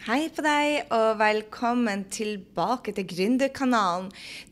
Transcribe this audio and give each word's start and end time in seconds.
Hei 0.00 0.30
på 0.32 0.40
deg, 0.40 0.86
og 0.96 1.18
velkommen 1.20 2.06
tilbake 2.08 2.94
til 2.96 3.04
Gründerkanalen. 3.04 4.06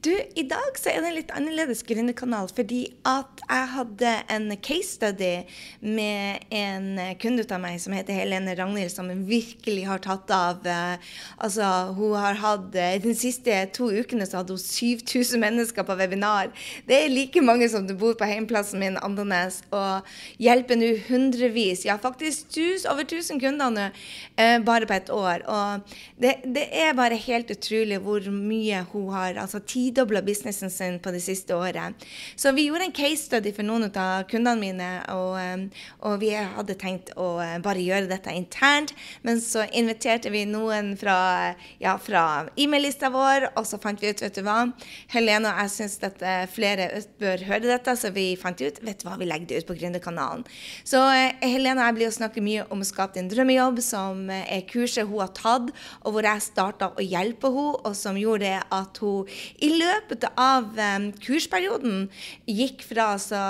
Du, 0.04 0.10
i 0.12 0.42
dag 0.44 0.76
så 0.76 0.90
er 0.92 0.98
det 1.00 1.08
en 1.08 1.14
litt 1.16 1.30
annerledes 1.32 1.80
gründerkanal, 1.88 2.50
fordi 2.52 2.82
at 3.08 3.40
jeg 3.40 3.70
hadde 3.72 4.10
en 4.34 4.52
case 4.60 4.98
study 4.98 5.46
med 5.80 6.44
en 6.52 7.00
kunde 7.22 7.46
av 7.48 7.62
meg 7.62 7.78
som 7.80 7.94
heter 7.96 8.18
Helene 8.18 8.52
Ragnhild, 8.58 8.92
som 8.92 9.08
virkelig 9.30 9.86
har 9.88 10.02
tatt 10.04 10.28
av. 10.36 10.68
eh, 10.68 11.14
Altså, 11.40 11.94
hun 11.96 12.12
har 12.20 12.36
hatt 12.42 12.76
eh, 12.76 12.98
De 13.00 13.14
siste 13.16 13.56
to 13.72 13.88
ukene 13.88 14.28
så 14.28 14.42
hadde 14.42 14.52
hun 14.52 14.60
7000 14.60 15.40
mennesker 15.40 15.82
på 15.88 15.96
webinar. 15.96 16.52
Det 16.84 17.06
er 17.06 17.08
like 17.08 17.40
mange 17.40 17.70
som 17.72 17.88
det 17.88 17.96
bor 17.96 18.12
på 18.20 18.28
heimplassen 18.28 18.84
min, 18.84 19.00
Andenes, 19.00 19.62
og 19.72 20.04
hjelper 20.36 20.76
nå 20.76 20.92
hundrevis, 21.08 21.86
ja 21.88 21.96
faktisk 21.96 22.52
tus, 22.52 22.84
over 22.84 23.08
1000 23.08 23.40
kunder 23.40 23.72
nå, 23.72 23.88
eh, 24.36 24.58
bare 24.60 24.84
på 24.84 25.00
et 25.00 25.08
år. 25.08 25.37
Og 25.46 25.94
det, 26.20 26.38
det 26.44 26.66
er 26.74 26.96
bare 26.98 27.18
helt 27.20 27.52
utrolig 27.54 28.00
hvor 28.04 28.24
mye 28.32 28.82
hun 28.92 29.08
har 29.14 29.38
altså 29.42 29.60
tidobla 29.60 30.22
businessen 30.26 30.72
sin 30.72 30.98
på 31.02 31.12
det 31.14 31.22
siste 31.24 31.56
året. 31.56 32.06
Så 32.36 32.52
vi 32.56 32.68
gjorde 32.68 32.88
en 32.88 32.96
case 32.96 33.24
study 33.26 33.52
for 33.54 33.66
noen 33.66 33.88
av 33.88 34.26
kundene 34.30 34.58
mine, 34.60 34.90
og, 35.14 35.38
eh, 35.40 35.84
og 36.08 36.18
vi 36.22 36.32
hadde 36.36 36.78
tenkt 36.80 37.12
å 37.16 37.30
eh, 37.44 37.58
bare 37.64 37.84
gjøre 37.84 38.10
dette 38.10 38.34
internt. 38.34 38.94
Men 39.26 39.42
så 39.44 39.66
inviterte 39.72 40.32
vi 40.34 40.44
noen 40.48 40.94
fra, 40.98 41.18
ja, 41.82 41.96
fra 42.02 42.24
e-mail-lista 42.56 43.12
vår, 43.14 43.50
og 43.54 43.66
så 43.68 43.80
fant 43.82 44.02
vi 44.02 44.12
ut, 44.12 44.24
vet 44.24 44.38
du 44.38 44.44
hva, 44.46 44.60
Helene 45.12 45.50
og 45.50 45.62
jeg 45.62 45.74
syns 45.74 45.98
at 46.06 46.22
flere 46.52 46.88
bør 47.20 47.42
høre 47.48 47.66
dette, 47.68 47.94
så 47.98 48.10
vi 48.14 48.30
fant 48.40 48.58
ut, 48.60 48.80
vet 48.84 49.00
du 49.00 49.06
hva, 49.08 49.16
vi 49.20 49.28
legger 49.28 49.48
det 49.50 49.62
ut 49.62 49.68
på 49.70 49.76
Gründerkanalen. 49.78 50.44
Så 50.86 51.00
eh, 51.12 51.36
Helene 51.44 51.82
og 51.82 51.88
jeg 51.88 51.96
blir 51.98 52.10
å 52.10 52.16
snakke 52.18 52.44
mye 52.44 52.66
om 52.72 52.82
å 52.82 52.88
skape 52.88 53.18
din 53.18 53.30
drømmejobb, 53.30 53.80
som 53.84 54.24
eh, 54.32 54.44
er 54.58 54.66
kurset 54.68 55.08
hun 55.08 55.22
har 55.22 55.27
tatt, 55.36 55.72
og 56.02 56.14
hvor 56.14 56.26
jeg 56.26 56.44
starta 56.44 56.92
å 56.94 57.04
hjelpe 57.04 57.52
henne, 57.52 57.56
og 57.88 57.94
som 57.96 58.18
gjorde 58.18 58.58
at 58.74 59.00
hun 59.02 59.28
i 59.64 59.70
løpet 59.74 60.26
av 60.38 60.70
um, 60.78 61.08
kursperioden 61.24 62.08
gikk 62.48 62.84
fra 62.86 63.12
altså 63.16 63.42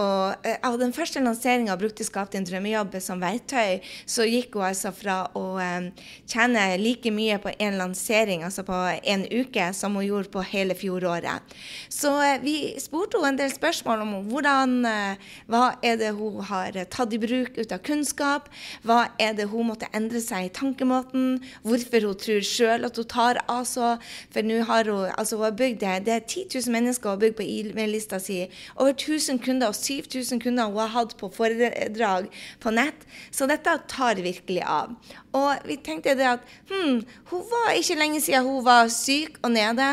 og 0.00 0.46
eh, 0.46 0.58
Av 0.66 0.76
den 0.80 0.92
første 0.96 1.20
lanseringa 1.22 1.76
brukte 1.80 2.04
Skap 2.06 2.32
din 2.32 2.46
drømmejobb 2.46 2.96
som 3.02 3.20
verktøy, 3.22 3.80
så 4.08 4.26
gikk 4.28 4.56
hun 4.56 4.68
altså 4.70 4.92
fra 4.94 5.22
å 5.36 5.44
um, 5.58 5.88
tjene 6.28 6.64
like 6.80 7.10
mye 7.14 7.38
på 7.42 7.52
en 7.60 7.78
lansering, 7.80 8.44
altså 8.46 8.64
på 8.66 8.76
en 8.98 9.24
uke, 9.30 9.70
som 9.76 9.96
hun 9.98 10.06
gjorde 10.06 10.32
på 10.32 10.44
hele 10.52 10.76
fjoråret. 10.78 11.54
Så 11.92 12.12
eh, 12.24 12.38
vi 12.42 12.56
spurte 12.82 13.18
henne 13.18 13.34
en 13.34 13.40
del 13.40 13.52
spørsmål 13.52 14.04
om 14.04 14.14
hvordan 14.30 14.76
eh, 14.88 15.30
Hva 15.50 15.62
er 15.86 15.98
det 16.00 16.12
hun 16.18 16.40
har 16.48 16.76
tatt 16.92 17.14
i 17.14 17.20
bruk 17.20 17.58
ut 17.58 17.74
av 17.74 17.82
kunnskap? 17.86 18.48
Hva 18.86 19.10
er 19.20 19.34
det 19.38 19.48
hun 19.52 19.70
måtte 19.70 19.90
endre 19.96 20.22
seg 20.24 20.48
i 20.48 20.54
tankemåten? 20.54 21.40
Hvorfor 21.66 22.08
hun 22.08 22.20
tror 22.20 22.46
sjøl 22.46 22.88
at 22.88 23.00
hun 23.00 23.08
tar 23.10 23.42
av 23.50 23.66
så 23.68 23.96
For 24.32 24.46
nå 24.46 24.62
har 24.68 24.88
hun 24.88 25.10
altså 25.10 25.40
hun 25.40 25.48
har 25.48 25.58
bygd 25.58 25.80
det, 25.82 25.96
det 26.06 26.14
er 26.14 26.24
10 26.26 26.46
000 26.54 26.74
mennesker 26.74 27.10
hun 27.10 27.16
har 27.16 27.22
bygd 27.24 27.38
på 27.40 27.46
e-mail-lista 27.46 28.20
si. 28.22 28.42
Over 28.76 28.94
1000 28.94 29.40
kunder 29.44 29.70
og 29.70 29.78
7000 29.90 30.42
kunder 30.42 30.70
hun 30.70 30.80
har 30.84 30.94
hatt 30.94 31.16
på 31.20 31.30
foredrag 31.34 32.30
på 32.62 32.74
nett. 32.74 33.06
Så 33.34 33.48
dette 33.50 33.76
tar 33.90 34.22
virkelig 34.22 34.62
av. 34.62 34.94
Og 35.36 35.68
vi 35.68 35.78
tenkte 35.82 36.16
det 36.18 36.28
at 36.36 36.46
hm, 36.70 37.02
hun 37.30 37.46
var 37.50 37.74
ikke 37.76 37.98
lenge 37.98 38.22
siden 38.22 38.46
hun 38.46 38.64
var 38.66 38.90
syk 38.94 39.40
og 39.42 39.54
nede 39.54 39.92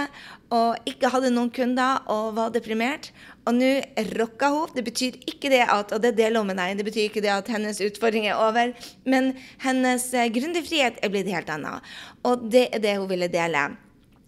og 0.54 0.88
ikke 0.88 1.10
hadde 1.12 1.32
noen 1.34 1.50
kunder 1.52 2.06
og 2.12 2.36
var 2.38 2.54
deprimert. 2.56 3.10
Og 3.48 3.56
nå 3.56 3.72
rocka 4.16 4.52
hun. 4.54 4.72
Det 4.76 4.84
betyr 4.88 5.18
ikke 5.28 5.52
det 5.52 5.64
at 5.66 5.92
og 5.96 6.04
det 6.04 6.14
deler 6.18 6.44
hun 6.44 6.52
med 6.52 6.60
deg, 6.60 6.78
det 6.80 6.88
betyr 6.88 7.08
ikke 7.08 7.24
det 7.24 7.34
at 7.34 7.52
hennes 7.52 7.82
utfordring 7.84 8.28
er 8.28 8.40
over, 8.40 8.74
men 9.08 9.34
hennes 9.64 10.08
eh, 10.14 10.30
gründerfrihet 10.32 11.02
er 11.04 11.12
blitt 11.14 11.32
helt 11.32 11.52
annet. 11.52 11.84
Og 12.28 12.48
det 12.52 12.68
er 12.72 12.84
det 12.84 12.98
hun 13.00 13.10
ville 13.12 13.32
dele. 13.32 13.70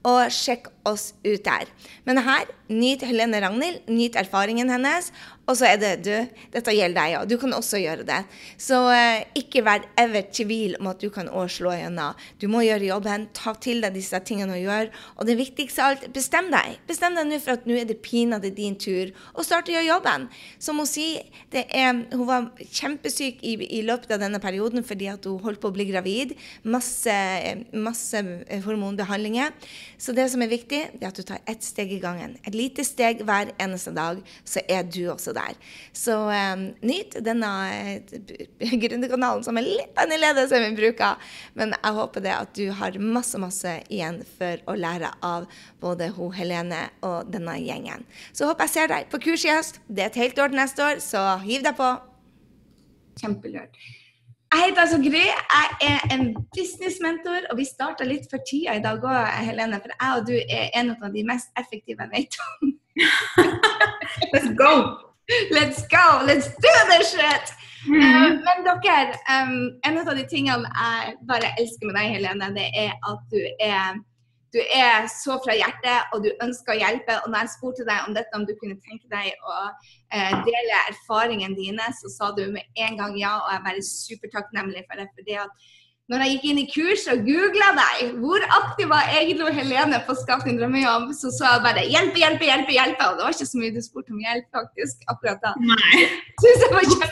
og 0.07 0.31
sjekk 0.31 0.67
oss 0.87 1.13
ut 1.25 1.43
der. 1.45 1.65
Men 2.07 2.17
her, 2.23 2.45
nyt 2.71 3.01
Helene 3.05 3.41
Ragnhild, 3.43 3.79
nyt 3.91 4.15
erfaringen 4.19 4.69
hennes. 4.71 5.11
Og 5.47 5.55
så 5.55 5.69
er 5.69 5.77
det 5.79 5.91
du, 6.03 6.11
dette 6.51 6.73
gjelder 6.75 6.97
deg 6.97 7.13
òg. 7.21 7.29
Du 7.31 7.37
kan 7.39 7.55
også 7.55 7.79
gjøre 7.79 8.03
det. 8.07 8.19
Så 8.59 8.81
eh, 8.91 9.23
ikke 9.39 9.63
vær 9.63 9.85
ever 9.99 10.25
tvil 10.35 10.75
om 10.81 10.89
at 10.91 10.99
du 10.99 11.07
kan 11.13 11.29
òg 11.31 11.47
slå 11.55 11.71
gjennom. 11.77 12.17
Du 12.41 12.49
må 12.51 12.65
gjøre 12.65 12.89
jobben. 12.89 13.29
Ta 13.37 13.53
til 13.63 13.79
deg 13.83 13.95
disse 13.95 14.19
tingene 14.27 14.57
å 14.57 14.59
gjøre. 14.59 14.91
Og 15.15 15.29
det 15.29 15.37
viktigste 15.39 15.83
av 15.85 15.93
alt, 15.95 16.07
bestem 16.15 16.51
deg. 16.51 16.75
Bestem 16.89 17.15
deg 17.15 17.29
nå 17.29 17.39
for 17.43 17.55
at 17.55 17.67
nå 17.69 17.77
er 17.79 17.87
det 17.87 17.99
pinadø 18.03 18.51
din 18.51 18.75
tur 18.75 19.13
Og 19.37 19.45
start 19.45 19.71
å 19.71 19.75
gjøre 19.77 19.87
jobben. 19.87 20.27
Som 20.59 20.81
hun 20.81 20.89
sier, 20.89 21.23
er, 21.53 22.03
hun 22.11 22.25
var 22.27 22.49
kjempesyk 22.59 23.39
i, 23.47 23.55
i, 23.79 23.81
løpet 23.87 24.11
av 24.17 24.21
denne 24.25 24.41
perioden 24.43 24.83
fordi 24.87 25.07
at 25.13 25.25
hun 25.29 25.39
holdt 25.45 25.63
på 25.63 25.71
å 25.71 25.75
bli 25.77 25.87
gravid. 25.87 26.35
Masse, 26.67 27.15
masse 27.71 28.23
hormonbehandlinger. 28.67 29.55
Så 29.95 30.11
det 30.17 30.27
som 30.33 30.43
er 30.43 30.51
viktig, 30.51 30.83
det 30.99 31.07
er 31.07 31.13
at 31.13 31.23
du 31.23 31.23
tar 31.27 31.39
ett 31.47 31.63
steg 31.63 31.95
i 31.95 32.03
gangen. 32.03 32.35
Et 32.43 32.55
lite 32.55 32.83
steg 32.87 33.23
hver 33.23 33.55
eneste 33.63 33.95
dag, 33.95 34.19
så 34.43 34.63
er 34.67 34.83
du 34.83 35.05
også 35.13 35.36
der. 35.37 35.57
Så 35.95 36.17
um, 36.27 36.65
nyt 36.85 37.17
denne 37.25 37.51
uh, 38.01 38.75
gründerkanalen 38.83 39.45
som 39.45 39.59
er 39.59 39.67
litt 39.67 40.01
annerledes 40.01 40.53
enn 40.55 40.67
vi 40.71 40.81
bruker. 40.81 41.21
Men 41.57 41.75
jeg 41.77 41.97
håper 41.99 42.25
det 42.25 42.33
at 42.35 42.55
du 42.57 42.65
har 42.79 42.97
masse, 43.01 43.39
masse 43.41 43.77
igjen 43.87 44.23
for 44.37 44.63
å 44.67 44.77
lære 44.77 45.13
av 45.25 45.47
både 45.83 46.11
hun 46.17 46.33
Helene 46.35 46.87
og 47.05 47.29
denne 47.33 47.57
gjengen. 47.61 48.05
Så 48.33 48.49
håper 48.49 48.67
jeg 48.67 48.75
ser 48.75 48.91
deg 48.93 49.11
på 49.11 49.21
kurs 49.29 49.45
i 49.47 49.53
høst. 49.53 49.81
Det 49.87 50.05
er 50.05 50.11
et 50.11 50.21
helt 50.23 50.41
år 50.41 50.51
til 50.51 50.61
neste 50.61 50.89
år, 50.89 50.99
så 51.03 51.23
hiv 51.45 51.63
deg 51.65 51.77
på. 51.77 51.93
Kjempelurt. 53.21 53.79
Jeg 54.53 54.63
heter 54.65 54.81
altså 54.81 54.97
Gry. 54.97 55.25
Jeg 55.55 55.67
er 55.91 55.99
en 56.15 56.35
businessmentor, 56.55 57.49
og 57.51 57.57
vi 57.57 57.65
starta 57.67 58.07
litt 58.07 58.29
for 58.31 58.39
tida 58.49 58.77
i 58.77 58.83
dag 58.83 59.03
òg, 59.03 59.17
Helene. 59.43 59.81
For 59.83 59.91
jeg 59.91 60.21
og 60.21 60.29
du 60.29 60.35
er 60.37 60.71
en 60.79 60.93
av 60.95 61.11
de 61.11 61.25
mest 61.27 61.51
effektive 61.59 62.07
jeg 62.07 62.13
vet 62.15 62.39
om. 62.47 62.71
Let's 64.33 64.55
go! 64.55 65.06
Let's 65.51 65.87
go! 65.87 66.23
Let's 66.25 66.47
do 66.47 66.73
this 66.89 67.11
shit! 67.11 67.47
Mm 67.87 67.99
-hmm. 67.99 68.15
uh, 68.15 68.43
men 68.45 68.57
dere, 68.83 69.15
um, 69.35 69.79
en 69.83 69.97
av 69.97 70.15
de 70.15 70.25
tingene 70.27 70.67
jeg 70.81 71.15
bare 71.27 71.55
elsker 71.59 71.85
med 71.87 71.95
deg, 71.95 72.07
Helene, 72.13 72.47
det 72.59 72.69
er 72.85 72.91
at 73.11 73.19
du 73.31 73.41
er 73.59 73.99
du 74.55 74.59
er 74.85 75.07
så 75.11 75.35
fra 75.43 75.53
hjertet, 75.61 76.07
og 76.13 76.23
du 76.23 76.29
ønsker 76.45 76.73
å 76.73 76.79
hjelpe. 76.79 77.17
Og 77.23 77.31
når 77.31 77.39
jeg 77.43 77.53
spurte 77.57 77.87
deg 77.89 78.07
om 78.07 78.13
dette, 78.15 78.37
om 78.37 78.45
du 78.47 78.53
kunne 78.61 78.79
tenke 78.87 79.07
deg 79.11 79.27
å 79.43 79.57
eh, 80.15 80.33
dele 80.47 80.79
erfaringene 80.91 81.57
dine, 81.57 81.87
så 81.99 82.11
sa 82.17 82.31
du 82.37 82.43
med 82.55 82.63
en 82.85 82.97
gang 82.99 83.17
ja, 83.19 83.33
og 83.43 83.51
jeg 83.51 83.59
er 83.59 83.67
bare 83.67 83.83
supertakknemlig 83.89 84.85
for 84.87 85.01
det. 85.01 85.07
fordi 85.17 85.35
at 85.43 85.51
når 86.07 86.23
jeg 86.23 86.33
gikk 86.33 86.45
inn 86.47 86.59
i 86.61 86.67
kurs 86.71 87.05
og 87.11 87.23
googla 87.27 87.69
deg, 87.75 88.11
hvor 88.21 88.43
aktiv 88.57 88.87
var 88.91 89.09
egentlig 89.11 89.55
Helene 89.57 89.99
på 90.07 90.15
Skap 90.15 90.45
din 90.47 90.59
drømmejobb, 90.59 91.09
så 91.19 91.31
sa 91.35 91.55
jeg 91.55 91.65
bare 91.65 91.83
'hjelpe, 91.83 92.21
hjelpe, 92.23 92.47
hjelpe'. 92.47 92.75
hjelpe, 92.79 93.07
Og 93.07 93.17
det 93.17 93.25
var 93.25 93.35
ikke 93.35 93.51
så 93.51 93.59
mye 93.59 93.75
du 93.75 93.81
spurte 93.83 94.15
om 94.15 94.21
hjelp, 94.23 94.47
faktisk, 94.59 95.03
akkurat 95.11 95.41
da. 95.43 95.51
Nei. 95.59 96.05
Synes 96.43 96.63
jeg 96.63 96.71
var 96.77 96.85
kjempe, 96.93 97.09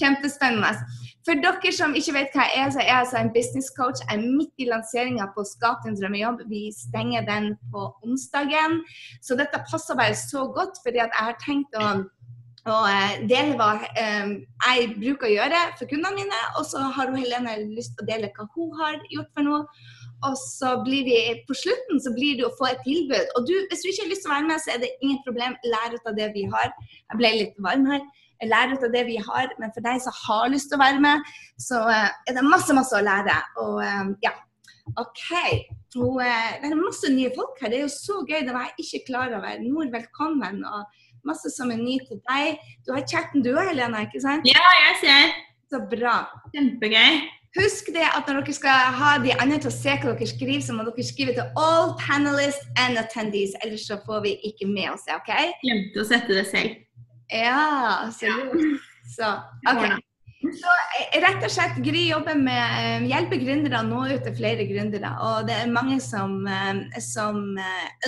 kjempespennende. 0.00 0.72
For 1.24 1.40
dere 1.44 1.72
som 1.72 1.96
ikke 1.96 2.16
vet 2.16 2.36
hva 2.36 2.44
jeg 2.48 2.60
er, 2.64 2.70
så 2.74 2.80
er 2.80 2.88
jeg 2.88 3.00
altså 3.00 3.18
en 3.20 3.32
business 3.38 3.68
coach. 3.78 4.00
Jeg 4.04 4.16
er 4.16 4.28
midt 4.38 4.54
i 4.60 4.68
lanseringa 4.68 5.30
på 5.34 5.44
Skap 5.48 5.84
din 5.84 5.96
drømmejobb. 5.96 6.44
Vi 6.52 6.62
stenger 6.76 7.24
den 7.32 7.54
på 7.72 7.88
onsdagen. 8.04 8.80
Så 9.24 9.36
dette 9.40 9.60
passer 9.70 9.96
bare 10.00 10.16
så 10.16 10.46
godt, 10.56 10.80
fordi 10.84 11.00
jeg 11.00 11.12
har 11.16 11.36
tenkt 11.44 11.76
å, 11.80 12.04
å 12.68 12.76
dele 13.30 13.56
hva 13.56 13.70
um, 13.80 14.34
jeg 14.66 14.90
bruker 14.98 15.28
å 15.28 15.32
gjøre 15.32 15.60
for 15.78 15.88
kundene 15.88 16.18
mine. 16.18 16.40
Og 16.60 16.66
så 16.68 16.82
har 16.96 17.12
Helene 17.14 17.56
lyst 17.72 17.96
til 17.96 18.04
å 18.04 18.10
dele 18.10 18.32
hva 18.36 18.46
hun 18.56 18.74
har 18.80 19.00
gjort 19.14 19.30
for 19.36 19.46
noe. 19.46 19.62
Og 20.28 20.36
så 20.36 20.74
blir 20.84 21.06
vi 21.06 21.18
på 21.48 21.56
slutten 21.56 22.00
så 22.04 22.12
blir 22.12 22.36
det 22.36 22.44
å 22.44 22.54
få 22.58 22.68
et 22.68 22.82
tilbud. 22.84 23.32
Og 23.38 23.46
du, 23.48 23.54
hvis 23.70 23.84
du 23.84 23.88
ikke 23.88 24.04
har 24.04 24.12
lyst 24.12 24.26
til 24.26 24.32
å 24.32 24.34
være 24.34 24.48
med, 24.50 24.60
så 24.60 24.74
er 24.74 24.82
det 24.82 24.92
ingen 25.00 25.22
problem. 25.24 25.56
Lær 25.72 25.96
ut 25.96 26.10
av 26.12 26.18
det 26.18 26.28
vi 26.36 26.44
har. 26.52 26.74
Jeg 27.00 27.22
ble 27.22 27.36
litt 27.38 27.62
varm 27.64 27.88
her 27.90 28.04
Lær 28.48 28.70
ut 28.72 28.84
av 28.86 28.92
det 28.92 29.02
vi 29.08 29.18
har. 29.20 29.50
Men 29.60 29.72
for 29.72 29.84
deg 29.84 30.00
som 30.04 30.16
har 30.26 30.52
lyst 30.52 30.70
til 30.72 30.80
å 30.80 30.84
være 30.84 31.00
med, 31.04 31.32
så 31.60 31.82
uh, 31.88 32.08
er 32.28 32.36
det 32.36 32.46
masse, 32.46 32.76
masse 32.76 32.96
å 32.96 33.04
lære. 33.04 33.36
Og 33.64 33.80
um, 33.80 34.14
ja, 34.24 34.32
OK. 35.00 35.26
Og, 35.98 36.20
det 36.20 36.68
er 36.68 36.78
masse 36.78 37.08
nye 37.12 37.32
folk 37.34 37.60
her. 37.60 37.72
Det 37.72 37.80
er 37.80 37.86
jo 37.86 37.92
så 37.92 38.20
gøy. 38.22 38.42
Det 38.46 38.56
var 38.56 38.68
jeg 38.68 38.84
ikke 38.84 39.06
klar 39.08 39.36
over. 39.36 39.64
Nord, 39.64 39.92
velkommen. 39.96 40.64
og 40.68 41.00
masse 41.26 41.52
som 41.54 41.72
er 41.72 41.80
ny 41.80 41.98
til 42.08 42.20
deg. 42.30 42.62
Du 42.86 42.94
har 42.94 43.04
chatten 43.08 43.44
du 43.44 43.52
òg, 43.54 43.68
Helena, 43.72 44.04
ikke 44.06 44.22
sant? 44.22 44.46
Ja, 44.48 44.64
jeg 44.86 44.96
ser. 45.02 45.36
Så 45.70 45.82
bra. 45.90 46.16
Kjempegøy. 46.54 47.20
Husk 47.58 47.88
det 47.90 48.04
at 48.06 48.28
når 48.30 48.44
dere 48.44 48.54
skal 48.54 48.92
ha 48.94 49.16
de 49.22 49.32
andre 49.42 49.58
til 49.58 49.72
å 49.72 49.74
se 49.74 49.94
hva 50.02 50.12
dere 50.12 50.28
skriver, 50.30 50.60
så 50.62 50.74
må 50.76 50.84
dere 50.86 51.06
skrive 51.06 51.34
til 51.34 51.58
all 51.58 51.96
panelists 51.98 52.68
and 52.78 53.00
attendees, 53.00 53.56
ellers 53.64 53.88
så 53.90 53.98
får 54.06 54.22
vi 54.26 54.36
ikke 54.46 54.68
med 54.70 54.92
oss 54.92 55.02
det, 55.08 55.16
OK? 55.18 55.32
Glemte 55.64 56.04
å 56.04 56.06
sette 56.06 56.36
det 56.36 56.46
selv. 56.50 56.78
Ja, 57.34 58.06
så 58.14 58.30
lurt. 58.30 58.86
Så 59.10 59.34
OK. 59.66 59.98
Så 60.56 60.70
eh, 60.98 61.18
rett 61.22 61.44
og 61.46 61.52
slett 61.52 61.78
Gry 61.84 62.06
jobber 62.08 62.38
med 62.38 62.78
eh, 62.80 63.06
hjelper 63.10 63.40
gründere 63.42 63.80
å 63.80 63.86
nå 63.86 64.04
ut 64.10 64.24
til 64.26 64.36
flere 64.38 64.66
gründere. 64.68 65.12
Og 65.26 65.48
det 65.48 65.58
er 65.62 65.74
mange 65.74 66.00
som, 66.04 66.40
eh, 66.48 67.00
som 67.04 67.42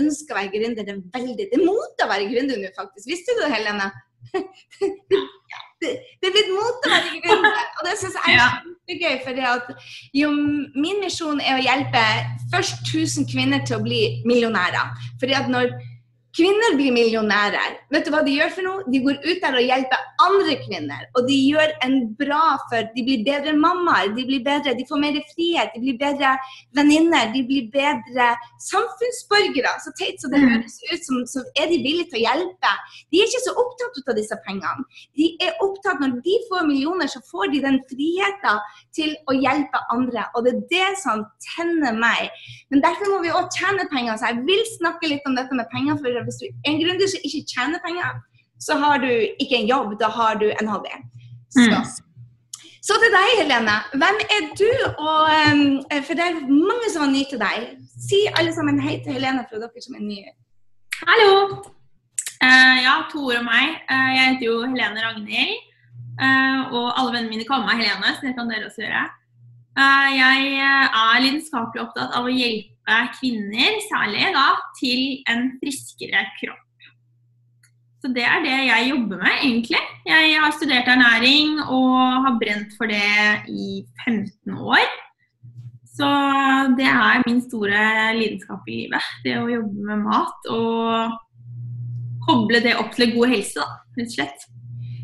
ønsker 0.01 0.35
å 0.35 0.41
være 0.41 0.55
gründere 0.55 0.99
veldig. 1.15 1.51
Det 1.51 1.59
er 1.59 1.67
mot 1.67 2.05
å 2.05 2.11
være 2.11 2.31
gründer 2.33 2.61
nå, 2.63 2.73
faktisk. 2.79 3.09
Visste 3.11 3.37
du 3.37 3.45
det, 3.45 3.53
Helene? 3.55 3.91
det, 5.83 5.93
det 5.93 6.29
er 6.29 6.35
blitt 6.35 6.53
mot 6.55 6.87
å 6.89 6.93
være 6.93 7.23
gründer, 7.27 7.63
og 7.79 7.87
det 7.89 7.97
syns 8.01 8.19
jeg 8.19 8.37
er 8.37 8.43
kjempegøy. 8.43 9.17
For 9.27 9.39
det 9.39 9.49
at, 9.53 9.89
jo, 10.19 10.33
min 10.33 11.01
misjon 11.05 11.43
er 11.43 11.59
å 11.59 11.65
hjelpe 11.65 12.05
først 12.55 12.85
1000 12.89 13.31
kvinner 13.31 13.65
til 13.67 13.79
å 13.79 13.85
bli 13.85 14.03
millionærer. 14.29 14.95
Fordi 15.23 15.39
at 15.39 15.51
når 15.53 15.75
kvinner 16.37 16.77
blir 16.79 16.93
millionærer, 16.95 17.75
vet 17.93 18.07
du 18.07 18.11
hva 18.15 18.23
de 18.25 18.33
gjør 18.39 18.51
for 18.55 18.65
noe? 18.67 18.85
De 18.93 19.01
går 19.05 19.19
ut 19.21 19.41
der 19.43 19.57
og 19.59 19.67
hjelper 19.69 20.05
andre 20.25 20.55
kvinner. 20.63 21.03
Og 21.19 21.27
de 21.29 21.37
gjør 21.51 21.75
en 21.85 21.97
bra 22.17 22.57
for 22.71 22.89
De 22.97 23.05
blir 23.05 23.25
bedre 23.27 23.53
mammaer, 23.53 24.15
de 24.17 24.25
blir 24.29 24.43
bedre, 24.45 24.73
de 24.79 24.87
får 24.89 25.01
mer 25.03 25.19
frihet, 25.35 25.75
de 25.75 25.81
blir 25.85 25.99
bedre 26.01 26.33
venninner, 26.79 27.33
de 27.35 27.43
blir 27.49 27.69
bedre 27.73 28.31
samfunnsborgere. 28.59 29.73
Så 29.85 29.93
teit 29.99 30.21
som 30.21 30.31
det 30.31 30.41
Mm. 30.41 30.49
høres 30.53 30.79
ut 30.93 31.05
som, 31.05 31.17
så 31.27 31.41
er 31.61 31.67
de 31.69 31.79
villige 31.85 32.11
til 32.11 32.21
å 32.21 32.25
hjelpe. 32.29 32.73
De 33.11 33.21
er 33.21 33.27
ikke 33.29 33.45
så 33.47 33.55
opptatt 33.63 34.09
av 34.09 34.17
disse 34.17 34.37
pengene. 34.47 34.85
De 35.17 35.37
er 35.41 35.53
opptatt 35.61 36.01
Når 36.03 36.23
de 36.25 36.37
får 36.49 36.67
millioner, 36.67 37.07
så 37.07 37.21
får 37.31 37.53
de 37.53 37.61
den 37.61 37.79
friheten 37.91 38.59
til 38.95 39.15
å 39.29 39.33
hjelpe 39.37 39.79
andre. 39.93 40.25
Og 40.35 40.45
det 40.45 40.55
er 40.55 40.63
det 40.71 40.99
som 40.99 41.27
tenner 41.57 41.93
meg. 41.93 42.31
Men 42.71 42.81
derfor 42.81 43.07
må 43.13 43.23
vi 43.23 43.29
òg 43.29 43.51
tjene 43.53 43.89
penger. 43.91 44.17
Så 44.17 44.27
jeg 44.33 44.45
vil 44.47 44.65
snakke 44.79 45.09
litt 45.09 45.23
om 45.27 45.35
dette 45.37 45.53
med 45.55 45.67
penger. 45.71 45.99
For 45.99 46.22
hvis 46.27 46.39
du 46.41 46.47
er 46.49 46.55
en 46.71 46.81
gründer 46.83 47.09
som 47.11 47.21
ikke 47.27 47.43
tjener 47.53 47.81
penger, 47.87 48.13
så 48.67 48.79
har 48.83 48.97
du 49.03 49.11
ikke 49.43 49.57
en 49.59 49.69
jobb, 49.75 49.99
da 50.01 50.09
har 50.19 50.39
du 50.43 50.49
en 50.51 50.69
hobby. 50.73 50.95
Så, 51.51 51.67
Mm. 51.69 51.85
så 52.87 52.95
til 53.03 53.13
deg, 53.17 53.29
Helene. 53.41 53.77
Hvem 54.01 54.19
er 54.37 54.43
du? 54.61 54.71
Og, 55.09 55.23
um, 55.47 55.63
for 56.07 56.15
det 56.19 56.25
er 56.29 56.47
mange 56.47 56.87
som 56.93 57.03
er 57.07 57.13
nye 57.17 57.29
til 57.33 57.41
deg. 57.43 57.59
Si 58.09 58.21
alle 58.39 58.55
sammen 58.55 58.81
hei 58.81 59.01
til 59.05 59.13
Helene 59.17 59.45
for 59.51 59.59
dere 59.63 59.83
som 59.85 59.95
er 59.99 60.05
nye. 60.13 60.31
Hallo! 61.09 61.33
Uh, 62.43 62.77
ja, 62.87 62.95
to 63.13 63.19
ord 63.29 63.39
om 63.43 63.45
meg. 63.47 63.77
Uh, 63.91 64.11
jeg 64.17 64.25
heter 64.31 64.47
jo 64.47 64.57
Helene 64.67 65.05
Ragnhild. 65.07 65.59
Uh, 66.23 66.61
og 66.77 66.87
alle 66.99 67.13
vennene 67.15 67.33
mine 67.35 67.45
kaller 67.49 67.67
meg 67.67 67.83
Helene, 67.83 68.15
så 68.15 68.27
det 68.27 68.35
kan 68.39 68.51
dere 68.51 68.67
også 68.71 68.83
gjøre. 68.85 69.05
Jeg 69.73 70.41
er 70.61 71.23
lidenskapelig 71.25 71.81
opptatt 71.81 72.13
av 72.19 72.27
å 72.29 72.33
hjelpe 72.33 72.72
kvinner, 73.19 73.79
særlig 73.87 74.33
da, 74.35 74.49
til 74.81 75.23
en 75.31 75.49
friskere 75.61 76.27
kropp. 76.41 76.69
Så 78.03 78.11
det 78.11 78.25
er 78.27 78.43
det 78.43 78.57
jeg 78.67 78.89
jobber 78.91 79.21
med, 79.21 79.35
egentlig. 79.45 79.83
Jeg 80.07 80.39
har 80.43 80.55
studert 80.57 80.89
ernæring 80.91 81.61
og 81.63 81.99
har 82.25 82.39
brent 82.41 82.75
for 82.75 82.91
det 82.91 83.47
i 83.49 83.85
15 84.05 84.57
år. 84.59 84.89
Så 85.93 86.09
det 86.79 86.89
er 86.89 87.23
min 87.29 87.39
store 87.45 87.83
lidenskap 88.19 88.67
i 88.67 88.81
livet. 88.81 89.13
Det 89.23 89.37
å 89.39 89.51
jobbe 89.53 89.87
med 89.87 90.03
mat 90.03 90.51
og 90.51 91.15
koble 92.27 92.63
det 92.65 92.75
opp 92.81 92.91
til 92.97 93.15
god 93.15 93.37
helse, 93.37 93.63
da, 93.63 93.79
rett 93.99 94.11
og 94.11 94.17
slett. 94.17 94.52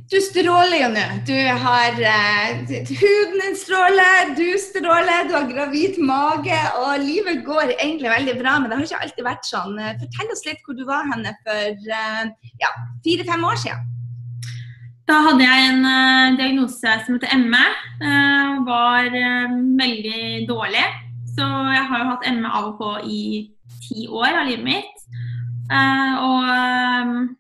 Du 0.09 0.17
stråler 0.25 0.79
jo 0.81 0.87
nå. 0.89 1.03
Du 1.29 1.37
har 1.37 1.99
uh, 2.01 2.61
Huden 3.01 3.57
stråler, 3.61 4.31
du 4.39 4.47
stråler, 4.57 5.27
du 5.29 5.35
har 5.37 5.49
gravid 5.51 5.99
mage, 6.01 6.61
og 6.81 7.03
livet 7.05 7.43
går 7.45 7.75
egentlig 7.75 8.09
veldig 8.15 8.37
bra. 8.41 8.55
Men 8.57 8.71
det 8.71 8.79
har 8.79 8.87
ikke 8.87 9.03
alltid 9.05 9.27
vært 9.27 9.51
sånn. 9.51 9.77
Fortell 10.01 10.33
oss 10.33 10.47
litt 10.49 10.65
hvor 10.65 10.79
du 10.79 10.87
var 10.89 11.05
henne 11.11 11.35
for 11.45 11.93
eh, 12.01 12.23
ja, 12.63 12.71
fire-fem 13.05 13.45
år 13.51 13.61
siden. 13.61 13.85
Da 15.09 15.19
hadde 15.27 15.45
jeg 15.45 15.69
en 15.75 15.85
uh, 15.85 16.39
diagnose 16.41 16.95
som 17.05 17.19
heter 17.19 17.45
ME. 17.45 17.67
Uh, 18.01 18.65
var 18.65 19.13
veldig 19.13 20.23
dårlig. 20.49 20.87
Så 21.37 21.45
jeg 21.75 21.85
har 21.91 22.01
jo 22.01 22.13
hatt 22.15 22.31
ME 22.33 22.49
av 22.49 22.71
og 22.73 22.81
på 22.81 22.95
i 23.05 23.23
ti 23.85 24.09
år 24.09 24.41
av 24.41 24.49
livet 24.49 24.65
mitt. 24.65 25.05
Og 25.69 27.37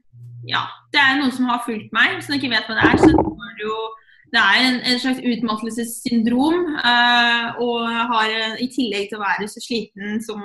ja, 0.48 0.64
det 0.94 1.00
er 1.02 1.18
noen 1.20 1.32
som 1.34 1.48
har 1.50 1.64
fulgt 1.66 1.90
meg. 1.94 2.22
som 2.24 2.34
ikke 2.36 2.52
vet 2.52 2.66
hva 2.68 2.74
det 2.78 2.86
er, 2.88 2.96
så 3.02 3.10
er 3.12 3.52
det 3.58 3.64
jo 3.66 3.78
det 4.28 4.40
er 4.40 4.56
en, 4.60 4.76
en 4.84 4.98
slags 5.00 5.20
utmattelsessyndrom. 5.24 6.58
eh, 6.92 7.46
og 7.64 7.78
har, 8.12 8.26
eh, 8.28 8.60
i 8.64 8.66
tillegg 8.72 9.04
til 9.08 9.18
å 9.18 9.24
være 9.24 9.46
så 9.48 9.60
sliten 9.64 10.08
som 10.24 10.38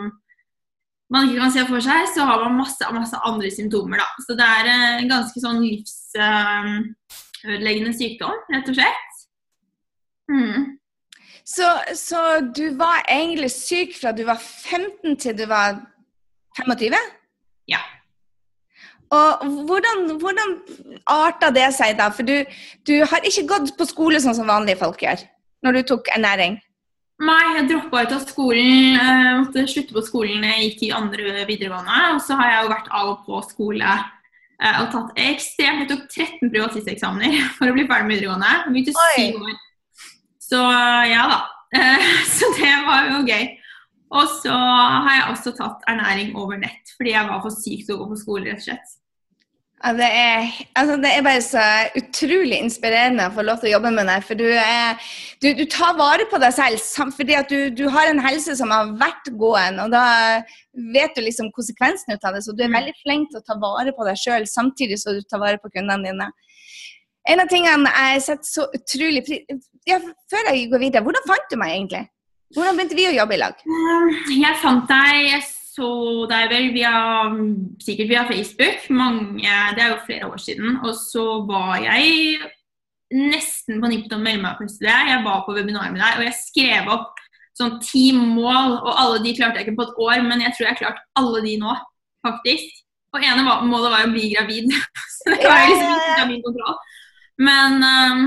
man 1.13 1.27
ikke 1.27 1.41
kan 1.41 1.53
se 1.53 1.63
for 1.67 1.79
seg, 1.83 1.99
så 2.15 2.21
har 2.25 2.37
man 2.45 2.59
masse, 2.61 2.83
masse 2.95 3.17
andre 3.27 3.49
symptomer. 3.51 3.97
Da. 4.01 4.07
Så 4.25 4.31
det 4.39 4.47
er 4.47 4.63
eh, 4.71 4.97
en 5.01 5.11
ganske 5.11 5.39
sånn 5.43 5.59
livsødeleggende 5.65 7.93
sykdom, 7.97 8.37
rett 8.55 8.69
og 8.71 8.75
slett. 8.79 9.11
Mm. 10.31 10.59
Så, 11.43 11.67
så 11.99 12.19
du 12.55 12.65
var 12.79 12.97
egentlig 13.11 13.51
syk 13.51 13.99
fra 13.99 14.15
du 14.15 14.23
var 14.25 14.39
15 14.39 15.17
til 15.19 15.35
du 15.37 15.45
var 15.51 15.75
25? 16.61 16.95
Og 19.13 19.47
hvordan, 19.67 20.05
hvordan 20.21 20.53
arta 21.09 21.51
det 21.53 21.69
seg 21.75 21.97
da? 21.99 22.09
For 22.13 22.25
du, 22.25 22.39
du 22.87 22.95
har 23.09 23.25
ikke 23.27 23.47
gått 23.51 23.73
på 23.77 23.87
skole 23.89 24.21
sånn 24.23 24.37
som 24.37 24.49
vanlige 24.49 24.81
folk 24.81 25.03
gjør, 25.03 25.21
når 25.65 25.77
du 25.77 25.81
tok 25.93 26.09
ernæring? 26.15 26.57
Nei, 27.23 27.43
jeg 27.55 27.67
droppa 27.69 28.03
ut 28.03 28.15
av 28.15 28.23
skolen. 28.25 28.97
Jeg 28.97 29.35
måtte 29.37 29.65
slutte 29.69 29.95
på 29.95 30.03
skolen 30.03 30.43
jeg 30.47 30.67
gikk 30.67 30.83
i 30.87 30.93
andre 30.97 31.45
videregående. 31.47 31.99
Og 32.15 32.21
så 32.25 32.37
har 32.39 32.49
jeg 32.49 32.63
jo 32.63 32.71
vært 32.73 32.89
av 32.89 33.11
og 33.11 33.27
på 33.27 33.41
skole 33.51 33.91
eh, 33.93 34.79
og 34.81 34.89
tatt 34.95 35.21
ekstremt 35.21 35.83
Jeg 35.83 35.91
tok 35.91 36.07
13 36.09 36.53
privatisteksamener 36.55 37.37
for 37.57 37.69
å 37.69 37.75
bli 37.77 37.85
ferdig 37.89 38.09
med 38.09 38.17
videregående. 38.17 38.55
Jeg 38.57 38.75
begynte 38.75 38.95
syv 38.97 39.45
år. 39.45 39.59
Så 40.43 40.63
ja 41.13 41.27
da. 41.31 41.39
Eh, 41.77 42.09
så 42.35 42.49
det 42.57 42.73
var 42.89 43.11
jo 43.11 43.21
gøy. 43.29 43.45
Og 44.13 44.35
så 44.41 44.57
har 44.57 45.13
jeg 45.15 45.29
også 45.31 45.55
tatt 45.57 45.87
ernæring 45.89 46.35
over 46.37 46.59
nett, 46.61 46.91
fordi 46.97 47.15
jeg 47.15 47.29
var 47.29 47.39
for 47.41 47.55
syk 47.55 47.85
til 47.85 47.95
å 47.95 48.03
gå 48.03 48.11
på 48.11 48.19
skole, 48.19 48.45
rett 48.51 48.61
og 48.61 48.67
slett. 48.67 48.91
Ja, 49.83 49.91
det, 49.97 50.07
er, 50.07 50.45
altså 50.79 50.93
det 51.03 51.09
er 51.11 51.23
bare 51.25 51.41
så 51.43 51.63
utrolig 51.99 52.55
inspirerende 52.63 53.25
å 53.27 53.33
få 53.35 53.43
lov 53.43 53.57
til 53.59 53.67
å 53.67 53.73
jobbe 53.73 53.89
med 53.91 54.07
deg. 54.07 54.21
For 54.23 54.39
du, 54.39 54.45
er, 54.47 55.01
du, 55.43 55.49
du 55.57 55.65
tar 55.67 55.97
vare 55.99 56.23
på 56.31 56.39
deg 56.39 56.53
selv 56.55 57.11
fordi 57.17 57.35
at 57.35 57.51
du, 57.51 57.67
du 57.75 57.89
har 57.91 58.07
en 58.07 58.21
helse 58.23 58.55
som 58.55 58.71
har 58.71 58.93
vært 59.01 59.27
gående. 59.41 59.83
Og 59.83 59.91
da 59.91 60.05
vet 60.95 61.11
du 61.17 61.19
liksom 61.25 61.51
konsekvensen 61.51 62.15
ut 62.15 62.23
av 62.23 62.37
det. 62.37 62.45
Så 62.45 62.55
du 62.55 62.63
er 62.63 62.71
Mm. 62.71 62.77
veldig 62.79 62.93
flink 63.01 63.27
til 63.33 63.41
å 63.41 63.45
ta 63.49 63.57
vare 63.59 63.91
på 63.97 64.07
deg 64.07 64.21
sjøl 64.23 64.47
samtidig 64.47 65.01
som 65.01 65.17
du 65.19 65.21
tar 65.27 65.43
vare 65.43 65.59
på 65.59 65.73
kundene 65.75 66.07
dine. 66.07 66.29
En 67.27 67.43
av 67.43 67.51
tingene 67.51 67.91
jeg 67.91 68.23
setter 68.23 68.47
så 68.47 68.65
utrolig 68.75 69.21
pris 69.27 69.43
ja, 69.87 69.99
Før 70.31 70.47
jeg 70.49 70.69
går 70.71 70.79
videre, 70.79 71.03
hvordan 71.03 71.27
fant 71.27 71.51
du 71.51 71.57
meg 71.59 71.75
egentlig? 71.75 72.05
Hvordan 72.55 72.79
begynte 72.79 72.95
vi 72.95 73.09
å 73.09 73.13
jobbe 73.19 73.35
i 73.35 73.41
lag? 73.41 73.59
Jeg 74.31 74.55
fant 74.63 74.87
deg, 74.87 75.19
jeg 75.27 75.43
så 75.73 75.87
deg 76.29 76.51
vel 76.51 76.67
via, 76.75 76.95
sikkert 77.81 78.11
via 78.11 78.25
Facebook, 78.29 78.83
mange, 78.93 79.53
det 79.73 79.81
er 79.81 79.93
jo 79.93 80.03
flere 80.05 80.29
år 80.29 80.41
siden. 80.41 80.77
Og 80.85 80.93
så 80.99 81.23
var 81.49 81.79
jeg 81.81 82.37
nesten 83.13 83.81
på 83.81 83.89
nippet 83.89 84.11
til 84.11 84.19
å 84.19 84.23
melde 84.23 84.43
meg 84.43 84.59
på 84.59 84.67
studiet. 84.69 85.09
Jeg 85.09 85.23
var 85.25 85.43
på 85.45 85.55
webinar 85.57 85.89
med 85.93 86.01
deg, 86.01 86.19
og 86.19 86.27
jeg 86.27 86.37
skrev 86.37 86.93
opp 86.93 87.23
sånn 87.57 87.77
ti 87.85 88.07
mål, 88.17 88.79
og 88.81 88.91
alle 88.91 89.19
de 89.25 89.33
klarte 89.37 89.61
jeg 89.61 89.67
ikke 89.67 89.79
på 89.79 89.87
et 89.87 89.99
år, 90.05 90.23
men 90.25 90.41
jeg 90.41 90.53
tror 90.53 90.65
jeg 90.65 90.73
har 90.73 90.81
klart 90.81 91.03
alle 91.21 91.43
de 91.45 91.57
nå, 91.61 91.75
faktisk. 92.25 92.79
Og 93.13 93.21
ene 93.21 93.45
var, 93.45 93.65
målet 93.69 93.93
var 93.93 94.07
å 94.07 94.13
bli 94.13 94.31
gravid, 94.33 94.73
så 95.19 95.33
det 95.33 95.41
var 95.45 95.67
liksom 95.69 95.93
ikke 95.97 96.29
min 96.31 96.45
kontroll. 96.45 96.79
Men 97.41 97.85
ehm, 97.87 98.23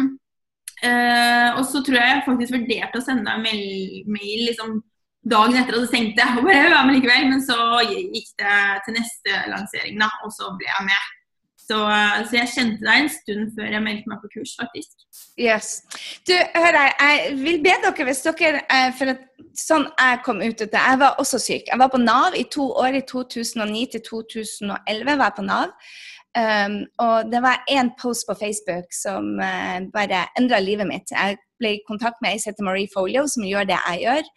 eh, 0.83 1.49
Og 1.55 1.63
så 1.67 1.79
tror 1.87 1.99
jeg 2.01 2.11
jeg 2.11 2.27
faktisk 2.27 2.55
vurderte 2.57 2.99
å 2.99 3.05
sende 3.05 3.27
deg 3.27 3.43
mail, 3.45 4.07
mail 4.11 4.47
liksom 4.49 4.81
dagen 5.31 5.59
etter 5.59 5.77
at 5.77 5.85
det 5.85 5.91
stengte. 5.91 6.31
Og 6.39 6.47
bare, 6.47 6.65
ja, 6.71 6.81
med 6.87 6.99
likevel. 6.99 7.29
Men 7.33 7.45
så 7.45 7.59
gikk 7.89 8.33
det 8.41 8.57
til 8.87 8.99
neste 8.99 9.45
lansering, 9.53 10.01
da, 10.03 10.11
og 10.25 10.35
så 10.35 10.53
ble 10.59 10.71
jeg 10.71 10.89
med. 10.89 11.13
Så, 11.67 11.79
så 12.29 12.37
jeg 12.37 12.51
kjente 12.53 12.85
deg 12.87 13.01
en 13.01 13.09
stund 13.11 13.49
før 13.57 13.73
jeg 13.75 13.83
meldte 13.83 14.11
meg 14.11 14.21
på 14.23 14.29
kurs, 14.37 14.53
faktisk. 14.61 14.93
Yes. 15.41 15.81
Du, 16.29 16.35
hør 16.55 16.79
her, 16.79 16.93
jeg 17.01 17.33
vil 17.41 17.59
be 17.65 17.73
dere, 17.83 18.07
hvis 18.07 18.23
dere 18.23 18.61
eh, 18.71 18.93
For 18.97 19.11
at, 19.13 19.25
sånn 19.59 19.89
jeg 19.91 20.21
kom 20.25 20.39
ut 20.45 20.63
av 20.63 20.71
det 20.73 20.83
Jeg 20.85 21.01
var 21.03 21.19
også 21.23 21.41
syk. 21.43 21.67
Jeg 21.73 21.81
var 21.81 21.91
på 21.91 22.01
Nav 22.01 22.37
i 22.39 22.45
to 22.53 22.69
år. 22.71 23.01
I 23.01 23.03
2009 23.09 23.83
til 23.97 24.05
2011 24.07 25.11
var 25.11 25.25
jeg 25.25 25.37
på 25.41 25.47
Nav. 25.49 25.75
Um, 26.37 26.83
og 27.01 27.31
det 27.33 27.41
var 27.41 27.65
én 27.73 27.89
post 27.97 28.27
på 28.29 28.35
Facebook 28.37 28.93
som 28.93 29.39
uh, 29.41 29.79
bare 29.93 30.27
endra 30.39 30.61
livet 30.61 30.87
mitt. 30.87 31.11
Jeg 31.11 31.39
ble 31.57 31.79
i 31.79 31.85
kontakt 31.89 32.21
med 32.21 32.35
ei 32.35 32.41
som 32.43 32.53
heter 32.53 32.67
Marie 32.67 32.91
Folio, 32.93 33.25
som 33.33 33.47
gjør 33.49 33.71
det 33.71 33.79
jeg 33.79 34.03
gjør. 34.05 34.29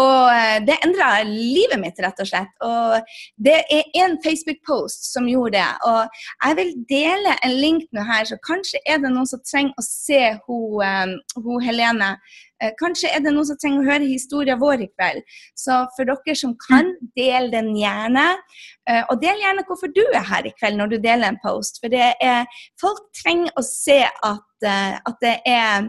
Og 0.00 0.30
eh, 0.34 0.58
det 0.66 0.76
endra 0.82 1.10
livet 1.28 1.78
mitt, 1.78 1.98
rett 2.02 2.22
og 2.22 2.26
slett. 2.28 2.54
Og 2.66 3.18
det 3.46 3.60
er 3.70 3.92
én 4.02 4.16
Facebook-post 4.24 5.06
som 5.12 5.28
gjorde 5.30 5.60
det. 5.60 5.68
Og 5.86 6.24
jeg 6.42 6.58
vil 6.60 6.72
dele 6.90 7.36
en 7.46 7.54
link 7.60 7.86
nå 7.94 8.06
her, 8.08 8.26
så 8.26 8.40
kanskje 8.46 8.82
er 8.90 8.98
det 9.02 9.12
noen 9.14 9.30
som 9.30 9.42
trenger 9.46 9.78
å 9.78 9.86
se 9.86 10.22
hun, 10.48 10.82
eh, 10.82 11.62
Helene. 11.64 12.16
Eh, 12.62 12.72
Kanskje 12.80 13.12
er 13.14 13.22
det 13.22 13.34
noen 13.34 13.46
som 13.46 13.58
trenger 13.60 13.82
å 13.82 13.90
høre 13.92 14.10
historien 14.10 14.58
vår 14.58 14.82
i 14.82 14.90
kveld. 14.90 15.22
Så 15.54 15.84
for 15.94 16.10
dere 16.10 16.36
som 16.38 16.56
kan, 16.68 16.94
del 17.16 17.50
den 17.54 17.74
gjerne. 17.78 18.32
Og 19.08 19.16
del 19.22 19.38
gjerne 19.40 19.64
hvorfor 19.64 19.88
du 19.94 20.02
er 20.12 20.24
her 20.28 20.44
i 20.44 20.52
kveld 20.58 20.76
når 20.76 20.90
du 20.92 20.96
deler 20.98 21.30
en 21.30 21.40
post. 21.40 21.78
For 21.80 21.92
er, 21.94 22.44
folk 22.80 23.00
trenger 23.16 23.52
å 23.56 23.64
se 23.64 24.02
at, 24.04 24.66
at 24.68 25.22
det 25.24 25.38
er 25.48 25.88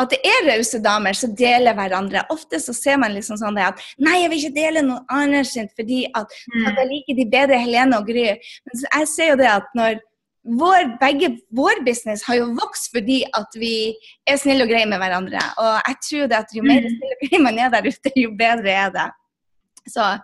at 0.00 0.10
det 0.10 0.18
er 0.24 0.46
rause 0.48 0.78
damer 0.82 1.12
som 1.14 1.34
deler 1.36 1.74
hverandre. 1.74 2.24
Ofte 2.32 2.56
så 2.60 2.72
ser 2.74 2.96
man 2.98 3.12
liksom 3.12 3.36
sånn 3.36 3.54
det 3.54 3.66
at 3.68 3.82
Nei, 3.98 4.22
jeg 4.22 4.30
vil 4.30 4.38
ikke 4.44 4.54
dele 4.56 4.82
noen 4.86 5.04
annen 5.10 5.44
sitt 5.44 5.70
fordi 5.76 6.06
at, 6.14 6.26
Mm. 6.54 6.66
at 6.66 6.78
jeg 6.80 6.88
liker 6.88 7.14
de 7.20 7.26
bedre 7.30 7.58
Helene 7.60 7.98
og 7.98 8.06
Gry. 8.06 8.38
Men 8.64 8.82
jeg 8.94 9.08
ser 9.08 9.28
jo 9.30 9.36
det 9.36 9.46
at 9.52 9.64
når 9.76 10.00
vår, 10.44 10.98
begge, 10.98 11.38
vår 11.54 11.84
business 11.86 12.24
har 12.26 12.34
jo 12.40 12.48
vokst 12.58 12.90
fordi 12.90 13.22
at 13.34 13.46
vi 13.54 13.94
er 14.26 14.36
snille 14.36 14.64
og 14.64 14.68
greie 14.72 14.86
med 14.86 14.98
hverandre. 14.98 15.38
Og 15.58 15.74
jeg 15.86 15.96
tror 16.08 16.26
det 16.28 16.38
at 16.40 16.54
jo 16.56 16.62
mer 16.62 16.80
Mm. 16.80 16.88
snill 16.96 17.12
og 17.12 17.28
greie 17.28 17.42
man 17.42 17.58
er 17.58 17.68
der 17.70 17.86
ute, 17.86 18.10
jo 18.16 18.30
bedre 18.38 18.70
er 18.70 18.90
det. 18.90 19.10
Så 19.88 20.18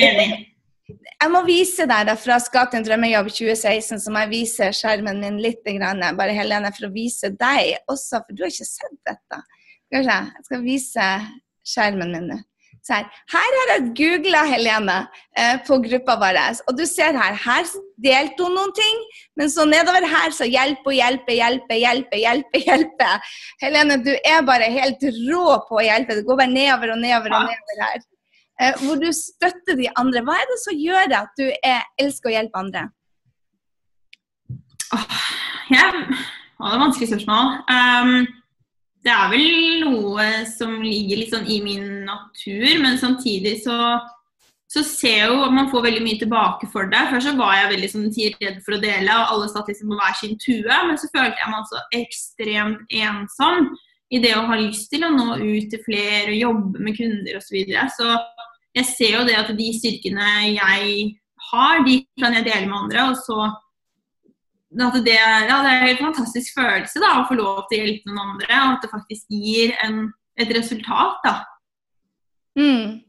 Jeg 0.00 0.14
er 0.14 0.20
enig. 0.20 0.55
Jeg 0.86 1.30
må 1.32 1.42
vise 1.46 1.86
deg 1.88 2.06
da 2.08 2.14
fra 2.18 2.38
Skap 2.42 2.72
din 2.74 2.84
drømmejobb 2.86 3.30
2016, 3.32 4.02
så 4.04 4.12
må 4.14 4.22
jeg 4.24 4.32
vise 4.34 4.70
skjermen 4.76 5.22
min 5.22 5.40
litt, 5.42 5.64
grann, 5.66 6.04
bare 6.18 6.34
Helene, 6.36 6.70
for 6.76 6.88
å 6.88 6.94
vise 6.94 7.32
deg 7.34 7.88
også, 7.90 8.22
for 8.22 8.36
du 8.36 8.44
har 8.44 8.52
ikke 8.52 8.68
sett 8.68 8.98
dette. 9.08 9.40
Se, 9.90 10.02
jeg 10.02 10.46
skal 10.46 10.62
vise 10.66 11.08
skjermen 11.66 12.14
min 12.14 12.30
nå. 12.34 12.42
Her. 12.86 13.02
her 13.32 13.54
har 13.58 13.70
jeg 13.72 13.86
googla 13.98 14.44
Helene 14.46 14.96
eh, 15.34 15.56
på 15.66 15.80
gruppa 15.82 16.14
vår, 16.20 16.36
og 16.70 16.76
du 16.78 16.84
ser 16.86 17.16
her, 17.18 17.34
her 17.34 17.64
delte 17.98 18.46
hun 18.46 18.54
noen 18.54 18.70
ting, 18.76 19.00
men 19.34 19.50
så 19.50 19.64
nedover 19.66 20.06
her 20.06 20.30
så 20.30 20.46
hjelpe 20.46 20.92
og 20.92 20.94
hjelpe, 20.94 21.34
hjelpe, 21.34 21.80
hjelpe, 21.80 22.20
hjelpe. 22.22 22.60
hjelpe. 22.62 23.08
Helene, 23.64 23.98
du 24.06 24.12
er 24.14 24.46
bare 24.46 24.70
helt 24.70 25.02
rå 25.02 25.48
på 25.66 25.80
å 25.80 25.86
hjelpe. 25.88 26.20
Det 26.20 26.28
går 26.28 26.44
bare 26.44 26.54
nedover 26.54 26.94
og 26.94 27.02
nedover 27.02 27.34
og 27.34 27.50
nedover 27.50 27.82
her. 27.88 28.06
Eh, 28.62 28.72
hvor 28.82 28.96
du 28.96 29.10
støtter 29.12 29.76
de 29.76 29.90
andre. 30.00 30.22
Hva 30.24 30.38
er 30.40 30.48
det 30.48 30.58
som 30.62 30.78
gjør 30.80 31.12
at 31.18 31.32
du 31.36 31.44
er, 31.50 31.84
elsker 32.00 32.30
å 32.30 32.34
hjelpe 32.38 32.60
andre? 32.62 32.86
Åh, 34.96 35.20
ja, 35.74 35.86
det 35.92 36.16
var 36.62 36.76
et 36.76 36.84
vanskelig 36.86 37.10
spørsmål. 37.10 37.56
Um, 37.68 38.14
det 39.04 39.12
er 39.12 39.30
vel 39.30 39.48
noe 39.84 40.28
som 40.48 40.78
ligger 40.80 41.20
litt 41.20 41.34
sånn 41.34 41.48
i 41.52 41.60
min 41.62 42.06
natur, 42.08 42.68
men 42.82 42.96
samtidig 42.98 43.58
så, 43.66 43.98
så 44.72 44.82
ser 44.86 45.18
jeg 45.20 45.28
jo 45.34 45.44
at 45.44 45.54
man 45.54 45.68
får 45.70 45.84
veldig 45.90 46.04
mye 46.06 46.22
tilbake 46.22 46.70
for 46.72 46.88
det. 46.90 47.02
Før 47.12 47.26
så 47.26 47.34
var 47.38 47.58
jeg 47.58 47.72
veldig 47.74 47.90
sånn, 47.92 48.08
redd 48.40 48.62
for 48.64 48.78
å 48.78 48.80
dele, 48.82 49.18
og 49.20 49.34
alle 49.34 49.50
satt 49.52 49.68
liksom 49.68 49.92
på 49.92 50.00
hver 50.00 50.16
sin 50.22 50.40
tue. 50.40 50.80
Men 50.88 50.96
så 50.96 51.12
følte 51.12 51.36
jeg 51.42 51.52
meg 51.52 51.60
også 51.60 51.84
ekstremt 52.00 52.96
ensom 53.04 53.68
i 54.10 54.20
det 54.22 54.34
å 54.38 54.46
ha 54.46 54.56
lyst 54.60 54.90
til 54.92 55.04
å 55.04 55.10
nå 55.10 55.36
ut 55.40 55.70
til 55.72 55.82
flere 55.82 56.30
og 56.30 56.38
jobbe 56.38 56.82
med 56.86 56.96
kunder 56.98 57.38
osv. 57.38 57.48
Så, 57.48 57.54
videre. 57.56 57.86
så 57.96 58.10
jeg 58.76 58.86
ser 58.92 59.14
jo 59.16 59.24
det 59.26 59.36
at 59.38 59.54
de 59.58 59.68
styrkene 59.74 60.32
jeg 60.52 61.06
har, 61.50 61.80
de 61.86 61.96
kan 62.20 62.36
jeg 62.36 62.46
dele 62.46 62.66
med 62.68 62.78
andre. 62.84 63.08
og 63.10 63.16
så 63.24 63.48
at 64.76 64.96
det, 65.06 65.14
ja, 65.16 65.58
det 65.64 65.72
er 65.72 65.88
en 65.88 66.00
fantastisk 66.02 66.54
følelse 66.58 67.00
da, 67.00 67.14
å 67.20 67.26
få 67.28 67.36
lov 67.38 67.64
til 67.70 67.80
å 67.80 67.84
hjelpe 67.86 68.10
noen 68.12 68.34
andre, 68.34 68.50
og 68.60 68.72
at 68.76 68.84
det 68.84 68.92
faktisk 68.92 69.30
gir 69.32 69.74
en, 69.86 70.00
et 70.36 70.50
resultat. 70.52 71.20
da. 71.24 71.36
Mm. 72.58 73.00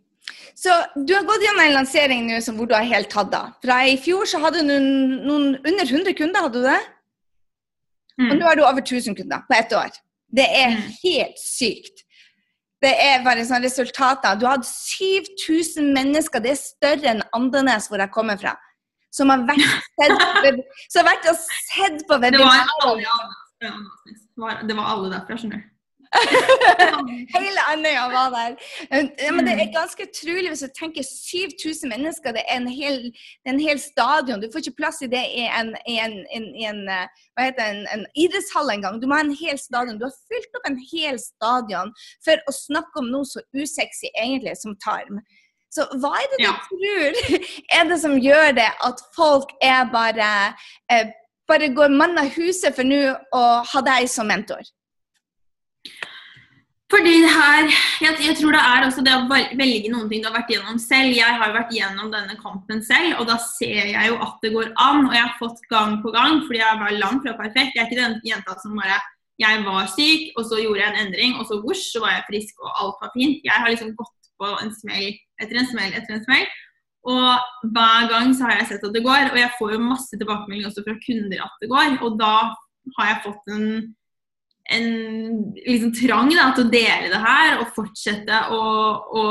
Så 0.58 0.74
du 0.96 1.14
har 1.14 1.26
gått 1.28 1.44
gjennom 1.44 1.66
en 1.66 1.76
lansering 1.76 2.24
nå 2.30 2.40
som 2.42 2.56
hvor 2.58 2.70
du 2.70 2.74
har 2.78 2.88
helt 2.88 3.12
tatt 3.14 3.34
av. 3.36 3.52
Fra 3.64 3.82
i 3.86 3.98
fjor 4.02 4.26
så 4.30 4.40
hadde 4.42 4.64
du 4.64 4.70
noen, 4.72 4.88
noen 5.28 5.50
under 5.60 5.86
100 5.86 6.16
kunder, 6.18 6.48
hadde 6.48 6.62
du 6.64 6.70
det? 6.70 6.80
Og 8.18 8.32
Mm. 8.32 8.40
nå 8.40 8.46
har 8.48 8.56
du 8.58 8.64
over 8.66 8.82
1000 8.82 9.14
kunder 9.16 9.44
på 9.46 9.54
ett 9.54 9.74
år. 9.78 9.92
Det 10.34 10.46
er 10.46 10.70
Mm. 10.76 10.92
helt 11.04 11.40
sykt. 11.40 12.04
Det 12.82 12.92
er 12.94 13.24
bare 13.24 13.46
sånne 13.46 13.66
resultater. 13.66 14.36
Du 14.38 14.46
har 14.46 14.58
hatt 14.58 14.66
7000 14.68 15.94
mennesker, 15.96 16.40
det 16.40 16.52
er 16.52 16.60
større 16.62 17.10
enn 17.16 17.24
Andenes, 17.34 17.88
hvor 17.90 17.98
jeg 17.98 18.12
kommer 18.12 18.38
fra, 18.38 18.54
som 19.12 19.30
har 19.30 19.40
vært, 19.48 19.64
sett, 19.98 20.60
som 20.94 21.06
har 21.06 21.16
vært 21.16 21.30
og 21.32 21.38
sett 21.42 22.04
på 22.08 22.20
Det 22.22 22.38
var 22.38 22.68
alle, 22.86 23.02
ja, 23.02 23.18
det 23.62 23.72
var, 24.38 24.62
det 24.68 24.76
var 24.78 24.92
alle 24.94 25.10
derfra, 25.16 25.38
skjønner 25.40 25.64
du. 25.64 25.74
Hele 27.38 27.62
Andøya 27.72 28.06
var 28.12 28.30
der. 28.36 28.56
Men 28.92 29.46
det 29.46 29.54
er 29.54 29.66
Mm. 29.68 29.74
ganske 29.74 30.04
utrolig 30.10 30.50
hvis 30.52 30.64
du 30.66 30.70
tenker 30.80 31.04
7000 31.04 31.90
mennesker. 31.94 32.32
Det 32.32 32.44
er 32.48 32.58
en 32.58 32.68
hel, 32.68 33.00
er 33.46 33.50
en 33.54 33.60
hel 33.60 33.80
stadion. 33.80 34.42
Du 34.42 34.48
får 34.54 34.60
ikke 34.66 34.76
plass 34.82 35.02
i 35.02 35.10
det 35.12 35.24
i 35.42 35.44
en, 35.60 35.74
en, 35.88 36.16
en, 36.68 36.80
eh, 36.90 37.08
hva 37.38 37.48
heter 37.50 37.66
en, 37.74 37.82
en 37.94 38.06
idrettshall 38.16 38.70
engang. 38.76 39.02
Du 39.02 39.08
må 39.08 39.16
ha 39.20 39.26
en 39.26 39.36
hel 39.42 39.60
stadion. 39.60 40.00
Du 40.00 40.06
har 40.08 40.16
fylt 40.32 40.58
opp 40.60 40.70
en 40.70 40.80
hel 40.94 41.20
stadion 41.22 41.94
for 42.26 42.40
å 42.48 42.56
snakke 42.56 43.04
om 43.04 43.12
noe 43.14 43.26
så 43.28 43.44
usexy 43.56 44.10
egentlig 44.16 44.56
som 44.62 44.76
tarm. 44.84 45.20
Så 45.74 45.84
hva 46.00 46.14
er 46.22 46.28
det 46.32 46.40
du 46.40 46.48
Ja. 46.48 46.56
tror 46.70 47.40
er 47.80 47.90
det 47.92 48.00
som 48.02 48.16
gjør 48.24 48.56
det 48.56 48.70
at 48.88 49.02
folk 49.16 49.52
er 49.62 49.84
bare 49.94 50.30
eh, 50.92 51.12
bare 51.48 51.70
går 51.72 51.92
mann 51.96 52.18
av 52.20 52.28
huset 52.36 52.76
for 52.76 52.84
nå 52.84 53.02
å 53.36 53.44
ha 53.64 53.82
deg 53.86 54.10
som 54.12 54.28
mentor? 54.28 54.64
Fordi 56.88 57.14
det 57.20 57.32
her, 57.34 57.66
jeg, 58.00 58.16
jeg 58.24 58.36
tror 58.40 58.54
det 58.56 58.62
er 58.64 58.86
også 58.88 59.02
det 59.04 59.16
å 59.18 59.26
velge 59.28 59.90
noen 59.92 60.08
ting 60.08 60.22
du 60.24 60.30
har 60.30 60.38
vært 60.38 60.54
gjennom 60.54 60.78
selv. 60.80 61.12
Jeg 61.18 61.36
har 61.40 61.50
jo 61.50 61.56
vært 61.58 61.74
gjennom 61.76 62.14
denne 62.14 62.38
kampen 62.40 62.80
selv, 62.86 63.18
og 63.20 63.28
da 63.28 63.36
ser 63.44 63.90
jeg 63.92 64.08
jo 64.08 64.16
at 64.24 64.38
det 64.46 64.54
går 64.54 64.70
an. 64.80 65.04
Og 65.10 65.16
jeg 65.18 65.26
har 65.26 65.34
fått 65.40 65.60
gang 65.74 65.98
på 66.04 66.14
gang, 66.16 66.40
fordi 66.46 66.62
jeg 66.62 66.80
var 66.80 66.96
langt 67.02 67.26
fra 67.26 67.36
perfekt. 67.42 67.76
Jeg 67.76 67.84
er 67.84 67.90
ikke 67.90 68.00
den 68.00 68.20
jenta 68.28 68.56
som 68.64 68.80
bare 68.80 69.02
Jeg 69.38 69.60
var 69.68 69.84
syk, 69.94 70.32
og 70.40 70.48
så 70.50 70.58
gjorde 70.58 70.80
jeg 70.82 70.90
en 70.90 71.02
endring, 71.04 71.36
og 71.38 71.46
så 71.46 71.60
vosj, 71.62 71.84
så 71.92 72.00
var 72.02 72.16
jeg 72.16 72.24
frisk, 72.32 72.56
og 72.64 72.72
alt 72.82 73.04
var 73.04 73.12
fint. 73.14 73.44
Jeg 73.46 73.54
har 73.54 73.70
liksom 73.70 73.92
gått 74.00 74.32
på 74.42 74.48
en 74.64 74.72
smell 74.74 75.12
etter 75.44 75.60
en 75.60 75.70
smell 75.70 75.92
etter 75.94 76.16
en 76.16 76.24
smell. 76.24 76.48
Og 77.08 77.70
hver 77.76 78.10
gang 78.10 78.34
så 78.34 78.48
har 78.48 78.58
jeg 78.58 78.72
sett 78.72 78.88
at 78.88 78.96
det 78.96 79.04
går, 79.06 79.30
og 79.30 79.38
jeg 79.38 79.54
får 79.60 79.76
jo 79.76 79.84
masse 79.84 80.18
tilbakemeldinger 80.18 80.72
også 80.72 80.88
fra 80.88 80.98
kunder 81.04 81.44
at 81.46 81.62
det 81.62 81.70
går. 81.70 82.00
Og 82.08 82.18
da 82.18 82.34
har 82.98 83.12
jeg 83.12 83.24
fått 83.28 83.54
en 83.54 83.68
en 84.76 84.88
liksom, 85.64 85.94
trang 85.96 86.32
da, 86.34 86.50
til 86.56 86.66
å 86.66 86.72
dele 86.74 87.12
det 87.14 87.22
her 87.24 87.62
og 87.62 87.70
fortsette 87.76 88.42
å 88.52 88.62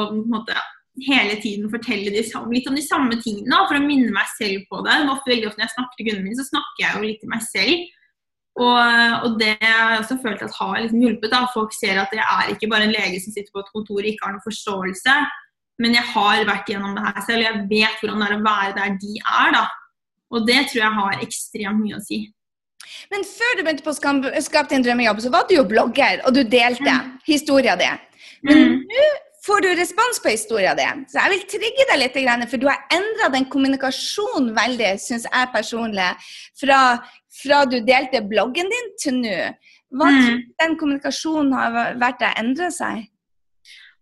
en 0.07 0.23
måte, 0.33 0.57
hele 1.05 1.35
tiden 1.43 1.69
fortelle 1.69 2.09
de, 2.15 2.23
sam- 2.25 2.49
litt 2.49 2.69
om 2.71 2.77
de 2.79 2.85
samme 2.85 3.19
tingene 3.21 3.53
da, 3.53 3.67
for 3.69 3.77
å 3.77 3.85
minne 3.85 4.09
meg 4.15 4.31
selv 4.39 4.65
på 4.71 4.81
det. 4.87 4.95
Ofte, 5.13 5.29
veldig 5.35 5.51
ofte 5.51 5.61
Når 5.61 5.67
jeg 5.69 5.75
snakker 5.75 5.99
til 5.99 6.09
kundene 6.09 6.25
mine, 6.25 6.39
så 6.41 6.47
snakker 6.49 6.83
jeg 6.85 6.95
jo 6.97 7.05
litt 7.05 7.21
til 7.21 7.33
meg 7.35 7.45
selv. 7.45 7.93
Og, 8.57 9.25
og 9.27 9.35
det 9.43 9.51
har 9.61 9.91
jeg 9.93 10.01
også 10.01 10.17
følt 10.23 10.45
at 10.47 10.55
har 10.57 10.79
liksom 10.81 11.03
hjulpet. 11.05 11.33
da, 11.35 11.43
Folk 11.53 11.75
ser 11.77 12.01
at 12.01 12.15
jeg 12.17 12.25
er 12.25 12.55
ikke 12.55 12.71
bare 12.73 12.89
en 12.89 12.95
lege 12.97 13.21
som 13.21 13.35
sitter 13.35 13.53
på 13.53 13.61
et 13.61 13.75
kontor 13.75 14.01
og 14.01 14.09
ikke 14.09 14.25
har 14.25 14.33
noen 14.39 14.47
forståelse. 14.47 15.17
Men 15.85 15.99
jeg 15.99 16.09
har 16.15 16.47
vært 16.49 16.71
gjennom 16.73 16.95
det 16.97 17.05
her 17.05 17.21
selv, 17.27 17.43
og 17.43 17.49
jeg 17.51 17.67
vet 17.75 18.01
hvordan 18.01 18.23
det 18.25 18.31
er 18.31 18.39
å 18.39 18.45
være 18.47 18.77
der 18.79 18.97
de 19.03 19.19
er. 19.21 19.53
da. 19.59 19.67
Og 20.33 20.49
det 20.49 20.63
tror 20.71 20.81
jeg 20.81 20.97
har 20.97 21.21
ekstremt 21.29 21.83
mye 21.85 21.99
å 22.01 22.05
si. 22.09 22.23
Men 23.11 23.25
før 23.25 23.57
du 23.59 23.63
begynte 23.65 23.85
på 23.87 23.95
Skap 24.43 24.69
din 24.71 24.83
drømmejobb, 24.85 25.21
så 25.21 25.31
var 25.31 25.47
du 25.49 25.55
jo 25.57 25.65
blogger, 25.65 26.21
og 26.27 26.35
du 26.35 26.43
delte 26.45 26.93
Mm. 26.93 27.19
historia 27.27 27.77
di. 27.77 27.91
Men 28.43 28.57
Mm. 28.59 28.83
nå 28.83 29.05
får 29.47 29.61
du 29.63 29.69
respons 29.75 30.19
på 30.23 30.31
historien 30.31 30.77
di. 30.77 30.83
Så 31.09 31.21
jeg 31.23 31.31
vil 31.31 31.47
trigge 31.49 31.85
deg 31.91 31.99
litt, 31.99 32.51
for 32.51 32.57
du 32.57 32.67
har 32.69 32.83
endra 32.91 33.31
den 33.33 33.45
kommunikasjonen 33.47 34.55
veldig, 34.55 34.99
syns 35.01 35.25
jeg 35.33 35.49
personlig, 35.55 36.17
fra, 36.61 36.99
fra 37.43 37.65
du 37.65 37.81
delte 37.81 38.21
bloggen 38.29 38.69
din 38.71 38.91
til 38.99 39.15
nå. 39.15 39.55
Hva 39.95 40.11
Mm. 40.11 40.43
den 40.61 40.77
kommunikasjonen 40.77 41.53
har 41.55 41.95
vært 41.95 42.21
å 42.21 42.39
endre 42.39 42.71
seg? 42.73 43.07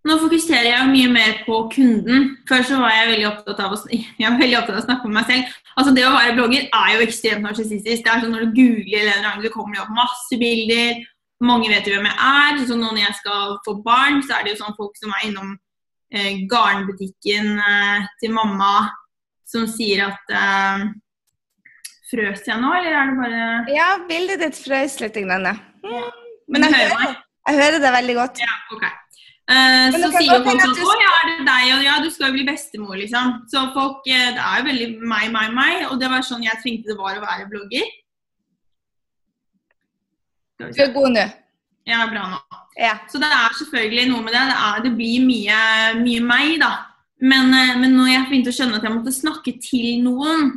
Nå 0.04 0.18
fokuserer 0.20 0.66
jeg 0.68 0.88
mye 0.90 1.08
mer 1.12 1.38
på 1.46 1.62
kunden. 1.72 2.26
Før 2.48 2.64
så 2.68 2.78
var 2.82 2.92
jeg 2.92 3.10
veldig 3.14 3.28
opptatt 3.30 3.62
av 3.64 3.72
å, 3.72 3.78
veldig 4.42 4.58
opptatt 4.58 4.76
av 4.76 4.82
å 4.82 4.84
snakke 4.84 5.08
om 5.08 5.14
meg 5.16 5.30
selv. 5.30 5.54
Altså 5.74 5.94
Det 5.96 6.04
å 6.04 6.12
være 6.12 6.34
blogger 6.36 6.66
er 6.68 6.90
jo 6.94 7.06
ekstremt 7.06 7.46
narsissistisk. 7.46 8.04
Det 8.04 8.12
er 8.12 8.24
sånn 8.24 8.34
Når 8.36 8.46
du 8.46 8.58
googler 8.58 9.08
eller 9.08 9.24
noe, 9.24 9.44
så 9.46 9.52
kommer 9.54 9.78
det 9.78 9.84
opp 9.86 9.94
masse 9.96 10.40
bilder. 10.40 11.00
Mange 11.44 11.72
vet 11.72 11.88
jo 11.88 11.96
hvem 11.96 12.10
jeg 12.10 12.18
er. 12.20 12.60
Så 12.68 12.76
nå 12.76 12.90
når 12.90 13.00
jeg 13.00 13.18
skal 13.22 13.56
få 13.64 13.78
barn, 13.86 14.20
så 14.26 14.36
er 14.36 14.44
det 14.44 14.54
jo 14.54 14.60
sånn 14.60 14.76
folk 14.76 15.00
som 15.00 15.14
er 15.16 15.24
innom 15.30 15.56
eh, 16.12 16.44
garnbutikken 16.52 17.54
eh, 17.56 18.06
til 18.20 18.36
mamma, 18.36 18.74
som 19.48 19.64
sier 19.70 20.06
at 20.10 20.36
eh, 20.36 20.86
Frøs 22.04 22.44
jeg 22.44 22.60
nå, 22.60 22.68
eller 22.76 22.94
er 22.94 23.08
det 23.08 23.14
bare 23.16 23.44
Ja, 23.72 23.86
bildet 24.06 24.42
ditt 24.44 24.58
frøs 24.60 25.00
litt. 25.00 25.16
Grann. 25.16 25.48
Mm. 25.80 26.10
Men 26.52 26.68
jeg 26.68 26.76
hører 26.92 27.22
jeg 27.44 27.60
hører 27.60 27.80
det 27.82 27.90
veldig 27.92 28.14
godt. 28.16 28.38
Ja, 28.40 28.52
ok. 28.72 28.84
Eh, 29.44 29.92
så 29.92 30.08
sier 30.14 30.30
jo 30.30 30.38
folk 30.40 30.62
sånn 30.62 30.78
Å, 30.80 30.92
ja, 31.02 31.08
er 31.20 31.26
det 31.28 31.42
deg? 31.44 31.64
Og 31.74 31.82
ja, 31.84 31.94
du 32.00 32.06
skal 32.12 32.30
jo 32.30 32.36
bli 32.38 32.46
bestemor, 32.48 32.96
liksom. 32.96 33.42
Så 33.52 33.66
folk 33.74 34.06
eh, 34.08 34.30
Det 34.32 34.40
er 34.40 34.62
jo 34.62 34.68
veldig 34.70 34.88
meg, 35.04 35.28
meg, 35.34 35.52
meg. 35.56 35.84
Og 35.90 35.98
det 36.00 36.08
var 36.12 36.24
sånn 36.24 36.46
jeg 36.46 36.62
tenkte 36.62 36.94
det 36.94 36.98
var 37.00 37.18
å 37.18 37.24
være 37.24 37.48
blogger. 37.50 37.90
Du 40.62 40.64
er 40.70 40.94
god 40.94 41.12
nå. 41.12 41.26
Ja, 41.84 42.06
bra 42.08 42.24
nå. 42.32 42.40
Ja. 42.80 42.96
Så 43.12 43.20
det 43.20 43.28
er 43.28 43.58
selvfølgelig 43.58 44.08
noe 44.14 44.24
med 44.24 44.32
det. 44.32 44.46
Det, 44.48 44.56
er, 44.70 44.82
det 44.86 44.94
blir 44.96 45.28
mye, 45.28 45.60
mye 46.00 46.24
meg, 46.24 46.56
da. 46.64 46.72
Men, 47.20 47.52
eh, 47.52 47.76
men 47.82 47.98
når 47.98 48.14
jeg 48.14 48.26
begynte 48.30 48.54
å 48.54 48.58
skjønne 48.62 48.80
at 48.80 48.88
jeg 48.88 48.96
måtte 48.96 49.16
snakke 49.18 49.56
til 49.60 50.00
noen 50.06 50.54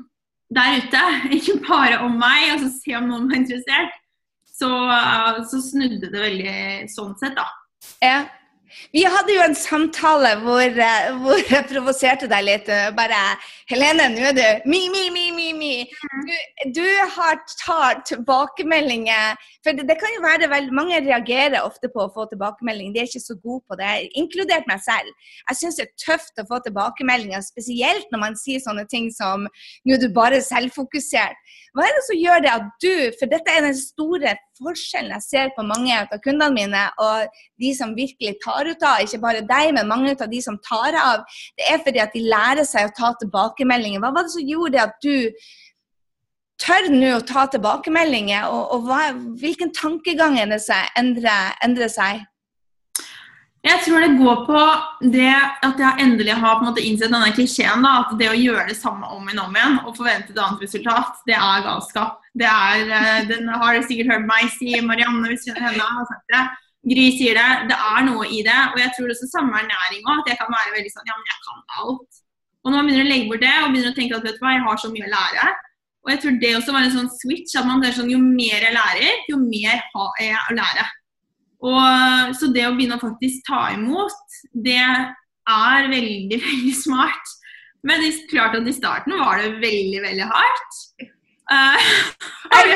der 0.56 0.80
ute, 0.80 1.04
ikke 1.42 1.60
bare 1.68 2.00
om 2.08 2.16
meg, 2.24 2.54
og 2.56 2.64
så 2.64 2.72
se 2.78 2.96
om 2.96 3.12
noen 3.12 3.28
var 3.28 3.42
interessert, 3.42 4.00
så, 4.58 4.72
så 5.52 5.60
snudde 5.62 6.08
det 6.08 6.18
veldig 6.18 6.60
sånn 6.90 7.12
sett, 7.20 7.36
da. 7.36 7.44
Ja. 8.02 8.20
Vi 8.94 9.04
hadde 9.04 9.34
jo 9.36 9.42
en 9.44 9.56
samtale 9.56 10.36
hvor, 10.42 10.62
eh, 10.64 11.10
hvor 11.22 11.42
jeg 11.52 11.66
provoserte 11.70 12.28
deg 12.32 12.44
litt. 12.46 12.70
eh, 12.70 12.90
Bare 12.96 13.38
'Helene, 13.68 14.08
nå 14.16 14.30
er 14.30 14.36
du 14.38 14.70
mi, 14.70 14.88
mi, 14.90 15.10
mi, 15.12 15.32
mi, 15.32 15.52
mi'. 15.54 15.88
Du, 16.28 16.82
du 16.82 16.88
har 17.16 17.36
tar 17.60 18.02
tilbakemeldinger 18.08 19.36
For 19.64 19.76
det, 19.76 19.88
det 19.90 19.98
kan 20.00 20.14
jo 20.16 20.22
være 20.24 20.50
vel, 20.50 20.72
Mange 20.72 21.02
reagerer 21.04 21.60
ofte 21.62 21.90
på 21.92 22.06
å 22.06 22.14
få 22.14 22.30
tilbakemelding. 22.32 22.94
De 22.94 23.00
er 23.02 23.10
ikke 23.10 23.20
så 23.20 23.36
gode 23.44 23.64
på 23.68 23.76
det, 23.76 24.10
inkludert 24.16 24.68
meg 24.68 24.80
selv. 24.80 25.12
Jeg 25.50 25.60
syns 25.60 25.76
det 25.76 25.88
er 25.88 26.06
tøft 26.06 26.40
å 26.40 26.48
få 26.48 26.62
tilbakemeldinger, 26.64 27.42
spesielt 27.44 28.08
når 28.12 28.20
man 28.24 28.40
sier 28.40 28.64
sånne 28.64 28.88
ting 28.88 29.12
som 29.12 29.48
'nå 29.86 29.94
er 29.96 30.00
du 30.00 30.10
bare 30.14 30.40
selvfokusert'. 30.40 31.42
Hva 31.78 31.86
er 31.86 31.94
det 31.94 32.06
som 32.08 32.18
gjør 32.18 32.40
det 32.42 32.50
at 32.50 32.70
du 32.82 32.94
For 33.20 33.30
dette 33.30 33.54
er 33.54 33.66
den 33.68 33.76
store 33.78 34.32
forskjellen 34.58 35.14
jeg 35.14 35.26
ser 35.28 35.52
på 35.54 35.66
mange 35.68 35.94
av 35.94 36.10
kundene 36.24 36.50
mine, 36.56 36.84
og 36.98 37.28
de 37.62 37.70
som 37.78 37.94
virkelig 37.94 38.40
tar 38.42 38.66
ut 38.66 38.82
av, 38.82 39.04
ikke 39.04 39.22
bare 39.22 39.44
deg, 39.46 39.70
men 39.78 39.90
mange 39.90 40.16
av 40.16 40.32
de 40.32 40.40
som 40.42 40.58
tar 40.66 40.98
av, 40.98 41.22
det 41.60 41.68
er 41.70 41.84
fordi 41.86 42.02
at 42.02 42.16
de 42.18 42.24
lærer 42.26 42.66
seg 42.66 42.90
å 42.90 42.96
ta 42.98 43.12
tilbakemeldinger. 43.22 44.02
Hva 44.02 44.10
var 44.16 44.26
det 44.26 44.34
som 44.34 44.50
gjorde 44.50 44.88
at 44.88 44.98
du 45.06 45.30
tør 46.58 46.90
nå 46.90 47.12
å 47.20 47.26
ta 47.30 47.46
tilbakemeldinger, 47.54 48.50
og, 48.50 48.64
og 48.74 48.90
hva, 48.90 49.04
hvilken 49.44 49.70
tankegang 49.78 50.40
er 50.42 50.58
endrer, 50.98 51.54
endrer 51.62 51.94
seg? 51.94 52.26
Jeg 53.68 53.82
tror 53.84 54.04
det 54.04 54.16
går 54.16 54.44
på 54.48 54.60
det 55.12 55.32
at 55.68 55.82
jeg 55.82 56.04
endelig 56.04 56.36
har 56.40 56.56
på 56.56 56.64
en 56.64 56.70
måte 56.70 56.84
innsett 56.88 57.12
denne 57.12 57.34
klisjeen. 57.36 57.84
da, 57.84 58.04
At 58.04 58.14
det 58.20 58.30
å 58.32 58.38
gjøre 58.38 58.70
det 58.70 58.78
samme 58.80 59.10
om 59.12 59.26
igjen 59.28 59.42
om 59.44 59.58
igjen 59.58 59.76
og 59.82 59.98
forvente 59.98 60.32
et 60.32 60.40
annet 60.40 60.64
resultat, 60.64 61.20
det 61.28 61.36
er 61.36 61.66
galskap. 61.66 62.22
Det 62.38 62.48
er, 62.48 62.86
eh, 63.00 63.26
Den 63.28 63.50
har 63.50 63.76
du 63.76 63.82
sikkert 63.84 64.14
hørt 64.14 64.30
meg 64.30 64.48
si. 64.56 64.80
Marianne 64.80 65.28
hvis 65.28 65.48
hun 65.50 65.60
henne 65.60 65.84
har 65.84 66.06
sagt 66.08 66.28
det. 66.32 66.44
Gry 66.88 67.08
sier 67.18 67.36
det. 67.36 67.68
Det 67.68 67.76
er 67.76 68.06
noe 68.08 68.24
i 68.24 68.40
det. 68.48 68.62
Og 68.72 68.78
jeg 68.80 68.92
tror 68.96 69.12
også 69.12 69.28
samme 69.28 69.60
ernæring 69.60 70.04
òg. 70.06 70.20
At 70.22 70.30
jeg 70.32 70.38
kan 70.40 70.54
være 70.54 70.76
veldig 70.78 70.92
sånn 70.94 71.10
Ja, 71.10 71.16
men 71.18 71.28
jeg 71.28 71.40
kan 71.44 71.60
alt. 71.84 72.12
Og 72.64 72.72
når 72.72 72.78
man 72.78 72.88
begynner 72.88 73.08
å 73.08 73.12
legge 73.12 73.30
bort 73.32 73.44
det 73.44 73.56
og 73.64 73.72
begynner 73.72 73.92
å 73.92 73.98
tenke 73.98 74.16
at 74.16 74.24
vet 74.24 74.38
du 74.40 74.44
hva, 74.44 74.56
jeg 74.56 74.64
har 74.68 74.78
så 74.78 74.90
mye 74.94 75.08
å 75.08 75.16
lære. 75.18 75.46
Og 76.08 76.12
jeg 76.14 76.20
tror 76.24 76.40
det 76.40 76.54
også 76.56 76.72
var 76.72 76.88
en 76.88 76.96
sånn 76.96 77.12
switch. 77.20 77.56
at 77.60 77.68
man 77.68 77.84
ser 77.84 77.92
sånn, 78.00 78.12
Jo 78.12 78.20
mer 78.20 78.60
jeg 78.64 78.74
lærer, 78.80 79.12
jo 79.28 79.38
mer 79.44 79.84
har 79.92 80.12
jeg 80.24 80.40
å 80.40 80.56
lære. 80.56 80.88
Og, 81.66 82.36
så 82.38 82.52
det 82.54 82.68
å 82.68 82.76
begynne 82.76 83.00
å 83.00 83.02
faktisk 83.02 83.46
ta 83.48 83.68
imot, 83.74 84.40
det 84.54 84.78
er 84.78 85.92
veldig, 85.92 86.42
veldig 86.48 86.76
smart. 86.78 87.36
Men 87.88 88.04
det 88.04 88.16
klart 88.32 88.58
at 88.58 88.68
i 88.68 88.76
starten 88.76 89.16
var 89.20 89.40
det 89.42 89.62
veldig, 89.62 90.02
veldig 90.04 90.28
hardt. 90.32 90.82
Uh, 91.48 91.80
jeg, 92.60 92.74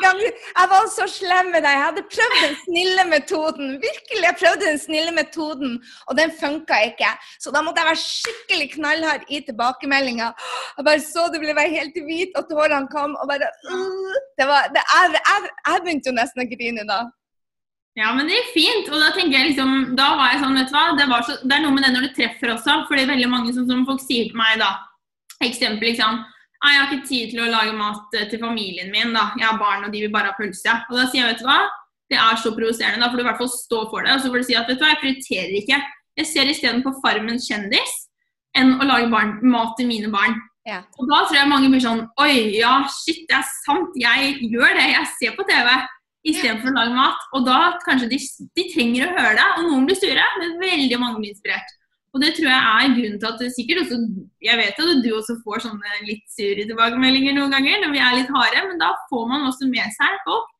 gang, 0.00 0.20
jeg 0.24 0.68
var 0.70 0.86
så 0.88 1.04
slem 1.10 1.50
med 1.52 1.60
deg. 1.66 1.74
Jeg 1.74 1.82
hadde 1.82 2.04
prøvd 2.14 2.36
den 2.38 2.54
snille 2.62 3.04
metoden. 3.10 3.74
Virkelig, 3.82 4.22
jeg 4.24 4.38
prøvde 4.40 4.68
den 4.70 4.80
snille 4.80 5.12
metoden, 5.12 5.74
og 6.08 6.16
den 6.16 6.32
funka 6.40 6.78
ikke. 6.88 7.10
Så 7.42 7.52
da 7.52 7.60
måtte 7.66 7.82
jeg 7.82 7.90
være 7.90 8.04
skikkelig 8.04 8.70
knallhard 8.78 9.26
i 9.28 9.42
tilbakemeldinga. 9.48 10.30
Jeg 10.78 10.88
bare 10.88 11.04
så 11.04 11.26
det 11.34 11.42
ble 11.42 11.66
helt 11.74 12.00
hvit, 12.06 12.32
og 12.40 12.48
tårene 12.48 12.88
kom. 12.94 13.18
og 13.20 13.28
bare, 13.28 13.50
uh, 13.68 14.16
det 14.40 14.48
var, 14.48 14.72
det, 14.72 14.86
jeg, 14.94 15.20
jeg, 15.20 15.52
jeg 15.68 15.84
begynte 15.84 16.12
jo 16.12 16.18
nesten 16.22 16.46
å 16.46 16.50
grine 16.54 16.88
da. 16.88 17.02
Ja, 17.94 18.10
men 18.14 18.26
det 18.26 18.40
gikk 18.40 18.52
fint. 18.56 18.90
Og 18.90 18.98
da 18.98 19.12
tenker 19.14 19.38
jeg 19.38 19.52
liksom, 19.52 19.94
da 19.98 20.10
var 20.18 20.32
jeg 20.32 20.42
sånn, 20.42 20.58
vet 20.58 20.70
du 20.70 20.74
hva, 20.74 20.84
det, 20.98 21.06
så, 21.28 21.36
det 21.44 21.56
er 21.56 21.62
noe 21.62 21.74
med 21.76 21.86
det 21.86 21.92
når 21.94 22.08
du 22.08 22.14
treffer 22.16 22.54
også. 22.56 22.80
fordi 22.88 23.06
veldig 23.10 23.30
mange 23.30 23.54
som, 23.54 23.68
som 23.70 23.84
folk 23.86 24.02
sier 24.02 24.30
til 24.30 24.38
meg 24.38 24.58
da, 24.62 24.72
eksempel 25.44 25.92
liksom, 25.92 26.22
jeg 26.64 26.80
har 26.80 26.88
ikke 26.88 27.08
tid 27.08 27.32
til 27.32 27.42
å 27.44 27.50
lage 27.52 27.74
mat 27.76 28.14
til 28.14 28.40
familien 28.40 28.88
min, 28.92 29.12
da. 29.12 29.26
Jeg 29.36 29.46
har 29.46 29.58
barn, 29.60 29.84
og 29.84 29.92
de 29.92 30.00
vil 30.06 30.12
bare 30.12 30.32
ha 30.32 30.38
pølse. 30.38 30.78
Og 30.88 30.96
da 30.96 31.04
sier 31.10 31.20
jeg, 31.20 31.34
vet 31.34 31.42
du 31.42 31.48
hva, 31.48 31.58
det 32.12 32.16
er 32.20 32.40
så 32.40 32.54
provoserende. 32.56 33.02
Da 33.02 33.10
får 33.12 33.20
du 33.20 33.24
i 33.24 33.28
hvert 33.28 33.42
fall 33.42 33.52
stå 33.52 33.82
for 33.90 34.06
det. 34.06 34.14
Og 34.14 34.22
så 34.22 34.30
får 34.32 34.40
du 34.40 34.48
si 34.48 34.56
at 34.56 34.70
vet 34.70 34.80
du 34.80 34.84
hva, 34.84 34.94
jeg 34.94 35.02
prioriterer 35.02 35.54
ikke. 35.60 35.80
Jeg 36.20 36.30
ser 36.30 36.50
isteden 36.50 36.82
på 36.84 36.94
Farmen 37.02 37.40
kjendis 37.42 37.94
enn 38.56 38.76
å 38.78 38.86
lage 38.86 39.10
barn, 39.12 39.36
mat 39.50 39.74
til 39.78 39.90
mine 39.90 40.08
barn. 40.12 40.38
Ja. 40.64 40.80
Og 40.96 41.10
da 41.10 41.24
tror 41.26 41.36
jeg 41.36 41.50
mange 41.50 41.68
blir 41.68 41.82
sånn 41.84 42.06
Oi, 42.22 42.54
ja, 42.56 42.78
shit, 42.88 43.26
det 43.28 43.36
er 43.42 43.48
sant. 43.66 43.98
Jeg 44.00 44.38
gjør 44.46 44.78
det. 44.78 44.86
Jeg 44.94 45.10
ser 45.18 45.36
på 45.36 45.44
TV 45.50 45.68
istedenfor 46.24 46.72
å 46.72 46.76
lage 46.78 46.96
mat. 46.96 47.24
Og 47.36 47.46
da 47.46 47.58
kanskje 47.84 48.10
de, 48.12 48.20
de 48.56 48.66
trenger 48.72 49.08
å 49.08 49.16
høre 49.16 49.38
det. 49.38 49.48
Og 49.58 49.66
noen 49.68 49.88
blir 49.88 49.98
sure, 49.98 50.28
men 50.40 50.60
veldig 50.62 51.00
mange 51.00 51.20
blir 51.20 51.34
inspirert. 51.34 51.74
Og 52.14 52.22
det 52.22 52.30
tror 52.36 52.46
jeg 52.46 52.62
er 52.62 52.92
grunnen 52.94 53.18
til 53.18 53.26
at 53.26 53.40
det 53.42 53.48
sikkert 53.56 53.80
også 53.82 53.96
Jeg 54.44 54.58
vet 54.60 54.76
at 54.78 55.00
du 55.02 55.08
også 55.16 55.34
får 55.42 55.64
sånne 55.64 56.02
litt 56.06 56.22
sure 56.30 56.62
tilbakemeldinger 56.62 57.34
noen 57.34 57.50
ganger 57.50 57.80
når 57.82 57.94
vi 57.96 58.02
er 58.06 58.18
litt 58.20 58.30
harde, 58.36 58.60
men 58.68 58.78
da 58.78 58.92
får 59.08 59.24
man 59.32 59.48
også 59.48 59.66
med 59.70 59.96
seg 59.96 60.20
folk. 60.26 60.50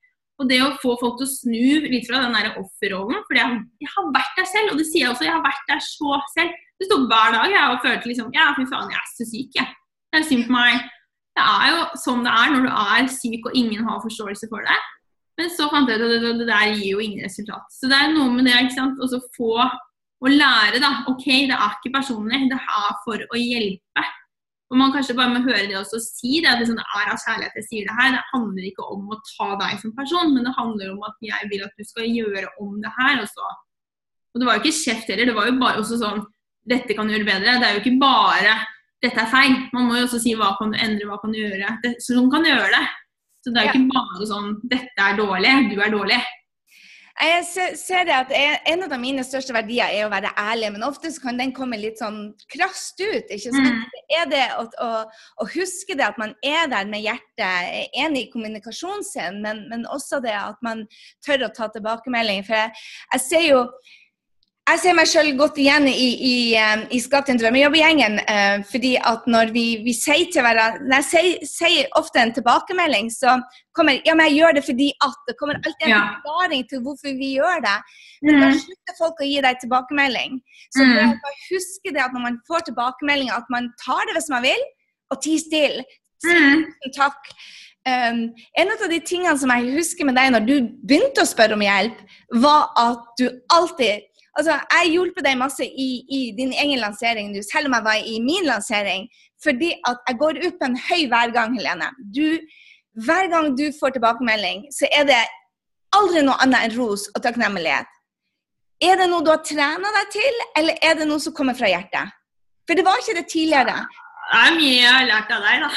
Og 0.43 0.49
det 0.51 0.59
å 0.65 0.73
få 0.83 0.97
folk 0.99 1.21
til 1.21 1.29
å 1.29 1.31
snu 1.31 1.87
litt 1.87 2.09
fra 2.09 2.25
den 2.25 2.35
der 2.35 2.57
offerrollen 2.59 3.21
For 3.29 3.39
jeg, 3.39 3.61
jeg, 3.85 3.91
har 3.93 4.09
vært 4.17 4.41
der 4.41 4.49
selv, 4.51 4.73
og 4.73 4.81
det 4.81 4.89
sier 4.89 5.05
jeg 5.05 5.13
også. 5.13 5.29
Jeg 5.29 5.37
har 5.37 5.45
vært 5.45 5.69
der 5.71 5.85
så 5.87 6.19
selv. 6.35 6.57
Det 6.75 6.89
sto 6.89 6.99
hver 7.07 7.37
dag 7.37 7.55
jeg 7.55 7.77
og 7.77 7.85
følte 7.85 8.11
liksom 8.11 8.35
Ja, 8.35 8.49
fy 8.57 8.67
faen, 8.67 8.91
jeg 8.91 8.99
er 8.99 9.13
så 9.13 9.29
syk, 9.31 9.55
jeg. 9.61 9.77
Det 10.11 10.21
er 10.21 10.27
synd 10.27 10.49
på 10.49 10.57
meg. 10.57 10.91
Det 11.39 11.45
er 11.45 11.71
jo 11.71 11.79
sånn 12.03 12.27
det 12.27 12.35
er 12.35 12.51
når 12.51 12.67
du 12.67 12.73
er 12.73 13.09
syk 13.15 13.47
og 13.47 13.57
ingen 13.63 13.87
har 13.87 14.03
forståelse 14.03 14.51
for 14.51 14.67
det. 14.67 14.81
Men 15.39 15.51
så 15.51 15.67
fant 15.73 15.91
jeg 15.91 15.99
ut 15.99 16.05
at 16.07 16.23
det, 16.23 16.35
det 16.41 16.47
der 16.49 16.75
gir 16.77 16.93
jo 16.93 17.03
ingen 17.03 17.25
resultat. 17.27 17.67
Så 17.75 17.91
det 17.91 17.97
er 17.99 18.13
noe 18.15 18.31
med 18.35 18.47
det, 18.47 18.55
ikke 18.67 18.77
sant. 18.77 19.01
Å 19.03 19.23
få 19.35 19.57
å 20.25 20.31
lære 20.31 20.81
da, 20.81 20.91
ok, 21.11 21.25
det 21.51 21.57
er 21.57 21.73
ikke 21.75 21.97
personlig, 21.99 22.47
det 22.53 22.59
er 22.59 22.93
for 23.05 23.21
å 23.21 23.41
hjelpe. 23.41 24.05
Og 24.73 24.79
Man 24.81 24.95
kanskje 24.95 25.17
bare 25.19 25.35
må 25.35 25.43
høre 25.45 25.67
det 25.69 25.77
også 25.79 26.01
si 26.03 26.39
det, 26.41 26.49
at 26.51 26.63
liksom, 26.63 26.79
det 26.81 26.87
er 26.99 27.11
av 27.13 27.21
kjærlighet 27.21 27.59
jeg 27.61 27.67
sier 27.69 27.89
det 27.89 27.97
her. 27.99 28.15
Det 28.15 28.23
handler 28.31 28.69
ikke 28.71 28.87
om 28.95 29.11
å 29.13 29.19
ta 29.29 29.51
deg 29.61 29.83
som 29.83 29.93
person, 29.99 30.33
men 30.35 30.49
det 30.49 30.55
handler 30.57 30.95
om 30.95 31.05
at 31.07 31.19
jeg 31.23 31.51
vil 31.51 31.67
at 31.67 31.77
du 31.77 31.87
skal 31.87 32.09
gjøre 32.09 32.49
om 32.63 32.79
det 32.83 32.95
her. 32.97 33.21
Også. 33.23 33.51
Og 34.35 34.41
Det 34.41 34.49
var 34.49 34.57
jo 34.57 34.65
ikke 34.65 34.81
kjeft 34.81 35.13
heller, 35.13 35.31
det 35.31 35.37
var 35.37 35.51
jo 35.51 35.59
bare 35.61 35.83
også 35.83 36.01
sånn 36.01 36.25
dette 36.65 36.97
kan 36.97 37.07
du 37.07 37.13
gjøre 37.13 37.29
bedre. 37.29 37.59
Det 37.61 37.69
er 37.69 37.77
jo 37.77 37.83
ikke 37.85 38.01
bare 38.01 38.57
dette 39.05 39.21
er 39.21 39.29
feil. 39.29 39.57
Man 39.77 39.91
må 39.91 39.99
jo 39.99 40.07
også 40.07 40.23
si 40.23 40.33
hva 40.39 40.55
kan 40.59 40.73
du 40.73 40.81
endre, 40.81 41.07
hva 41.11 41.21
kan 41.21 41.35
du 41.35 41.43
gjøre. 41.43 41.77
Det, 41.83 41.93
sånn 42.03 42.31
kan 42.33 42.47
gjøre 42.49 42.71
det. 42.73 42.85
Så 43.45 43.53
det 43.53 43.61
er 43.61 43.69
jo 43.69 43.83
ikke 43.83 43.93
bare 43.93 44.31
sånn 44.31 44.55
dette 44.73 45.05
er 45.05 45.21
dårlig, 45.21 45.53
du 45.69 45.77
er 45.85 45.93
dårlig. 45.93 46.23
Jeg 47.15 47.77
ser 47.79 48.07
det 48.09 48.15
at 48.17 48.33
En 48.67 48.83
av 48.83 48.95
mine 48.99 49.23
største 49.23 49.55
verdier 49.55 49.93
er 49.93 50.07
å 50.07 50.11
være 50.11 50.33
ærlig, 50.41 50.73
men 50.75 50.87
ofte 50.87 51.13
kan 51.23 51.37
den 51.39 51.53
komme 51.55 51.79
litt 51.79 52.01
sånn 52.03 52.33
krast 52.51 52.99
ut. 52.99 53.29
ikke 53.31 53.53
sant? 53.55 53.69
Mm. 53.71 54.01
Er 54.19 54.31
det 54.33 54.45
å, 54.59 54.65
å, 54.83 54.89
å, 55.39 55.47
huske 55.55 55.95
det 55.95 56.09
at 56.09 56.19
man 56.19 56.35
er 56.43 56.67
der 56.73 56.89
med 56.91 57.05
hjertet, 57.05 57.93
enig 57.95 58.27
i 58.27 58.31
kommunikasjonen 58.33 59.39
men, 59.45 59.63
men 59.71 59.87
også 59.87 60.19
det 60.25 60.35
at 60.35 60.59
man 60.67 60.87
tør 61.27 61.47
å 61.47 61.53
ta 61.55 61.69
tilbakemelding. 61.71 62.43
For 62.49 62.59
jeg, 62.59 62.75
jeg 63.13 63.25
ser 63.29 63.47
jo 63.47 63.63
jeg 64.65 64.81
ser 64.81 64.95
meg 64.97 65.09
sjøl 65.11 65.27
godt 65.37 65.59
igjen 65.61 65.85
i, 65.91 66.07
i, 66.25 66.37
um, 66.57 66.85
i 66.97 66.99
Skap 67.03 67.29
en 67.29 67.39
drømmejobb-gjengen. 67.41 68.15
Uh, 68.25 68.63
fordi 68.71 68.95
at 68.97 69.27
når 69.29 69.51
vi, 69.53 69.65
vi 69.85 69.93
sier 69.97 70.31
til 70.33 70.45
hverandre 70.47 70.87
Når 70.89 71.03
jeg 71.03 71.09
sier, 71.11 71.49
sier, 71.51 71.91
ofte 72.01 72.23
en 72.23 72.33
tilbakemelding, 72.33 73.11
så 73.13 73.37
kommer 73.77 73.99
ja, 74.09 74.15
men 74.17 74.31
jeg 74.31 74.39
gjør 74.39 74.57
det 74.57 74.63
fordi 74.65 74.87
at 75.05 75.19
Det 75.29 75.35
kommer 75.41 75.61
alltid 75.61 75.85
en 75.89 75.93
ja. 75.93 76.01
forklaring 76.15 76.65
til 76.71 76.81
hvorfor 76.87 77.19
vi 77.19 77.35
gjør 77.37 77.61
det. 77.67 77.77
Men 78.25 78.41
da 78.41 78.49
mm. 78.55 78.63
slutter 78.63 78.97
folk 79.03 79.21
å 79.21 79.29
gi 79.29 79.43
deg 79.45 79.61
tilbakemelding. 79.61 80.41
Så 80.73 80.87
mm. 80.89 81.13
bare 81.27 81.43
huske 81.51 81.93
det 81.93 82.07
at 82.07 82.17
når 82.17 82.25
man 82.25 82.41
får 82.49 82.65
tilbakemelding, 82.71 83.35
at 83.37 83.53
man 83.53 83.69
tar 83.85 84.09
det 84.09 84.17
hvis 84.17 84.33
man 84.33 84.47
vil, 84.47 84.65
og 85.13 85.21
tier 85.27 85.45
stille. 85.45 85.85
Mm. 86.25 86.65
Takk. 86.97 87.29
Um, 87.85 88.25
en 88.57 88.73
av 88.73 88.89
de 88.89 88.97
tingene 89.05 89.37
som 89.37 89.53
jeg 89.53 89.77
husker 89.77 90.09
med 90.09 90.17
deg 90.17 90.33
når 90.33 90.49
du 90.49 90.55
begynte 90.89 91.21
å 91.21 91.29
spørre 91.29 91.53
om 91.59 91.65
hjelp, 91.69 92.01
var 92.41 92.71
at 92.81 93.13
du 93.21 93.27
alltid 93.53 94.09
Altså, 94.35 94.59
jeg 94.59 94.91
hjulpet 94.91 95.27
deg 95.27 95.39
masse 95.39 95.67
i, 95.67 95.89
i, 96.11 96.21
din 96.35 96.53
egen 96.53 96.81
lansering, 96.83 97.31
du, 97.35 97.41
selv 97.47 97.71
om 97.71 97.77
jeg 97.79 97.87
var 97.87 98.09
i 98.13 98.19
min 98.23 98.49
lansering. 98.49 99.07
Fordi 99.45 99.71
at 99.87 100.01
jeg 100.09 100.19
går 100.19 100.41
ut 100.43 100.59
på 100.61 100.69
en 100.69 100.79
høy 100.89 101.07
hver 101.13 101.33
gang, 101.35 101.55
Helene. 101.59 101.91
Du, 102.17 102.39
hver 103.07 103.31
gang 103.31 103.53
du 103.59 103.69
får 103.79 103.95
tilbakemelding, 103.95 104.67
så 104.75 104.91
er 104.91 105.07
det 105.11 105.23
aldri 105.95 106.25
noe 106.27 106.39
annet 106.43 106.67
enn 106.67 106.77
ros 106.79 107.07
og 107.15 107.23
takknemlighet. 107.23 107.91
Er 108.83 108.99
det 108.99 109.07
noe 109.11 109.23
du 109.23 109.31
har 109.31 109.43
trena 109.47 109.93
deg 109.99 110.11
til, 110.17 110.41
eller 110.59 110.83
er 110.83 110.99
det 110.99 111.07
noe 111.09 111.23
som 111.23 111.35
kommer 111.37 111.55
fra 111.59 111.71
hjertet? 111.71 112.15
For 112.67 112.79
det 112.79 112.85
var 112.87 112.99
ikke 113.01 113.19
det 113.21 113.29
tidligere. 113.31 113.85
Det 114.25 114.41
er 114.41 114.57
mye 114.57 114.75
jeg 114.79 114.91
har 114.91 115.07
lært 115.09 115.33
av 115.35 115.45
deg, 115.45 115.65
da. 115.65 115.71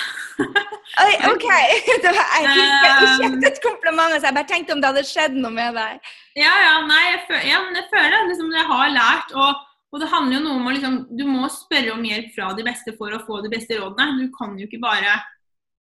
Oi, 1.04 1.14
OK. 1.30 1.48
Det 2.04 2.12
var, 2.16 2.28
jeg 2.42 2.52
fikk 2.56 3.24
ikke 3.28 3.50
et 3.52 3.64
kompliment, 3.64 4.16
så 4.16 4.30
jeg 4.30 4.38
bare 4.38 4.50
tenkte 4.50 4.76
om 4.76 4.84
det 4.84 4.92
hadde 4.92 5.08
skjedd 5.08 5.38
noe 5.38 5.54
med 5.54 5.76
deg. 5.78 6.12
Ja, 6.38 6.54
ja, 6.64 6.76
nei, 6.88 7.02
jeg, 7.12 7.24
føler, 7.28 7.48
ja, 7.50 7.64
men 7.66 7.80
jeg 7.80 7.90
føler 7.92 8.30
liksom, 8.30 8.54
jeg 8.56 8.70
har 8.72 8.94
lært. 8.96 9.34
Og, 9.36 9.66
og, 9.92 10.00
det 10.04 10.12
handler 10.14 10.38
jo 10.38 10.44
noe 10.46 10.60
om 10.62 10.70
å 10.70 10.76
liksom 10.76 10.98
Du 11.20 11.26
må 11.28 11.50
spørre 11.54 11.96
om 11.96 12.06
hjelp 12.08 12.32
fra 12.36 12.54
de 12.58 12.66
beste 12.68 12.96
for 13.00 13.14
å 13.14 13.24
få 13.28 13.42
de 13.44 13.52
beste 13.52 13.80
rådene. 13.80 14.24
Du 14.24 14.32
kan 14.38 14.56
jo 14.60 14.70
ikke 14.70 14.82
bare 14.84 15.20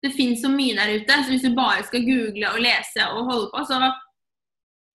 Det 0.05 0.13
finnes 0.17 0.43
så 0.45 0.51
mye 0.53 0.77
der 0.79 0.97
ute. 0.99 1.21
Så 1.21 1.35
hvis 1.35 1.45
du 1.45 1.53
bare 1.57 1.85
skal 1.87 2.07
google 2.09 2.51
og 2.55 2.65
lese 2.65 3.07
og 3.13 3.31
holde 3.31 3.53
på, 3.53 3.65
så 3.69 3.81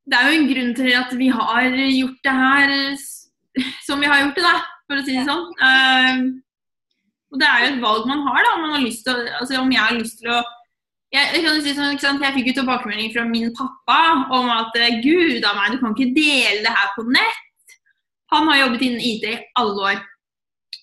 Det 0.10 0.17
er 0.17 0.27
jo 0.27 0.41
en 0.41 0.51
grunn 0.51 0.75
til 0.77 0.93
at 0.97 1.15
vi 1.21 1.32
har 1.34 1.71
gjort 1.86 2.21
det 2.25 2.38
her 2.43 2.75
som 3.88 3.99
vi 4.01 4.10
har 4.10 4.23
gjort 4.23 4.38
det, 4.38 4.45
da, 4.45 4.60
for 4.88 4.99
å 4.99 5.05
si 5.05 5.17
det 5.17 5.25
sånn. 5.27 5.49
Uh, 5.60 6.39
og 7.29 7.41
det 7.41 7.49
er 7.49 7.63
jo 7.63 7.73
et 7.73 7.83
valg 7.83 8.07
man 8.09 8.23
har, 8.25 8.39
da, 8.45 8.53
om, 8.55 8.63
man 8.65 8.75
har 8.77 8.85
lyst 8.85 9.05
til 9.05 9.27
altså, 9.39 9.59
om 9.61 9.71
jeg 9.73 9.83
har 9.83 9.97
lyst 9.97 10.21
til 10.21 10.31
å 10.33 10.39
jeg, 11.09 11.41
jeg, 11.41 11.61
si 11.65 11.73
sånn, 11.73 12.21
jeg, 12.21 12.35
fikk 12.35 12.51
jo 12.51 12.59
tilbakemelding 12.59 13.09
fra 13.15 13.25
min 13.25 13.49
pappa 13.57 13.99
om 14.37 14.49
at 14.53 14.75
eh, 14.77 14.99
gud 15.01 15.41
a 15.41 15.55
meg, 15.57 15.73
du 15.73 15.81
kan 15.81 15.95
ikke 15.95 16.13
dele 16.13 16.61
det 16.61 16.73
her 16.73 16.91
på 16.93 17.05
nett. 17.09 17.73
Han 18.29 18.45
har 18.51 18.59
jobbet 18.59 18.85
innen 18.85 19.01
IT 19.01 19.25
i 19.25 19.39
alle 19.57 19.87
år. 19.89 20.03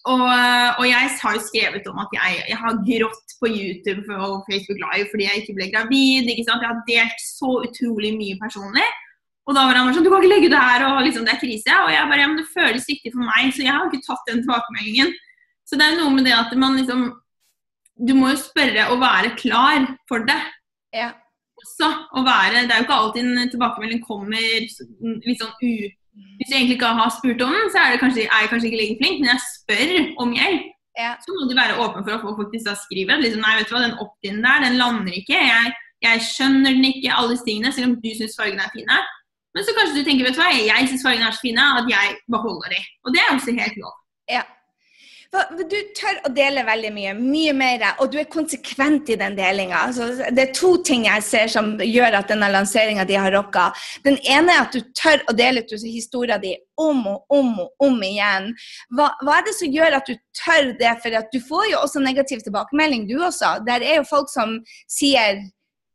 Og, 0.07 0.23
og, 0.23 0.85
jeg 0.87 1.13
har 1.19 1.35
jo 1.35 1.43
skrevet 1.43 1.87
om 1.91 1.99
at 2.03 2.13
jeg, 2.15 2.43
jeg, 2.51 2.59
har 2.59 2.79
grått 2.89 3.33
på 3.41 3.51
YouTube 3.51 4.07
og 4.15 4.45
Facebook 4.47 4.79
Live 4.83 5.09
fordi 5.11 5.27
jeg 5.27 5.43
ikke 5.43 5.57
ble 5.59 5.69
gravid. 5.73 6.31
ikke 6.31 6.47
sant? 6.47 6.63
Jeg 6.63 6.73
har 6.73 6.85
delt 6.91 7.23
så 7.23 7.53
utrolig 7.67 8.13
mye 8.19 8.39
personlig. 8.43 8.87
Og 9.47 9.55
da 9.55 9.63
var 9.67 9.79
han 9.79 9.95
sånn 9.95 10.07
Du 10.07 10.11
kan 10.11 10.23
ikke 10.23 10.35
legge 10.35 10.51
det 10.51 10.63
her, 10.63 10.85
og 10.89 11.05
liksom, 11.07 11.27
det 11.27 11.37
er 11.37 11.43
krise. 11.43 11.79
Og 11.85 11.91
jeg 11.95 12.11
bare 12.11 12.23
Ja, 12.23 12.31
men 12.31 12.39
det 12.43 12.51
føles 12.51 12.91
riktig 12.91 13.15
for 13.15 13.23
meg, 13.23 13.55
så 13.55 13.63
jeg 13.63 13.75
har 13.75 13.87
ikke 13.87 14.07
tatt 14.07 14.31
den 14.31 14.43
tilbakemeldingen. 14.43 15.15
Så 15.67 15.79
det 15.79 15.87
er 15.87 15.99
noe 15.99 16.15
med 16.15 16.27
det 16.29 16.35
at 16.37 16.53
man 16.59 16.79
liksom 16.79 17.09
Du 17.97 18.13
må 18.13 18.29
jo 18.29 18.37
spørre 18.39 18.91
og 18.93 19.01
være 19.01 19.33
klar 19.41 19.87
for 20.09 20.25
det. 20.29 20.41
Ja. 20.95 21.11
Også 21.57 21.89
å 22.13 22.23
være 22.27 22.67
Det 22.67 22.75
er 22.75 22.83
jo 22.83 22.87
ikke 22.87 22.99
alltid 23.01 23.31
en 23.31 23.53
tilbakemelding 23.55 24.03
kommer 24.05 24.37
litt 24.37 25.41
sånn 25.41 25.55
u 25.63 25.73
hvis 26.17 26.49
jeg 26.49 26.63
egentlig 26.63 26.77
ikke 26.79 26.95
har 26.97 27.11
spurt 27.13 27.43
om 27.45 27.53
den, 27.53 27.71
så 27.73 27.83
er, 27.83 27.99
kanskje, 28.01 28.25
er 28.25 28.45
jeg 28.45 28.51
kanskje 28.53 28.69
ikke 28.71 28.81
like 28.81 28.97
flink, 29.01 29.19
men 29.21 29.31
jeg 29.33 29.43
spør 29.53 29.91
om 30.23 30.33
hjelp. 30.37 30.71
Ja. 30.97 31.11
Så 31.21 31.35
må 31.37 31.45
du 31.49 31.53
være 31.57 31.77
åpen 31.85 32.07
for 32.07 32.17
å 32.17 32.21
få 32.23 32.33
faktisk 32.39 32.69
da 32.71 32.73
skrive. 32.81 33.19
Liksom, 33.21 33.43
nei, 33.45 33.57
vet 33.59 33.69
du 33.69 33.75
hva, 33.75 33.83
den 33.85 33.99
opt-in 34.01 34.41
der, 34.45 34.65
den 34.65 34.79
lander 34.81 35.13
ikke. 35.13 35.37
Jeg, 35.37 35.75
jeg, 36.07 36.25
skjønner 36.25 36.73
den 36.73 36.89
ikke, 36.89 37.13
alle 37.13 37.35
disse 37.35 37.45
tingene, 37.49 37.73
selv 37.77 37.91
om 37.91 37.99
du 38.01 38.09
syns 38.17 38.37
fargene 38.39 38.65
er 38.65 38.73
fine. 38.73 38.99
Men 39.57 39.67
så 39.67 39.77
kanskje 39.77 39.99
du 39.99 40.09
tenker, 40.09 40.29
vet 40.29 40.39
du 40.39 40.41
hva, 40.41 40.49
jeg 40.57 40.89
syns 40.89 41.05
fargene 41.05 41.29
er 41.29 41.37
så 41.37 41.45
fine 41.45 41.69
at 41.83 41.93
jeg 41.93 42.17
beholder 42.33 42.73
de. 42.73 42.81
Og 43.05 43.13
det 43.13 43.23
er 43.23 43.35
også 43.35 43.57
helt 43.61 43.81
lov. 43.83 44.01
Ja. 44.33 44.43
Du 45.33 45.77
tør 45.97 46.21
å 46.25 46.31
dele 46.33 46.63
veldig 46.67 46.91
mye, 46.95 47.15
mye 47.19 47.55
mer, 47.57 47.85
og 48.01 48.13
du 48.13 48.19
er 48.21 48.29
konsekvent 48.31 49.11
i 49.13 49.19
den 49.21 49.37
delinga. 49.37 49.83
Altså, 49.89 50.31
det 50.33 50.45
er 50.45 50.55
to 50.57 50.77
ting 50.87 51.07
jeg 51.09 51.25
ser 51.27 51.51
som 51.53 51.75
gjør 51.83 52.21
at 52.21 52.31
denne 52.31 52.49
lanseringa 52.53 53.05
di 53.09 53.19
har 53.19 53.35
rocka. 53.35 53.69
Den 54.07 54.19
ene 54.23 54.55
er 54.55 54.65
at 54.65 54.77
du 54.77 54.81
tør 54.97 55.25
å 55.29 55.35
dele 55.37 55.65
ut 55.65 55.75
historien 55.87 56.41
din 56.43 56.63
om 56.81 57.03
og 57.09 57.33
om 57.33 57.53
og 57.65 57.87
om 57.87 58.01
igjen. 58.05 58.51
Hva, 58.95 59.11
hva, 59.25 59.39
er 59.39 59.47
det 59.49 59.57
som 59.59 59.73
gjør 59.73 59.99
at 59.99 60.09
du 60.09 60.15
tør 60.45 60.73
det? 60.79 60.95
For 61.03 61.21
du 61.33 61.39
får 61.49 61.69
jo 61.73 61.83
også 61.83 62.03
negativ 62.05 62.45
tilbakemelding, 62.47 63.07
du 63.09 63.17
også. 63.19 63.57
Der 63.67 63.85
er 63.85 64.01
jo 64.01 64.09
folk 64.09 64.33
som 64.33 64.59
sier 64.91 65.41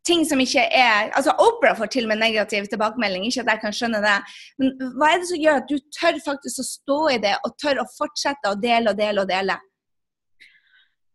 ting 0.07 0.23
som 0.25 0.39
ikke 0.41 0.63
er 0.65 1.11
altså 1.17 1.33
Opera 1.41 1.73
får 1.77 1.91
til 1.93 2.07
med 2.09 2.21
negativ 2.21 2.67
tilbakemelding, 2.69 3.25
ikke 3.27 3.43
at 3.43 3.51
jeg 3.53 3.61
kan 3.63 3.75
skjønne 3.75 4.03
det. 4.03 4.15
Men 4.61 4.71
hva 4.97 5.11
er 5.11 5.19
det 5.21 5.29
som 5.29 5.41
gjør 5.41 5.59
at 5.61 5.67
du 5.69 5.77
tør 5.97 6.21
faktisk 6.25 6.61
å 6.63 6.69
stå 6.69 7.01
i 7.15 7.19
det, 7.25 7.35
og 7.45 7.57
tør 7.61 7.83
å 7.83 7.89
fortsette 7.97 8.51
å 8.51 8.57
dele 8.61 8.93
og 8.93 9.01
dele 9.01 9.25
og 9.25 9.29
dele? 9.29 9.57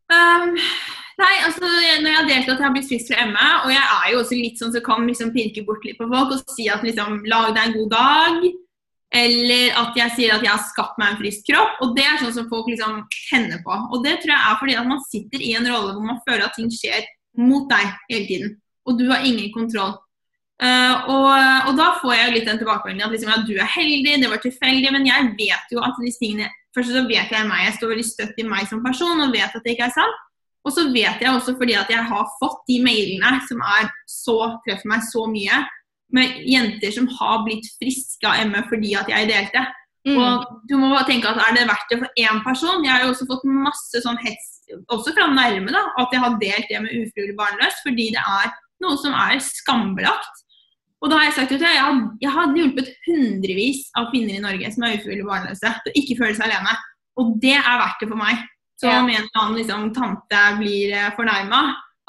Um, 0.06 0.52
nei, 1.18 1.32
altså 1.42 1.66
Når 1.66 2.06
jeg 2.06 2.14
har 2.14 2.28
delt 2.28 2.50
at 2.52 2.60
jeg 2.60 2.62
har 2.62 2.76
blitt 2.76 2.90
frisk 2.90 3.10
fra 3.10 3.24
ME, 3.26 3.48
og 3.64 3.72
jeg 3.74 3.82
er 3.82 4.12
jo 4.12 4.20
også 4.20 4.38
litt 4.38 4.60
sånn 4.60 4.70
som 4.70 4.78
så 4.78 4.84
kan 4.86 5.08
liksom 5.08 5.32
pirke 5.34 5.64
bort 5.66 5.82
litt 5.86 5.98
på 5.98 6.06
folk 6.12 6.36
og 6.36 6.54
si 6.54 6.68
at 6.70 6.86
liksom 6.86 7.24
lag 7.26 7.50
deg 7.56 7.64
en 7.64 7.76
god 7.80 7.90
dag. 7.96 8.46
Eller 9.16 9.70
at 9.78 9.96
jeg 9.96 10.12
sier 10.16 10.34
at 10.34 10.42
jeg 10.42 10.50
har 10.50 10.62
skapt 10.66 10.98
meg 11.00 11.12
en 11.12 11.18
frisk 11.20 11.46
kropp. 11.48 11.78
og 11.82 11.94
Det 11.98 12.04
er 12.04 12.20
sånn 12.20 12.34
som 12.38 12.48
folk 12.50 12.70
liksom 12.70 13.02
tenner 13.30 13.62
på. 13.66 13.74
Og 13.94 14.02
det 14.04 14.16
tror 14.20 14.34
jeg 14.34 14.42
er 14.50 14.60
fordi 14.62 14.78
at 14.78 14.88
man 14.90 15.02
sitter 15.06 15.42
i 15.42 15.52
en 15.58 15.68
rolle 15.70 15.94
hvor 15.94 16.06
man 16.06 16.22
føler 16.26 16.46
at 16.46 16.58
ting 16.58 16.70
skjer 16.74 17.06
mot 17.38 17.68
deg 17.70 17.90
hele 18.10 18.26
tiden 18.30 18.54
og 18.86 18.98
du 18.98 19.08
har 19.10 19.24
ingen 19.26 19.50
kontroll. 19.54 19.96
Uh, 20.56 20.94
og, 21.12 21.26
og, 21.68 21.72
da 21.76 21.90
får 22.00 22.14
jeg 22.14 22.26
jo 22.26 22.34
litt 22.34 22.46
den 22.48 22.60
tilbakemeldingen 22.62 23.04
at 23.04 23.12
liksom, 23.12 23.32
ja, 23.34 23.42
du 23.44 23.58
er 23.60 23.74
heldig, 23.74 24.14
det 24.22 24.30
var 24.32 24.40
tilfeldig, 24.40 24.92
men 24.94 25.04
jeg 25.04 25.32
vet 25.36 25.74
jo 25.74 25.82
at 25.84 25.98
disse 26.00 26.22
tingene 26.22 26.48
Først 26.76 26.92
så 26.92 27.06
vet 27.08 27.30
jeg 27.32 27.48
meg, 27.48 27.62
jeg 27.64 27.76
står 27.78 27.88
veldig 27.88 28.04
støtt 28.04 28.40
i 28.42 28.44
meg 28.44 28.66
som 28.68 28.82
person 28.84 29.22
og 29.24 29.30
vet 29.32 29.54
at 29.56 29.62
det 29.64 29.72
ikke 29.72 29.86
er 29.86 29.94
sant. 29.94 30.18
Og 30.66 30.74
så 30.76 30.82
vet 30.92 31.22
jeg 31.24 31.30
også 31.30 31.54
fordi 31.56 31.72
at 31.78 31.88
jeg 31.88 32.02
har 32.04 32.26
fått 32.36 32.58
de 32.68 32.76
mailene 32.84 33.38
som 33.48 33.62
er 33.64 33.86
så 34.10 34.34
treffer 34.66 34.90
meg 34.90 35.06
så 35.06 35.22
mye, 35.30 35.62
med 36.12 36.42
jenter 36.46 36.92
som 36.94 37.08
har 37.16 37.40
blitt 37.46 37.64
friske 37.80 38.28
av 38.28 38.44
ME 38.50 38.60
fordi 38.68 38.92
at 38.98 39.08
jeg 39.10 39.30
delte. 39.30 39.62
Mm. 40.06 40.18
Og 40.20 40.60
du 40.68 40.76
må 40.78 40.92
bare 40.92 41.08
tenke 41.08 41.32
at 41.32 41.40
Er 41.42 41.56
det 41.56 41.64
verdt 41.66 41.88
det 41.90 41.98
for 42.02 42.20
én 42.20 42.44
person? 42.44 42.84
Jeg 42.84 42.92
har 42.92 43.06
jo 43.06 43.14
også 43.14 43.26
fått 43.30 43.48
masse 43.48 44.02
sånn 44.04 44.20
hets, 44.22 44.52
også 44.92 45.16
fra 45.16 45.26
nærme, 45.32 45.72
da, 45.74 45.82
at 45.98 46.14
jeg 46.14 46.22
har 46.22 46.38
delt 46.42 46.70
det 46.70 46.82
med 46.84 46.94
ufrivillig 47.00 47.38
barnløs, 47.40 47.80
fordi 47.86 48.10
det 48.14 48.22
er 48.22 48.52
noe 48.84 48.98
som 49.00 49.14
er 49.16 49.38
skambelagt. 49.42 50.42
Og 51.04 51.12
da 51.12 51.18
har 51.18 51.28
jeg 51.28 51.36
sagt 51.36 51.54
at 51.56 51.64
jeg 51.64 51.96
jeg 52.22 52.32
hadde 52.32 52.60
hjulpet 52.60 52.92
hundrevis 53.06 53.86
av 53.98 54.08
kvinner 54.12 54.38
i 54.38 54.42
Norge 54.42 54.70
som 54.72 54.86
er 54.86 54.96
ufrivillig 54.96 55.26
barnløse, 55.28 55.72
til 55.84 55.92
å 55.92 55.98
ikke 56.00 56.18
føle 56.20 56.36
seg 56.38 56.48
alene. 56.48 56.76
Og 57.20 57.34
det 57.42 57.56
er 57.58 57.80
verdt 57.82 58.02
det 58.02 58.10
for 58.10 58.20
meg. 58.20 58.44
Så 58.80 58.90
om 58.92 59.08
en 59.08 59.22
eller 59.22 59.40
annen 59.40 59.56
liksom, 59.56 59.84
tante 59.96 60.40
blir 60.58 60.92
eh, 60.92 61.12
fornærma 61.16 61.60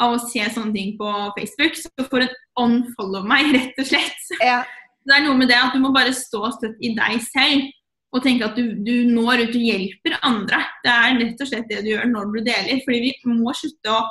av 0.03 0.15
å 0.15 0.19
se 0.21 0.43
sånne 0.51 0.75
ting 0.75 0.95
på 0.99 1.11
Facebook, 1.37 1.77
så 1.79 2.05
får 2.09 2.25
hun 2.25 2.35
unfollow 2.63 3.27
meg, 3.27 3.51
rett 3.55 3.79
og 3.79 3.87
slett. 3.87 4.31
Ja. 4.43 4.61
Det 5.07 5.15
er 5.15 5.23
noe 5.23 5.37
med 5.39 5.47
det 5.51 5.59
at 5.59 5.75
du 5.75 5.79
må 5.79 5.93
bare 5.95 6.11
stå 6.15 6.49
støtt 6.57 6.81
i 6.83 6.91
deg 6.97 7.21
selv 7.23 7.69
og 8.15 8.23
tenke 8.23 8.47
at 8.47 8.57
du, 8.59 8.75
du 8.83 9.07
når 9.07 9.45
ut 9.45 9.55
og 9.55 9.63
hjelper 9.63 10.17
andre. 10.25 10.61
Det 10.83 10.91
er 10.91 11.17
rett 11.21 11.43
og 11.43 11.49
slett 11.49 11.71
det 11.71 11.83
du 11.85 11.91
gjør 11.91 12.07
når 12.11 12.31
du 12.33 12.39
deler. 12.41 12.81
Fordi 12.85 12.99
vi 13.03 13.35
må 13.35 13.55
slutte 13.55 13.93
å 13.93 14.03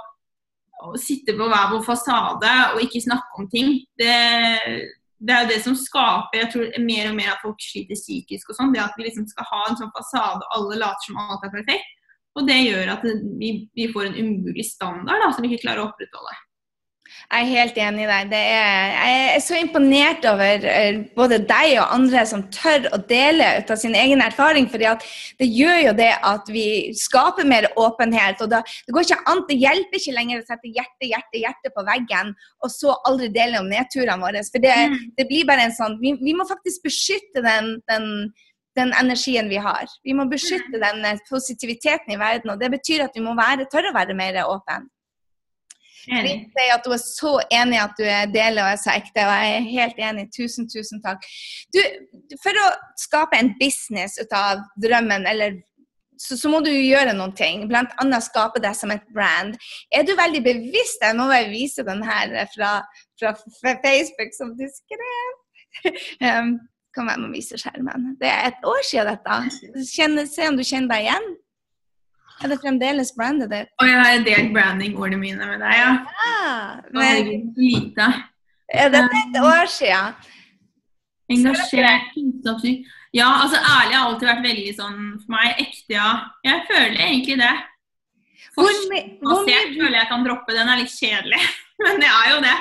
å 0.84 0.92
sitte 1.00 1.34
på 1.36 1.48
hver 1.48 1.72
vår 1.72 1.82
fasade 1.86 2.52
og 2.74 2.82
ikke 2.84 3.04
snakke 3.04 3.40
om 3.40 3.48
ting, 3.52 3.78
det, 4.00 4.16
det 5.18 5.36
er 5.36 5.48
det 5.48 5.60
som 5.64 5.76
skaper 5.78 6.42
jeg 6.42 6.50
tror 6.52 6.80
mer 6.84 7.10
og 7.10 7.18
mer 7.18 7.32
at 7.32 7.44
folk 7.44 7.60
sliter 7.62 7.98
psykisk. 7.98 8.50
og 8.50 8.58
sånn, 8.58 8.74
det 8.74 8.82
At 8.84 8.96
vi 8.98 9.08
liksom 9.08 9.28
skal 9.30 9.48
ha 9.50 9.62
en 9.66 9.78
sånn 9.80 9.94
fasade 9.96 10.42
og 10.44 10.58
alle 10.58 10.80
later 10.82 11.08
som 11.08 11.22
alt 11.24 11.46
er 11.46 11.54
perfekt. 11.54 11.92
Og 12.36 12.44
det 12.44 12.58
gjør 12.66 12.92
at 12.92 13.04
vi, 13.40 13.50
vi 13.72 13.88
får 13.94 14.10
en 14.10 14.18
umulig 14.20 14.66
standard 14.68 15.22
da, 15.24 15.30
som 15.32 15.44
vi 15.44 15.54
ikke 15.54 15.64
klarer 15.64 15.86
å 15.86 15.88
opprettholde. 15.88 16.34
Jeg 17.26 17.42
er 17.42 17.48
helt 17.50 17.78
enig 17.82 18.04
i 18.04 18.06
deg. 18.06 18.34
Er, 18.38 18.92
jeg 18.94 19.30
er 19.34 19.42
så 19.42 19.56
imponert 19.58 20.26
over 20.30 20.66
eh, 20.70 21.00
både 21.16 21.40
deg 21.42 21.72
og 21.82 21.90
andre 21.96 22.22
som 22.28 22.44
tør 22.54 22.86
å 22.94 23.00
dele 23.08 23.48
ut 23.58 23.72
av 23.74 23.80
sin 23.80 23.96
egen 23.98 24.22
erfaring. 24.22 24.68
for 24.70 24.78
det 24.78 25.48
gjør 25.50 25.80
jo 25.88 25.94
det 25.98 26.12
at 26.22 26.46
vi 26.54 26.94
skaper 26.94 27.44
mer 27.44 27.66
åpenhet. 27.74 28.40
og 28.40 28.50
da, 28.54 28.62
Det 28.86 28.94
går 28.94 29.08
ikke 29.08 29.26
an, 29.26 29.42
det 29.50 29.58
hjelper 29.58 29.98
ikke 29.98 30.14
lenger 30.14 30.40
å 30.40 30.46
sette 30.46 30.70
hjerte, 30.70 31.10
hjerte, 31.10 31.42
hjerte 31.42 31.74
på 31.74 31.86
veggen 31.90 32.34
og 32.62 32.70
så 32.70 32.94
aldri 33.10 33.28
dele 33.34 33.58
om 33.58 33.70
nedturene 33.74 34.22
våre. 34.22 34.46
For 34.46 34.62
det, 34.62 34.74
mm. 34.74 34.98
det, 35.18 35.26
blir 35.26 35.50
bare 35.50 35.66
en 35.66 35.74
sånn 35.74 35.98
vi, 35.98 36.14
vi 36.22 36.34
må 36.36 36.46
faktisk 36.46 36.86
beskytte 36.86 37.42
den, 37.42 37.74
den, 37.90 38.10
den, 38.78 38.94
energien 39.02 39.50
vi 39.50 39.58
har. 39.58 39.90
Vi 40.06 40.14
må 40.14 40.30
beskytte 40.30 40.78
mm. 40.78 40.82
den 40.84 41.08
eh, 41.10 41.24
positiviteten 41.28 42.14
i 42.14 42.22
verden. 42.22 42.54
og 42.54 42.62
Det 42.62 42.70
betyr 42.78 43.10
at 43.10 43.18
vi 43.18 43.26
må 43.26 43.34
være, 43.34 43.66
tørre 43.72 43.90
å 43.90 43.98
være 43.98 44.14
mer 44.14 44.44
åpne. 44.46 44.84
Enig. 46.06 46.34
sier 46.54 46.74
at 46.76 46.84
du 46.86 46.92
er 46.94 47.00
så 47.02 47.32
enig 47.50 47.78
at 47.82 47.94
du 47.98 48.04
er 48.06 48.28
deler 48.30 48.62
og 48.62 48.74
er 48.74 48.82
så 48.82 48.92
ekte, 48.94 49.24
og 49.26 49.32
jeg 49.32 49.54
er 49.54 49.70
helt 49.70 50.02
enig. 50.08 50.26
Tusen, 50.34 50.68
tusen 50.70 51.02
takk. 51.04 51.24
Du, 51.74 51.80
for 52.42 52.60
å 52.62 52.66
skape 53.00 53.38
en 53.40 53.54
business 53.60 54.18
ut 54.20 54.36
av 54.36 54.62
drømmen, 54.82 55.26
eller 55.30 55.58
så, 56.16 56.36
så, 56.38 56.48
må 56.48 56.62
du 56.64 56.70
gjøre 56.70 57.12
noen 57.16 57.34
ting, 57.36 57.66
bl.a. 57.68 58.20
skape 58.24 58.62
deg 58.64 58.76
som 58.78 58.92
et 58.94 59.04
brand. 59.12 59.58
Er 59.92 60.06
du 60.06 60.14
veldig 60.16 60.40
bevisst? 60.46 61.02
Jeg 61.02 61.18
må 61.18 61.28
bare 61.28 61.50
vise 61.50 61.84
den 61.84 62.00
her 62.06 62.38
fra, 62.54 62.78
fra 63.20 63.74
Facebook 63.84 64.32
som 64.36 64.54
du 64.56 64.64
skrev. 64.72 65.34
um, 66.24 66.56
kan 66.96 67.10
være 67.10 67.20
med 67.20 67.28
å 67.28 67.34
vise 67.34 67.58
skjermen. 67.60 68.14
Det 68.20 68.30
er 68.30 68.52
et 68.52 68.64
år 68.64 68.80
siden 68.86 69.10
dette. 69.12 69.82
Kjenne, 69.90 70.24
se 70.30 70.48
om 70.48 70.56
du 70.56 70.64
kjenner 70.64 70.94
deg 70.94 71.10
igjen. 71.10 71.28
Er 72.44 72.52
det 72.52 72.58
fremdeles 72.60 73.12
brandet 73.16 73.52
ditt? 73.52 73.70
Og 73.80 73.88
jeg 73.88 74.00
har 74.00 74.24
delt 74.26 74.52
branding-ordene 74.52 75.20
mine 75.20 75.46
med 75.48 75.62
deg, 75.64 75.76
ja. 75.78 75.92
ja 76.26 76.48
men... 76.92 77.52
Lite. 77.56 78.08
Er 78.68 78.90
det 78.92 79.04
et 79.06 79.38
år 79.40 79.70
siden? 79.70 80.18
Engasjert, 81.32 82.12
Ja, 83.14 83.28
altså 83.42 83.56
ærlig 83.56 83.96
har 83.96 84.04
alltid 84.06 84.28
vært 84.28 84.44
veldig 84.44 84.74
sånn 84.76 85.00
for 85.22 85.32
meg. 85.32 85.62
Ekte, 85.62 85.96
ja. 85.96 86.10
Jeg 86.44 86.66
føler 86.68 87.00
egentlig 87.06 87.38
det. 87.40 87.54
Forskningsbasert 88.56 89.74
føler 89.76 89.96
jeg 89.96 90.08
kan 90.10 90.26
droppe. 90.26 90.56
Den 90.56 90.70
er 90.72 90.82
litt 90.82 90.92
kjedelig, 90.92 91.40
men 91.84 92.02
det 92.02 92.10
er 92.10 92.32
jo 92.34 92.40
det. 92.44 92.56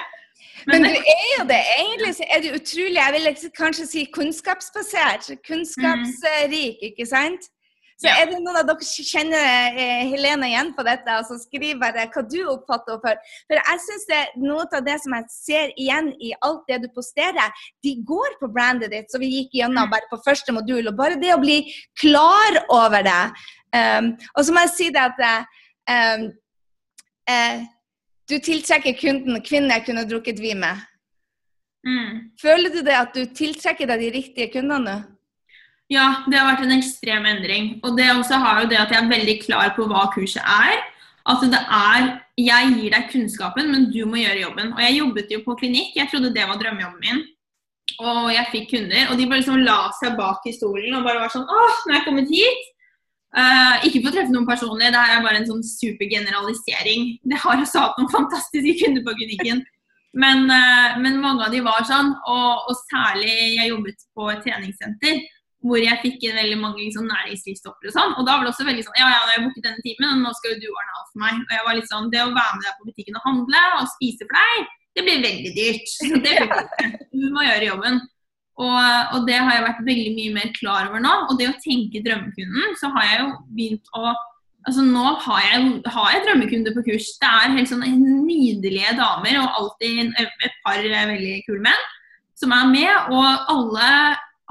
Men, 0.65 0.81
men, 0.81 0.95
du 0.95 1.09
er 1.13 1.27
jo 1.35 1.43
det. 1.51 1.59
Egentlig 1.75 2.13
så 2.17 2.25
er 2.33 2.41
du 2.41 2.47
utrolig, 2.57 2.97
jeg 2.97 3.15
vil 3.15 3.51
kanskje 3.57 3.85
si 3.89 4.05
kunnskapsbasert. 4.15 5.29
Kunnskapsrik, 5.45 6.81
ikke 6.89 7.05
sant? 7.09 7.51
Så 7.95 8.11
er 8.11 8.25
det 8.27 8.41
noen 8.43 8.57
av 8.59 8.65
dere 8.67 9.05
kjenner 9.07 9.77
eh, 9.79 10.01
Helene 10.11 10.49
igjen 10.49 10.73
på 10.75 10.83
dette, 10.83 11.13
og 11.15 11.29
så 11.29 11.37
skriv 11.39 11.77
bare 11.79 12.07
hva 12.11 12.23
du 12.27 12.41
oppfatter 12.51 12.97
for. 13.03 13.21
For 13.47 13.61
jeg 13.61 13.83
syns 13.85 14.07
noe 14.41 14.65
av 14.67 14.83
det 14.83 14.97
som 15.03 15.15
jeg 15.15 15.31
ser 15.31 15.71
igjen 15.79 16.09
i 16.19 16.33
alt 16.43 16.65
det 16.67 16.81
du 16.83 16.89
posterer, 16.95 17.63
de 17.85 17.93
går 18.07 18.35
på 18.41 18.49
brandet 18.51 18.91
ditt, 18.91 19.07
så 19.11 19.21
vi 19.21 19.31
gikk 19.31 19.55
gjennom 19.61 19.87
mm. 19.87 19.93
bare 19.95 20.11
på 20.11 20.19
første 20.25 20.55
modul. 20.55 20.91
Og 20.91 20.97
bare 20.99 21.21
det 21.21 21.31
å 21.37 21.39
bli 21.39 21.61
klar 22.01 22.59
over 22.67 23.05
det. 23.07 23.21
Um, 23.75 24.11
og 24.35 24.43
så 24.43 24.55
må 24.55 24.65
jeg 24.65 24.75
si 24.75 24.89
det 24.95 25.05
at 25.05 25.23
um, 26.19 26.27
uh, 27.31 27.63
du 28.27 28.37
tiltrekker 28.43 28.99
kunden 28.99 29.39
kvinnen 29.45 29.71
jeg 29.71 29.87
kunne 29.87 30.07
drukket 30.09 30.43
vin 30.43 30.59
med. 30.67 30.83
Mm. 31.87 32.31
Føler 32.41 32.75
du 32.75 32.81
det 32.83 32.95
at 32.97 33.15
du 33.15 33.23
tiltrekker 33.29 33.87
deg 33.87 34.03
de 34.03 34.15
riktige 34.19 34.51
kundene 34.57 34.83
nå? 34.83 35.01
Ja, 35.93 36.25
det 36.25 36.39
har 36.39 36.49
vært 36.49 36.65
en 36.65 36.75
ekstrem 36.79 37.27
endring. 37.29 37.75
Og 37.85 37.97
det 37.97 38.09
også 38.09 38.39
har 38.41 38.63
jo 38.63 38.69
det 38.71 38.79
at 38.81 38.93
jeg 38.93 39.03
er 39.03 39.11
veldig 39.11 39.37
klar 39.43 39.73
på 39.77 39.85
hva 39.89 40.07
kurset 40.15 40.41
er. 40.41 40.81
Altså 41.25 41.49
det 41.49 41.61
er 41.61 42.21
Jeg 42.37 42.71
gir 42.75 42.91
deg 42.91 43.05
kunnskapen, 43.11 43.69
men 43.71 43.85
du 43.93 44.01
må 44.09 44.19
gjøre 44.19 44.41
jobben. 44.41 44.73
Og 44.75 44.81
jeg 44.83 44.97
jobbet 44.97 45.31
jo 45.31 45.39
på 45.45 45.55
klinikk. 45.61 45.93
Jeg 45.95 46.09
trodde 46.11 46.33
det 46.35 46.47
var 46.49 46.59
drømmejobben 46.59 46.99
min. 47.05 47.21
Og 48.01 48.31
jeg 48.33 48.49
fikk 48.51 48.71
kunder, 48.73 49.11
og 49.11 49.19
de 49.19 49.27
bare 49.29 49.39
liksom 49.39 49.61
la 49.63 49.77
seg 49.95 50.17
bak 50.17 50.43
i 50.49 50.55
stolen 50.55 50.97
og 50.97 51.05
bare 51.05 51.21
var 51.21 51.31
sånn 51.31 51.45
Åh, 51.45 51.75
nå 51.85 51.93
er 51.93 51.99
jeg 51.99 52.05
kommet 52.07 52.31
hit! 52.33 52.71
Uh, 53.35 53.83
ikke 53.85 53.99
for 53.99 54.09
å 54.09 54.15
treffe 54.15 54.31
noen 54.31 54.47
personlig, 54.47 54.89
det 54.89 54.99
her 54.99 55.17
er 55.17 55.23
bare 55.23 55.41
en 55.41 55.47
sånn 55.47 55.63
supergeneralisering. 55.67 57.07
Det 57.27 57.39
har 57.43 57.61
også 57.61 57.83
hatt 57.83 57.97
noen 57.99 58.11
fantastiske 58.13 58.73
kunder 58.81 59.03
på 59.05 59.15
klinikken. 59.19 59.61
Men, 60.15 60.45
uh, 60.47 60.95
men, 61.03 61.19
mange 61.23 61.43
av 61.45 61.51
de 61.53 61.61
var 61.63 61.83
sånn, 61.87 62.13
og, 62.31 62.67
og, 62.71 62.83
særlig 62.87 63.33
jeg 63.35 63.71
jobbet 63.73 64.05
på 64.15 64.29
et 64.31 64.43
treningssenter 64.47 65.19
hvor 65.65 65.81
jeg 65.81 66.01
fikk 66.03 66.23
veldig 66.35 66.57
mange 66.61 66.83
liksom, 66.83 67.07
næringslivstopper 67.09 67.89
og 67.89 67.95
sånn. 67.95 68.15
Og 68.19 68.27
da 68.27 68.37
var 68.37 68.45
det 68.45 68.53
også 68.53 68.67
veldig 68.67 68.85
sånn 68.85 68.97
Ja, 68.99 69.09
ja, 69.09 69.21
nå 69.21 69.29
har 69.29 69.37
jeg 69.37 69.45
booket 69.47 69.67
denne 69.67 69.85
timen, 69.85 70.09
og 70.11 70.23
nå 70.23 70.33
skal 70.37 70.53
jo 70.53 70.59
du 70.61 70.67
ordne 70.69 70.97
alt 70.97 71.11
for 71.11 71.21
meg. 71.23 71.39
Og 71.41 71.53
jeg 71.55 71.67
var 71.67 71.77
litt 71.79 71.91
sånn 71.91 72.11
Det 72.13 72.21
å 72.23 72.33
være 72.33 72.57
med 72.57 72.67
deg 72.67 72.75
på 72.79 72.89
butikken 72.89 73.19
og 73.19 73.29
handle 73.29 73.63
og 73.79 73.93
spise 73.95 74.27
for 74.27 74.37
deg, 74.37 74.73
det 74.95 75.05
blir 75.07 75.23
veldig 75.25 75.55
dyrt. 75.55 75.89
Så 75.95 76.11
det 76.11 76.21
blir 76.21 76.43
dyrt. 76.43 77.01
Du 77.15 77.25
må 77.33 77.47
gjøre 77.47 77.71
jobben. 77.71 77.99
Og, 78.55 78.77
og, 79.11 79.25
det 79.27 79.35
har 79.35 79.51
jeg 79.51 79.65
vært 79.65 79.81
veldig 79.83 80.11
mye 80.15 80.35
mer 80.37 80.53
klar 80.55 80.85
over 80.87 81.01
nå. 81.03 81.15
Og 81.27 81.39
det 81.39 81.49
å 81.49 81.57
tenke 81.63 82.03
drømmekunden, 82.05 82.77
så 82.79 82.91
har 82.95 83.09
jeg 83.09 83.25
jo 83.25 83.35
begynt 83.57 83.93
å 83.97 84.15
Altså 84.65 84.81
Nå 84.81 85.01
har 85.21 85.43
jeg, 85.45 85.65
har 85.93 86.07
jeg 86.09 86.21
drømmekunder 86.25 86.73
på 86.73 86.81
kurs. 86.87 87.11
Det 87.21 87.27
er 87.29 87.51
helt 87.53 87.69
sånn 87.69 87.83
nydelige 88.25 88.95
damer 88.97 89.35
og 89.43 89.59
alltid 89.59 90.15
et 90.17 90.55
par 90.65 90.81
veldig 90.81 91.35
kule 91.45 91.61
menn 91.67 91.83
som 92.39 92.53
er 92.55 92.71
med. 92.71 93.11
Og 93.13 93.51
alle 93.53 93.89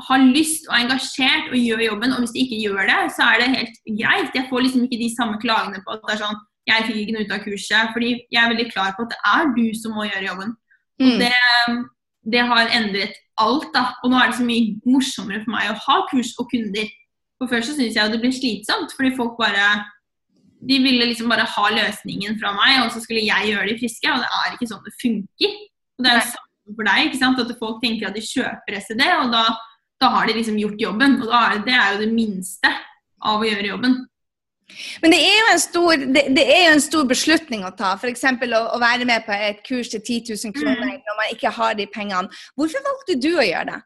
har 0.09 0.25
lyst 0.27 0.67
og 0.69 0.75
er 0.75 0.85
engasjert 0.85 1.53
og 1.53 1.59
gjør 1.61 1.85
jobben. 1.87 2.15
Og 2.15 2.25
hvis 2.25 2.35
de 2.35 2.43
ikke 2.43 2.63
gjør 2.65 2.91
det, 2.91 2.99
så 3.15 3.29
er 3.31 3.41
det 3.43 3.53
helt 3.55 3.79
greit. 4.01 4.35
Jeg 4.35 4.49
får 4.51 4.67
liksom 4.67 4.87
ikke 4.87 5.03
de 5.05 5.11
samme 5.15 5.39
klagene 5.43 5.83
på 5.85 5.95
at 5.95 6.03
det 6.05 6.17
er 6.17 6.23
sånn 6.25 6.43
jeg 6.65 6.87
fikk 6.87 7.01
ikke 7.03 7.15
noe 7.15 7.27
ut 7.27 7.35
av 7.37 7.43
kurset. 7.45 7.93
Fordi 7.95 8.13
jeg 8.33 8.41
er 8.41 8.53
veldig 8.53 8.69
klar 8.73 8.95
på 8.97 9.07
at 9.07 9.15
det 9.15 9.21
er 9.31 9.51
du 9.57 9.67
som 9.79 9.97
må 9.97 10.07
gjøre 10.09 10.29
jobben. 10.31 10.55
Mm. 11.03 11.17
Det, 11.21 11.33
det, 12.35 12.45
har 12.51 12.77
endret 12.79 13.19
alt, 13.43 13.71
da. 13.75 13.87
Og 14.03 14.13
nå 14.13 14.21
er 14.21 14.31
det 14.31 14.39
så 14.39 14.47
mye 14.47 14.77
morsommere 14.89 15.43
for 15.45 15.55
meg 15.55 15.73
å 15.73 15.81
ha 15.87 15.99
kurs 16.11 16.33
og 16.41 16.49
kunder. 16.53 16.89
For 17.39 17.51
før 17.51 17.67
så 17.67 17.75
syns 17.77 17.99
jeg 17.99 18.15
det 18.15 18.23
blir 18.23 18.35
slitsomt, 18.35 18.95
fordi 18.97 19.17
folk 19.19 19.37
bare 19.41 19.91
De 20.65 20.79
ville 20.81 21.05
liksom 21.11 21.29
bare 21.29 21.45
ha 21.45 21.65
løsningen 21.77 22.39
fra 22.41 22.55
meg, 22.57 22.79
og 22.87 22.93
så 22.95 23.03
skulle 23.03 23.21
jeg 23.21 23.51
gjøre 23.51 23.67
de 23.69 23.77
friske. 23.83 24.09
Og 24.09 24.23
det 24.23 24.31
er 24.39 24.55
ikke 24.55 24.69
sånn 24.71 24.87
det 24.87 24.95
funker. 24.97 25.59
Og 25.99 26.07
det 26.07 26.11
er 26.11 26.17
jo 26.17 26.29
samme 26.31 26.77
for 26.79 26.89
deg, 26.89 27.01
ikke 27.05 27.21
sant. 27.21 27.43
At 27.43 27.59
folk 27.59 27.83
tenker 27.83 28.09
at 28.09 28.17
de 28.17 28.25
kjøper 28.25 28.79
SED, 28.81 29.03
og 29.19 29.35
da 29.35 29.45
da 30.05 30.11
har 30.13 30.27
de 30.29 30.37
liksom 30.39 30.59
gjort 30.61 30.83
jobben. 30.87 31.21
Og 31.25 31.33
er, 31.39 31.63
det 31.67 31.77
er 31.77 31.95
jo 31.95 32.03
det 32.05 32.11
minste 32.13 32.73
av 33.25 33.41
å 33.41 33.49
gjøre 33.49 33.73
jobben. 33.73 34.03
Men 35.03 35.13
det 35.13 35.21
er 35.21 35.35
jo 35.37 35.49
en 35.53 35.61
stor, 35.61 36.05
det, 36.17 36.23
det 36.35 36.45
er 36.51 36.63
jo 36.67 36.77
en 36.77 36.83
stor 36.83 37.09
beslutning 37.09 37.65
å 37.67 37.73
ta. 37.77 37.95
F.eks. 37.99 38.25
Å, 38.25 38.63
å 38.75 38.81
være 38.83 39.09
med 39.09 39.27
på 39.27 39.37
et 39.37 39.61
kurs 39.67 39.93
til 39.93 40.01
10 40.03 40.33
000 40.35 40.57
kroner 40.57 40.95
mm. 40.97 41.03
når 41.05 41.19
man 41.21 41.35
ikke 41.35 41.53
har 41.59 41.77
de 41.79 41.89
pengene. 41.91 42.45
Hvorfor 42.59 42.85
valgte 42.87 43.19
du 43.21 43.31
å 43.35 43.45
gjøre 43.45 43.75
det? 43.75 43.81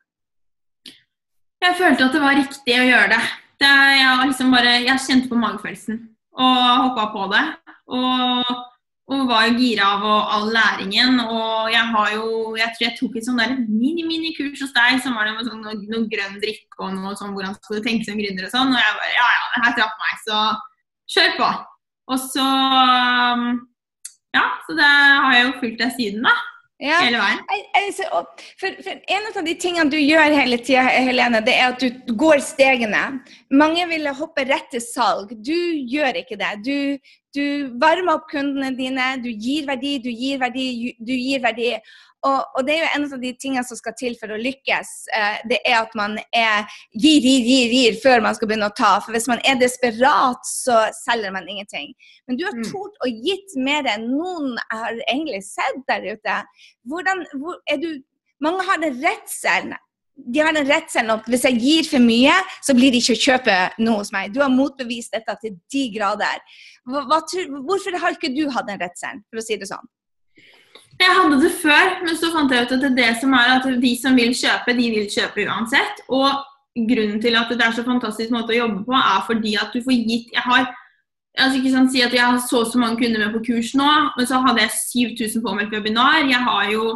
Jeg 1.65 1.75
følte 1.81 2.07
at 2.07 2.15
det 2.15 2.23
var 2.23 2.39
riktig 2.39 2.79
å 2.79 2.87
gjøre 2.87 3.11
det. 3.17 3.23
det 3.65 3.75
jeg, 3.99 4.29
liksom 4.31 4.55
bare, 4.55 4.75
jeg 4.87 5.05
kjente 5.09 5.31
på 5.31 5.41
magefølelsen 5.43 6.03
og 6.39 6.59
hoppa 6.85 7.09
på 7.15 7.25
det. 7.33 7.45
Og 7.99 8.53
og 9.09 9.25
var 9.29 9.47
jo 9.49 9.57
gira 9.57 9.87
av 9.97 10.05
all 10.37 10.51
læringen. 10.53 11.21
Og 11.23 11.71
jeg 11.73 11.85
har 11.95 12.11
jo 12.13 12.27
Jeg 12.59 12.75
tror 12.75 12.85
jeg 12.85 12.97
tok 12.99 13.17
et 13.17 13.29
sånn 13.29 13.41
mini-mini-kurs 13.69 14.61
hos 14.65 14.75
deg 14.77 15.01
som 15.05 15.17
var 15.17 15.29
det 15.29 15.47
sånn, 15.47 15.63
noe, 15.65 15.79
noe 15.89 16.11
grønn 16.13 16.37
drikke 16.43 16.83
og 16.83 16.93
noe 16.97 17.15
sånn 17.17 17.33
hvordan 17.37 17.57
skulle 17.63 17.85
tenke 17.85 18.05
som 18.05 18.19
gründer 18.21 18.49
og 18.49 18.53
sånn. 18.53 18.75
Og 18.75 18.83
jeg 18.83 18.99
bare 19.01 19.17
Ja, 19.17 19.29
ja, 19.39 19.49
det 19.55 19.65
her 19.65 19.77
traff 19.79 19.97
meg, 20.03 20.21
så 20.27 20.39
kjør 21.15 21.35
på. 21.41 21.51
Og 22.13 22.23
så 22.29 22.45
um, 22.45 23.49
Ja, 24.37 24.45
så 24.67 24.77
det 24.77 24.93
har 24.93 25.35
jeg 25.37 25.47
jo 25.47 25.59
fulgt 25.63 25.81
deg 25.81 25.95
siden, 25.97 26.29
da. 26.29 26.37
Ja. 26.79 27.01
Hele 27.03 27.19
veien. 27.19 27.41
For, 28.59 28.75
for, 28.85 29.01
En 29.11 29.25
av 29.33 29.39
de 29.45 29.55
tingene 29.59 29.91
du 29.91 29.97
gjør 29.99 30.35
hele 30.37 30.61
tida, 30.63 30.85
Helene, 30.87 31.41
det 31.43 31.57
er 31.59 31.73
at 31.73 31.83
du 31.83 32.13
går 32.19 32.39
stegene. 32.45 33.03
Mange 33.51 33.87
ville 33.91 34.13
hoppe 34.15 34.45
rett 34.47 34.71
til 34.71 34.85
salg. 34.85 35.33
Du 35.43 35.57
gjør 35.91 36.21
ikke 36.23 36.39
det. 36.39 36.53
Du, 36.63 37.11
du 37.35 37.45
varmer 37.83 38.15
opp 38.15 38.29
kundene 38.31 38.71
dine, 38.79 39.11
du 39.25 39.31
gir 39.33 39.67
verdi, 39.67 39.97
du 40.05 40.11
gir 40.13 40.39
verdi, 40.39 40.95
du 41.03 41.15
gir 41.17 41.43
verdi. 41.43 41.73
Og, 42.27 42.39
og, 42.57 42.65
det 42.67 42.75
er 42.75 42.81
jo 42.83 42.91
en 42.97 43.05
av 43.07 43.21
de 43.23 43.31
tingene 43.39 43.63
som 43.67 43.79
skal 43.79 43.95
til 43.99 44.17
for 44.19 44.35
å 44.35 44.39
lykkes. 44.43 44.93
Eh, 45.15 45.41
det 45.51 45.61
er 45.63 45.77
at 45.79 45.93
man 45.99 46.17
er 46.35 46.67
gir, 46.91 47.23
gir, 47.23 47.45
gir, 47.47 47.75
gir 47.77 47.99
før 48.03 48.25
man 48.25 48.35
skal 48.35 48.51
begynne 48.51 48.71
å 48.71 48.75
ta. 48.75 48.97
For 49.05 49.15
hvis 49.15 49.29
man 49.31 49.43
er 49.47 49.61
desperat, 49.61 50.43
så 50.49 50.81
selger 50.99 51.35
man 51.35 51.47
ingenting. 51.47 51.93
Men 52.27 52.41
du 52.41 52.47
har 52.49 52.57
mm. 52.59 52.65
tort 52.73 52.99
å 53.07 53.11
gitt 53.11 53.55
mer 53.63 53.87
enn 53.93 54.09
noen 54.11 54.57
jeg 54.57 54.81
har 54.81 55.03
egentlig 55.07 55.45
sett 55.47 55.85
der 55.91 56.09
ute. 56.11 56.39
Hvordan, 56.91 57.23
hvor, 57.39 57.61
er 57.71 57.79
du, 57.83 57.93
mange 58.43 58.67
har 58.67 58.83
den 58.83 58.99
redselen. 59.05 59.77
De 60.19 60.43
har 60.43 60.51
den 60.51 60.67
redselen 60.67 61.13
at 61.15 61.29
hvis 61.31 61.45
jeg 61.47 61.61
gir 61.63 61.87
for 61.87 62.03
mye, 62.03 62.35
så 62.67 62.75
blir 62.75 62.91
de 62.91 62.99
ikke 62.99 63.15
å 63.15 63.23
kjøpe 63.29 63.59
noe 63.79 64.01
hos 64.01 64.11
meg. 64.11 64.33
Du 64.35 64.43
har 64.43 64.51
motbevist 64.51 65.15
dette 65.15 65.37
til 65.45 65.55
de 65.71 65.85
grader. 65.95 66.43
Hva, 66.83 67.05
hva, 67.07 67.21
hvorfor 67.63 68.01
har 68.03 68.19
ikke 68.19 68.33
du 68.35 68.49
hatt 68.51 68.67
den 68.67 68.83
redselen, 68.83 69.23
for 69.31 69.39
å 69.39 69.47
si 69.47 69.61
det 69.61 69.71
sånn? 69.71 69.87
Jeg 70.99 71.15
hadde 71.15 71.39
det 71.43 71.53
før, 71.63 71.93
men 72.03 72.17
så 72.19 72.33
fant 72.35 72.53
jeg 72.53 72.67
ut 72.67 72.73
at 72.75 72.83
det, 72.83 72.91
er 72.91 72.97
det 72.99 73.11
som 73.21 73.35
er 73.39 73.53
at 73.55 73.67
de 73.83 73.93
som 74.01 74.17
vil 74.19 74.33
kjøpe, 74.35 74.75
de 74.75 74.89
vil 74.97 75.07
kjøpe 75.13 75.45
uansett. 75.47 76.03
Og 76.11 76.27
grunnen 76.89 77.23
til 77.23 77.39
at 77.39 77.51
det 77.53 77.65
er 77.65 77.77
så 77.77 77.85
fantastisk 77.87 78.35
måte 78.35 78.55
å 78.55 78.61
jobbe 78.65 78.85
på, 78.87 78.97
er 78.99 79.25
fordi 79.27 79.55
at 79.61 79.75
du 79.75 79.83
får 79.85 79.95
gitt 79.95 80.35
Jeg 80.35 80.45
har 80.45 80.67
altså 81.39 81.61
ikke 81.61 81.75
sånn, 81.75 81.91
si 81.93 82.03
at 82.03 82.15
jeg 82.15 82.25
har 82.25 82.41
så 82.43 82.65
så 82.67 82.81
mange 82.83 82.99
kunder 82.99 83.23
med 83.23 83.37
på 83.37 83.45
kurs 83.53 83.71
nå, 83.79 83.87
men 84.17 84.27
så 84.27 84.41
hadde 84.43 84.65
jeg 84.65 84.75
7000 85.15 85.45
påmeldt 85.45 85.77
webinar. 85.77 86.27
Jeg 86.27 86.43
har 86.49 86.73
jo 86.73 86.89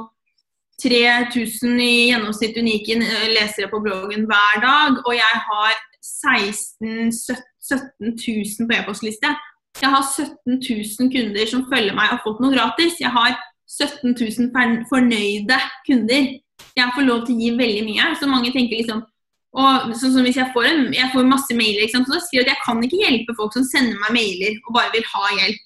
3000 0.82 1.78
i 1.78 1.92
gjennomsnitt 2.10 2.58
unike 2.58 2.98
lesere 3.36 3.70
på 3.70 3.80
bloggen 3.84 4.26
hver 4.26 4.62
dag. 4.64 4.98
Og 5.06 5.14
jeg 5.14 5.42
har 5.46 5.78
16 6.02 7.12
17 7.62 8.18
000 8.18 8.66
på 8.66 8.74
e-postliste. 8.80 9.30
Jeg 9.80 9.90
har 9.94 10.02
17 10.02 10.58
000 10.58 11.12
kunder 11.14 11.46
som 11.48 11.66
følger 11.70 11.94
meg 11.94 12.10
og 12.10 12.16
har 12.16 12.24
fått 12.26 12.42
noe 12.42 12.54
gratis. 12.54 12.98
Jeg 13.00 13.14
har 13.14 13.38
17 13.72 14.14
000 14.52 14.84
fornøyde 14.90 15.58
kunder. 15.86 16.28
Jeg 16.76 16.94
får 16.94 17.08
lov 17.08 17.24
til 17.26 17.36
å 17.36 17.40
gi 17.42 17.50
veldig 17.58 17.86
mye. 17.88 18.12
Så 18.20 18.28
mange 18.30 18.52
tenker 18.54 18.78
liksom 18.80 19.02
og 19.52 19.90
sånn 20.00 20.14
som 20.14 20.24
hvis 20.24 20.38
jeg 20.38 20.48
får, 20.54 20.64
en, 20.64 20.86
jeg 20.96 21.10
får 21.12 21.26
masse 21.28 21.52
mailer, 21.52 21.84
så 21.92 22.00
da 22.08 22.20
skriver 22.24 22.46
jeg 22.46 22.46
at 22.46 22.52
jeg 22.54 22.64
kan 22.64 22.78
ikke 22.86 23.00
hjelpe 23.02 23.34
folk 23.36 23.52
som 23.52 23.66
sender 23.68 23.98
meg 24.00 24.14
mailer 24.16 24.54
og 24.62 24.76
bare 24.78 24.92
vil 24.94 25.04
ha 25.10 25.32
hjelp. 25.36 25.58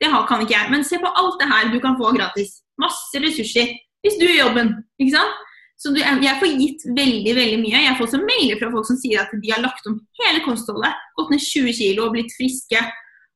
Det 0.00 0.10
kan 0.30 0.44
ikke 0.44 0.54
jeg. 0.54 0.70
Men 0.72 0.86
se 0.88 1.00
på 1.00 1.10
alt 1.20 1.36
det 1.40 1.48
her 1.50 1.68
du 1.72 1.76
kan 1.82 1.98
få 2.00 2.14
gratis. 2.16 2.62
Masse 2.80 3.20
ressurser. 3.20 3.74
Hvis 4.04 4.16
du 4.20 4.24
gjør 4.24 4.46
jobben. 4.46 4.72
ikke 5.00 5.14
sant? 5.16 5.44
Så 5.80 5.92
du, 5.92 6.00
jeg 6.00 6.40
får 6.40 6.56
gitt 6.56 6.84
veldig 6.96 7.36
veldig 7.36 7.60
mye. 7.60 7.84
Jeg 7.84 7.96
får 7.98 8.08
også 8.08 8.20
mailer 8.24 8.60
fra 8.60 8.72
folk 8.72 8.88
som 8.88 8.98
sier 9.00 9.20
at 9.20 9.32
de 9.36 9.52
har 9.52 9.62
lagt 9.64 9.86
om 9.90 9.98
hele 10.22 10.40
kostholdet. 10.44 10.96
Gått 11.18 11.32
ned 11.34 11.44
20 11.44 11.76
kg 11.76 12.04
og 12.06 12.14
blitt 12.16 12.32
friske 12.38 12.82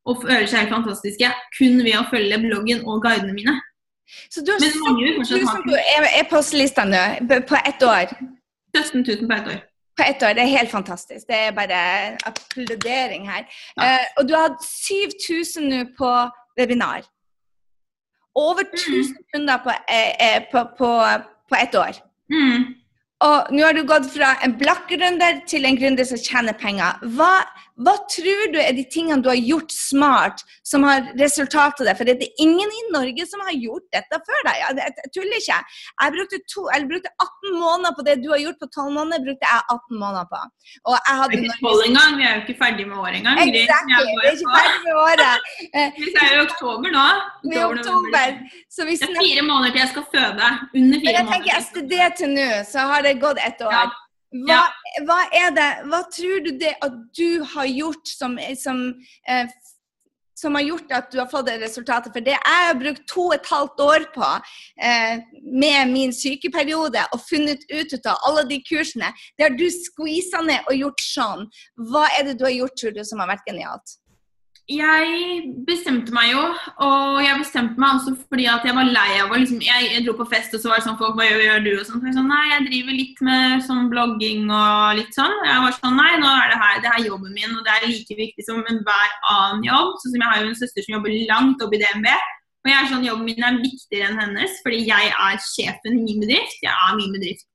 og 0.08 0.22
føler 0.22 0.48
seg 0.48 0.70
fantastiske 0.72 1.28
kun 1.58 1.82
ved 1.84 1.98
å 1.98 2.06
følge 2.08 2.40
bloggen 2.46 2.84
og 2.88 3.02
guidene 3.04 3.36
mine. 3.36 3.58
Så 4.30 4.40
du 4.44 4.52
har 4.52 4.60
17 4.60 4.74
000 5.30 5.64
på 5.68 5.78
e-postlista 6.20 6.84
nå 6.84 7.02
på 7.48 7.56
ett 7.64 7.82
år? 7.82 8.14
17 8.76 9.04
000 9.06 9.26
på 9.28 9.34
ett 9.34 9.48
år. 9.48 9.60
På 9.98 10.04
ett 10.06 10.22
år, 10.22 10.34
Det 10.34 10.42
er 10.42 10.58
helt 10.58 10.70
fantastisk. 10.70 11.26
Det 11.26 11.36
er 11.36 11.50
bare 11.52 11.78
applaudering 12.30 13.30
her. 13.30 13.44
Ja. 13.76 13.82
Uh, 13.82 14.04
og 14.16 14.28
du 14.28 14.34
har 14.34 14.48
hatt 14.48 14.64
7000 14.64 15.68
nå 15.68 15.84
på 15.98 16.10
webinar. 16.58 17.02
Over 18.34 18.62
1000 18.62 18.94
mm. 18.94 19.24
kunder 19.34 19.58
på, 19.64 19.70
eh, 19.70 20.36
eh, 20.36 20.42
på, 20.52 20.68
på, 20.78 20.90
på 21.48 21.54
ett 21.54 21.74
år. 21.74 21.92
Mm. 22.30 22.74
Og 23.26 23.50
nå 23.50 23.64
har 23.64 23.74
du 23.74 23.82
gått 23.86 24.06
fra 24.14 24.36
en 24.46 24.54
blakk 24.58 24.92
gründer 24.92 25.40
til 25.50 25.66
en 25.66 25.78
gründer 25.78 26.06
som 26.06 26.20
tjener 26.22 26.54
penger. 26.54 27.00
Hva, 27.16 27.32
hva, 27.82 27.94
tror 28.12 28.52
du 28.54 28.58
er 28.62 28.72
de 28.76 28.84
tingene 28.90 29.22
du 29.22 29.28
har 29.30 29.40
gjort 29.40 29.72
smart, 29.74 30.44
som 30.66 30.86
har 30.86 31.10
resultat 31.18 31.82
av 31.82 31.90
det? 31.90 31.96
For 31.98 32.08
det 32.08 32.16
er 32.16 32.44
ingen 32.44 32.70
i 32.78 32.84
Norge 32.94 33.26
som 33.30 33.42
har 33.46 33.56
gjort 33.56 33.86
dette 33.94 34.20
før 34.28 34.46
deg. 34.48 34.62
Jeg, 34.62 34.94
jeg 35.02 35.12
tuller 35.16 35.40
ikke. 35.42 35.58
Jeg 36.02 36.14
brukte, 36.16 36.40
to, 36.54 36.66
jeg 36.74 36.88
brukte, 36.92 37.12
18 37.26 37.58
måneder 37.58 37.96
på 37.98 38.06
det 38.08 38.16
du 38.22 38.28
har 38.34 38.42
gjort 38.44 38.60
på 38.62 38.70
12 38.70 38.94
måneder. 38.98 39.24
brukte 39.26 39.50
jeg 39.50 39.64
18 39.74 40.02
måneder 40.04 40.30
på. 40.32 40.42
Og 40.88 40.96
jeg 40.96 41.18
hadde 41.22 41.40
ikke 41.42 41.58
12 41.66 41.88
engang. 41.90 42.16
Vi 42.20 42.28
er 42.28 42.32
jo 42.36 42.40
ikke 42.44 42.58
ferdig 42.62 42.88
med 42.90 42.96
året 43.02 43.20
engang. 43.20 43.42
Exactly. 43.42 44.00
Vi 44.08 44.28
er 44.28 44.38
ikke 44.38 44.54
ferdig 44.58 44.80
med 44.86 44.94
året. 45.04 45.36
vi 45.98 46.08
er 46.22 46.32
i 46.38 46.40
oktober 46.46 46.96
nå. 46.98 47.06
Vi 47.48 47.56
er 47.58 47.66
Oktober, 47.68 47.98
oktober. 47.98 48.26
det 48.78 49.08
er 49.08 49.14
fire 49.18 49.42
måneder 49.50 49.74
til 49.74 49.82
jeg 49.84 49.92
skal 49.94 50.06
føde. 50.14 50.48
Under 50.78 50.98
fire 51.02 51.02
måneder. 51.02 51.02
Men 51.02 51.14
Jeg 51.18 51.24
tenker 51.34 51.52
SD 51.66 51.92
til 52.22 52.34
nå, 52.38 52.48
så 52.72 52.86
har 52.90 53.02
det 53.06 53.08
det 53.08 53.20
gått 53.22 53.40
et 53.44 53.66
år. 53.66 53.72
Ja. 53.72 53.86
Hva, 54.28 54.60
hva, 55.08 55.22
er 55.32 55.52
det, 55.56 55.68
hva 55.88 56.02
tror 56.12 56.42
du 56.44 56.52
det 56.60 56.74
at 56.84 56.96
du 57.16 57.40
har 57.54 57.68
gjort 57.70 58.10
som, 58.10 58.34
som, 58.60 58.82
eh, 59.24 59.48
som 60.36 60.58
har 60.58 60.66
gjort 60.66 60.92
at 60.92 61.08
du 61.12 61.16
har 61.22 61.30
fått 61.32 61.46
det 61.48 61.56
resultatet? 61.62 62.12
For 62.12 62.24
det 62.24 62.34
jeg 62.34 62.58
har 62.66 62.76
brukt 62.76 63.06
to 63.08 63.24
og 63.30 63.38
et 63.38 63.48
halvt 63.48 63.80
år 63.86 64.04
på 64.12 64.28
eh, 64.84 65.22
med 65.48 65.94
min 65.94 66.12
sykeperiode 66.12 67.06
og 67.16 67.24
funnet 67.24 67.64
ut 67.72 67.96
av 68.04 68.20
alle 68.28 68.44
de 68.50 68.60
kursene, 68.68 69.08
det 69.38 69.48
har 69.48 69.56
du 69.56 69.64
skvisa 69.72 70.44
ned 70.44 70.68
og 70.68 70.76
gjort 70.76 71.06
sånn. 71.06 71.48
Hva 71.88 72.04
er 72.18 72.28
det 72.28 72.36
du 72.36 72.44
har 72.50 72.56
gjort, 72.58 72.76
tror 72.76 72.98
du, 72.98 73.02
som 73.08 73.24
har 73.24 73.32
vært 73.32 73.48
genialt? 73.48 73.96
Jeg 74.68 75.46
bestemte 75.64 76.12
meg 76.12 76.34
jo, 76.34 76.42
og 76.84 77.18
jeg 77.24 77.40
bestemte 77.40 77.80
meg 77.80 77.96
også 77.96 78.12
fordi 78.28 78.44
at 78.52 78.66
jeg 78.68 78.76
var 78.76 78.90
lei 78.92 79.14
av 79.16 79.32
å 79.32 79.38
liksom, 79.40 79.62
jeg, 79.64 80.02
dro 80.04 80.12
på 80.18 80.26
fest, 80.28 80.52
og 80.52 80.60
så 80.60 80.68
var 80.68 80.82
det 80.82 80.84
sånn 80.84 80.98
folk 81.00 81.16
Hva 81.16 81.24
gjør, 81.24 81.44
gjør 81.46 81.62
du? 81.64 81.70
Og 81.78 81.86
sånn. 81.88 82.02
Så 82.02 82.10
jeg 82.10 82.16
sånn, 82.18 82.28
Nei, 82.28 82.42
jeg 82.50 82.66
driver 82.66 82.98
litt 82.98 83.22
med 83.24 83.64
sånn 83.64 83.88
blogging 83.92 84.52
og 84.52 85.00
litt 85.00 85.16
sånn. 85.16 85.36
Jeg 85.48 85.62
var 85.64 85.76
sånn 85.78 85.96
Nei, 85.96 86.10
nå 86.20 86.28
er 86.34 86.52
det 86.52 86.60
her, 86.60 86.82
det 86.84 86.92
er 86.92 87.06
jobben 87.06 87.32
min, 87.32 87.56
og 87.56 87.64
det 87.64 87.78
er 87.78 87.88
like 87.88 88.18
viktig 88.20 88.44
som 88.44 88.60
enhver 88.60 89.16
annen 89.32 89.64
jobb. 89.70 89.96
Sånn 90.02 90.14
som 90.14 90.26
jeg 90.26 90.34
har 90.34 90.44
jo 90.44 90.52
en 90.52 90.60
søster 90.60 90.84
som 90.84 90.96
jobber 90.98 91.16
langt 91.32 91.64
oppe 91.64 91.80
i 91.80 91.82
DNB. 91.86 92.12
Og 92.66 92.72
jeg 92.72 92.76
er 92.76 92.92
sånn, 92.92 93.08
jobben 93.08 93.28
min 93.30 93.48
er 93.48 93.60
viktigere 93.64 94.12
enn 94.12 94.20
hennes, 94.20 94.60
fordi 94.66 94.84
jeg 94.84 95.12
er 95.16 95.42
sjefen 95.48 95.96
i 95.96 96.04
min 96.04 96.24
bedrift. 96.26 96.60
Jeg 96.60 96.74
er 96.76 96.96
min 97.00 97.16
bedrift. 97.16 97.48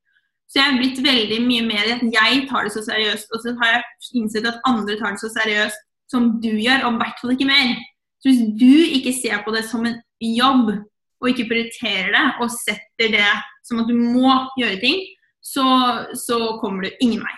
Så 0.49 0.61
jeg 0.61 0.69
er 0.71 0.81
blitt 0.81 0.99
veldig 1.05 1.41
mye 1.45 1.63
mer 1.69 1.85
i 1.85 1.93
at 1.99 2.05
jeg 2.13 2.43
tar 2.49 2.65
det 2.65 2.73
så 2.73 2.81
seriøst. 2.89 3.29
Og 3.29 3.45
så 3.45 3.53
har 3.61 3.77
jeg 3.77 4.13
innsett 4.17 4.49
at 4.49 4.61
andre 4.69 4.97
tar 4.97 5.13
det 5.13 5.21
så 5.21 5.29
seriøst 5.37 5.89
som 6.13 6.29
du 6.43 6.51
gjør, 6.53 6.85
og 6.87 6.95
i 6.95 7.01
hvert 7.01 7.21
fall 7.21 7.35
ikke 7.35 7.49
mer. 7.49 7.75
Så 8.21 8.29
hvis 8.29 8.43
du 8.59 8.97
ikke 8.99 9.15
ser 9.17 9.41
på 9.43 9.53
det 9.55 9.65
som 9.67 9.83
en 9.89 9.99
jobb, 10.23 10.71
og 11.23 11.29
ikke 11.31 11.47
prioriterer 11.49 12.11
det, 12.13 12.23
og 12.43 12.51
setter 12.51 13.11
det 13.17 13.29
som 13.63 13.81
at 13.81 13.89
du 13.89 13.95
må 13.97 14.31
gjøre 14.59 14.79
ting, 14.83 15.03
så, 15.43 15.65
så 16.15 16.57
kommer 16.61 16.85
du 16.85 17.03
ingen 17.03 17.23
vei. 17.23 17.35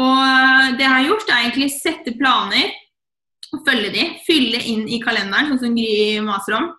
Og 0.00 0.76
det 0.78 0.86
jeg 0.86 0.94
har 0.94 1.06
gjort, 1.08 1.30
er 1.30 1.44
egentlig 1.44 1.70
sette 1.74 2.14
planer, 2.18 2.74
og 3.50 3.64
følge 3.66 3.90
de, 3.94 4.04
fylle 4.26 4.60
inn 4.70 4.84
i 4.86 5.00
kalenderen, 5.02 5.50
sånn 5.50 5.62
som 5.64 5.74
Gry 5.74 6.20
maser 6.22 6.58
om. 6.60 6.70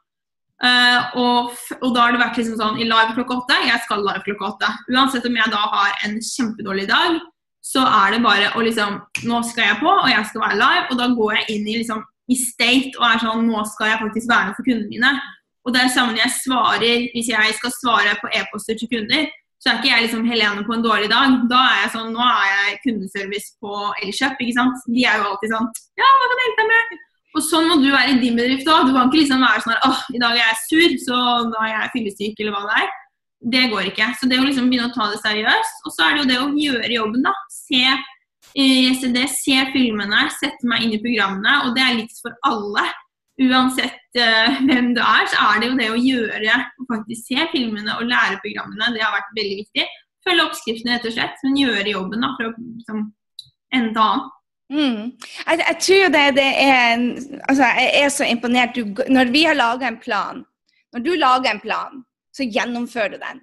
Uh, 0.62 1.16
og, 1.18 1.56
og, 1.80 1.88
da 1.96 2.04
har 2.04 2.14
det 2.14 2.22
vært 2.22 2.38
liksom 2.38 2.60
sånn 2.60 2.78
i 2.80 2.86
live 2.86 3.16
klokka 3.18 3.40
åtte. 3.40 3.58
Jeg 3.66 3.82
skal 3.88 4.04
live 4.06 4.22
klokka 4.28 4.52
åtte. 4.52 4.70
Uansett 4.94 5.26
om 5.28 5.40
jeg 5.40 5.54
da 5.56 5.62
har 5.74 6.04
en 6.06 6.20
kjempedårlig 6.22 6.86
dag, 6.92 7.18
så 7.62 7.84
er 7.86 8.16
det 8.16 8.24
bare 8.26 8.54
å 8.58 8.64
liksom 8.66 8.98
Nå 9.30 9.42
skal 9.46 9.68
jeg 9.68 9.82
på, 9.82 9.90
og 9.92 10.10
jeg 10.10 10.26
skal 10.30 10.44
være 10.46 10.58
live. 10.60 10.88
Og 10.90 10.98
da 10.98 11.10
går 11.18 11.36
jeg 11.38 11.58
inn 11.58 11.68
i, 11.68 11.76
liksom, 11.82 12.02
i 12.32 12.38
state 12.40 12.98
og 12.98 13.06
er 13.08 13.22
sånn 13.22 13.46
Nå 13.48 13.62
skal 13.70 13.94
jeg 13.94 14.02
faktisk 14.02 14.32
være 14.32 14.48
med 14.50 14.58
for 14.58 14.70
kundene 14.70 14.96
mine. 14.96 15.12
Og 15.62 15.76
det 15.76 15.84
er 15.84 15.94
sammen 15.94 16.18
jeg 16.18 16.34
svarer 16.40 17.06
Hvis 17.14 17.30
jeg 17.30 17.60
skal 17.60 17.76
svare 17.78 18.18
på 18.22 18.32
e-poster 18.34 18.80
til 18.80 18.90
kunder, 18.92 19.30
så 19.62 19.70
er 19.70 19.78
ikke 19.78 19.92
jeg 19.92 20.08
liksom 20.08 20.26
Helene 20.26 20.66
på 20.66 20.74
en 20.74 20.86
dårlig 20.86 21.12
dag. 21.12 21.38
Da 21.52 21.62
er 21.70 21.78
jeg 21.84 21.94
sånn 22.00 22.10
Nå 22.16 22.26
er 22.26 22.50
jeg 22.50 22.82
kundeservice 22.88 23.54
på 23.62 23.78
Elkjøp, 24.02 24.42
ikke 24.42 24.58
sant. 24.58 24.90
De 24.90 25.06
er 25.06 25.22
jo 25.22 25.30
alltid 25.30 25.54
sånn 25.54 25.70
Ja, 26.02 26.10
hva 26.10 26.32
kan 26.32 26.42
jeg 26.42 26.50
hjelpe 26.50 26.66
deg 26.66 26.74
med? 26.74 27.08
Og 27.32 27.44
sånn 27.46 27.70
må 27.70 27.78
du 27.80 27.92
være 27.94 28.12
i 28.12 28.18
din 28.20 28.36
bedrift 28.36 28.68
òg. 28.68 28.90
Du 28.90 28.96
kan 28.98 29.08
ikke 29.08 29.22
liksom 29.22 29.46
være 29.46 29.62
sånn 29.64 29.86
åh, 29.88 30.02
i 30.12 30.20
dag 30.20 30.34
er 30.34 30.42
jeg 30.42 30.64
sur, 30.66 30.98
så 31.06 31.20
da 31.54 31.62
er 31.64 31.72
jeg 31.78 31.94
fyllesyk, 31.94 32.42
eller 32.42 32.58
hva 32.58 32.66
det 32.66 32.82
er 32.82 32.90
det 33.42 33.68
går 33.72 33.90
ikke. 33.90 34.12
Så 34.20 34.30
det 34.30 34.40
å 34.40 34.46
liksom 34.46 34.70
begynne 34.70 34.90
å 34.92 34.96
ta 34.96 35.10
det 35.12 35.22
seriøst. 35.24 35.86
Og 35.86 35.94
så 35.96 36.08
er 36.08 36.16
det 36.16 36.22
jo 36.22 36.30
det 36.30 36.40
å 36.42 36.50
gjøre 36.64 36.98
jobben, 36.98 37.24
da. 37.26 37.34
Se 37.54 37.84
ICD, 38.62 39.22
eh, 39.24 39.32
se 39.32 39.64
filmene, 39.74 40.26
sette 40.36 40.68
meg 40.68 40.86
inn 40.86 40.98
i 40.98 41.02
programmene. 41.02 41.56
Og 41.66 41.78
det 41.78 41.86
er 41.86 41.98
likt 42.02 42.20
for 42.22 42.36
alle. 42.48 42.86
Uansett 43.42 44.20
uh, 44.20 44.60
hvem 44.68 44.92
du 44.94 45.02
er, 45.02 45.26
så 45.32 45.48
er 45.48 45.62
det 45.62 45.72
jo 45.72 45.80
det 45.80 45.88
å 45.90 46.02
gjøre 46.02 46.58
og 46.84 46.92
faktisk 46.92 47.32
se 47.32 47.48
filmene 47.54 47.96
og 47.98 48.06
lære 48.10 48.42
programmene. 48.44 48.92
Det 48.94 49.02
har 49.02 49.16
vært 49.16 49.34
veldig 49.40 49.58
viktig. 49.64 49.88
Følge 50.22 50.46
oppskriftene, 50.46 51.00
rett 51.00 51.08
og 51.10 51.16
slett, 51.16 51.42
men 51.48 51.58
gjøre 51.58 51.96
jobben 51.96 52.22
da, 52.22 52.36
fra 52.38 52.52
liksom, 52.54 53.08
ende 53.74 53.96
til 53.96 54.04
annen. 54.04 54.30
Mm. 54.72 55.00
Jeg, 55.48 55.58
jeg, 55.60 55.78
tror 55.84 56.14
det, 56.14 56.22
det 56.38 56.52
er 56.64 57.02
altså, 57.50 57.66
Jeg 57.76 57.90
er 58.06 58.12
så 58.14 58.28
imponert. 58.30 58.78
Du, 58.78 59.02
når 59.12 59.34
vi 59.34 59.42
har 59.44 59.58
laga 59.58 59.90
en 59.90 59.98
plan 60.00 60.46
Når 60.96 61.04
du 61.04 61.10
lager 61.20 61.52
en 61.52 61.60
plan, 61.60 61.98
så 62.42 62.50
gjennomfører 62.58 63.16
du 63.16 63.22
den. 63.22 63.42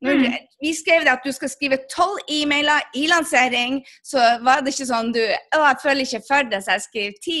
Når 0.00 0.16
mm. 0.16 0.34
vi 0.64 0.72
skrev 0.72 1.04
det 1.04 1.12
at 1.12 1.26
du 1.26 1.32
skal 1.36 1.50
skrive 1.52 1.78
tolv 1.92 2.22
e-mailer 2.32 2.80
i 2.96 3.04
lansering, 3.10 3.82
så 4.04 4.22
var 4.46 4.62
det 4.64 4.72
ikke 4.72 4.88
sånn 4.88 5.12
du 5.12 5.20
å, 5.20 5.60
jeg 5.60 5.80
føler 5.82 6.06
ikke 6.06 6.22
for 6.28 6.48
det, 6.48 6.62
så 6.64 6.76
jeg 6.76 6.86
skriver 6.86 7.18
ti. 7.26 7.40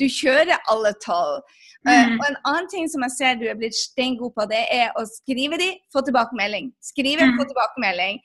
Du 0.00 0.06
kjører 0.08 0.56
alle 0.72 0.94
tolv. 1.04 1.44
Eh, 1.84 1.92
mm. 1.92 2.16
Uh, 2.16 2.16
og 2.16 2.26
en 2.30 2.40
annen 2.48 2.68
ting 2.72 2.88
som 2.90 3.04
jeg 3.04 3.16
ser 3.18 3.36
du 3.38 3.44
er 3.50 3.60
blitt 3.60 3.76
steingod 3.76 4.32
på, 4.36 4.48
det 4.48 4.64
er 4.72 4.96
å 4.96 5.04
skrive 5.10 5.60
de, 5.60 5.74
få 5.92 6.02
tilbakemelding. 6.08 6.72
Skrive, 6.84 7.28
mm. 7.28 7.36
få 7.40 7.48
tilbakemelding. 7.52 8.22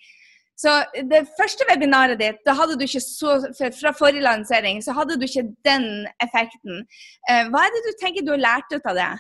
Så 0.64 0.78
det 1.10 1.26
første 1.36 1.66
webinaret 1.68 2.22
ditt, 2.22 2.40
da 2.48 2.56
hadde 2.56 2.78
du 2.80 2.86
ikke 2.86 3.02
så, 3.04 3.36
fra 3.60 3.92
forrige 3.98 4.24
lansering, 4.24 4.80
så 4.86 4.96
hadde 4.96 5.18
du 5.20 5.28
ikke 5.28 5.50
den 5.68 6.08
effekten. 6.24 6.86
Uh, 7.28 7.52
hva 7.52 7.68
er 7.68 7.76
det 7.76 7.84
du 7.90 7.94
tenker 8.00 8.24
du 8.24 8.32
har 8.38 8.46
lært 8.48 8.72
ut 8.72 8.92
av 8.94 9.00
det? 9.02 9.12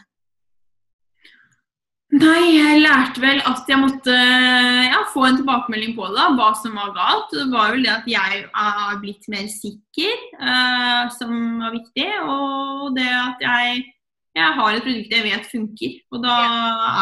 Nei, 2.14 2.60
jeg 2.60 2.82
lærte 2.84 3.22
vel 3.24 3.40
at 3.50 3.70
jeg 3.70 3.80
måtte 3.82 4.14
ja, 4.14 5.00
få 5.10 5.24
en 5.26 5.38
tilbakemelding 5.40 5.96
på 5.98 6.06
det, 6.14 6.26
hva 6.38 6.52
som 6.60 6.76
var 6.78 6.92
galt. 6.94 7.32
Det 7.34 7.48
var 7.50 7.72
vel 7.74 7.88
det 7.88 7.90
at 7.90 8.10
jeg 8.12 8.44
er 8.46 9.00
blitt 9.02 9.26
mer 9.34 9.48
sikker, 9.50 10.20
uh, 10.38 11.10
som 11.16 11.34
var 11.64 11.74
viktig. 11.74 12.06
Og 12.30 12.92
det 13.00 13.08
at 13.08 13.42
jeg, 13.42 13.80
jeg, 14.38 14.50
har 14.60 14.78
et 14.78 14.86
produkt 14.86 15.16
jeg 15.18 15.26
vet 15.26 15.50
funker. 15.50 15.96
Og 16.14 16.22
da 16.28 16.36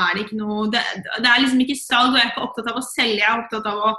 er 0.05 0.15
det 0.15 0.23
ikke 0.23 0.39
noe 0.39 0.69
Det, 0.71 0.85
det 1.03 1.27
er 1.27 1.43
liksom 1.43 1.65
ikke 1.65 1.81
salg, 1.81 2.13
og 2.13 2.21
jeg 2.21 2.29
er 2.29 2.31
ikke 2.31 2.45
opptatt 2.47 2.71
av 2.71 2.79
å 2.79 2.85
selge, 2.87 3.19
jeg 3.19 3.27
er 3.27 3.43
opptatt 3.43 3.67
av 3.73 3.83
å, 3.89 3.93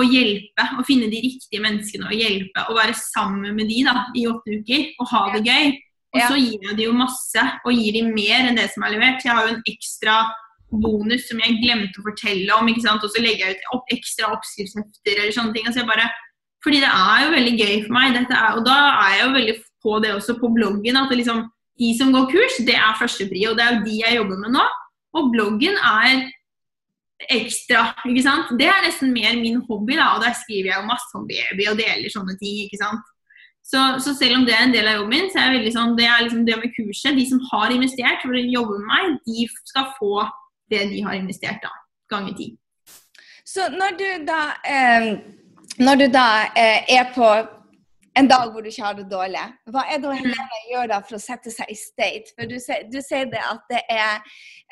å 0.00 0.06
hjelpe. 0.06 0.68
Å 0.80 0.86
finne 0.88 1.10
de 1.12 1.20
riktige 1.26 1.66
menneskene 1.66 2.08
og 2.08 2.16
hjelpe. 2.16 2.64
Og 2.70 2.80
være 2.80 2.96
sammen 3.02 3.52
med 3.58 3.68
de 3.68 3.82
da, 3.90 3.98
i 4.16 4.24
åtte 4.32 4.62
uker 4.62 4.88
og 4.96 5.12
ha 5.12 5.26
det 5.36 5.44
gøy. 5.44 5.76
Og 6.16 6.22
så 6.24 6.36
gir 6.40 6.62
jeg 6.64 6.76
de 6.78 6.86
jo 6.86 6.94
masse, 6.96 7.42
og 7.66 7.74
gir 7.76 7.96
de 7.98 8.04
mer 8.08 8.48
enn 8.48 8.56
det 8.56 8.70
som 8.72 8.84
er 8.86 8.94
levert. 8.94 9.24
Jeg 9.24 9.34
har 9.36 9.44
jo 9.44 9.56
en 9.56 9.66
ekstra 9.68 10.22
bonus 10.70 11.26
som 11.28 11.40
jeg 11.42 11.58
glemte 11.62 12.00
å 12.00 12.06
fortelle 12.06 12.56
om, 12.56 12.68
ikke 12.68 12.84
sant? 12.84 13.04
og 13.04 13.12
så 13.12 13.22
legger 13.24 13.46
jeg 13.46 13.58
ut 13.58 13.76
opp, 13.76 13.92
ekstra 13.94 14.32
oppskriftshefter 14.36 15.14
eller 15.14 15.34
sånne 15.36 15.54
ting. 15.56 15.68
Altså 15.68 15.82
jeg 15.82 15.90
bare, 15.90 16.08
fordi 16.64 16.80
det 16.84 16.90
er 16.92 17.22
jo 17.24 17.34
veldig 17.36 17.54
gøy 17.56 17.76
for 17.84 17.96
meg, 17.96 18.18
er, 18.24 18.48
og 18.56 18.64
da 18.68 18.78
er 18.90 19.14
jeg 19.16 19.22
jo 19.22 19.36
veldig 19.36 19.56
på 19.84 20.00
det 20.04 20.14
også 20.16 20.36
på 20.40 20.52
bloggen. 20.56 21.00
at 21.00 21.12
det 21.12 21.20
liksom, 21.22 21.46
De 21.78 21.92
som 21.94 22.10
går 22.12 22.26
kurs, 22.32 22.56
det 22.66 22.74
er 22.74 22.98
førstepri, 22.98 23.44
og 23.46 23.54
det 23.56 23.64
er 23.64 23.76
jo 23.76 23.84
de 23.84 24.00
jeg 24.00 24.16
jobber 24.18 24.40
med 24.42 24.56
nå. 24.56 24.64
Og 25.16 25.30
bloggen 25.32 25.76
er 25.78 26.26
ekstra. 27.30 27.92
ikke 28.06 28.24
sant? 28.26 28.50
Det 28.58 28.66
er 28.66 28.82
nesten 28.84 29.12
mer 29.14 29.38
min 29.38 29.62
hobby, 29.68 29.94
da, 29.98 30.14
og 30.16 30.24
der 30.24 30.34
skriver 30.38 30.72
jeg 30.72 30.80
jo 30.80 30.88
masse 30.88 31.14
om 31.14 31.28
baby 31.28 31.68
og 31.70 31.78
deler 31.78 32.12
sånne 32.12 32.34
ting. 32.40 32.64
ikke 32.66 32.80
sant? 32.82 33.14
Så, 33.68 33.80
så, 34.00 34.14
selv 34.16 34.38
om 34.38 34.46
det 34.48 34.54
er 34.56 34.62
en 34.64 34.72
del 34.72 34.86
av 34.88 34.96
jobben 34.96 35.12
min, 35.12 35.26
så 35.32 35.42
er 35.42 35.58
det 35.60 35.74
sånn, 35.74 35.96
det 35.98 36.06
er 36.08 36.22
liksom 36.24 36.46
det 36.46 36.56
med 36.56 36.72
kurset. 36.72 37.18
De 37.18 37.26
som 37.28 37.42
har 37.50 37.74
investert 37.74 38.22
for 38.24 38.32
å 38.32 38.40
jobbe 38.40 38.78
med 38.80 38.88
meg, 38.88 39.18
de 39.28 39.44
skal 39.68 39.90
få 39.98 40.22
det 40.72 40.86
de 40.88 41.02
har 41.04 41.18
investert, 41.18 41.60
da. 41.64 41.74
Ganger 42.08 42.32
ti. 42.38 42.48
Så 43.44 43.66
når 43.72 43.98
du 44.00 44.06
da, 44.28 44.40
eh, 44.64 45.10
når 45.84 46.00
du 46.00 46.06
da 46.12 46.28
eh, 46.56 46.88
er 46.96 47.12
på 47.12 47.28
en 48.18 48.28
dag 48.28 48.50
hvor 48.52 48.64
du 48.64 48.68
ikke 48.70 48.84
har 48.84 48.96
det 48.98 49.06
dårlig. 49.10 49.42
Hva 49.72 49.84
er 49.86 50.00
det 50.02 50.14
Helene 50.18 50.60
gjør 50.72 50.90
da 50.90 50.98
for 51.04 51.18
å 51.18 51.22
sette 51.22 51.52
seg 51.54 51.70
i 51.70 51.76
state? 51.78 52.32
For 52.34 52.50
du, 52.50 52.56
du 52.92 52.98
sier 53.04 53.28
det 53.30 53.42
at 53.42 53.64
det 53.70 53.82
er 53.92 54.18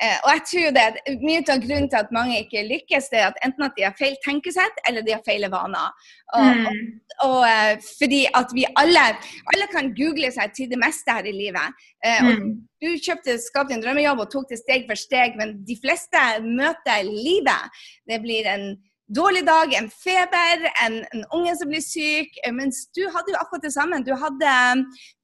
eh, 0.03 0.17
Og 0.23 0.29
jeg 0.33 0.43
tror 0.51 0.75
det 0.77 1.17
mye 1.23 1.43
av 1.43 1.63
grunnen 1.63 1.89
til 1.91 1.99
at 2.01 2.13
mange 2.15 2.41
ikke 2.43 2.65
lykkes, 2.67 3.09
det 3.13 3.21
er 3.21 3.29
at 3.31 3.39
enten 3.47 3.67
at 3.67 3.77
de 3.77 3.85
har 3.87 3.95
feil 3.99 4.17
tenkesett, 4.25 4.81
eller 4.89 5.05
de 5.05 5.15
har 5.15 5.23
feil 5.25 5.47
vaner. 5.53 6.09
Og, 6.35 6.47
mm. 6.47 6.65
og, 6.67 7.29
og, 7.29 7.39
eh, 7.47 7.73
fordi 7.99 8.23
at 8.35 8.51
vi 8.55 8.65
alle 8.75 9.05
Alle 9.53 9.67
kan 9.71 9.93
google 9.95 10.29
seg 10.33 10.51
til 10.55 10.71
det 10.71 10.79
meste 10.81 11.13
her 11.13 11.27
i 11.29 11.35
livet. 11.35 11.85
Eh, 12.05 12.19
og 12.25 12.33
mm. 12.33 12.51
Du 12.83 12.91
kjøpte 13.01 13.39
skapte 13.41 13.73
en 13.73 13.81
drømmejobb 13.81 14.19
og 14.21 14.29
tok 14.29 14.51
det 14.51 14.59
steg 14.59 14.83
for 14.89 14.99
steg, 14.99 15.33
men 15.39 15.55
de 15.65 15.77
fleste 15.81 16.21
møter 16.45 17.07
livet. 17.07 17.79
Det 18.05 18.19
blir 18.21 18.45
en 18.51 18.75
dårlig 19.07 19.45
dag, 19.47 19.73
en 19.73 19.89
feber, 19.89 20.67
en, 20.83 20.97
en, 21.13 21.23
unge 21.35 21.53
som 21.59 21.69
blir 21.71 21.83
syk. 21.83 22.37
Eh, 22.43 22.53
mens 22.53 22.85
du 22.95 23.05
hadde 23.13 23.33
jo 23.33 23.39
akkurat 23.39 23.63
det 23.63 23.73
samme. 23.75 23.99
Du, 24.05 24.13
hadde, 24.19 24.53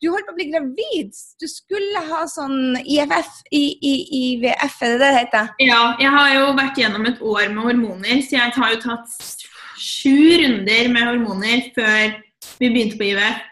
du 0.01 0.09
holdt 0.13 0.27
på 0.27 0.35
å 0.35 0.39
bli 0.39 0.49
gravid. 0.51 1.13
Du 1.41 1.47
skulle 1.51 2.03
ha 2.09 2.23
sånn 2.31 2.77
IFF, 2.83 3.31
I, 3.51 3.63
I, 3.75 3.93
IVF, 4.21 4.77
er 4.81 4.95
det 4.95 4.99
det 5.03 5.13
heter? 5.19 5.55
Ja, 5.63 5.81
jeg 6.01 6.11
har 6.15 6.35
jo 6.37 6.51
vært 6.59 6.79
gjennom 6.79 7.09
et 7.09 7.23
år 7.23 7.49
med 7.53 7.65
hormoner, 7.69 8.21
så 8.23 8.39
jeg 8.39 8.53
har 8.57 8.75
jo 8.75 8.83
tatt 8.83 9.47
sju 9.83 10.37
runder 10.43 10.93
med 10.93 11.09
hormoner 11.09 11.65
før 11.75 12.21
vi 12.59 12.69
begynte 12.69 12.99
på 12.99 13.11
IVF. 13.11 13.49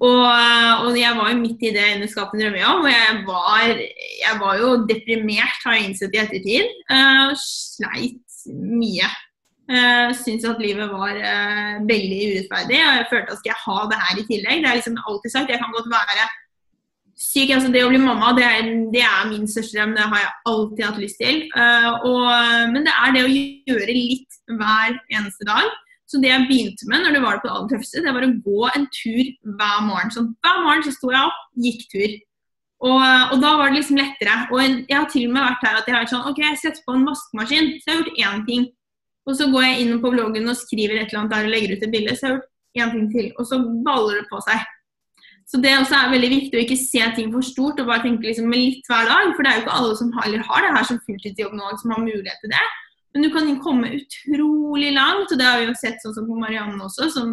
Og, 0.00 0.22
og, 0.24 0.94
jeg 0.96 1.12
var 1.12 1.26
jo 1.28 1.40
midt 1.42 1.64
i 1.68 1.74
det 1.74 1.88
under 1.98 2.08
Skap 2.08 2.30
en 2.32 2.40
drømmejobb, 2.40 2.86
og 2.86 2.88
jeg 2.88 3.16
var, 3.26 3.82
jeg 4.22 4.38
var, 4.40 4.54
jo 4.56 4.70
deprimert, 4.88 5.58
har 5.66 5.76
jeg 5.76 5.90
innsett 5.90 6.16
i 6.16 6.22
ettertid. 6.22 6.70
Uh, 6.88 7.34
sleit 7.36 8.38
mye. 8.48 9.10
Uh, 9.70 10.10
Syns 10.18 10.42
at 10.48 10.58
livet 10.58 10.88
var 10.90 11.14
uh, 11.14 11.74
veldig 11.86 12.20
urettferdig. 12.32 12.78
og 12.82 12.94
Jeg 12.98 13.08
følte 13.10 13.34
at 13.34 13.40
skal 13.40 13.52
jeg 13.52 13.64
ha 13.64 13.80
det 13.90 13.98
her 14.02 14.14
i 14.18 14.28
tillegg. 14.30 14.62
Det 14.62 14.70
er 14.70 14.78
liksom 14.80 14.96
alltid 15.06 15.34
sagt. 15.34 15.52
Jeg 15.52 15.62
kan 15.62 15.76
godt 15.76 15.90
være 15.92 16.24
syk. 17.20 17.52
altså 17.54 17.68
Det 17.70 17.84
å 17.84 17.92
bli 17.92 18.00
mamma 18.02 18.32
det 18.38 18.46
er, 18.48 18.72
det 18.94 19.04
er 19.06 19.28
min 19.30 19.46
største 19.50 19.78
drøm. 19.78 19.94
Det 19.94 20.08
har 20.14 20.24
jeg 20.24 20.32
alltid 20.52 20.82
hatt 20.88 21.04
lyst 21.04 21.22
til. 21.22 21.44
Uh, 21.54 21.92
og, 22.08 22.26
men 22.74 22.88
det 22.88 22.96
er 22.96 23.14
det 23.14 23.22
å 23.26 23.30
gjøre 23.30 23.94
litt 23.94 24.40
hver 24.50 24.98
eneste 25.14 25.46
dag. 25.46 25.70
Så 26.10 26.18
det 26.18 26.32
jeg 26.32 26.48
begynte 26.48 26.88
med 26.90 27.04
når 27.04 27.14
det 27.14 27.22
var 27.22 27.36
det 27.36 27.44
på 27.44 27.46
det 27.46 27.54
aller 27.54 27.70
tøffeste, 27.70 28.02
det 28.02 28.16
var 28.16 28.26
å 28.26 28.32
gå 28.42 28.72
en 28.74 28.88
tur 28.90 29.30
hver 29.60 29.78
morgen. 29.86 30.10
Så 30.10 30.24
hver 30.26 30.64
morgen 30.64 30.82
så 30.82 30.96
sto 30.96 31.12
jeg 31.14 31.22
opp, 31.28 31.44
gikk 31.62 31.86
tur. 31.92 32.18
Og, 32.80 32.98
og, 33.04 33.36
da 33.44 33.52
var 33.60 33.70
det 33.70 33.78
liksom 33.78 34.00
lettere. 34.00 34.34
Og 34.50 34.60
jeg 34.64 34.96
har 34.96 35.06
til 35.12 35.28
og 35.28 35.34
med 35.36 35.44
vært 35.44 35.64
her 35.68 35.78
at 35.78 35.86
jeg 35.86 35.94
har 35.94 36.02
vært 36.02 36.14
sånn 36.16 36.26
OK, 36.26 36.42
jeg 36.42 36.58
setter 36.58 36.82
på 36.86 36.96
en 36.96 37.06
vaskemaskin. 37.06 37.74
Så 37.78 37.86
jeg 37.86 37.94
har 37.94 38.02
gjort 38.02 38.22
én 38.26 38.46
ting. 38.48 38.68
Og 39.28 39.36
så 39.36 39.48
går 39.52 39.66
jeg 39.66 39.84
inn 39.84 40.02
på 40.02 40.12
bloggen 40.12 40.48
og 40.48 40.58
skriver 40.58 40.98
et 40.98 41.10
eller 41.10 41.22
annet 41.22 41.34
der 41.34 41.48
og 41.48 41.54
legger 41.54 41.76
ut 41.76 41.86
et 41.86 41.94
bilde. 41.94 42.16
Så 42.16 42.26
jeg 42.30 42.36
har 42.36 42.40
gjort 42.40 42.50
én 42.76 42.92
ting 42.94 43.08
til. 43.14 43.32
Og 43.38 43.48
så 43.48 43.58
baller 43.86 44.20
det 44.20 44.28
på 44.30 44.40
seg. 44.46 44.68
Så 45.50 45.58
det 45.58 45.72
også 45.74 45.96
er 45.98 46.12
veldig 46.12 46.30
viktig 46.30 46.56
å 46.56 46.62
ikke 46.62 46.78
se 46.78 47.06
ting 47.16 47.32
for 47.32 47.42
stort 47.42 47.80
og 47.82 47.88
bare 47.88 48.04
tenke 48.04 48.28
liksom 48.28 48.52
litt 48.54 48.86
hver 48.86 49.08
dag. 49.10 49.32
For 49.34 49.42
det 49.42 49.50
er 49.50 49.58
jo 49.58 49.64
ikke 49.64 49.78
alle 49.80 49.96
som 49.98 50.12
har, 50.14 50.36
har 50.50 50.62
det 50.62 50.76
her 50.76 50.86
som 50.86 51.00
fulltidsjobb 51.08 51.56
nå, 51.58 51.72
som 51.80 51.94
har 51.94 52.04
mulighet 52.04 52.44
til 52.44 52.54
det. 52.54 52.68
Men 53.10 53.26
du 53.26 53.30
kan 53.34 53.50
komme 53.64 53.90
utrolig 53.96 54.92
langt, 54.94 55.32
og 55.32 55.38
det 55.38 55.46
har 55.48 55.58
vi 55.58 55.66
jo 55.66 55.78
sett 55.78 55.98
sånn 56.04 56.14
som 56.14 56.28
på 56.30 56.38
Marianne 56.38 56.78
også, 56.86 57.08
som 57.10 57.32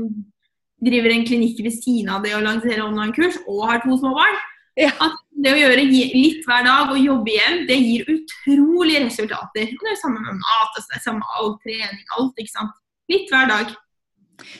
driver 0.82 1.14
en 1.14 1.26
klinikk 1.26 1.62
ved 1.66 1.76
siden 1.78 2.10
av 2.14 2.26
det 2.26 2.34
å 2.38 2.42
lansere 2.42 2.86
online-kurs 2.86 3.38
og 3.46 3.66
har 3.70 3.84
to 3.84 3.98
små 4.02 4.16
barn. 4.18 4.40
Ja. 4.78 4.92
At 5.02 5.18
det 5.42 5.54
å 5.56 5.58
gjøre 5.58 5.86
litt 5.88 6.46
hver 6.46 6.66
dag 6.68 6.92
og 6.94 7.02
jobbe 7.02 7.34
igjen, 7.34 7.64
det 7.70 7.78
gir 7.82 8.12
utrolige 8.14 9.04
resultater. 9.08 9.72
Og 9.74 9.84
det 9.86 9.94
er 9.94 10.00
samme 10.04 10.22
med 10.22 10.38
mat, 10.38 10.72
altså 10.76 10.88
det 10.92 11.00
er 11.00 11.04
samme 11.06 11.24
med 11.26 11.60
trening, 11.66 12.06
alt. 12.18 12.42
ikke 12.44 12.54
sant. 12.54 12.80
Litt 13.10 13.32
hver 13.34 13.50
dag. 13.50 13.76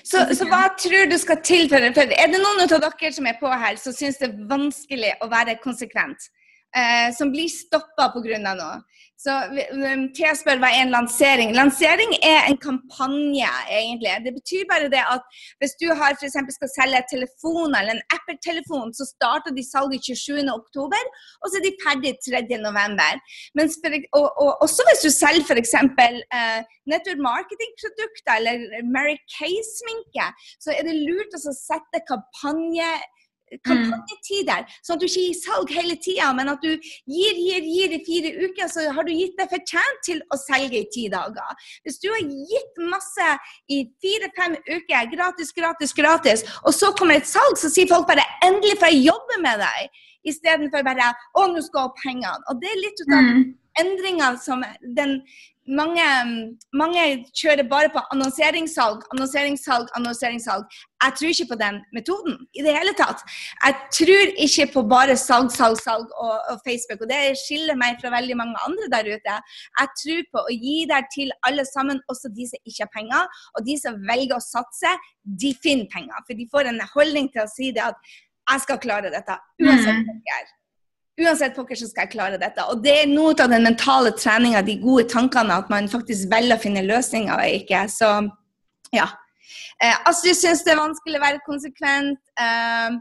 Så, 0.02 0.24
så, 0.34 0.48
hva 0.50 0.64
tror 0.74 1.06
du 1.12 1.18
skal 1.22 1.38
til 1.46 1.68
for, 1.70 1.84
for 1.94 2.14
Er 2.18 2.32
det 2.34 2.40
noen 2.42 2.64
av 2.64 2.72
dere 2.72 3.12
som 3.14 3.28
er 3.30 3.38
på 3.38 3.52
her, 3.52 3.78
som 3.78 3.94
syns 3.94 4.18
det 4.18 4.32
er 4.32 4.40
vanskelig 4.50 5.14
å 5.22 5.30
være 5.30 5.60
konsekvent? 5.62 6.30
Eh, 6.76 7.10
som 7.16 7.30
blir 7.32 7.50
stoppa 7.52 8.10
pga. 8.16 8.40
noe? 8.42 8.82
Så 9.18 9.34
um, 9.34 10.04
Thea 10.14 10.36
spør 10.38 10.60
hva 10.62 10.70
er 10.70 10.84
en 10.86 10.94
lansering. 10.94 11.56
Lansering 11.58 12.12
er 12.22 12.52
en 12.52 12.60
kampanje, 12.62 13.50
egentlig. 13.74 14.12
Det 14.26 14.34
betyr 14.36 14.68
bare 14.70 14.92
det 14.94 15.02
at 15.02 15.26
hvis 15.58 15.74
du 15.82 15.88
har 15.90 16.14
for 16.20 16.30
skal 16.30 16.72
selge 16.76 17.02
telefoner 17.10 17.82
eller 17.82 17.98
en 17.98 18.06
Apple-telefon, 18.14 18.94
så 18.94 19.08
starter 19.10 19.56
de 19.58 19.64
salget 19.66 20.06
27.10, 20.06 21.10
og 21.42 21.50
så 21.50 21.58
er 21.58 21.66
de 21.66 21.74
ferdig 21.82 22.14
3.11. 22.30 24.06
Og, 24.20 24.28
og 24.44 24.52
også 24.62 24.86
hvis 24.90 25.06
du 25.08 25.10
selger 25.10 25.50
f.eks. 25.50 25.76
Uh, 25.82 26.62
network 26.92 27.20
marketing-produkter 27.32 28.38
eller 28.38 28.86
Mary 28.96 29.18
Kay-sminke, 29.34 30.30
så 30.62 30.78
er 30.78 30.86
det 30.86 30.94
lurt 31.10 31.34
å 31.34 31.42
sette 31.58 32.06
kampanje 32.06 32.92
kampanjetider, 33.68 34.66
sånn 34.84 34.98
at 34.98 35.04
du 35.04 35.08
ikke 35.08 35.24
gir 35.24 35.38
salg 35.40 35.72
hele 35.72 35.96
tida, 36.04 36.32
men 36.36 36.52
at 36.52 36.64
du 36.64 36.72
gir, 36.74 37.38
gir, 37.40 37.64
gir 37.64 37.96
i 37.96 38.02
fire 38.08 38.34
uker, 38.44 38.72
så 38.72 38.88
har 38.94 39.08
du 39.08 39.14
gitt 39.16 39.38
deg 39.40 39.52
fortjent 39.52 40.02
til 40.08 40.22
å 40.34 40.40
selge 40.42 40.82
i 40.82 40.90
ti 40.94 41.06
dager. 41.14 41.70
Hvis 41.88 42.02
du 42.04 42.10
har 42.12 42.24
gitt 42.24 42.82
masse 42.92 43.30
i 43.72 43.84
fire-fem 44.04 44.58
uker, 44.68 45.12
gratis, 45.14 45.54
gratis, 45.56 45.96
gratis, 45.98 46.46
og 46.64 46.76
så 46.76 46.92
kommer 46.98 47.22
et 47.22 47.30
salg, 47.30 47.56
så 47.60 47.72
sier 47.72 47.90
folk 47.90 48.08
bare 48.10 48.26
'endelig 48.44 48.80
får 48.82 48.94
jeg 48.94 49.08
jobbe 49.08 49.42
med 49.42 49.64
deg', 49.64 50.02
istedenfor 50.28 50.84
bare 50.84 51.14
'å, 51.36 51.48
nå 51.48 51.62
skal 51.64 51.88
opp 51.88 51.98
pengene'. 52.04 52.44
Og 52.50 52.62
det 52.62 52.70
er 52.72 52.84
litt 52.84 53.02
ut 53.02 53.14
av 53.14 53.24
mm. 53.24 53.44
endringene 53.84 54.40
som 54.44 54.64
den 54.96 55.22
mange, 55.68 56.04
mange, 56.74 57.04
kjører 57.36 57.68
bare 57.70 57.90
på 57.94 58.02
annonseringssalg, 58.14 59.04
annonseringssalg, 59.14 59.90
annonseringssalg. 60.00 60.78
Jeg 61.04 61.16
tror 61.18 61.34
ikke 61.34 61.48
på 61.52 61.58
den 61.62 61.80
metoden 61.94 62.38
i 62.58 62.64
det 62.66 62.74
hele 62.74 62.94
tatt. 62.98 63.24
Jeg 63.66 63.76
tror 63.98 64.34
ikke 64.46 64.68
på 64.74 64.84
bare 64.90 65.18
salg, 65.20 65.52
salg, 65.54 65.78
salg 65.84 66.08
og, 66.16 66.36
og, 66.52 66.62
Facebook. 66.68 67.04
Og 67.04 67.12
det 67.12 67.38
skiller 67.44 67.80
meg 67.80 68.00
fra 68.02 68.14
veldig 68.16 68.38
mange 68.40 68.64
andre 68.68 68.90
der 68.96 69.12
ute. 69.14 69.40
Jeg 69.82 69.94
tror 70.04 70.22
på 70.34 70.46
å 70.46 70.58
gi 70.58 70.78
der 70.90 71.08
til 71.14 71.34
alle 71.50 71.68
sammen, 71.70 72.02
også 72.12 72.34
de 72.34 72.50
som 72.50 72.64
ikke 72.64 72.86
har 72.86 72.94
penger. 72.96 73.42
Og 73.58 73.68
de 73.68 73.80
som 73.82 74.00
velger 74.10 74.38
å 74.38 74.44
satse, 74.44 74.94
de 75.44 75.54
finner 75.64 75.92
penger. 75.94 76.24
For 76.28 76.40
de 76.40 76.50
får 76.54 76.72
en 76.72 76.86
holdning 76.96 77.32
til 77.34 77.44
å 77.46 77.52
si 77.52 77.74
det 77.76 77.86
at 77.92 78.16
jeg 78.48 78.64
skal 78.64 78.80
klare 78.80 79.12
dette 79.12 79.36
uansett 79.60 80.08
hva 80.08 80.16
jeg 80.16 80.38
er 80.40 80.54
uansett 81.22 81.56
pokker 81.56 81.78
så 81.80 81.90
skal 81.90 82.06
jeg 82.06 82.14
klare 82.14 82.40
dette. 82.42 82.66
Og 82.72 82.82
det 82.84 82.94
er 83.02 83.12
noe 83.12 83.34
av 83.34 83.52
den 83.52 83.66
mentale 83.66 84.14
treninga, 84.18 84.64
de 84.66 84.78
gode 84.82 85.08
tankene, 85.12 85.60
at 85.62 85.72
man 85.74 85.90
faktisk 85.92 86.30
velger 86.32 86.58
å 86.58 86.62
finne 86.62 86.86
løsninger 86.86 87.34
og 87.34 87.60
ikke. 87.62 87.86
Så 87.92 88.12
ja. 88.96 89.10
Eh, 89.84 90.10
Astrid 90.10 90.38
syns 90.38 90.64
det 90.66 90.74
er 90.74 90.82
vanskelig 90.82 91.20
å 91.20 91.24
være 91.24 91.44
konsekvent. 91.46 92.22
Eh, 92.42 92.98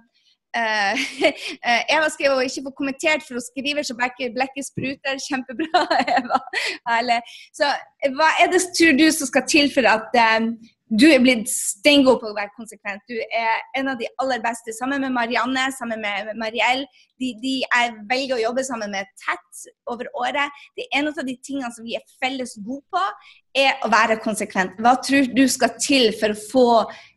eh, 0.60 1.04
Eva 1.96 2.08
skrev 2.12 2.36
hun 2.36 2.48
ikke 2.48 2.64
får 2.68 2.76
kommentert, 2.80 3.26
for 3.26 3.38
hun 3.38 3.44
skriver 3.44 3.86
så 3.86 3.96
blekket 3.98 4.68
spruter. 4.68 5.20
Kjempebra, 5.26 5.84
Eva. 6.18 6.40
Så 7.56 7.68
hva 8.16 8.32
er 8.40 8.52
det 8.52 8.64
tror 8.72 8.96
du 8.96 9.06
som 9.12 9.28
skal 9.28 9.46
til 9.50 9.72
for 9.74 9.88
at 9.92 10.16
eh, 10.16 10.50
du 10.86 11.06
er 11.10 11.18
blitt 11.18 11.48
steingod 11.50 12.20
på 12.22 12.28
å 12.30 12.36
være 12.36 12.52
konsekvent. 12.54 13.02
Du 13.10 13.16
er 13.18 13.62
en 13.78 13.90
av 13.90 13.98
de 13.98 14.06
aller 14.22 14.42
beste. 14.44 14.70
Sammen 14.76 15.02
med 15.02 15.14
Marianne, 15.16 15.64
sammen 15.74 15.98
med 16.02 16.30
Mariell. 16.38 16.84
De, 17.18 17.32
de 17.42 17.54
jeg 17.64 17.94
velger 18.06 18.36
å 18.36 18.42
jobbe 18.44 18.62
sammen 18.66 18.94
med 18.94 19.08
tett 19.18 19.64
over 19.90 20.06
året. 20.14 20.54
Det 20.78 20.86
er 20.86 21.00
En 21.00 21.10
av 21.10 21.18
de 21.26 21.34
tingene 21.42 21.72
som 21.74 21.86
vi 21.86 21.96
er 21.98 22.04
felles 22.22 22.54
gode 22.62 22.84
på, 22.94 23.02
er 23.58 23.82
å 23.82 23.90
være 23.90 24.20
konsekvent. 24.22 24.78
Hva 24.78 24.94
tror 25.02 25.26
du 25.34 25.42
skal 25.50 25.74
til 25.82 26.12
for 26.20 26.36
å 26.36 26.38
få 26.52 26.68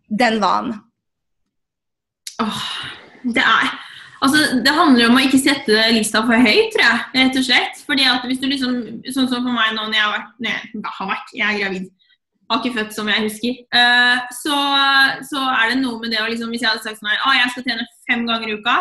den 0.09 0.41
vanen? 0.41 0.81
Åh, 2.41 2.65
det 3.35 3.45
er 3.45 3.77
Altså, 4.19 4.59
det 4.65 4.71
handler 4.75 5.07
om 5.07 5.15
å 5.15 5.21
ikke 5.23 5.39
sette 5.39 5.83
lista 5.95 6.19
for 6.27 6.35
høyt, 6.35 6.73
tror 6.73 6.83
jeg. 6.83 7.03
rett 7.15 7.37
og 7.39 7.45
slett. 7.47 7.77
Fordi 7.87 8.03
at 8.03 8.25
hvis 8.27 8.41
du 8.41 8.49
liksom, 8.49 8.73
Sånn 9.13 9.29
som 9.31 9.45
for 9.45 9.55
meg 9.55 9.71
nå 9.77 9.85
når 9.85 9.95
jeg 9.95 10.03
har 10.03 10.15
vært, 10.17 10.33
nei, 10.43 10.55
har 10.97 11.11
vært 11.13 11.31
jeg 11.37 11.47
er 11.47 11.61
gravid 11.61 11.87
har 12.49 12.61
ikke 12.61 12.77
født 12.77 12.95
som 12.95 13.09
jeg 13.11 13.25
husker. 13.25 13.57
Uh, 13.75 14.17
så, 14.33 14.55
så, 15.29 15.43
er 15.53 15.73
det 15.73 15.81
noe 15.83 15.99
med 16.01 16.13
det 16.13 16.21
å 16.23 16.29
liksom, 16.29 16.53
Hvis 16.53 16.63
jeg 16.65 16.71
hadde 16.71 16.85
sagt 16.85 17.01
sånn 17.01 17.11
her, 17.11 17.21
ah, 17.25 17.35
jeg 17.37 17.53
skal 17.53 17.67
trene 17.67 17.85
fem 18.09 18.25
ganger 18.25 18.49
i 18.49 18.57
uka 18.57 18.79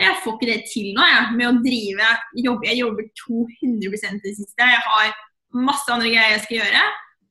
Jeg 0.00 0.16
får 0.24 0.36
ikke 0.36 0.48
det 0.48 0.60
til 0.72 0.88
nå, 0.96 1.04
jeg, 1.04 1.36
med 1.36 1.50
å 1.50 1.58
drive 1.66 2.14
jobb, 2.46 2.64
Jeg 2.68 2.80
jobber 2.80 3.10
200% 3.26 4.24
det 4.24 4.34
siste. 4.38 4.72
Jeg 4.72 4.82
har 4.88 5.14
masse 5.50 5.90
andre 5.90 6.10
greier 6.12 6.36
jeg 6.36 6.44
skal 6.46 6.60
gjøre. 6.60 6.82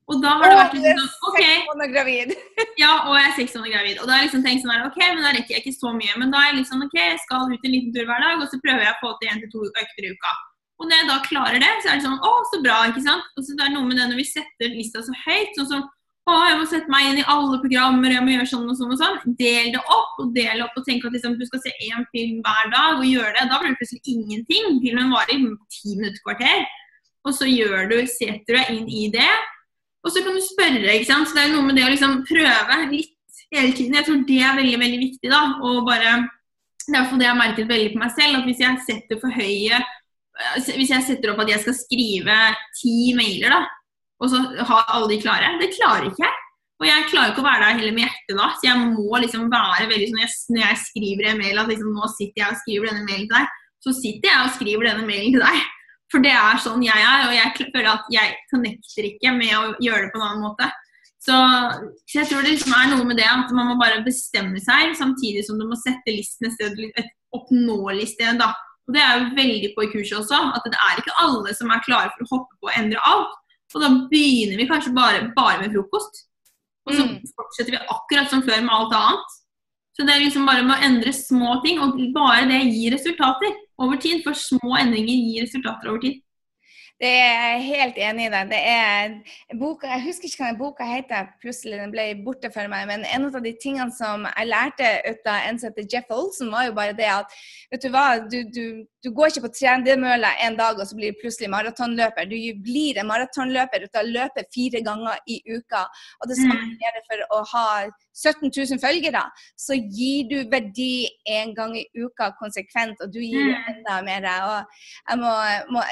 Og 0.09 0.21
da 0.23 0.31
har 0.41 0.49
det 0.49 0.57
vært 0.57 0.75
liksom 0.75 1.01
sånn 1.05 1.73
OK. 1.77 1.89
gravid. 1.93 2.31
ja, 2.81 2.93
og 3.05 3.13
jeg 3.13 3.27
er 3.27 3.35
seks 3.37 3.53
måneder 3.55 3.75
gravid. 3.75 3.99
Og 4.01 4.09
da 4.09 4.15
har 4.15 4.23
jeg 4.23 4.29
liksom 4.29 4.45
tenkt 4.45 4.63
sånn 4.63 4.73
her, 4.73 4.85
OK, 4.87 4.97
men 5.03 5.21
da 5.21 5.33
rekker 5.35 5.53
jeg 5.53 5.63
ikke 5.63 5.75
så 5.77 5.91
mye. 5.93 6.15
Men 6.17 6.33
da 6.33 6.41
er 6.41 6.49
jeg 6.49 6.61
liksom 6.63 6.85
OK, 6.85 6.95
jeg 6.97 7.19
skal 7.25 7.45
ut 7.45 7.67
en 7.69 7.75
liten 7.75 7.93
tur 7.93 8.07
hver 8.09 8.25
dag, 8.25 8.41
og 8.41 8.49
så 8.49 8.61
prøver 8.63 8.87
jeg 8.87 8.95
å 8.95 9.01
få 9.03 9.11
til 9.19 9.29
én 9.29 9.43
til 9.43 9.51
to 9.53 9.67
økter 9.69 10.07
i 10.07 10.13
uka. 10.17 10.33
Og 10.79 10.87
når 10.87 11.01
jeg 11.01 11.07
da 11.09 11.15
klarer 11.25 11.59
det, 11.59 11.71
så 11.83 11.91
er 11.91 11.99
det 11.99 12.05
sånn 12.07 12.21
Å, 12.23 12.33
så 12.49 12.59
bra, 12.63 12.81
ikke 12.87 13.03
sant? 13.03 13.31
Og 13.35 13.43
så 13.43 13.55
det 13.57 13.65
er 13.65 13.73
noe 13.73 13.87
med 13.87 13.99
det 13.99 14.05
når 14.09 14.21
vi 14.21 14.27
setter 14.29 14.71
lista 14.71 15.03
så 15.03 15.15
høyt, 15.25 15.57
sånn 15.57 15.71
som 15.73 15.87
å, 16.29 16.35
jeg 16.45 16.57
må 16.59 16.65
sette 16.69 16.91
meg 16.91 17.07
inn 17.09 17.19
i 17.21 17.27
alle 17.31 17.57
programmer, 17.61 18.13
jeg 18.13 18.23
må 18.25 18.33
gjøre 18.35 18.49
sånn 18.51 18.69
og 18.69 18.77
sånn 18.77 18.93
og 18.93 18.99
sånn. 18.99 19.35
Del 19.39 19.71
det 19.73 19.81
opp, 19.81 20.17
og 20.21 20.33
del 20.35 20.61
opp 20.61 20.75
og 20.77 20.85
tenk 20.85 21.05
at 21.07 21.15
liksom, 21.15 21.37
du 21.39 21.45
skal 21.47 21.63
se 21.63 21.73
én 21.87 22.05
film 22.13 22.41
hver 22.45 22.69
dag 22.73 22.99
og 22.99 23.07
gjøre 23.07 23.33
det. 23.37 23.45
Da 23.49 23.59
blir 23.61 23.73
det 23.73 23.79
plutselig 23.79 24.13
ingenting. 24.13 24.75
Filmen 24.83 25.13
varer 25.15 25.33
i 25.33 25.39
ti 25.73 25.95
minutter, 25.95 26.21
kvarter. 26.25 26.67
Og 27.25 27.33
så 27.35 27.49
gjør 27.49 27.89
du, 27.89 27.95
setter 28.11 28.45
du 28.45 28.59
deg 28.59 28.73
inn 28.75 28.91
i 28.93 29.07
det. 29.15 29.31
Og 30.05 30.13
så 30.13 30.21
kan 30.23 30.37
du 30.37 30.43
spørre, 30.43 30.91
ikke 30.93 31.09
sant. 31.09 31.31
Så 31.31 31.37
det 31.37 31.47
er 31.47 31.55
noe 31.55 31.65
med 31.65 31.79
det 31.79 31.87
å 31.87 31.93
liksom 31.95 32.19
prøve 32.29 32.81
litt 32.91 33.15
hele 33.49 33.73
tiden. 33.73 33.97
Jeg 33.97 34.07
tror 34.07 34.19
det 34.29 34.41
er 34.43 34.59
veldig, 34.59 34.81
veldig 34.85 34.99
viktig, 35.07 35.31
da. 35.33 35.45
Og 35.65 35.81
bare 35.87 36.19
Det 36.89 36.95
er 36.95 37.01
iallfall 37.03 37.19
det 37.21 37.25
jeg 37.27 37.33
har 37.35 37.41
merket 37.41 37.67
veldig 37.69 37.89
på 37.93 37.99
meg 38.01 38.13
selv, 38.15 38.37
at 38.37 38.45
hvis 38.47 38.61
jeg 38.63 38.85
setter 38.85 39.19
for 39.21 39.33
høye 39.33 39.81
Hvis 40.63 40.91
jeg 40.93 41.03
setter 41.03 41.33
opp 41.33 41.41
at 41.43 41.51
jeg 41.51 41.61
skal 41.65 41.75
skrive 41.75 42.35
ti 42.79 43.11
mailer, 43.17 43.51
da 43.53 43.65
og 44.19 44.31
så 44.31 44.41
ha 44.67 44.83
alle 44.93 45.09
de 45.13 45.19
klare. 45.21 45.55
Det 45.61 45.71
klarer 45.77 46.09
ikke 46.09 46.25
jeg. 46.25 46.45
Og 46.79 46.85
jeg 46.87 47.07
klarer 47.11 47.33
ikke 47.33 47.41
å 47.43 47.47
være 47.47 47.63
der 47.65 47.79
heller 47.79 47.95
med 47.95 48.05
hjertet 48.05 48.37
da, 48.39 48.45
så 48.55 48.67
jeg 48.69 48.83
må 48.95 49.19
liksom 49.19 49.49
være 49.51 49.87
veldig 49.89 50.05
sånn 50.11 50.53
Når 50.55 50.61
jeg 50.61 50.77
skriver 50.85 51.27
en 51.27 51.41
mail 51.41 51.59
at 51.59 51.71
liksom, 51.71 51.89
nå 51.95 52.07
sitter 52.13 52.39
jeg 52.39 52.53
og 52.53 52.61
skriver 52.61 52.87
denne 52.87 53.07
mailen 53.07 53.25
til 53.27 53.35
deg, 53.35 53.57
så 53.83 53.95
sitter 53.95 54.29
jeg 54.29 54.43
og 54.45 54.53
skriver 54.55 54.87
denne 54.87 55.07
mailen 55.07 55.35
til 55.35 55.43
deg. 55.43 55.65
For 56.09 56.23
det 56.23 56.31
er 56.33 56.61
sånn 56.63 56.85
jeg 56.85 57.03
er, 57.05 57.25
og 57.27 57.33
jeg 57.35 57.67
føler 57.73 57.89
at 57.91 58.07
jeg 58.13 58.37
connecter 58.51 59.09
ikke 59.11 59.33
med 59.35 59.51
å 59.57 59.65
gjøre 59.83 60.05
det 60.05 60.13
på 60.13 60.21
en 60.21 60.25
annen 60.29 60.45
måte. 60.47 60.69
Så, 61.19 61.35
så 62.07 62.21
jeg 62.21 62.29
tror 62.29 62.47
det 62.47 62.55
liksom 62.55 62.73
er 62.73 62.89
noe 62.93 63.05
med 63.05 63.19
det 63.19 63.27
at 63.27 63.51
man 63.55 63.69
må 63.69 63.75
bare 63.79 63.99
bestemme 64.05 64.63
seg, 64.63 64.95
samtidig 64.97 65.43
som 65.45 65.59
du 65.59 65.67
må 65.67 65.77
sette 65.79 66.15
listen 66.15 66.47
et 66.47 66.55
sted, 66.55 66.79
et 66.79 67.11
oppnåelig 67.35 68.07
sted. 68.15 68.39
da. 68.39 68.53
Og 68.89 68.95
Det 68.95 69.01
er 69.05 69.19
jo 69.19 69.33
veldig 69.37 69.69
på 69.75 69.85
i 69.85 69.91
kurset 69.91 70.17
også, 70.17 70.37
at 70.57 70.65
det 70.65 70.79
er 70.81 70.97
ikke 70.97 71.17
alle 71.21 71.53
som 71.53 71.69
er 71.69 71.83
klare 71.85 72.09
for 72.15 72.25
å 72.25 72.29
hoppe 72.31 72.57
på 72.57 72.71
og 72.71 72.77
endre 72.79 73.03
alt. 73.05 73.35
Og 73.69 73.83
da 73.83 73.89
begynner 74.09 74.57
vi 74.57 74.65
kanskje 74.65 74.95
bare, 74.95 75.27
bare 75.35 75.59
med 75.61 75.75
frokost. 75.75 76.23
Og 76.89 76.95
så 76.95 77.03
mm. 77.05 77.11
fortsetter 77.37 77.75
vi 77.75 77.83
akkurat 77.93 78.31
som 78.31 78.41
før 78.41 78.63
med 78.65 78.73
alt 78.73 78.95
annet. 78.97 79.35
Så 79.93 80.07
det 80.07 80.15
er 80.15 80.23
liksom 80.23 80.47
bare 80.49 80.63
med 80.65 80.73
å 80.73 80.87
endre 80.87 81.13
små 81.13 81.59
ting, 81.61 81.77
og 81.83 81.99
bare 82.15 82.47
det 82.49 82.63
gir 82.71 82.95
resultater 82.95 83.53
over 83.77 83.99
tid. 84.01 84.23
For 84.25 84.33
små 84.33 84.73
endringer 84.79 85.13
gir 85.13 85.45
resultater 85.45 85.91
over 85.91 86.01
tid. 86.07 86.17
Det 86.99 87.09
er 87.15 87.37
jeg 87.39 87.59
helt 87.63 87.97
enig 88.03 88.25
i. 88.25 88.31
deg. 88.33 88.49
det 88.51 88.59
er 88.59 89.55
boka, 89.59 89.87
Jeg 89.87 90.03
husker 90.03 90.27
ikke 90.27 90.41
hva 90.43 90.49
den 90.51 90.59
boka 90.59 90.83
heter, 90.83 91.29
plutselig 91.39 91.79
den 91.79 91.93
ble 91.93 92.07
borte 92.25 92.51
for 92.51 92.67
meg. 92.67 92.89
Men 92.89 93.05
en 93.07 93.29
av 93.29 93.37
de 93.45 93.53
tingene 93.63 93.93
som 93.95 94.25
jeg 94.27 94.49
lærte 94.49 94.89
ut 95.07 95.29
av 95.31 95.47
en 95.47 95.59
som 95.59 95.71
heter 95.71 95.87
Jeff 95.93 96.11
Olsen, 96.11 96.51
var 96.51 96.67
jo 96.67 96.75
bare 96.75 96.97
det 96.97 97.07
at 97.07 97.37
vet 97.71 97.85
du 97.85 97.89
hva, 97.93 98.03
du, 98.19 98.37
du, 98.51 98.83
du 99.05 99.09
går 99.15 99.31
ikke 99.31 99.45
på 99.47 99.53
tredemølla 99.61 100.33
en 100.43 100.59
dag 100.59 100.75
og 100.75 100.91
så 100.91 100.99
blir 100.99 101.15
du 101.15 101.21
plutselig 101.23 101.49
maratonløper. 101.55 102.27
Du 102.27 102.35
blir 102.67 102.99
en 102.99 103.07
maratonløper 103.07 103.87
ut 103.87 103.95
av 103.95 104.03
å 104.03 104.13
løpe 104.19 104.43
fire 104.51 104.83
ganger 104.83 105.23
i 105.31 105.39
uka. 105.47 105.87
Og 106.19 106.27
det 106.33 106.39
samme 106.41 106.67
gjør 106.67 106.83
gjelder 106.83 107.07
for 107.07 107.25
å 107.37 107.41
ha 107.55 107.65
17 108.11 108.51
000 108.51 108.83
følgere. 108.83 109.23
Så 109.55 109.79
gir 109.79 110.27
du 110.27 110.37
verdi 110.51 111.07
en 111.31 111.55
gang 111.55 111.79
i 111.79 111.87
uka 111.95 112.33
konsekvent, 112.39 112.99
og 112.99 113.13
du 113.13 113.21
gir 113.23 113.53
mm. 113.55 113.67
enda 113.73 113.99
mer. 114.03 114.31
Og 114.51 114.81
jeg 115.07 115.21
må, 115.23 115.35
må 115.71 115.89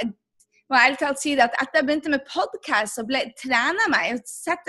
må 0.69 0.77
ærlig 0.79 0.99
talt 0.99 1.21
si 1.21 1.33
det 1.37 1.45
at 1.45 1.55
etter 1.61 1.79
jeg 1.79 1.87
begynte 1.87 2.11
med 2.11 2.25
podkast, 2.27 2.97
så 2.97 3.05
ble, 3.07 3.23
trener 3.39 3.91
meg. 3.91 4.19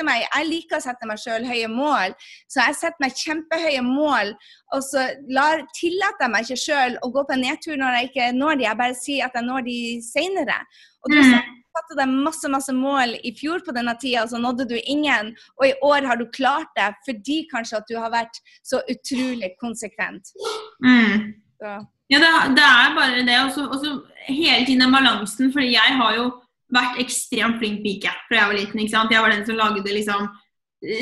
Meg. 0.06 0.24
Jeg 0.24 0.46
liker 0.48 0.78
å 0.78 0.84
sette 0.84 1.08
meg 1.08 1.20
sjøl 1.22 1.46
høye 1.48 1.68
mål, 1.72 2.14
så 2.50 2.62
jeg 2.68 2.78
setter 2.78 3.02
meg 3.02 3.16
kjempehøye 3.18 3.84
mål. 3.86 4.34
Og 4.76 4.84
så 4.86 5.08
lar, 5.34 5.64
tillater 5.78 6.26
jeg 6.26 6.34
meg 6.34 6.46
ikke 6.46 6.62
sjøl 6.62 6.98
å 7.02 7.10
gå 7.14 7.24
på 7.26 7.34
en 7.34 7.44
nedtur 7.46 7.78
når 7.80 7.98
jeg 7.98 8.10
ikke 8.10 8.28
når 8.36 8.60
de, 8.60 8.68
jeg 8.68 8.80
bare 8.82 8.98
sier 8.98 9.26
at 9.26 9.38
jeg 9.38 9.48
når 9.48 9.66
de 9.66 9.78
seinere. 10.06 10.58
Og 11.02 11.12
du 11.14 11.18
mm. 11.18 11.34
satte 11.78 11.98
deg 11.98 12.16
masse 12.28 12.52
masse 12.52 12.74
mål 12.74 13.16
i 13.18 13.34
fjor 13.38 13.62
på 13.66 13.74
denne 13.74 13.96
tida, 13.98 14.24
og 14.24 14.32
så 14.32 14.42
nådde 14.42 14.68
du 14.70 14.78
ingen. 14.78 15.34
Og 15.58 15.68
i 15.70 15.76
år 15.90 16.08
har 16.10 16.20
du 16.20 16.26
klart 16.34 16.70
det 16.78 16.92
fordi 17.08 17.42
kanskje 17.50 17.82
at 17.82 17.90
du 17.90 17.98
har 17.98 18.14
vært 18.14 18.42
så 18.66 18.82
utrolig 18.86 19.54
konsekvent. 19.62 20.34
Mm. 20.84 21.32
Så. 21.58 21.78
Ja, 22.08 22.18
det, 22.22 22.28
det, 22.56 22.64
er 22.64 22.94
bare 22.96 23.24
det. 23.26 23.38
Og 23.44 23.78
så 23.82 23.92
hele 24.28 24.66
tiden 24.66 24.84
den 24.84 24.92
balansen. 24.92 25.52
fordi 25.52 25.72
jeg 25.74 25.96
har 26.00 26.14
jo 26.16 26.28
vært 26.72 27.00
ekstremt 27.00 27.58
flink 27.60 27.80
pike 27.84 28.12
fra 28.28 28.42
jeg 28.42 28.50
var 28.50 28.58
liten. 28.58 28.80
ikke 28.80 28.96
sant? 28.96 29.12
Jeg 29.12 29.24
var 29.24 29.32
den 29.32 29.46
som 29.46 29.56
lagde 29.56 29.84
liksom 29.84 30.28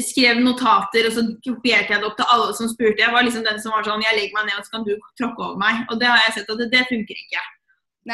skrev 0.01 0.39
notater, 0.41 1.05
og 1.05 1.13
så 1.13 1.23
kopierte 1.45 1.93
jeg 1.93 2.01
det 2.01 2.09
opp 2.09 2.17
til 2.17 2.31
alle 2.33 2.55
som 2.57 2.71
spurte. 2.71 3.03
Jeg 3.03 3.13
var 3.13 3.27
liksom 3.27 3.45
den 3.45 3.59
som 3.61 3.75
var 3.75 3.85
sånn 3.85 4.05
Jeg 4.07 4.17
legger 4.17 4.39
meg 4.39 4.49
ned, 4.49 4.61
og 4.61 4.65
så 4.65 4.73
kan 4.73 4.87
du 4.87 4.95
tråkke 5.21 5.43
over 5.43 5.61
meg. 5.61 5.83
Og 5.91 6.01
det 6.01 6.09
har 6.09 6.23
jeg 6.25 6.39
sett 6.39 6.53
at 6.53 6.63
det, 6.63 6.71
det 6.73 6.87
funker 6.89 7.23
ikke. 7.23 7.45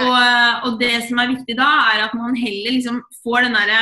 Og, 0.00 0.16
og, 0.64 0.78
det 0.80 0.94
som 1.04 1.20
er 1.20 1.34
viktig 1.34 1.54
da, 1.58 1.68
er 1.92 2.06
at 2.06 2.14
man 2.16 2.36
heller 2.38 2.72
liksom 2.78 3.02
får 3.20 3.46
den 3.46 3.58
derre 3.58 3.80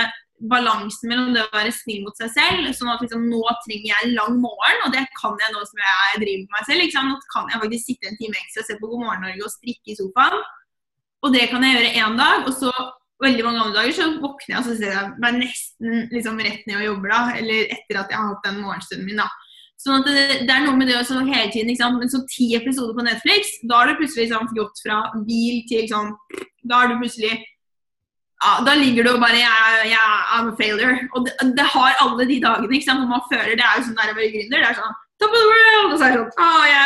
balansen 0.49 1.11
mellom 1.11 1.34
det 1.34 1.43
å 1.45 1.53
være 1.53 1.72
snill 1.74 2.05
mot 2.07 2.16
seg 2.16 2.30
selv. 2.32 2.68
sånn 2.76 2.93
at 2.93 3.03
liksom, 3.05 3.26
Nå 3.28 3.41
trenger 3.64 3.91
jeg 3.91 4.07
en 4.07 4.14
lang 4.16 4.38
morgen, 4.41 4.78
og 4.86 4.95
det 4.95 5.05
kan 5.18 5.36
jeg 5.41 5.53
nå 5.55 5.64
som 5.68 5.82
jeg 5.82 6.22
driver 6.22 6.47
med 6.47 6.55
meg 6.57 6.68
selv. 6.68 6.84
Liksom. 6.84 7.11
Nå 7.11 7.18
kan 7.34 7.53
jeg 7.53 7.62
faktisk 7.64 7.91
sitte 7.91 8.09
en 8.11 8.16
time 8.20 8.41
ekstra 8.41 8.64
og 8.64 8.70
se 8.70 8.78
på 8.80 8.91
God 8.93 9.05
morgen 9.05 9.26
Norge 9.26 9.45
og 9.45 9.55
strikke 9.57 9.93
i 9.93 9.99
sofaen. 9.99 10.41
Og 11.20 11.36
det 11.36 11.45
kan 11.51 11.66
jeg 11.66 11.76
gjøre 11.76 11.93
én 12.01 12.16
dag. 12.20 12.49
Og 12.49 12.57
så 12.57 12.72
veldig 13.20 13.45
mange 13.45 13.62
andre 13.66 13.82
dager 13.82 13.97
så 13.99 14.09
våkner 14.16 14.55
jeg 14.55 14.62
og 14.62 14.66
så 14.70 14.78
ser 14.78 14.95
jeg 14.97 15.12
meg 15.20 15.38
nesten 15.43 16.09
liksom, 16.14 16.41
rett 16.41 16.64
ned 16.64 16.80
og 16.80 16.88
jobber 16.88 17.14
da. 17.14 17.20
Eller 17.43 17.76
etter 17.76 18.01
at 18.01 18.12
jeg 18.12 18.20
har 18.20 18.32
hatt 18.32 18.49
den 18.49 18.61
morgenstunden 18.64 19.09
min. 19.11 19.20
da. 19.20 19.28
Sånn 19.80 20.03
at 20.03 20.09
det, 20.09 20.24
det, 20.45 20.53
er 20.53 20.66
noe 20.66 20.76
med 20.76 20.91
det 20.91 20.99
å 21.01 21.22
hele 21.24 21.49
tiden 21.53 21.70
liksom, 21.72 21.97
Men 22.01 22.11
så 22.12 22.20
ti 22.28 22.51
episoder 22.57 22.93
på 22.97 23.05
Netflix, 23.07 23.55
da 23.64 23.78
har 23.80 23.88
du 23.88 24.01
plutselig 24.01 24.26
liksom, 24.26 24.51
gått 24.57 24.82
fra 24.84 24.99
bil 25.24 25.62
til 25.70 25.86
liksom 25.86 26.12
Da 26.68 26.82
har 26.82 26.91
du 26.91 26.99
plutselig 27.01 27.38
ja, 28.41 28.53
da 28.64 28.74
ligger 28.78 29.05
du 29.05 29.11
og 29.12 29.20
bare 29.20 29.36
jeg, 29.36 29.91
yeah, 29.93 30.32
I'm 30.36 30.49
a 30.53 30.57
failure. 30.57 30.97
Og 31.12 31.26
det, 31.26 31.34
det, 31.59 31.66
har 31.74 31.99
alle 32.01 32.24
de 32.30 32.38
dagene 32.41 32.72
ikke 32.72 32.88
sant, 32.88 33.03
hvor 33.03 33.12
man 33.12 33.26
føler 33.28 33.59
Det 33.59 33.66
er 33.66 33.76
jo 33.76 33.86
sånn 33.88 33.99
der 34.01 34.12
å 34.12 34.16
være 34.16 34.32
gründer. 34.36 34.62
Det 34.62 34.70
er 34.70 34.78
sånn 34.80 34.99
Top 35.20 35.34
of 35.36 35.36
the 35.36 35.49
world! 35.51 35.93
Og 35.93 35.99
så 36.01 36.07
er 36.07 36.14
det 36.14 36.22
sånn 36.24 36.47
Å, 36.47 36.62
jeg 36.70 36.80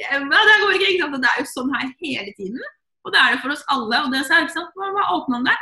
ja, 0.00 0.40
det 0.48 0.56
går 0.62 0.78
ikke, 0.78 0.88
ikke 0.94 1.04
sant? 1.04 1.18
Og 1.18 1.20
det 1.20 1.30
er 1.30 1.42
jo 1.42 1.50
sånn 1.50 1.76
her 1.76 1.92
hele 2.00 2.32
tiden. 2.38 2.64
Og 3.04 3.12
det 3.12 3.20
er 3.20 3.34
det 3.34 3.42
for 3.42 3.52
oss 3.52 3.66
alle. 3.74 4.00
Og 4.00 4.14
det 4.14 4.22
er 4.22 4.46
ikke 4.46 4.56
sant, 4.56 4.80
man 4.80 4.96
må 4.96 5.04
åpne 5.18 5.40
om 5.42 5.48
det. 5.50 5.58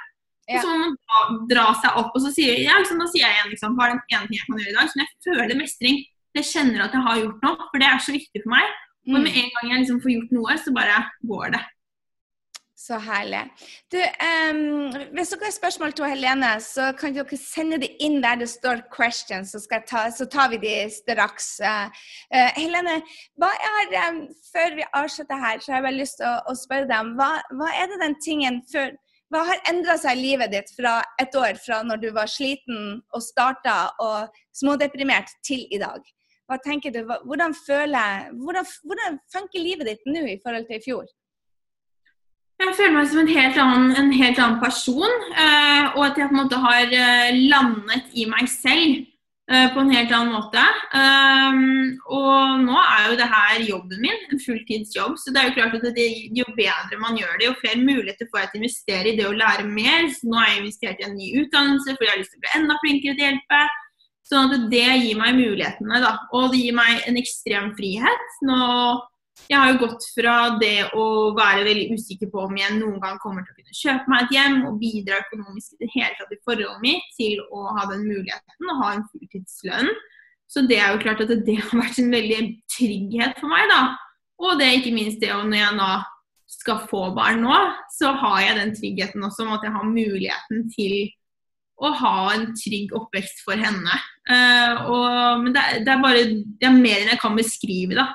Ja. 0.51 0.59
Og 0.59 0.63
så 0.63 0.71
må 0.71 0.79
man 0.85 0.95
dra, 0.95 1.19
dra, 1.51 1.67
seg 1.83 1.99
opp, 1.99 2.15
og 2.15 2.23
så 2.23 2.31
sier 2.35 2.57
jeg, 2.59 2.71
liksom, 2.71 2.99
da 2.99 3.07
sier 3.11 3.23
jeg 3.23 3.37
igjen 3.37 3.53
liksom, 3.53 3.77
hva 3.79 3.87
er 3.87 3.93
den 3.93 4.01
ene 4.11 4.27
ting 4.27 4.39
jeg 4.39 4.47
kan 4.49 4.59
gjøre 4.59 4.73
i 4.73 4.79
dag 4.79 4.89
som 4.91 5.03
jeg 5.03 5.13
føler 5.27 5.59
mestring. 5.59 6.01
Jeg 6.39 6.49
kjenner 6.49 6.83
at 6.87 6.97
jeg 6.97 7.07
har 7.07 7.21
gjort 7.21 7.45
noe, 7.47 7.69
for 7.69 7.83
det 7.83 7.89
er 7.89 8.03
så 8.03 8.15
viktig 8.15 8.43
for 8.43 8.55
meg. 8.55 8.73
Og 9.11 9.17
mm. 9.19 9.23
med 9.27 9.39
en 9.39 9.53
gang 9.55 9.71
jeg 9.71 9.85
liksom 9.85 10.01
får 10.03 10.15
gjort 10.17 10.35
noe, 10.39 10.57
så 10.63 10.75
bare 10.75 10.99
går 11.31 11.55
det. 11.55 11.63
Så 12.83 12.97
herlig. 12.99 13.41
Du, 13.93 13.99
um, 14.03 14.89
hvis 15.15 15.31
dere 15.31 15.47
har 15.47 15.53
spørsmål 15.55 15.93
til 15.95 16.09
Helene, 16.11 16.49
så 16.61 16.89
kan 16.99 17.15
dere 17.15 17.37
sende 17.39 17.79
det 17.79 17.93
inn 18.03 18.17
der 18.25 18.41
det 18.41 18.49
står 18.51 18.83
'questions', 18.91 19.53
så, 19.55 19.61
ta, 19.87 20.11
så 20.11 20.27
tar 20.27 20.49
vi 20.51 20.59
de 20.65 20.75
straks. 20.91 21.61
Uh, 21.63 21.87
uh, 22.35 22.51
Helene, 22.59 22.97
er, 22.99 23.95
um, 24.09 24.19
før 24.51 24.75
vi 24.81 24.89
avslutter 24.99 25.39
her, 25.45 25.61
så 25.61 25.73
har 25.73 25.79
jeg 25.79 25.87
bare 25.87 26.01
lyst 26.01 26.19
til 26.19 26.27
å, 26.27 26.35
å 26.51 26.57
spørre 26.65 26.91
deg 26.91 27.07
om 27.07 27.15
hva, 27.21 27.31
hva, 27.55 27.71
er 27.71 27.87
det 27.93 28.03
den 28.03 28.19
tingen 28.25 28.61
før, 28.73 28.91
Hva 29.33 29.47
har 29.49 29.63
endra 29.71 29.95
seg 29.97 30.19
i 30.19 30.25
livet 30.27 30.51
ditt 30.53 30.75
fra 30.77 30.99
et 31.23 31.33
år 31.39 31.57
fra 31.57 31.79
når 31.87 32.03
du 32.03 32.11
var 32.13 32.29
sliten 32.29 32.99
og 33.17 33.23
starta 33.25 33.77
og 34.05 34.43
smådeprimert, 34.59 35.31
til 35.47 35.63
i 35.71 35.79
dag? 35.81 36.03
Hva 36.51 36.59
tenker 36.67 36.93
du, 36.93 37.01
hvordan 37.07 37.55
føler 37.67 38.29
hvordan, 38.43 38.67
hvordan 38.85 39.19
funker 39.33 39.69
livet 39.71 39.89
ditt 39.89 40.05
nå 40.05 40.27
i 40.35 40.41
forhold 40.45 40.67
til 40.69 40.77
i 40.83 40.85
fjor? 40.85 41.07
Jeg 42.63 42.77
føler 42.79 42.95
meg 42.95 43.09
som 43.11 43.21
en 43.23 43.31
helt 43.31 43.57
annen, 43.59 43.89
en 43.99 44.13
helt 44.15 44.39
annen 44.39 44.61
person. 44.63 45.17
Uh, 45.35 45.97
og 45.97 46.05
at 46.07 46.21
jeg 46.21 46.29
på 46.31 46.37
en 46.37 46.43
måte 46.45 46.61
har 46.63 46.93
uh, 46.93 47.41
landet 47.51 48.15
i 48.15 48.27
meg 48.31 48.47
selv 48.51 49.03
uh, 49.51 49.67
på 49.75 49.83
en 49.83 49.91
helt 49.91 50.15
annen 50.15 50.37
måte. 50.37 50.63
Um, 50.95 51.99
og 52.07 52.63
nå 52.63 52.79
er 52.79 53.09
jo 53.09 53.19
det 53.19 53.29
her 53.35 53.67
jobben 53.67 54.07
min, 54.07 54.25
en 54.31 54.45
fulltidsjobb. 54.47 55.19
Så 55.19 55.35
det 55.35 55.43
er 55.43 55.51
jo 55.51 55.57
klart 55.59 55.77
at 55.81 55.89
det, 55.99 56.09
jo 56.39 56.47
bedre 56.55 57.03
man 57.03 57.19
gjør 57.19 57.35
det, 57.35 57.51
jo 57.51 57.59
flere 57.65 57.83
muligheter 57.83 58.31
får 58.31 58.45
jeg 58.45 58.53
til 58.53 58.61
å 58.61 58.63
investere 58.63 59.11
i 59.11 59.19
det 59.19 59.29
å 59.29 59.37
lære 59.43 59.69
mer. 59.69 60.11
Så 60.15 60.31
nå 60.31 60.39
har 60.39 60.53
jeg 60.53 60.63
investert 60.63 61.03
i 61.03 61.09
en 61.11 61.19
ny 61.19 61.33
utdannelse 61.43 61.97
fordi 61.97 62.11
jeg 62.11 62.15
har 62.15 62.25
lyst 62.25 62.37
til 62.37 62.43
å 62.43 62.47
bli 62.47 62.59
enda 62.61 62.83
flinkere 62.85 63.19
til 63.19 63.27
å 63.27 63.31
hjelpe. 63.33 63.63
Sånn 64.33 64.55
at 64.55 64.69
det 64.71 64.91
gir 65.03 65.17
meg 65.19 65.35
mulighetene, 65.35 65.99
da. 66.01 66.15
Og 66.31 66.53
det 66.55 66.63
gir 66.63 66.77
meg 66.79 67.09
en 67.11 67.19
ekstrem 67.19 67.73
frihet. 67.75 68.37
Nå 68.47 68.61
jeg 69.51 69.59
har 69.59 69.73
jo 69.73 69.81
gått 69.83 70.07
fra 70.15 70.37
det 70.61 70.93
å 70.97 71.05
være 71.37 71.65
veldig 71.67 71.99
usikker 71.99 72.31
på 72.33 72.47
om 72.47 72.55
jeg 72.57 72.79
noen 72.79 73.01
gang 73.03 73.19
kommer 73.23 73.45
til 73.45 73.53
å 73.53 73.59
kunne 73.59 73.79
kjøpe 73.79 74.13
meg 74.13 74.25
et 74.25 74.37
hjem 74.37 74.59
og 74.69 74.79
bidra 74.81 75.21
økonomisk 75.25 75.75
i 75.75 75.83
det 75.83 75.91
hele 75.97 76.15
tatt 76.19 76.33
i 76.35 76.41
forholdet 76.47 76.85
mitt, 76.85 77.11
til 77.19 77.43
å 77.51 77.67
ha 77.77 77.85
den 77.91 78.07
muligheten 78.07 78.73
å 78.73 78.79
ha 78.81 78.95
en 78.97 79.05
fulltidslønn. 79.11 79.93
Så 80.53 80.65
det 80.69 80.79
er 80.79 80.93
jo 80.93 81.03
klart 81.03 81.23
at 81.25 81.33
det 81.47 81.59
har 81.59 81.75
vært 81.81 82.01
en 82.03 82.13
veldig 82.13 82.41
trygghet 82.77 83.39
for 83.41 83.53
meg, 83.53 83.69
da. 83.73 83.83
Og 84.43 84.59
det 84.59 84.69
er 84.69 84.79
ikke 84.81 84.95
minst 84.95 85.23
det 85.23 85.33
når 85.33 85.59
jeg 85.59 85.79
nå 85.79 85.91
skal 86.53 86.85
få 86.89 87.07
barn 87.17 87.43
nå, 87.45 87.59
så 87.95 88.13
har 88.21 88.41
jeg 88.45 88.59
den 88.59 88.73
tryggheten 88.77 89.25
også 89.25 89.47
om 89.47 89.55
at 89.57 89.65
jeg 89.67 89.75
har 89.75 89.89
muligheten 89.89 90.67
til 90.75 90.97
å 91.83 91.91
ha 91.99 92.17
en 92.35 92.51
trygg 92.55 92.93
oppvekst 92.95 93.43
for 93.47 93.59
henne. 93.59 93.95
Uh, 94.29 94.75
og, 94.87 95.07
men 95.43 95.55
det, 95.57 95.63
det, 95.87 95.95
er 95.95 96.03
bare 96.03 96.27
det 96.31 96.69
er 96.69 96.77
mer 96.77 97.01
enn 97.01 97.15
jeg 97.15 97.23
kan 97.23 97.39
beskrive, 97.39 97.97
da. 97.99 98.11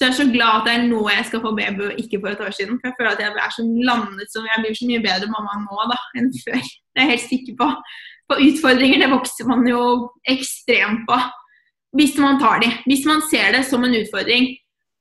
Så 0.00 0.06
jeg 0.06 0.12
er 0.14 0.16
så 0.16 0.32
glad 0.32 0.54
at 0.56 0.62
det 0.64 0.72
er 0.74 0.84
nå 0.88 1.00
jeg 1.12 1.24
skal 1.28 1.40
få 1.44 1.50
baby, 1.52 1.82
og 1.90 1.98
ikke 2.00 2.18
for 2.22 2.32
et 2.32 2.38
år 2.40 2.54
siden. 2.56 2.78
For 2.80 2.88
jeg 2.88 2.96
føler 2.96 3.10
at 3.10 3.18
jeg 3.20 3.34
er 3.36 3.52
så 3.52 3.64
landet 3.88 4.30
som 4.32 4.46
jeg 4.48 4.62
blir 4.62 4.78
så 4.78 4.86
mye 4.88 5.02
bedre 5.04 5.28
mamma 5.28 5.58
nå 5.60 5.84
da, 5.90 5.98
enn 6.16 6.30
før. 6.40 6.56
Det 6.64 7.02
er 7.02 7.04
jeg 7.04 7.10
helt 7.10 7.26
sikker 7.26 7.58
på. 7.58 7.68
På 8.32 8.38
utfordringer, 8.46 9.02
det 9.02 9.10
vokser 9.12 9.50
man 9.50 9.68
jo 9.68 9.82
ekstremt 10.24 11.04
på. 11.04 11.20
Hvis 12.00 12.16
man 12.16 12.40
tar 12.40 12.64
de. 12.64 12.72
Hvis 12.88 13.04
man 13.10 13.20
ser 13.28 13.52
det 13.52 13.60
som 13.68 13.84
en 13.84 13.98
utfordring. 14.00 14.48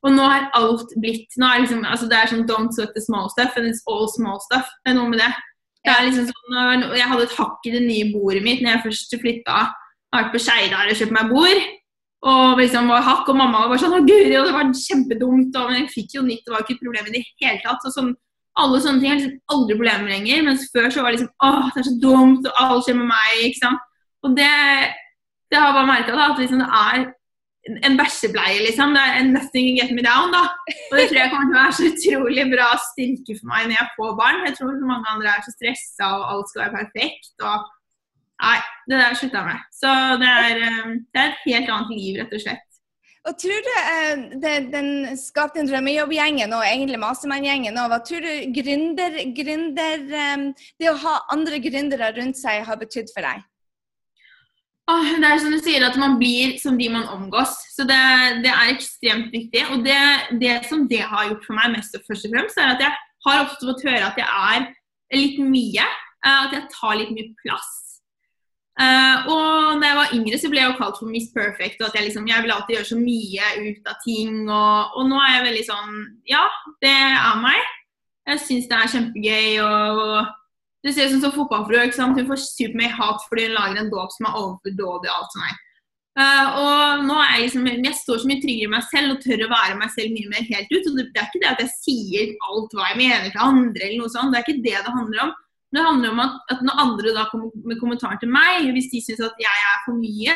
Og 0.03 0.17
nå 0.17 0.27
har 0.33 0.51
alt 0.59 0.91
blitt 0.99 1.39
nå 1.39 1.47
er 1.47 1.63
liksom, 1.63 1.87
altså 1.87 2.11
Det 2.11 2.19
er 2.19 2.33
sånn 2.33 2.45
don't 2.51 2.75
sweat 2.75 2.91
the 2.91 3.07
small 3.07 3.31
stuff, 3.31 3.55
and 3.55 3.71
it's 3.71 3.83
all 3.87 4.11
small 4.11 4.43
stuff. 4.49 4.67
Det 4.83 4.91
er 4.91 4.99
noe 4.99 5.15
med 5.15 5.23
det. 5.23 5.31
det 5.87 5.95
er 5.95 6.07
liksom 6.09 6.27
sånn, 6.27 6.87
jeg 6.99 7.07
hadde 7.07 7.29
et 7.29 7.39
hakk 7.39 7.71
i 7.71 7.77
det 7.79 7.87
nye 7.87 8.11
bordet 8.11 8.43
mitt 8.43 8.59
når 8.59 8.75
jeg 8.75 8.87
først 8.89 9.19
flytta. 9.23 9.67
Har 10.11 10.25
vært 10.25 10.35
på 10.35 10.43
Skeidar 10.43 10.91
og 10.91 10.99
kjøpt 10.99 11.15
meg 11.15 11.31
bord. 11.31 11.67
Og 12.27 12.57
liksom 12.59 12.89
var 12.91 13.05
hakk, 13.05 13.29
og 13.31 13.37
mamma 13.39 13.67
var 13.71 13.79
sånn 13.79 13.95
'Å, 13.95 14.03
guri, 14.03 14.31
det 14.31 14.51
var 14.51 14.73
kjempedumt.' 14.75 15.55
Og, 15.55 15.71
jeg 15.71 15.91
fikk 15.93 16.15
jo 16.17 16.23
nytt, 16.23 16.43
det 16.45 16.51
var 16.51 16.65
ikke 16.65 16.75
et 16.75 16.83
problem 16.83 17.05
i 17.07 17.13
det 17.15 17.23
hele 17.39 17.61
tatt. 17.63 17.79
Så 17.83 17.93
sånn, 17.95 18.15
alle 18.59 18.81
sånne 18.83 18.99
ting 18.99 19.11
er 19.11 19.19
liksom 19.19 19.37
aldri 19.55 19.77
problemer 19.79 20.09
lenger. 20.11 20.43
Mens 20.43 20.67
før 20.73 20.89
så 20.91 21.01
var 21.01 21.11
det 21.11 21.19
liksom 21.19 21.31
'Å, 21.39 21.71
det 21.73 21.79
er 21.79 21.87
så 21.87 21.95
dumt', 22.03 22.49
og 22.49 22.59
alt 22.59 22.83
skjer 22.83 22.99
med 22.99 23.07
meg', 23.07 23.45
ikke 23.47 23.63
sant. 23.63 23.79
Og 24.23 24.35
det, 24.35 24.51
det 25.47 25.57
har 25.59 25.71
jeg 25.71 25.77
bare 25.79 25.91
merka, 25.93 26.11
at 26.19 26.37
liksom, 26.43 26.59
det 26.59 26.67
er 26.67 26.97
en 27.87 27.97
bæsjebleie, 27.99 28.59
liksom. 28.67 28.91
Det 28.95 29.03
er 29.07 29.23
'nothing 29.23 29.79
get 29.79 29.91
me 29.95 30.03
down', 30.03 30.35
da. 30.35 30.43
Og 30.91 30.93
det 30.99 31.07
tror 31.07 31.23
jeg 31.23 31.31
kommer 31.31 31.47
til 31.47 31.55
å 31.55 31.63
være 31.63 31.77
så 31.79 31.83
utrolig 31.87 32.45
bra 32.51 32.67
styrke 32.89 33.33
for 33.39 33.47
meg 33.47 33.61
når 33.71 33.75
jeg 33.79 33.95
får 33.95 34.11
barn. 34.19 34.45
Jeg 34.47 34.55
tror 34.59 34.87
mange 34.91 35.07
andre 35.07 35.27
er 35.31 35.41
så 35.47 35.55
stressa, 35.55 36.05
og 36.19 36.27
alt 36.31 36.47
skal 36.51 36.61
være 36.67 36.77
perfekt. 36.83 37.35
og 37.47 37.78
Nei, 38.39 38.57
det 38.87 38.99
der 39.01 39.15
slutta 39.19 39.41
jeg 39.41 39.49
med. 39.49 39.69
Så 39.75 39.93
det 40.21 40.31
er, 40.31 40.65
eh, 40.65 40.91
det 41.11 41.21
er, 41.21 41.31
et 41.31 41.45
helt 41.45 41.71
annet 41.75 41.95
liv, 41.97 42.19
rett 42.21 42.35
og 42.35 42.43
slett. 42.43 42.65
Og 43.27 43.35
tror 43.35 43.65
du 43.65 43.73
eh, 43.75 44.21
det, 44.39 44.53
Den 44.71 45.17
skapte 45.19 45.59
en 45.59 45.67
drømmejobb-gjengen 45.67 46.53
og 46.55 46.63
egentlig 46.63 47.01
Mastermann-gjengen 47.01 47.75
Hva 47.75 47.97
tror 48.07 48.23
du 48.23 48.53
gründer, 48.55 49.17
gründer, 49.35 50.05
eh, 50.21 50.45
det 50.79 50.87
å 50.87 50.97
ha 51.03 51.17
andre 51.35 51.59
gründere 51.59 52.13
rundt 52.15 52.39
seg 52.39 52.63
har 52.65 52.79
betydd 52.79 53.11
for 53.11 53.27
deg? 53.27 53.43
Oh, 54.89 55.11
det 55.21 55.27
er 55.27 55.41
som 55.43 55.51
du 55.53 55.59
sier, 55.61 55.83
at 55.85 55.99
man 56.01 56.15
blir 56.17 56.55
som 56.57 56.79
de 56.79 56.87
man 56.89 57.05
omgås. 57.13 57.51
Så 57.75 57.83
det, 57.85 57.99
det 58.41 58.49
er 58.49 58.71
ekstremt 58.71 59.35
viktig. 59.35 59.67
Og 59.75 59.83
det, 59.85 59.99
det, 60.41 60.55
som 60.65 60.87
det 60.89 61.03
har 61.11 61.27
gjort 61.27 61.45
for 61.45 61.59
meg 61.59 61.75
mest 61.75 61.93
og 61.99 62.07
først 62.07 62.25
og 62.25 62.33
fremst, 62.33 62.57
er 62.57 62.71
at 62.71 62.81
jeg 62.81 62.95
har 63.27 63.43
ofte 63.43 63.69
fått 63.69 63.85
høre 63.85 64.07
at 64.07 64.17
jeg 64.17 64.25
er 64.55 64.65
litt 65.19 65.37
mye. 65.43 65.85
At 66.25 66.55
jeg 66.57 66.65
tar 66.73 66.97
litt 67.03 67.13
mye 67.13 67.29
plass. 67.43 67.88
Uh, 68.79 69.27
og 69.27 69.81
da 69.81 69.89
jeg 69.89 69.97
var 69.97 70.13
yngre, 70.15 70.37
så 70.39 70.49
ble 70.51 70.61
jeg 70.61 70.71
jo 70.71 70.77
kalt 70.77 70.99
for 71.01 71.11
Miss 71.11 71.27
Perfect. 71.35 71.81
Og 71.81 71.89
at 71.89 71.97
jeg 71.97 72.07
liksom, 72.07 72.27
jeg 72.29 72.45
vil 72.45 72.53
alltid 72.55 72.77
gjøre 72.77 72.89
så 72.93 72.99
mye 72.99 73.53
ut 73.65 73.89
av 73.91 73.97
ting. 74.05 74.35
Og, 74.47 74.95
og, 74.95 75.07
nå 75.11 75.19
er 75.19 75.33
jeg 75.35 75.47
veldig 75.49 75.63
sånn 75.67 75.95
Ja, 76.31 76.45
det 76.85 76.95
er 76.95 77.41
meg. 77.43 77.73
Jeg 78.29 78.43
syns 78.45 78.69
det 78.69 78.77
er 78.77 78.93
kjempegøy. 78.93 79.49
Og, 79.65 80.03
og 80.05 80.85
du 80.85 80.93
ser 80.93 81.09
ut 81.09 81.17
som, 81.17 81.25
som 81.25 81.35
fotballfrue. 81.35 81.89
Hun 81.99 82.29
får 82.29 82.45
supermye 82.45 82.93
hat 82.95 83.25
fordi 83.27 83.49
hun 83.49 83.57
lager 83.57 83.81
en 83.81 83.91
dåp 83.91 84.15
som 84.15 84.29
er 84.29 84.39
overdådig 84.45 85.11
og 85.11 85.17
alt 85.17 85.35
sånt. 85.35 85.65
Uh, 86.19 86.47
og 86.59 87.03
nå 87.07 87.15
er 87.21 87.35
jeg 87.35 87.43
liksom, 87.45 87.67
jeg 87.69 87.95
står 87.95 88.17
så 88.19 88.27
mye 88.27 88.41
tryggere 88.43 88.67
i 88.67 88.71
meg 88.73 88.87
selv 88.89 89.13
og 89.13 89.21
tør 89.23 89.43
å 89.45 89.51
være 89.51 89.75
meg 89.79 89.91
selv 89.93 90.15
mye 90.15 90.31
mer 90.31 90.47
helt 90.49 90.71
ut. 90.73 90.87
og 90.89 90.97
det 90.97 91.05
er 91.13 91.27
ikke 91.29 91.43
det 91.43 91.51
at 91.51 91.61
jeg 91.63 91.75
sier 91.75 92.33
alt 92.47 92.73
hva 92.75 92.89
jeg 92.89 92.99
mener 93.03 93.29
til 93.29 93.43
andre, 93.43 93.83
eller 93.85 94.01
noe 94.01 94.11
sånt. 94.15 94.33
Det 94.33 94.39
er 94.39 94.47
ikke 94.47 94.65
det 94.65 94.81
det 94.87 94.95
handler 94.97 95.27
om. 95.27 95.37
Det 95.69 95.85
handler 95.85 96.13
om 96.13 96.21
at, 96.23 96.37
at 96.49 96.61
når 96.65 96.81
andre 96.81 97.11
da 97.13 97.25
kommer 97.29 97.49
med 97.69 97.77
kommentarer 97.81 98.17
til 98.21 98.31
meg, 98.33 98.71
hvis 98.73 98.89
de 98.93 99.01
syns 99.05 99.21
at 99.27 99.41
jeg 99.41 99.65
er 99.71 99.83
for 99.85 99.97
mye, 99.99 100.33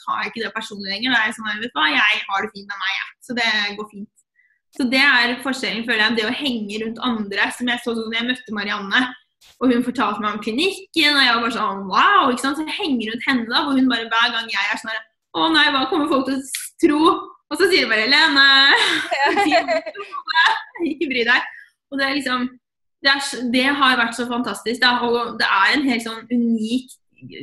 tar 0.00 0.22
jeg 0.22 0.32
ikke 0.32 0.42
det 0.44 0.54
personlig 0.56 0.90
lenger. 0.90 1.14
Da 1.14 1.20
er 1.20 1.30
jeg 1.30 1.36
sånn, 1.38 1.60
vet 1.62 1.70
du 1.70 1.78
hva, 1.78 1.86
jeg 1.94 2.22
har 2.26 2.46
det 2.46 2.52
fint 2.54 2.70
med 2.70 2.80
meg, 2.80 2.94
jeg. 2.98 3.10
Så 3.26 3.36
det 3.38 3.50
går 3.78 3.90
fint. 3.92 4.10
Så 4.74 4.86
det 4.90 5.02
er 5.06 5.36
forskjellen, 5.44 5.84
føler 5.86 6.02
jeg, 6.02 6.16
det 6.18 6.24
å 6.26 6.34
henge 6.34 6.80
rundt 6.82 7.04
andre. 7.06 7.46
Som 7.54 7.70
jeg 7.70 7.82
så 7.84 7.94
sånn 7.94 8.10
da 8.10 8.18
jeg 8.18 8.30
møtte 8.32 8.56
Marianne, 8.56 9.04
og 9.60 9.70
hun 9.70 9.84
fortalte 9.86 10.24
meg 10.24 10.34
om 10.34 10.42
klinikken, 10.42 11.14
og 11.14 11.22
jeg 11.22 11.36
var 11.36 11.44
bare 11.44 11.54
sånn 11.54 11.84
wow, 11.90 12.32
ikke 12.32 12.42
sant. 12.42 12.58
Så 12.58 12.66
jeg 12.66 12.78
henger 12.80 13.12
rundt 13.12 13.28
henne 13.28 13.46
da, 13.52 13.62
hvor 13.62 13.78
hun 13.78 13.92
bare 13.92 14.08
hver 14.10 14.34
gang 14.34 14.50
jeg 14.50 14.72
er 14.72 14.82
sånn 14.82 15.02
Å 15.34 15.46
nei, 15.50 15.64
hva 15.74 15.86
kommer 15.90 16.10
folk 16.10 16.28
til 16.28 16.38
å 16.38 16.42
tro? 16.82 17.14
Og 17.52 17.60
så 17.60 17.68
sier 17.70 17.84
de 17.84 17.90
bare 17.90 18.10
Lene, 18.10 18.46
ikke 20.90 21.08
bry 21.10 21.24
deg. 21.28 21.48
Og 21.92 22.00
det 22.00 22.06
er 22.06 22.16
liksom 22.18 22.46
det, 23.04 23.12
er, 23.12 23.48
det, 23.52 23.64
har 23.78 23.98
vært 24.00 24.16
så 24.16 24.26
fantastisk. 24.30 24.80
Da. 24.82 24.96
Og 25.04 25.38
det 25.40 25.48
er 25.48 25.74
en 25.74 25.88
helt 25.88 26.06
sånn 26.06 26.24
unik 26.32 26.92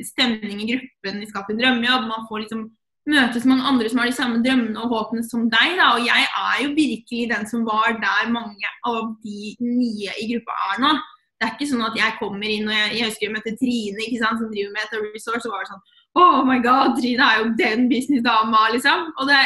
stemning 0.08 0.62
i 0.64 0.70
gruppen 0.74 1.22
i 1.22 1.30
Skap 1.30 1.50
en 1.52 1.62
drømmejobb. 1.62 2.08
Man 2.10 2.28
får 2.30 2.46
liksom 2.46 2.68
møtes 3.10 3.48
mange 3.50 3.66
andre 3.66 3.90
som 3.90 4.02
har 4.02 4.10
de 4.12 4.18
samme 4.18 4.42
drømmene 4.46 4.82
og 4.82 4.94
håpene 4.94 5.24
som 5.26 5.48
deg. 5.54 5.78
Da. 5.80 5.94
Og 5.96 6.06
jeg 6.06 6.28
er 6.28 6.60
jo 6.66 6.76
virkelig 6.78 7.32
den 7.32 7.50
som 7.50 7.66
var 7.70 7.98
der 8.02 8.34
mange 8.34 8.76
av 8.90 9.16
de 9.26 9.56
nye 9.62 10.20
i 10.22 10.30
gruppa 10.34 10.58
er 10.72 10.86
nå. 10.86 10.94
Det 11.42 11.48
er 11.48 11.56
ikke 11.56 11.72
sånn 11.72 11.88
at 11.88 11.96
jeg 11.98 12.18
kommer 12.20 12.46
inn 12.54 12.68
og 12.70 12.76
jeg, 12.76 12.90
jeg 13.00 13.10
husker 13.10 13.26
jeg 13.26 13.34
møtte 13.34 13.56
Trine 13.58 14.04
ikke 14.06 14.20
sant, 14.22 14.38
som 14.38 14.52
driver 14.52 14.76
med 14.76 14.84
et 14.86 15.16
resource, 15.16 15.48
og 15.50 15.56
var 15.56 15.70
sånn 15.72 15.82
Oh 16.22 16.44
my 16.46 16.60
god, 16.62 17.00
Trine 17.00 17.26
er 17.26 17.40
jo 17.40 17.48
den 17.58 17.88
businessdama, 17.90 18.68
liksom. 18.76 19.08
Og 19.18 19.30
det, 19.30 19.40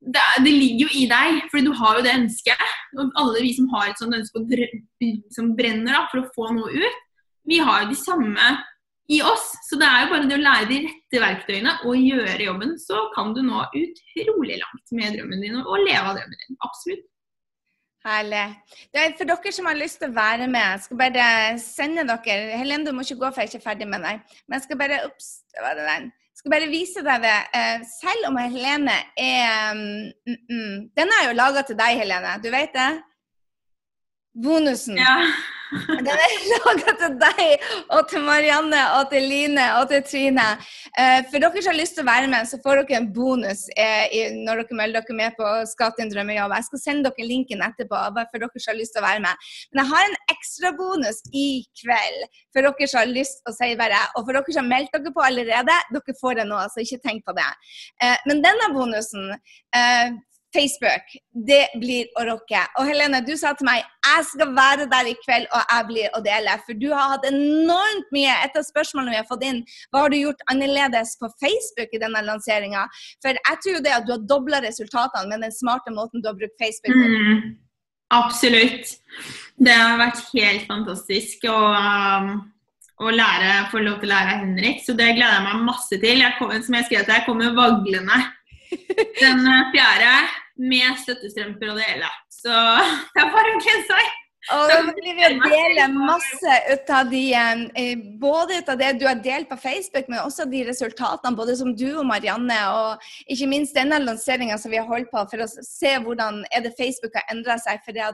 det, 0.00 0.22
det, 0.44 0.52
ligger 0.52 0.86
jo 0.86 1.00
i 1.00 1.06
deg, 1.10 1.42
for 1.50 1.64
du 1.64 1.72
har 1.74 1.98
jo 1.98 2.04
det 2.06 2.14
ønsket. 2.20 2.62
Og 2.96 3.10
alle 3.20 3.42
vi 3.42 3.52
som 3.56 3.68
har 3.74 3.90
et 3.90 4.00
sånt 4.00 4.16
ønske 4.16 4.68
som 5.34 5.52
brenner 5.58 5.96
da, 5.96 6.06
for 6.12 6.22
å 6.22 6.30
få 6.36 6.52
noe 6.56 6.72
ut, 6.72 7.02
vi 7.46 7.60
har 7.62 7.84
jo 7.84 7.92
de 7.92 7.98
samme 7.98 8.46
i 9.12 9.20
oss. 9.22 9.50
Så 9.68 9.78
det 9.80 9.88
er 9.88 10.04
jo 10.04 10.12
bare 10.12 10.28
det 10.28 10.38
å 10.38 10.44
lære 10.44 10.70
de 10.70 10.78
rette 10.86 11.22
verktøyene 11.22 11.74
og 11.86 12.00
gjøre 12.00 12.48
jobben, 12.48 12.76
så 12.82 13.06
kan 13.14 13.34
du 13.36 13.42
nå 13.46 13.66
utrolig 13.66 14.58
langt 14.62 14.96
med 14.98 15.18
drømmen 15.18 15.44
din 15.44 15.60
og 15.62 15.76
leve 15.84 16.02
av 16.02 16.18
drømmen 16.18 16.42
din. 16.42 16.58
Absolutt. 16.66 17.06
Herlig. 18.06 18.44
for 19.18 19.26
dere 19.26 19.50
som 19.50 19.66
har 19.66 19.78
lyst 19.78 19.98
til 19.98 20.12
å 20.12 20.14
være 20.14 20.46
med, 20.46 20.62
jeg 20.62 20.82
skal 20.84 20.98
bare 21.00 21.24
sende 21.58 22.04
dere 22.06 22.60
Helene, 22.60 22.86
du 22.86 22.92
må 22.94 23.02
ikke 23.02 23.18
gå 23.24 23.30
for 23.32 23.42
jeg 23.42 23.50
er 23.50 23.56
ikke 23.56 23.66
ferdig 23.66 23.88
med 23.90 24.06
deg. 24.06 24.20
Men 24.46 24.58
jeg 24.58 24.66
skal 24.68 24.78
bare 24.78 25.00
Ops, 25.08 25.30
det 25.50 25.64
var 25.64 25.74
det 25.78 25.88
den. 25.88 26.12
Skal 26.36 26.52
bare 26.52 26.68
vise 26.68 27.00
deg 27.04 27.22
det. 27.24 27.36
Eh, 27.56 27.84
selv 27.88 28.28
om 28.28 28.36
Helene 28.36 28.96
er 29.16 29.72
mm, 29.76 30.36
mm, 30.50 30.74
Den 30.96 31.14
er 31.18 31.30
jo 31.30 31.36
laga 31.38 31.64
til 31.64 31.78
deg, 31.78 31.96
Helene. 32.02 32.36
Du 32.44 32.50
vet 32.52 32.74
det? 32.76 32.90
Bonusen. 34.42 34.98
Ja. 35.00 35.20
Den 36.06 36.08
er 36.12 36.34
laga 36.52 36.92
til 37.00 37.14
deg 37.18 37.64
og 37.94 38.06
til 38.10 38.22
Marianne 38.22 38.82
og 38.98 39.08
til 39.10 39.24
Line 39.26 39.64
og 39.80 39.88
til 39.90 40.04
Trine. 40.06 40.44
Eh, 40.94 41.24
for 41.30 41.42
dere 41.42 41.62
som 41.62 41.72
har 41.72 41.78
lyst 41.80 41.96
til 41.98 42.04
å 42.04 42.08
være 42.08 42.30
med, 42.30 42.46
så 42.48 42.60
får 42.62 42.82
dere 42.82 43.00
en 43.00 43.08
bonus 43.16 43.64
eh, 43.74 44.30
når 44.36 44.62
dere 44.62 44.78
melder 44.78 45.06
dere 45.06 45.18
med 45.18 45.34
på 45.38 45.48
Skatt 45.72 45.98
din 45.98 46.12
drømmejobb. 46.12 46.54
Jeg 46.54 46.68
skal 46.68 46.82
sende 46.82 47.10
dere 47.10 47.26
linken 47.28 47.64
etterpå 47.66 47.96
bare 47.96 48.28
for 48.30 48.44
dere 48.44 48.62
som 48.62 48.72
har 48.72 48.78
lyst 48.78 48.94
til 48.96 49.02
å 49.02 49.06
være 49.08 49.24
med. 49.26 49.48
Men 49.72 49.82
jeg 49.82 49.92
har 49.94 50.10
en 50.10 50.18
ekstra 50.36 50.72
bonus 50.78 51.20
i 51.32 51.48
kveld 51.82 52.38
for 52.54 52.68
dere 52.68 52.90
som 52.92 53.02
har 53.02 53.10
lyst 53.10 53.42
til 53.42 53.54
å 53.54 53.56
si 53.58 53.72
bare. 53.82 54.04
Og 54.14 54.22
for 54.22 54.38
dere 54.38 54.56
som 54.56 54.62
har 54.62 54.70
meldt 54.76 54.94
dere 54.94 55.14
på 55.16 55.26
allerede, 55.26 55.82
dere 55.96 56.18
får 56.22 56.40
det 56.40 56.48
nå, 56.52 56.62
så 56.70 56.86
ikke 56.86 57.02
tenk 57.08 57.26
på 57.26 57.34
det. 57.36 57.50
Eh, 58.04 58.16
men 58.30 58.44
denne 58.46 58.70
bonusen 58.76 59.34
Facebook, 60.56 61.12
det 61.46 61.64
blir 61.80 62.08
å 62.16 62.24
rocke. 62.30 62.62
Og 62.80 62.88
Helene, 62.88 63.20
du 63.24 63.34
sa 63.38 63.52
til 63.56 63.68
meg 63.68 63.84
jeg 64.06 64.24
skal 64.30 64.52
være 64.56 64.86
der 64.90 65.10
i 65.10 65.14
kveld, 65.24 65.46
og 65.50 65.72
jeg 65.72 65.86
blir 65.90 66.16
å 66.16 66.22
dele. 66.24 66.54
For 66.66 66.78
du 66.78 66.86
har 66.92 67.12
hatt 67.16 67.26
enormt 67.28 68.10
mye 68.14 68.34
Et 68.46 68.58
av 68.58 68.64
spørsmålene 68.64 69.14
vi 69.14 69.20
har 69.20 69.28
fått 69.28 69.44
inn, 69.46 69.62
hva 69.90 70.04
har 70.04 70.12
du 70.12 70.18
gjort 70.18 70.42
annerledes 70.52 71.16
på 71.20 71.30
Facebook 71.42 71.94
i 71.94 72.00
denne 72.02 72.22
lanseringa? 72.26 72.86
For 73.24 73.36
jeg 73.36 73.60
tror 73.62 73.78
jo 73.78 73.84
det 73.84 73.94
at 73.96 74.06
du 74.06 74.12
har 74.14 74.26
dobla 74.30 74.60
resultatene 74.64 75.30
med 75.32 75.46
den 75.46 75.54
smarte 75.54 75.94
måten 75.94 76.22
du 76.22 76.30
har 76.30 76.38
brukt 76.38 76.56
Facebook 76.60 76.94
på. 76.94 77.06
Mm, 77.12 77.56
absolutt. 78.16 78.94
Det 79.56 79.74
har 79.74 79.98
vært 80.00 80.22
helt 80.32 80.66
fantastisk 80.70 81.48
å, 81.50 81.58
um, 81.74 82.32
å 83.02 83.12
lære, 83.12 83.52
få 83.72 83.82
lov 83.82 84.00
til 84.00 84.10
å 84.10 84.14
lære 84.14 84.38
av 84.38 84.46
Henrik. 84.46 84.82
Så 84.86 84.96
det 84.96 85.12
gleder 85.16 85.40
jeg 85.40 85.46
meg 85.48 85.68
masse 85.68 86.00
til. 86.06 86.24
Jeg 86.24 86.38
kom, 86.38 86.56
som 86.62 86.78
jeg 86.78 86.88
skrev 86.88 87.06
til, 87.06 87.18
jeg 87.18 87.28
kommer 87.28 87.56
vaglende 87.58 88.24
den 89.22 89.46
eh, 89.46 89.70
fjerde 89.74 90.12
med 90.58 91.00
støttestrømper 91.02 91.72
og 91.72 91.80
det 91.80 91.88
hele. 91.90 92.12
Så 92.32 92.54
det 93.14 93.24
er 93.24 93.34
bare 93.34 93.56
å 93.56 93.58
glede 93.64 93.82
seg. 93.88 94.14
Og 94.54 94.68
da 94.70 94.76
vil 94.94 95.16
vi 95.18 95.28
dele 95.42 95.86
masse 95.90 96.52
ut 96.70 96.90
av 96.94 97.08
de, 97.10 97.22
eh, 97.34 98.02
både 98.20 98.60
ut 98.60 98.68
av 98.70 98.78
det 98.78 98.92
du 99.00 99.06
har 99.08 99.18
delt 99.18 99.48
på 99.50 99.58
Facebook, 99.58 100.06
men 100.08 100.22
også 100.22 100.46
de 100.50 100.60
resultatene 100.68 101.34
både 101.34 101.56
som 101.58 101.72
du 101.74 101.88
og 101.96 102.06
Marianne, 102.06 102.58
og 102.70 103.08
ikke 103.26 103.48
minst 103.50 103.74
denne 103.74 103.98
lanseringa 104.04 104.58
som 104.58 104.70
vi 104.70 104.78
har 104.78 104.86
holdt 104.86 105.10
på 105.10 105.24
for 105.32 105.42
å 105.42 105.48
se 105.50 105.96
hvordan 106.04 106.44
er 106.54 106.62
det 106.62 106.76
Facebook 106.78 107.18
har 107.18 107.26
endra 107.34 107.58
seg. 107.58 107.82
For 107.82 107.96
det, 107.96 108.06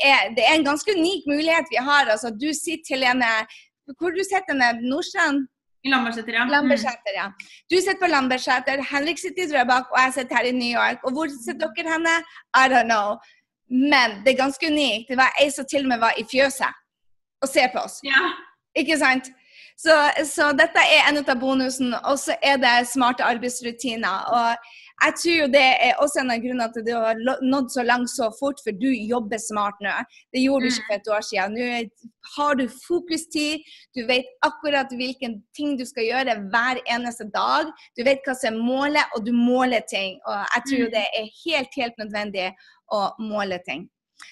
er, 0.00 0.32
det 0.36 0.46
er 0.46 0.56
en 0.56 0.68
ganske 0.70 0.96
unik 0.96 1.28
mulighet 1.28 1.68
vi 1.68 1.82
har. 1.90 2.08
Altså, 2.08 2.32
du 2.32 2.48
sitter, 2.56 2.96
Helene, 2.96 3.44
hvor 4.00 4.16
du 4.16 4.24
sitter 4.24 4.56
du? 4.56 4.88
Nordstrand? 4.88 5.44
I 5.86 5.90
Lambertseter, 5.92 6.34
ja. 6.34 6.44
Lambertseter, 6.50 7.14
ja. 7.14 7.26
Du 7.70 7.76
sitter 7.78 8.00
på 8.02 8.10
Lambertseter, 8.10 8.82
Henrik 8.90 9.20
sitter 9.22 9.44
i 9.44 9.50
Drøbak, 9.52 9.92
og 9.94 9.98
jeg 10.02 10.14
sitter 10.16 10.36
her 10.40 10.48
i 10.50 10.54
New 10.56 10.72
York. 10.74 11.04
Og 11.06 11.14
hvor 11.14 11.30
sitter 11.30 11.70
dere 11.76 11.92
henne? 11.94 12.14
I 12.58 12.66
don't 12.72 12.90
know. 12.90 13.16
Men 13.70 14.20
det 14.24 14.34
er 14.34 14.42
ganske 14.42 14.66
unikt. 14.66 15.08
Det 15.10 15.18
var 15.18 15.34
ei 15.42 15.50
som 15.54 15.66
til 15.70 15.86
og 15.86 15.90
med 15.94 16.02
var 16.02 16.18
i 16.18 16.26
fjøset 16.30 16.82
og 17.42 17.48
ser 17.48 17.70
på 17.74 17.82
oss. 17.86 18.00
Ja. 18.06 18.22
Ikke 18.78 18.98
sant? 18.98 19.30
Så, 19.78 19.94
så, 20.24 20.50
dette 20.56 20.80
er 20.80 21.08
en 21.10 21.20
av 21.20 21.38
bonusen. 21.40 21.94
Og 22.02 22.18
så 22.18 22.36
er 22.42 22.58
det 22.62 22.74
smarte 22.90 23.26
arbeidsrutiner. 23.26 24.30
Og 24.38 24.70
jeg 25.04 25.14
tror 25.20 25.34
jo 25.36 25.46
det 25.52 25.64
er 25.86 25.98
også 26.00 26.22
en 26.22 26.32
av 26.32 26.40
grunnene 26.40 26.66
til 26.72 26.82
at 26.82 26.86
du 26.88 26.92
har 26.96 27.42
nådd 27.44 27.68
så 27.74 27.82
langt 27.84 28.10
så 28.10 28.30
fort, 28.38 28.62
for 28.64 28.76
du 28.80 28.88
jobber 28.88 29.40
smart 29.42 29.82
nå. 29.84 29.92
Det 30.32 30.40
gjorde 30.40 30.64
du 30.64 30.72
ikke 30.72 30.86
for 30.86 30.96
et 30.96 31.10
år 31.16 31.26
siden. 31.28 31.56
Nå 31.56 32.30
har 32.36 32.56
du 32.58 32.64
fokustid, 32.86 33.66
du 33.94 34.06
vet 34.08 34.30
akkurat 34.46 34.94
hvilken 34.96 35.36
ting 35.56 35.76
du 35.78 35.84
skal 35.88 36.08
gjøre 36.08 36.38
hver 36.52 36.80
eneste 36.96 37.28
dag. 37.34 37.68
Du 37.98 38.02
vet 38.08 38.24
hva 38.24 38.36
som 38.38 38.56
er 38.56 38.70
målet, 38.70 39.12
og 39.14 39.26
du 39.26 39.34
måler 39.36 39.84
ting. 39.90 40.16
Og 40.24 40.40
jeg 40.40 40.64
tror 40.70 40.80
jo 40.80 40.88
mm. 40.88 40.96
det 40.96 41.04
er 41.20 41.34
helt, 41.44 41.78
helt 41.82 42.02
nødvendig 42.02 42.48
å 42.96 43.02
måle 43.20 43.60
ting. 43.68 43.86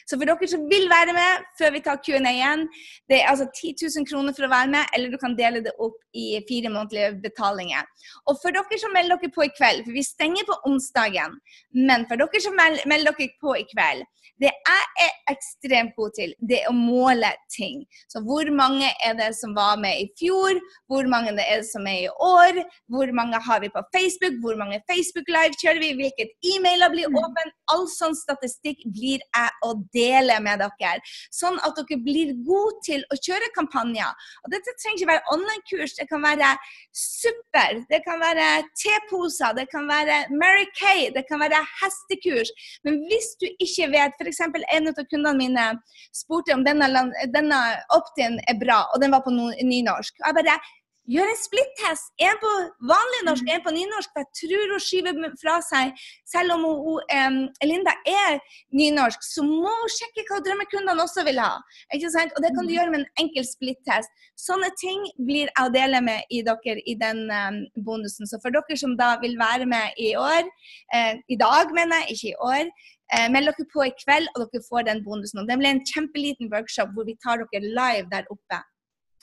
Så 0.05 0.19
for 0.19 0.29
dere 0.29 0.49
som 0.51 0.65
vil 0.71 0.87
være 0.91 1.15
med 1.17 1.45
før 1.59 1.75
vi 1.75 1.83
tar 1.85 2.01
Q&A 2.05 2.21
igjen, 2.31 2.67
det 3.11 3.21
er 3.21 3.31
altså 3.31 3.49
10 3.51 3.75
000 3.85 4.09
kroner 4.11 4.37
for 4.37 4.47
å 4.47 4.53
være 4.53 4.73
med, 4.75 4.89
eller 4.97 5.13
du 5.13 5.19
kan 5.21 5.37
dele 5.39 5.63
det 5.65 5.75
opp 5.83 5.99
i 6.17 6.27
fire 6.49 6.73
månedlige 6.73 7.15
betalinger. 7.25 7.87
Og 8.29 8.41
for 8.43 8.55
dere 8.55 8.81
som 8.81 8.95
melder 8.97 9.21
dere 9.21 9.35
på 9.35 9.47
i 9.47 9.53
kveld, 9.57 9.85
for 9.87 9.97
vi 9.97 10.05
stenger 10.07 10.49
på 10.49 10.59
onsdagen, 10.71 11.39
men 11.77 12.09
for 12.11 12.21
dere 12.21 12.45
som 12.45 12.57
melder 12.59 13.13
dere 13.13 13.33
på 13.41 13.57
i 13.61 13.67
kveld, 13.73 14.05
det 14.43 14.51
jeg 14.51 14.87
er 15.05 15.13
ekstremt 15.31 15.95
god 15.97 16.15
til, 16.17 16.33
det 16.43 16.57
er 16.63 16.71
å 16.71 16.75
måle 16.75 17.31
ting. 17.55 17.85
Så 18.11 18.23
hvor 18.27 18.49
mange 18.57 18.89
er 19.07 19.15
det 19.19 19.31
som 19.39 19.55
var 19.57 19.79
med 19.81 20.01
i 20.03 20.09
fjor? 20.19 20.59
Hvor 20.91 21.07
mange 21.11 21.35
det 21.37 21.45
er 21.47 21.63
det 21.63 21.69
som 21.69 21.87
er 21.87 22.01
i 22.07 22.11
år? 22.11 22.59
Hvor 22.91 23.13
mange 23.17 23.39
har 23.47 23.63
vi 23.63 23.71
på 23.75 23.85
Facebook? 23.95 24.41
Hvor 24.43 24.59
mange 24.59 24.81
Facebook 24.91 25.31
Live 25.31 25.59
kjører 25.61 25.81
vi? 25.85 25.93
Hvilket 26.01 26.35
e-mailer 26.51 26.93
blir 26.93 27.15
åpen? 27.23 27.55
All 27.75 27.87
sånn 27.95 28.19
statistikk 28.19 28.83
blir 28.91 29.23
jeg 29.23 29.55
å 29.75 29.81
dele 29.95 30.39
med 30.45 30.63
dere. 30.63 31.03
Sånn 31.35 31.59
at 31.67 31.77
dere 31.79 32.01
blir 32.05 32.35
gode 32.47 32.81
til 32.87 33.05
å 33.13 33.19
kjøre 33.19 33.51
kampanjer. 33.57 34.27
Og 34.45 34.53
dette 34.55 34.75
trenger 34.79 35.03
ikke 35.03 35.11
være 35.13 35.35
online-kurs. 35.35 35.97
Det 35.99 36.09
kan 36.11 36.25
være 36.25 36.53
super, 36.95 37.81
det 37.91 38.01
kan 38.07 38.23
være 38.23 38.49
teposer, 38.81 39.57
det 39.59 39.67
kan 39.73 39.89
være 39.91 40.21
Mary 40.35 40.67
Kay, 40.79 41.11
det 41.15 41.27
kan 41.29 41.43
være 41.43 41.63
hestekurs. 41.81 42.53
Men 42.87 43.03
hvis 43.09 43.35
du 43.41 43.49
ikke 43.53 43.91
vet 43.95 44.21
F.eks. 44.21 44.41
en 44.47 44.91
av 44.91 45.03
kundene 45.11 45.37
mine 45.39 45.67
spurte 46.15 46.55
om 46.55 46.65
denne, 46.67 46.89
denne 47.35 47.61
opt-in 47.95 48.41
er 48.49 48.59
bra, 48.61 48.85
og 48.95 49.03
den 49.03 49.15
var 49.15 49.25
på 49.25 49.35
nynorsk. 49.35 50.17
Og 50.23 50.31
jeg 50.31 50.39
bare 50.41 50.59
Gjør 51.05 51.29
en 51.29 51.37
splittest. 51.37 52.13
En 52.25 52.39
på 52.41 52.51
vanlig 52.89 53.19
norsk, 53.27 53.49
en 53.53 53.65
på 53.65 53.73
nynorsk. 53.77 54.15
Jeg 54.17 54.29
tror 54.39 54.71
hun 54.73 54.81
skyver 54.81 55.35
fra 55.43 55.59
seg 55.65 55.93
Selv 56.33 56.55
om 56.57 56.65
hun, 56.65 57.03
um, 57.19 57.37
Linda 57.69 57.93
er 58.09 58.39
nynorsk, 58.73 59.21
så 59.27 59.45
må 59.45 59.69
hun 59.69 59.93
sjekke 59.93 60.25
hva 60.31 60.41
drømmekundene 60.47 61.05
også 61.05 61.27
vil 61.29 61.43
ha. 61.45 61.59
Ikke 61.95 62.11
sant? 62.15 62.33
Og 62.35 62.41
det 62.45 62.55
kan 62.57 62.65
du 62.65 62.73
mm. 62.73 62.77
gjøre 62.79 62.95
med 62.95 63.03
en 63.03 63.23
enkel 63.27 63.45
splittest. 63.47 64.25
Sånne 64.41 64.73
ting 64.81 65.05
blir 65.21 65.53
jeg 65.53 65.61
å 65.61 65.73
dele 65.77 66.01
med 66.09 66.25
i 66.33 66.41
dere 66.47 66.81
i 66.81 66.97
den 67.05 67.25
um, 67.29 67.61
bonusen. 67.85 68.29
Så 68.31 68.41
for 68.41 68.57
dere 68.57 68.81
som 68.81 68.97
da 68.97 69.15
vil 69.21 69.37
være 69.41 69.69
med 69.69 70.01
i 70.01 70.15
år, 70.19 70.49
uh, 70.97 71.15
i 71.29 71.41
dag 71.41 71.73
mener 71.77 72.03
jeg, 72.03 72.17
ikke 72.17 72.33
i 72.33 72.37
år, 72.49 72.75
uh, 73.13 73.27
meld 73.37 73.53
dere 73.53 73.73
på 73.77 73.85
i 73.85 73.97
kveld, 74.01 74.33
og 74.33 74.49
dere 74.49 74.69
får 74.73 74.89
den 74.89 75.05
bonusen. 75.05 75.45
Og 75.45 75.53
det 75.53 75.61
blir 75.61 75.77
en 75.77 75.85
kjempeliten 75.93 76.49
workshop 76.55 76.97
hvor 76.97 77.05
vi 77.05 77.21
tar 77.21 77.45
dere 77.45 77.77
live 77.77 78.09
der 78.09 78.33
oppe. 78.33 78.65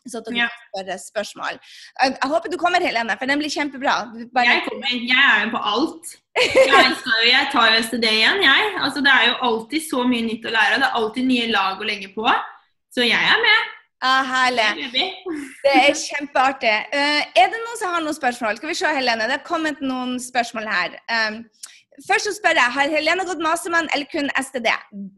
Så 0.10 0.18
at 0.18 0.28
dere 0.30 0.40
ja. 0.40 0.48
spørre 0.70 0.98
spørsmål. 0.98 1.58
Jeg, 1.62 2.14
jeg, 2.16 2.30
håper 2.32 2.50
du 2.50 2.58
kommer, 2.62 2.82
Helene, 2.82 3.18
for 3.20 3.30
den 3.30 3.42
blir 3.42 3.54
kjempebra. 3.54 3.98
Bare... 4.34 4.48
Jeg 4.50 4.64
kommer. 4.66 4.96
Jeg 5.12 5.26
er 5.26 5.44
jo 5.46 5.52
på 5.54 5.62
alt. 5.74 6.16
Jeg, 6.42 7.44
tar 7.52 7.68
jo 7.76 7.84
STD 7.86 8.08
igjen, 8.10 8.42
jeg. 8.48 8.72
Altså, 8.82 9.04
det 9.06 9.12
er 9.14 9.28
jo 9.30 9.36
alltid 9.50 9.86
så 9.86 10.08
mye 10.08 10.26
nytt 10.26 10.48
å 10.48 10.56
lære. 10.56 10.80
Det 10.82 10.90
er 10.90 10.98
alltid 11.02 11.30
nye 11.30 11.52
lag 11.52 11.84
å 11.84 11.90
legge 11.92 12.10
på. 12.16 12.26
Så 12.92 13.06
jeg 13.06 13.30
er 13.36 13.46
med. 13.46 13.70
Ah, 14.02 14.26
herlig. 14.26 14.66
Det 15.62 15.74
er 15.76 15.92
kjempeartig. 15.94 16.74
Uh, 16.90 17.22
er 17.38 17.52
det 17.54 17.60
noen 17.62 17.78
som 17.78 17.94
har 17.94 18.02
noen 18.02 18.18
spørsmål? 18.18 18.58
Skal 18.58 18.72
vi 18.72 18.78
se, 18.80 18.94
Helene. 18.98 19.28
Det 19.30 19.38
har 19.38 19.46
kommet 19.46 19.84
noen 19.86 20.16
spørsmål 20.22 20.66
her. 20.66 20.98
Um, 21.06 21.44
Først 22.10 22.26
så 22.28 22.32
spør 22.34 22.58
jeg 22.58 22.74
har 22.76 22.92
Helene 22.96 23.24
gått 23.28 23.42
mastermann 23.44 23.90
eller 23.94 24.08
kun 24.10 24.30
STD. 24.42 24.70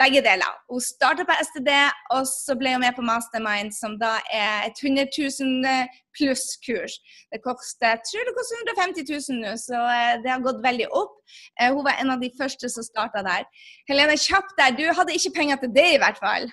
Begge 0.02 0.22
deler. 0.26 0.56
Hun 0.72 0.82
starta 0.84 1.24
på 1.28 1.36
STD, 1.48 1.70
og 2.16 2.26
så 2.28 2.56
ble 2.60 2.74
hun 2.76 2.84
med 2.84 2.96
på 2.98 3.06
Mastermind, 3.08 3.72
som 3.76 3.96
da 4.02 4.18
er 4.28 4.68
et 4.68 4.82
100 4.84 5.08
000 5.16 5.70
pluss-kurs. 6.18 6.98
Det 7.32 7.40
koster, 7.46 7.94
jeg 7.94 8.02
tror 8.10 8.28
det 8.28 8.36
koster 8.38 8.60
150 8.64 9.08
000 9.32 9.40
nå, 9.44 9.54
så 9.62 9.80
eh, 9.96 10.18
det 10.24 10.34
har 10.34 10.44
gått 10.44 10.60
veldig 10.66 10.90
opp. 10.92 11.16
Eh, 11.60 11.72
hun 11.72 11.86
var 11.88 12.02
en 12.02 12.14
av 12.16 12.24
de 12.24 12.32
første 12.40 12.70
som 12.74 12.86
starta 12.86 13.24
der. 13.26 13.48
Helene, 13.90 14.20
kjapt 14.20 14.54
der. 14.60 14.76
Du 14.76 14.86
hadde 15.00 15.16
ikke 15.16 15.36
penger 15.40 15.64
til 15.64 15.74
det, 15.78 15.90
i 15.96 16.04
hvert 16.04 16.20
fall? 16.20 16.52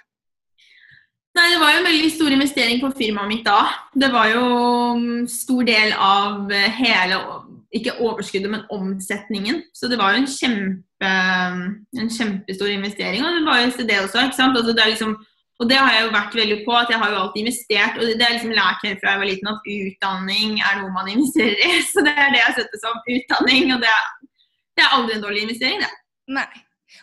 Nei, 1.39 1.47
det 1.53 1.61
var 1.63 1.75
jo 1.75 1.83
en 1.83 1.87
veldig 1.91 2.11
stor 2.11 2.35
investering 2.35 2.81
på 2.83 2.91
firmaet 2.99 3.31
mitt 3.31 3.47
da. 3.47 3.61
Det 3.95 4.11
var 4.15 4.33
jo 4.33 4.47
en 4.97 5.29
stor 5.31 5.67
del 5.67 5.95
av 5.95 6.51
hele 6.79 7.21
ikke 7.77 7.97
overskuddet, 8.03 8.51
men 8.51 8.67
omsetningen. 8.75 9.63
Så 9.75 9.89
det 9.91 9.99
var 10.01 10.15
jo 10.15 10.23
en, 10.23 10.31
kjempe, 10.31 11.11
en 12.03 12.11
kjempestor 12.11 12.73
investering. 12.73 13.23
Og 13.23 13.37
det 13.37 13.45
var 13.47 13.61
jo 13.61 13.87
det 13.91 13.99
også. 14.05 14.25
ikke 14.27 14.39
sant? 14.39 14.59
Altså 14.59 14.75
det 14.75 14.89
liksom, 14.95 15.13
og 15.61 15.69
det 15.71 15.77
har 15.77 15.93
jeg 15.93 16.07
jo 16.07 16.15
vært 16.15 16.39
veldig 16.41 16.59
på, 16.65 16.73
at 16.77 16.91
jeg 16.91 17.01
har 17.03 17.13
jo 17.13 17.21
alltid 17.21 17.43
investert. 17.43 18.01
Og 18.01 18.09
det 18.09 18.25
har 18.25 18.33
jeg 18.33 18.39
liksom 18.39 18.57
lært 18.57 18.87
helt 18.87 19.03
fra 19.03 19.15
jeg 19.15 19.23
var 19.23 19.31
liten 19.31 19.53
at 19.53 19.71
utdanning 19.77 20.57
er 20.65 20.81
noe 20.81 20.97
man 20.97 21.13
investerer 21.15 21.63
i. 21.69 21.71
Så 21.93 22.05
det 22.07 22.17
er 22.17 22.35
det 22.35 22.43
jeg 22.43 22.57
setter 22.59 22.83
som 22.83 22.99
utdanning. 23.17 23.71
Og 23.77 23.85
det 23.85 23.93
er, 23.93 24.11
det 24.75 24.87
er 24.87 24.99
aldri 24.99 25.17
en 25.17 25.25
dårlig 25.27 25.47
investering, 25.47 25.85
det. 25.85 25.95
Nei. 26.41 26.49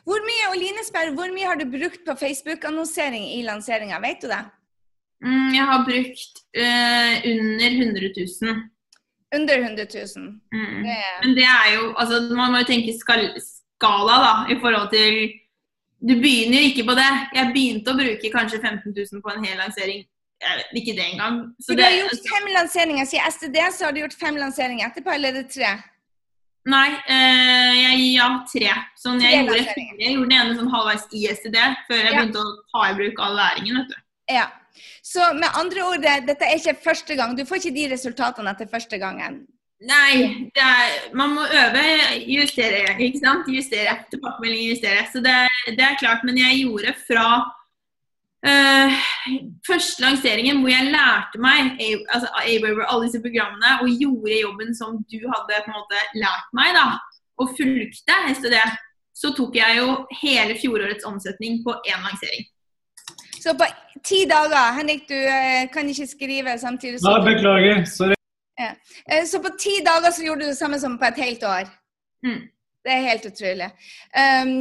Hvor 0.07 0.19
mye 0.25 0.49
Oline 0.51 0.83
spør, 0.83 1.13
hvor 1.15 1.31
mye 1.31 1.47
har 1.47 1.59
du 1.59 1.67
brukt 1.71 2.01
på 2.03 2.15
Facebook-annonsering 2.19 3.29
i 3.37 3.43
lanseringa, 3.47 4.01
vet 4.03 4.19
du 4.23 4.27
det? 4.31 4.41
Mm, 5.23 5.53
jeg 5.55 5.67
har 5.69 5.85
brukt 5.87 6.41
uh, 6.59 7.13
under 7.31 7.77
100 7.85 8.09
000. 8.17 8.57
Under 9.35 9.59
100 9.59 9.85
000. 10.15 10.39
Mm. 10.53 10.83
Det... 10.83 10.97
Men 11.23 11.35
det 11.35 11.43
er 11.43 11.73
jo 11.75 11.93
altså, 11.99 12.21
Man 12.35 12.51
må 12.51 12.61
jo 12.61 12.69
tenke 12.69 12.93
skal, 12.95 13.25
skala, 13.43 14.15
da, 14.23 14.33
i 14.53 14.59
forhold 14.61 14.87
til 14.93 15.33
Du 15.99 16.13
begynner 16.21 16.69
ikke 16.69 16.85
på 16.87 16.95
det. 16.95 17.09
Jeg 17.35 17.51
begynte 17.55 17.91
å 17.91 17.97
bruke 17.97 18.31
kanskje 18.31 18.61
15 18.61 18.93
000 18.93 19.23
på 19.25 19.33
en 19.33 19.43
hel 19.43 19.57
lansering. 19.57 20.05
Jeg 20.37 20.57
vet 20.59 20.79
ikke 20.81 20.93
det 20.99 21.05
engang. 21.11 21.37
Så 21.59 21.73
du 21.73 21.81
har 21.81 21.95
gjort 21.95 22.27
fem 22.29 22.49
lanseringer. 22.53 23.07
Siden 23.09 23.31
STD 23.33 23.57
så 23.73 23.87
har 23.87 23.95
du 23.95 24.03
gjort 24.03 24.17
fem 24.19 24.37
lanseringer 24.37 24.91
etterpå, 24.91 25.15
eller 25.15 25.33
er 25.33 25.39
det 25.41 25.47
tre? 25.55 25.71
Nei, 26.67 26.89
øh, 26.93 27.73
jeg, 27.79 28.01
ja, 28.13 28.27
tre. 28.51 28.73
Sånn, 28.99 29.21
jeg, 29.23 29.39
gjorde, 29.39 29.63
jeg, 29.63 30.11
gjorde, 30.11 30.27
den 30.27 30.35
ene 30.37 30.57
sånn 30.59 30.69
halvveis 30.69 31.07
i 31.15 31.23
STD 31.31 31.57
før 31.87 32.01
jeg 32.03 32.11
ja. 32.11 32.19
begynte 32.19 32.43
å 32.43 32.55
ta 32.73 32.89
i 32.91 32.97
bruk 32.99 33.23
all 33.23 33.37
læringen. 33.39 33.79
vet 33.79 33.93
du. 33.93 34.03
Ja. 34.31 34.47
Så 35.01 35.33
med 35.33 35.49
andre 35.55 35.83
ord, 35.87 36.03
dette 36.03 36.45
er 36.45 36.57
ikke 36.59 36.77
første 36.83 37.15
gang. 37.15 37.37
Du 37.37 37.45
får 37.47 37.61
ikke 37.61 37.77
de 37.77 37.91
resultatene 37.93 38.51
etter 38.53 38.69
første 38.71 38.99
gangen. 39.01 39.45
Nei, 39.77 40.49
er, 40.57 40.95
man 41.13 41.35
må 41.37 41.43
øve, 41.45 41.83
justere, 42.25 42.95
ikke 42.97 43.21
sant? 43.21 43.45
Justere, 43.53 43.93
tilbakemelding, 44.09 44.71
justere. 44.71 45.05
Så 45.11 45.21
det, 45.21 45.35
det, 45.69 45.83
er 45.85 45.99
klart. 46.01 46.25
Men 46.25 46.39
jeg 46.41 46.63
gjorde 46.63 46.95
fra 47.05 47.27
uh, 48.49 48.97
første 49.67 50.01
lanseringen 50.01 50.63
hvor 50.63 50.73
jeg 50.73 50.89
lærte 50.95 51.41
meg 51.41 51.77
altså 52.09 52.31
alle 52.41 53.05
disse 53.05 53.21
programmene, 53.21 53.77
og 53.83 54.01
gjorde 54.01 54.41
jobben 54.41 54.73
som 54.75 54.97
du 55.05 55.19
hadde 55.29 55.61
på 55.61 55.71
en 55.71 55.77
måte 55.77 56.03
lært 56.25 56.51
meg, 56.57 56.73
da, 56.77 56.87
og 57.37 57.53
fulgte 57.59 58.21
STD, 58.33 58.57
så 59.17 59.33
tok 59.37 59.55
jeg 59.57 59.77
jo 59.77 59.93
hele 60.23 60.57
fjorårets 60.57 61.05
omsetning 61.05 61.61
på 61.65 61.77
én 61.85 62.01
lansering. 62.01 62.49
Så 63.47 63.53
på 63.55 63.65
ti 64.03 64.25
dager 64.27 64.73
Henrik, 64.75 65.05
du 65.07 65.15
eh, 65.15 65.69
kan 65.71 65.87
ikke 65.89 66.07
skrive 66.07 66.57
samtidig 66.59 66.99
som 66.99 67.13
Nei, 67.13 67.33
beklager. 67.33 67.85
Sorry. 67.87 68.17
Ja. 68.59 68.73
Eh, 69.11 69.23
så 69.29 69.39
på 69.39 69.53
ti 69.59 69.77
dager 69.85 70.11
så 70.11 70.25
gjorde 70.25 70.43
du 70.43 70.49
det 70.51 70.57
samme 70.57 70.79
som 70.79 70.97
på 70.99 71.07
et 71.07 71.21
helt 71.23 71.45
år. 71.47 71.69
Mm. 72.27 72.41
Det 72.83 72.91
er 72.95 73.07
helt 73.07 73.29
utrolig. 73.29 73.69
Um, 74.19 74.51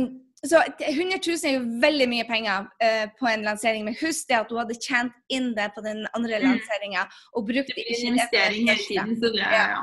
så 0.46 0.60
100 0.86 1.18
000 1.26 1.50
er 1.50 1.54
jo 1.56 1.64
veldig 1.82 2.08
mye 2.12 2.26
penger 2.28 2.68
uh, 2.84 3.04
på 3.18 3.26
en 3.30 3.42
lansering, 3.48 3.84
men 3.88 3.98
husk 3.98 4.28
det 4.30 4.38
at 4.38 4.50
du 4.50 4.58
hadde 4.60 4.78
tjent 4.86 5.14
inn 5.34 5.50
det 5.58 5.70
på 5.74 5.82
den 5.82 6.04
andre 6.14 6.38
mm. 6.38 6.46
lanseringa. 6.46 7.06
Og 7.34 7.50
det 7.50 7.64
ikke 7.64 7.78
det. 7.80 8.00
Investering 8.06 8.70
hele 8.70 8.86
tiden, 8.86 9.18
så 9.18 9.32
det 9.34 9.46
er, 9.46 9.74
ja. 9.74 9.82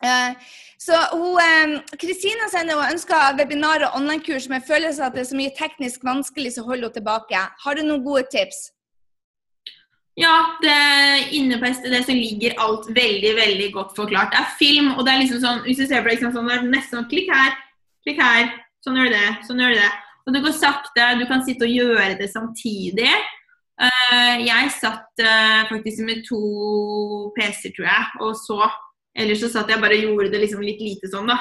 Eh, 0.00 0.32
så 0.80 0.96
Kristina 2.00 2.46
eh, 2.46 2.52
sender 2.52 2.78
og 2.78 2.88
ønsker 2.88 3.36
webinar 3.38 3.84
og 3.84 3.96
online-kurs, 4.00 4.48
men 4.48 4.64
føler 4.64 4.94
seg 4.96 5.10
at 5.10 5.16
det 5.16 5.24
er 5.24 5.30
så 5.30 5.40
mye 5.40 5.56
teknisk 5.56 6.04
vanskelig, 6.06 6.54
så 6.56 6.64
holder 6.64 6.88
hun 6.88 6.96
tilbake. 6.96 7.40
Har 7.64 7.76
du 7.76 7.82
noen 7.84 8.04
gode 8.04 8.24
tips? 8.32 8.70
Ja, 10.20 10.34
det, 10.60 10.76
inne 11.36 11.56
på 11.60 11.68
STD 11.70 11.94
så 12.04 12.16
ligger 12.16 12.58
alt 12.60 12.88
veldig 12.92 13.34
veldig 13.36 13.68
godt 13.76 13.94
forklart. 13.96 14.32
Det 14.34 14.40
er 14.40 14.56
film, 14.58 14.92
og 14.96 15.04
det 15.06 15.14
er 15.14 15.22
liksom 15.22 15.40
sånn, 15.44 15.62
hvis 15.68 15.80
du 15.80 15.86
ser 15.86 16.04
på 16.04 16.12
liksom 16.12 16.34
sånn, 16.34 16.48
det 16.50 16.58
er 16.58 16.68
nesten 16.68 16.98
sånn 16.98 17.10
klikk 17.12 17.30
her, 17.32 17.54
klikk 18.04 18.20
her, 18.20 18.50
sånn 18.84 18.98
gjør 19.00 19.12
du 19.12 19.16
det, 19.16 19.30
sånn 19.48 19.62
gjør 19.62 19.76
du 19.76 19.80
det. 19.80 19.92
Og 20.26 20.34
det 20.34 20.42
går 20.44 20.56
sakte, 20.56 21.06
du 21.20 21.24
kan 21.28 21.44
sitte 21.46 21.68
og 21.68 21.72
gjøre 21.76 22.16
det 22.18 22.28
samtidig. 22.32 23.12
Uh, 23.80 24.36
jeg 24.44 24.72
satt 24.76 25.22
uh, 25.24 25.62
faktisk 25.70 26.04
med 26.04 26.20
to 26.26 26.40
PC-er, 27.38 27.72
tror 27.76 27.88
jeg, 27.88 28.10
og 28.20 28.34
så 28.36 28.58
Ellers 29.20 29.42
så 29.44 29.50
satt 29.52 29.70
jeg 29.70 29.82
bare 29.82 29.98
og 29.98 30.06
gjorde 30.08 30.30
det 30.32 30.44
liksom 30.44 30.62
litt 30.64 30.80
lite 30.82 31.10
sånn, 31.12 31.30
da. 31.30 31.38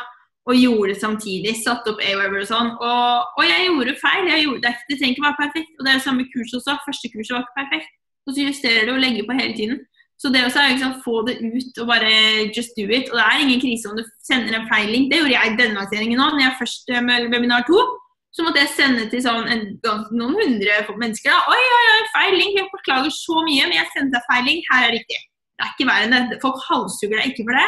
Og 0.50 0.58
gjorde 0.58 0.94
det 0.94 1.02
samtidig. 1.02 1.54
Satt 1.62 1.88
opp 1.92 2.02
Aweber 2.02 2.42
og 2.42 2.50
sånn. 2.50 2.72
Og, 2.74 3.36
og, 3.38 3.44
jeg 3.46 3.68
gjorde 3.68 3.96
feil. 4.02 4.30
Jeg 4.32 4.46
gjorde 4.48 4.64
det. 4.66 4.74
det 4.90 4.98
trenger 4.98 5.16
ikke 5.16 5.28
være 5.28 5.42
perfekt. 5.44 5.72
Og 5.78 5.86
det 5.86 5.92
er 5.92 5.98
jo 6.00 6.06
samme 6.08 6.26
kurs 6.34 6.56
også. 6.58 6.78
Første 6.88 7.12
kurset 7.14 7.36
var 7.36 7.46
ikke 7.46 7.60
perfekt. 7.60 7.96
Og 8.26 8.36
så 8.36 8.46
justerer 8.48 8.88
du 8.88 8.96
og 8.96 9.02
legger 9.04 9.28
på 9.28 9.38
hele 9.38 9.56
tiden. 9.58 9.80
Så 10.20 10.28
det 10.34 10.42
også 10.44 10.60
er 10.60 10.74
liksom 10.74 10.98
få 11.06 11.22
det 11.28 11.38
ut 11.40 11.78
og 11.82 11.88
bare 11.94 12.12
just 12.56 12.76
do 12.80 12.86
it. 12.98 13.08
Og 13.12 13.16
det 13.20 13.26
er 13.26 13.44
ingen 13.44 13.62
krise 13.64 13.88
om 13.88 13.96
du 13.96 14.04
sender 14.28 14.58
en 14.58 14.68
feil 14.72 14.92
link. 14.92 15.08
Det 15.12 15.22
gjorde 15.22 15.38
jeg 15.38 15.52
i 15.52 15.60
denne 15.62 15.80
lanseringen 15.80 16.24
òg. 16.24 16.34
Når 16.36 16.44
jeg 16.44 16.60
først 16.60 16.92
eh, 16.92 17.06
med 17.08 17.30
webinar 17.32 17.64
to. 17.70 17.80
så 18.36 18.44
måtte 18.46 18.62
jeg 18.62 18.70
sende 18.76 19.08
til 19.10 19.24
sånn 19.26 19.48
en, 19.50 19.64
noen 20.14 20.36
hundre 20.38 20.76
mennesker. 21.02 21.32
da. 21.34 21.40
Oi, 21.50 21.64
oi, 21.78 21.86
oi, 21.94 22.04
feil 22.18 22.36
link. 22.36 22.60
Jeg 22.60 22.68
forklager 22.74 23.14
så 23.16 23.42
mye, 23.48 23.64
men 23.70 23.80
jeg 23.80 23.94
sendte 23.96 24.22
feil 24.28 24.46
link. 24.50 24.68
Her 24.70 24.90
er 24.90 24.94
riktig. 24.98 25.22
Det 25.60 25.66
er 25.66 25.74
ikke 25.76 25.90
verre 25.90 26.08
enn 26.08 26.30
det. 26.32 26.40
Folk 26.40 26.62
halshugger 26.70 27.20
deg 27.20 27.34
ikke 27.34 27.46
for 27.50 27.60
det. 27.60 27.68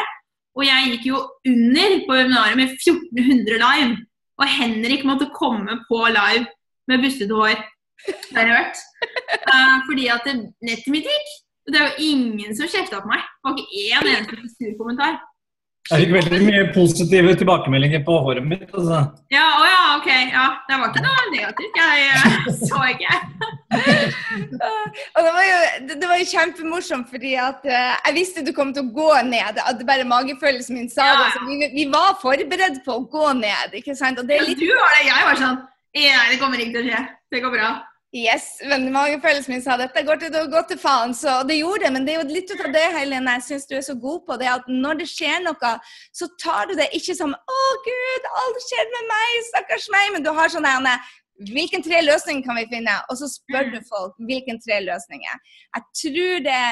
Og 0.56 0.64
jeg 0.64 0.88
gikk 0.94 1.04
jo 1.10 1.20
under 1.48 1.98
på 2.06 2.16
webinaret 2.16 2.56
med 2.56 2.72
1400 2.78 3.60
live. 3.60 3.98
Og 4.40 4.48
Henrik 4.48 5.04
måtte 5.08 5.28
komme 5.36 5.76
på 5.88 6.00
live 6.08 6.46
med 6.88 7.04
bustete 7.04 7.36
hår. 7.36 7.60
Det 8.06 8.38
har 8.38 8.48
jeg 8.48 8.56
hørt. 8.56 8.80
Uh, 9.44 9.76
fordi 9.88 10.08
at 10.12 10.24
nettet 10.32 10.92
mitt 10.94 11.08
gikk. 11.08 11.34
Det 11.68 11.78
er 11.78 11.92
jo 11.92 12.08
ingen 12.08 12.56
som 12.58 12.70
kjefta 12.70 13.02
på 13.04 13.12
meg. 13.12 13.20
Det 13.22 13.46
var 13.46 13.60
ikke 13.60 13.84
én 13.84 14.08
eneste 14.16 14.56
sur 14.56 14.72
kommentar. 14.80 15.20
Jeg 15.90 16.04
fikk 16.04 16.12
veldig 16.14 16.38
mye 16.46 16.66
positive 16.76 17.32
tilbakemeldinger 17.40 18.04
på 18.06 18.14
håret 18.22 18.44
mitt. 18.46 18.68
Altså. 18.70 19.00
Ja, 19.34 19.46
å 19.58 19.64
ja, 19.66 19.80
ok. 19.96 20.06
Ja, 20.30 20.44
det 20.68 20.78
var 20.78 20.92
ikke 20.92 21.02
noe 21.02 21.24
negativt. 21.32 21.80
Jeg, 21.80 22.04
jeg 22.06 22.54
så 22.60 22.82
ikke. 22.92 23.16
og 25.16 25.26
det 25.26 25.32
var, 25.34 25.42
jo, 25.48 25.58
det 25.90 26.10
var 26.12 26.20
jo 26.20 26.28
kjempemorsomt, 26.30 27.10
fordi 27.10 27.34
at 27.34 27.66
uh, 27.66 27.96
jeg 28.06 28.16
visste 28.20 28.46
du 28.46 28.52
kom 28.54 28.70
til 28.76 28.86
å 28.86 28.94
gå 28.94 29.10
ned. 29.26 29.58
At 29.58 29.80
det 29.80 29.88
bare 29.90 30.06
magefølelsen 30.06 30.78
min 30.78 30.90
sa 30.92 31.08
det. 31.18 31.28
Så 31.34 31.42
vi, 31.50 31.58
vi, 31.74 31.88
var 31.90 32.14
forberedt 32.22 32.78
på 32.86 33.00
å 33.00 33.06
gå 33.10 33.32
ned. 33.42 33.74
ikke 33.82 33.98
sant? 33.98 34.22
Ja, 34.22 34.38
litt... 34.46 34.62
Du 34.62 34.70
var 34.70 34.98
det. 35.00 35.06
Jeg 35.10 35.28
var 35.32 35.44
sånn 35.44 35.60
Nei, 35.92 36.08
det 36.30 36.38
kommer 36.40 36.56
ikke 36.62 36.78
til 36.78 36.86
å 36.86 36.88
skje. 36.88 37.00
Det 37.34 37.42
går 37.42 37.52
bra. 37.58 37.72
Yes, 38.12 38.58
men 38.68 38.90
magefølelsen 38.92 39.54
min 39.54 39.62
sa 39.64 39.78
dette 39.80 40.02
går 40.04 40.18
til 40.20 40.34
å 40.36 40.44
gå 40.52 40.60
til 40.68 40.76
faen, 40.76 41.14
så 41.16 41.38
det 41.48 41.56
gjorde 41.56 41.86
det. 41.86 41.92
Men 41.94 42.04
det 42.04 42.12
er 42.12 42.20
jo 42.20 42.34
litt 42.36 42.50
ut 42.52 42.60
av 42.60 42.74
det 42.74 42.84
Helene, 42.92 43.38
jeg 43.38 43.44
syns 43.46 43.64
du 43.70 43.72
er 43.78 43.86
så 43.86 43.96
god 43.96 44.26
på, 44.26 44.36
det 44.42 44.50
at 44.52 44.68
når 44.68 44.98
det 45.00 45.06
skjer 45.08 45.40
noe, 45.46 45.70
så 46.12 46.28
tar 46.42 46.68
du 46.68 46.74
det 46.76 46.90
ikke 46.98 47.16
som 47.16 47.32
'Å, 47.32 47.62
Gud, 47.88 48.28
alt 48.42 48.60
skjer 48.66 48.92
med 48.92 49.08
meg, 49.14 49.40
stakkars 49.48 49.88
meg', 49.96 50.12
men 50.12 50.26
du 50.28 50.30
har 50.36 50.52
sånn 50.52 50.68
der 50.68 51.00
Hvilken 51.48 51.82
tre 51.82 52.02
løsninger 52.04 52.44
kan 52.44 52.56
vi 52.60 52.68
finne? 52.68 52.92
Og 53.08 53.16
så 53.16 53.26
spør 53.26 53.72
du 53.72 53.80
folk 53.88 54.12
hvilken 54.28 54.60
tre 54.60 54.78
løsninger. 54.84 55.40
Jeg 55.74 55.82
tror 56.00 56.44
det 56.44 56.64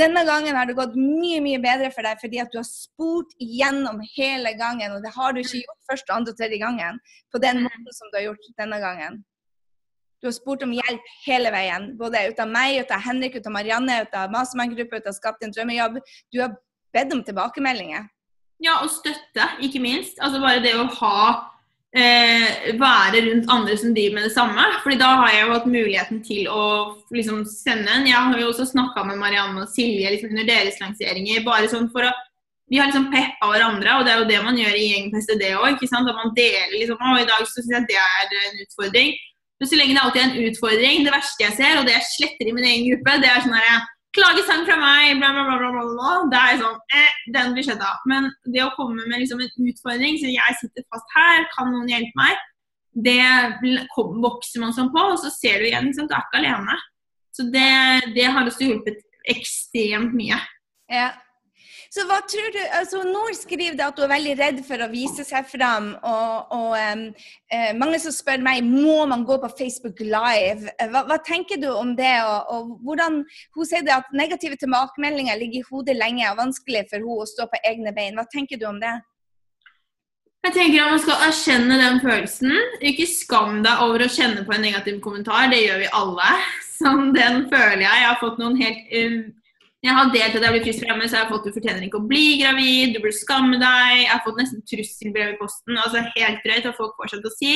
denne 0.00 0.24
gangen 0.24 0.56
har 0.56 0.66
det 0.66 0.78
gått 0.78 0.96
mye 0.96 1.40
mye 1.44 1.60
bedre 1.62 1.90
for 1.94 2.02
deg 2.02 2.18
fordi 2.18 2.40
at 2.40 2.50
du 2.50 2.58
har 2.58 2.66
spurt 2.66 3.30
gjennom 3.38 4.00
hele 4.16 4.54
gangen. 4.58 4.96
Og 4.96 5.04
det 5.04 5.12
har 5.14 5.32
du 5.32 5.42
ikke 5.42 5.60
gjort 5.60 5.90
første, 5.92 6.12
andre 6.16 6.32
og 6.32 6.38
tredje 6.40 6.58
gangen 6.58 6.98
på 7.30 7.38
den 7.38 7.62
måten 7.68 7.92
som 7.92 8.10
du 8.10 8.18
har 8.18 8.30
gjort 8.30 8.48
denne 8.58 8.80
gangen. 8.82 9.20
Du 10.20 10.28
har 10.28 10.34
spurt 10.36 10.62
om 10.66 10.72
hjelp 10.76 11.12
hele 11.24 11.50
veien. 11.54 11.90
Både 11.98 12.26
ut 12.28 12.40
av 12.42 12.48
meg, 12.50 12.82
ut 12.82 12.90
av 12.92 13.00
Henrik, 13.06 13.38
ut 13.40 13.46
av 13.48 13.54
Marianne, 13.54 14.02
ut 14.04 14.16
av 14.16 14.32
Mastermann-gruppa, 14.34 15.00
ut 15.00 15.08
av 15.08 15.16
Skapt 15.16 15.40
din 15.40 15.54
drømmejobb. 15.54 15.96
Du 16.32 16.42
har 16.42 16.56
bedt 16.92 17.14
om 17.16 17.22
tilbakemeldinger. 17.24 18.10
Ja, 18.60 18.82
og 18.84 18.92
støtte, 18.92 19.46
ikke 19.64 19.80
minst. 19.80 20.20
Altså 20.20 20.42
bare 20.42 20.60
det 20.60 20.74
å 20.76 20.84
ha 20.98 21.20
eh, 21.96 22.74
Være 22.76 23.22
rundt 23.24 23.48
andre 23.48 23.76
som 23.80 23.94
driver 23.96 24.18
med 24.18 24.28
det 24.28 24.34
samme. 24.34 24.66
fordi 24.82 24.98
da 25.00 25.14
har 25.22 25.32
jeg 25.32 25.46
jo 25.46 25.54
hatt 25.54 25.70
muligheten 25.72 26.20
til 26.26 26.50
å 26.52 26.64
liksom 27.16 27.46
sende 27.48 27.88
en. 27.88 28.08
Jeg 28.10 28.20
har 28.20 28.36
jo 28.42 28.50
også 28.52 28.68
snakka 28.74 29.06
med 29.08 29.22
Marianne 29.22 29.64
og 29.64 29.72
Silje 29.72 30.12
liksom, 30.12 30.34
under 30.36 30.50
deres 30.52 30.76
lanseringer. 30.84 31.46
bare 31.48 31.72
sånn 31.72 31.88
for 31.94 32.04
å 32.04 32.12
vi 32.70 32.78
har 32.78 32.86
liksom 32.86 33.08
peppa 33.10 33.48
hverandre, 33.50 33.94
og 33.98 34.04
det 34.06 34.12
er 34.12 34.20
jo 34.20 34.26
det 34.28 34.42
man 34.46 34.58
gjør 34.58 34.76
i 34.78 34.84
Gjeng 34.92 35.08
PSTD 35.10 35.48
òg. 35.58 35.80
At 35.82 36.10
man 36.14 36.30
deler 36.36 36.76
liksom 36.76 37.00
Å, 37.02 37.16
i 37.18 37.26
dag 37.26 37.42
så 37.42 37.64
syns 37.64 37.72
jeg 37.74 37.88
det 37.88 37.96
er 37.98 38.36
en 38.44 38.60
utfordring. 38.62 39.16
Men 39.60 39.68
så 39.68 39.76
lenge 39.76 39.94
det 39.96 40.02
alltid 40.02 40.20
er 40.22 40.28
en 40.28 40.50
utfordring, 40.50 41.02
det 41.04 41.12
verste 41.12 41.44
jeg 41.44 41.56
ser, 41.58 41.78
og 41.78 41.88
det 41.88 41.96
jeg 41.98 42.10
sletter 42.14 42.48
i 42.48 42.54
min 42.56 42.68
egen 42.68 42.86
gruppe, 42.88 43.16
det 43.20 43.28
er 43.30 43.42
sånn 43.44 43.58
herre 43.58 43.80
Klagesang 44.10 44.64
fra 44.66 44.74
meg, 44.74 45.20
bla, 45.20 45.28
bla, 45.30 45.44
bla. 45.46 45.68
bla, 45.70 45.82
bla. 45.86 46.12
Det 46.32 46.38
er 46.38 46.56
sånn 46.58 46.78
eh, 46.98 47.18
Den 47.30 47.52
blir 47.54 47.62
sletta. 47.62 47.92
Men 48.10 48.26
det 48.42 48.64
å 48.64 48.72
komme 48.74 49.04
med 49.04 49.22
liksom 49.22 49.42
en 49.44 49.68
utfordring, 49.70 50.18
så 50.18 50.32
jeg 50.32 50.56
sitter 50.58 50.86
fast 50.90 51.14
her, 51.14 51.44
kan 51.54 51.70
noen 51.70 51.90
hjelpe 51.92 52.18
meg? 52.18 52.40
Det 52.90 53.22
vokser 54.24 54.64
man 54.64 54.74
sånn 54.74 54.90
på, 54.90 55.04
og 55.12 55.20
så 55.22 55.30
ser 55.30 55.62
du 55.62 55.68
igjen, 55.68 55.86
liksom, 55.92 56.08
du 56.10 56.16
er 56.16 56.26
ikke 56.26 56.40
alene. 56.40 56.78
Så 57.36 57.46
det, 57.54 57.70
det 58.16 58.26
har 58.34 58.50
også 58.50 58.66
hjulpet 58.66 58.98
ekstremt 59.30 60.16
mye. 60.18 60.40
Ja. 60.90 61.12
Så 61.90 62.04
hva 62.06 62.20
tror 62.22 62.52
du, 62.54 62.60
altså 62.78 63.00
Når 63.02 63.32
skriver 63.34 63.74
du 63.74 63.82
at 63.82 63.96
du 63.98 64.04
er 64.04 64.12
veldig 64.12 64.34
redd 64.38 64.58
for 64.66 64.78
å 64.78 64.90
vise 64.92 65.24
seg 65.26 65.48
fram. 65.50 65.90
Og, 66.06 66.52
og 66.54 66.74
um, 66.78 67.02
uh, 67.50 67.72
mange 67.80 67.98
som 68.02 68.14
spør 68.14 68.44
meg 68.46 68.62
må 68.62 69.02
man 69.10 69.24
gå 69.26 69.40
på 69.42 69.50
Facebook 69.58 69.98
Live. 70.04 70.70
Hva, 70.78 71.02
hva 71.08 71.18
tenker 71.26 71.58
du 71.58 71.66
om 71.72 71.96
det? 71.98 72.14
Og, 72.22 72.54
og, 72.54 72.72
hvordan, 72.86 73.24
Hun 73.58 73.66
sier 73.66 73.90
at 73.96 74.14
negative 74.14 74.58
tilbakemeldinger 74.60 75.40
ligger 75.40 75.64
i 75.64 75.70
hodet 75.70 75.98
lenge 75.98 76.28
og 76.30 76.38
vanskelig 76.44 76.86
for 76.92 77.02
hun 77.02 77.24
å 77.24 77.30
stå 77.32 77.48
på 77.50 77.62
egne 77.72 77.94
bein. 77.96 78.14
Hva 78.14 78.28
tenker 78.30 78.60
du 78.60 78.68
om 78.70 78.78
det? 78.82 78.94
Jeg 80.46 80.54
tenker 80.54 80.84
at 80.84 80.94
Man 80.94 81.02
skal 81.02 81.26
erkjenne 81.26 81.80
den 81.82 82.00
følelsen. 82.06 82.54
Ikke 82.86 83.10
skam 83.10 83.64
deg 83.66 83.82
over 83.82 84.06
å 84.06 84.12
kjenne 84.14 84.46
på 84.46 84.54
en 84.54 84.62
negativ 84.68 85.02
kommentar. 85.02 85.50
Det 85.50 85.64
gjør 85.64 85.82
vi 85.82 85.90
alle. 86.04 86.30
Sånn, 86.78 87.10
den 87.18 87.48
føler 87.50 87.82
jeg. 87.82 87.98
Jeg 87.98 88.08
har 88.12 88.22
fått 88.22 88.38
noen 88.40 88.56
helt 88.62 88.94
jeg 89.80 89.96
har 89.96 90.10
delt 90.12 90.34
at 90.36 90.44
jeg 90.44 90.52
blir 90.52 90.64
frisk 90.66 90.82
fremme, 90.84 91.06
så 91.08 91.16
jeg 91.16 91.24
har 91.24 91.30
fått 91.32 91.46
du 91.48 91.54
fortjener 91.54 91.84
ikke 91.86 92.00
å 92.02 92.08
bli 92.08 92.24
gravid, 92.42 92.90
du 92.92 93.00
burde 93.00 93.16
skamme 93.16 93.56
deg. 93.56 93.92
Jeg 94.02 94.10
har 94.12 94.24
fått 94.26 94.40
nesten 94.40 94.64
trusselbrev 94.68 95.30
i 95.32 95.38
posten. 95.40 95.78
altså 95.80 96.02
Helt 96.18 96.42
drøyt 96.44 96.66
hva 96.68 96.74
folk 96.76 96.98
fortsatt 97.00 97.24
å 97.24 97.32
si. 97.32 97.54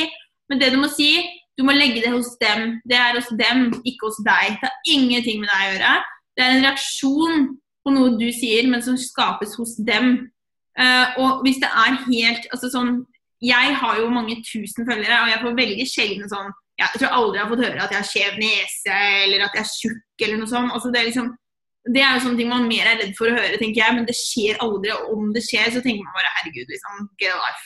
Men 0.48 0.62
det 0.62 0.70
du 0.72 0.78
må 0.80 0.88
si, 0.92 1.10
du 1.58 1.64
må 1.68 1.74
legge 1.76 2.00
det 2.00 2.14
hos 2.14 2.32
dem. 2.40 2.78
Det 2.88 2.96
er 2.96 3.18
hos 3.18 3.28
dem, 3.36 3.66
ikke 3.84 4.08
hos 4.08 4.22
deg. 4.24 4.56
Det 4.56 4.70
har 4.70 4.94
ingenting 4.96 5.42
med 5.42 5.52
deg 5.52 5.60
å 5.60 5.68
gjøre. 5.74 5.92
Det 6.34 6.46
er 6.46 6.54
en 6.54 6.64
reaksjon 6.64 7.46
på 7.84 7.92
noe 7.92 8.16
du 8.16 8.26
sier, 8.32 8.72
men 8.72 8.82
som 8.82 8.96
skapes 8.96 9.54
hos 9.60 9.76
dem. 9.84 10.16
Uh, 10.80 11.20
og 11.20 11.44
hvis 11.44 11.60
det 11.62 11.68
er 11.68 12.00
helt 12.08 12.48
altså 12.54 12.72
sånn, 12.72 13.04
Jeg 13.44 13.74
har 13.76 13.98
jo 14.00 14.08
mange 14.08 14.38
tusen 14.40 14.86
følgere, 14.88 15.20
og 15.20 15.28
jeg 15.28 15.40
får 15.42 15.56
veldig 15.58 15.84
sjelden 15.86 16.30
sånn 16.30 16.48
Jeg 16.80 16.96
tror 16.96 17.12
aldri 17.12 17.36
jeg 17.36 17.44
har 17.44 17.50
fått 17.50 17.64
høre 17.66 17.82
at 17.84 17.92
jeg 17.92 18.00
har 18.00 18.08
skjev 18.08 18.38
nese, 18.40 18.94
eller 19.26 19.44
at 19.44 19.58
jeg 19.58 19.62
er 19.62 19.72
tjukk, 19.74 20.22
eller 20.24 20.40
noe 20.40 20.48
sånt. 20.48 20.72
altså 20.72 20.90
det 20.90 21.00
er 21.00 21.08
liksom 21.10 21.28
det 21.92 22.00
er 22.00 22.16
jo 22.16 22.24
sånne 22.24 22.40
ting 22.40 22.48
man 22.48 22.68
mer 22.68 22.88
er 22.88 23.00
redd 23.02 23.14
for 23.18 23.28
å 23.28 23.36
høre, 23.36 23.58
tenker 23.60 23.82
jeg, 23.82 23.94
men 23.96 24.06
det 24.08 24.16
skjer 24.16 24.60
aldri. 24.64 24.92
Og 24.94 25.16
om 25.16 25.32
det 25.34 25.42
skjer, 25.44 25.68
så 25.74 25.82
tenker 25.84 26.06
man 26.06 26.16
bare 26.16 26.32
herregud, 26.38 26.70
liksom, 26.72 27.08
get 27.20 27.34
a 27.34 27.40
life. 27.42 27.64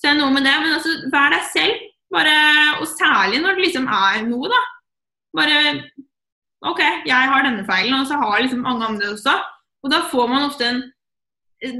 Så 0.00 0.06
det 0.06 0.12
er 0.14 0.20
noe 0.22 0.32
med 0.32 0.46
det. 0.48 0.54
Men 0.62 0.76
altså, 0.78 0.94
vær 1.12 1.34
deg 1.34 1.48
selv. 1.52 1.88
Bare, 2.10 2.36
og 2.80 2.86
særlig 2.90 3.42
når 3.42 3.58
det 3.58 3.66
liksom 3.68 3.84
er 3.94 4.22
noe, 4.26 4.48
da. 4.50 4.62
Bare 5.38 5.58
OK, 6.66 6.80
jeg 7.06 7.28
har 7.32 7.44
denne 7.46 7.64
feilen, 7.68 8.00
og 8.00 8.08
så 8.08 8.16
har 8.20 8.40
liksom 8.40 8.64
mange 8.64 8.88
andre 8.88 9.12
også. 9.12 9.36
Og 9.84 9.92
da 9.92 10.00
får 10.10 10.26
man 10.28 10.46
ofte 10.48 10.66
en, 10.66 10.80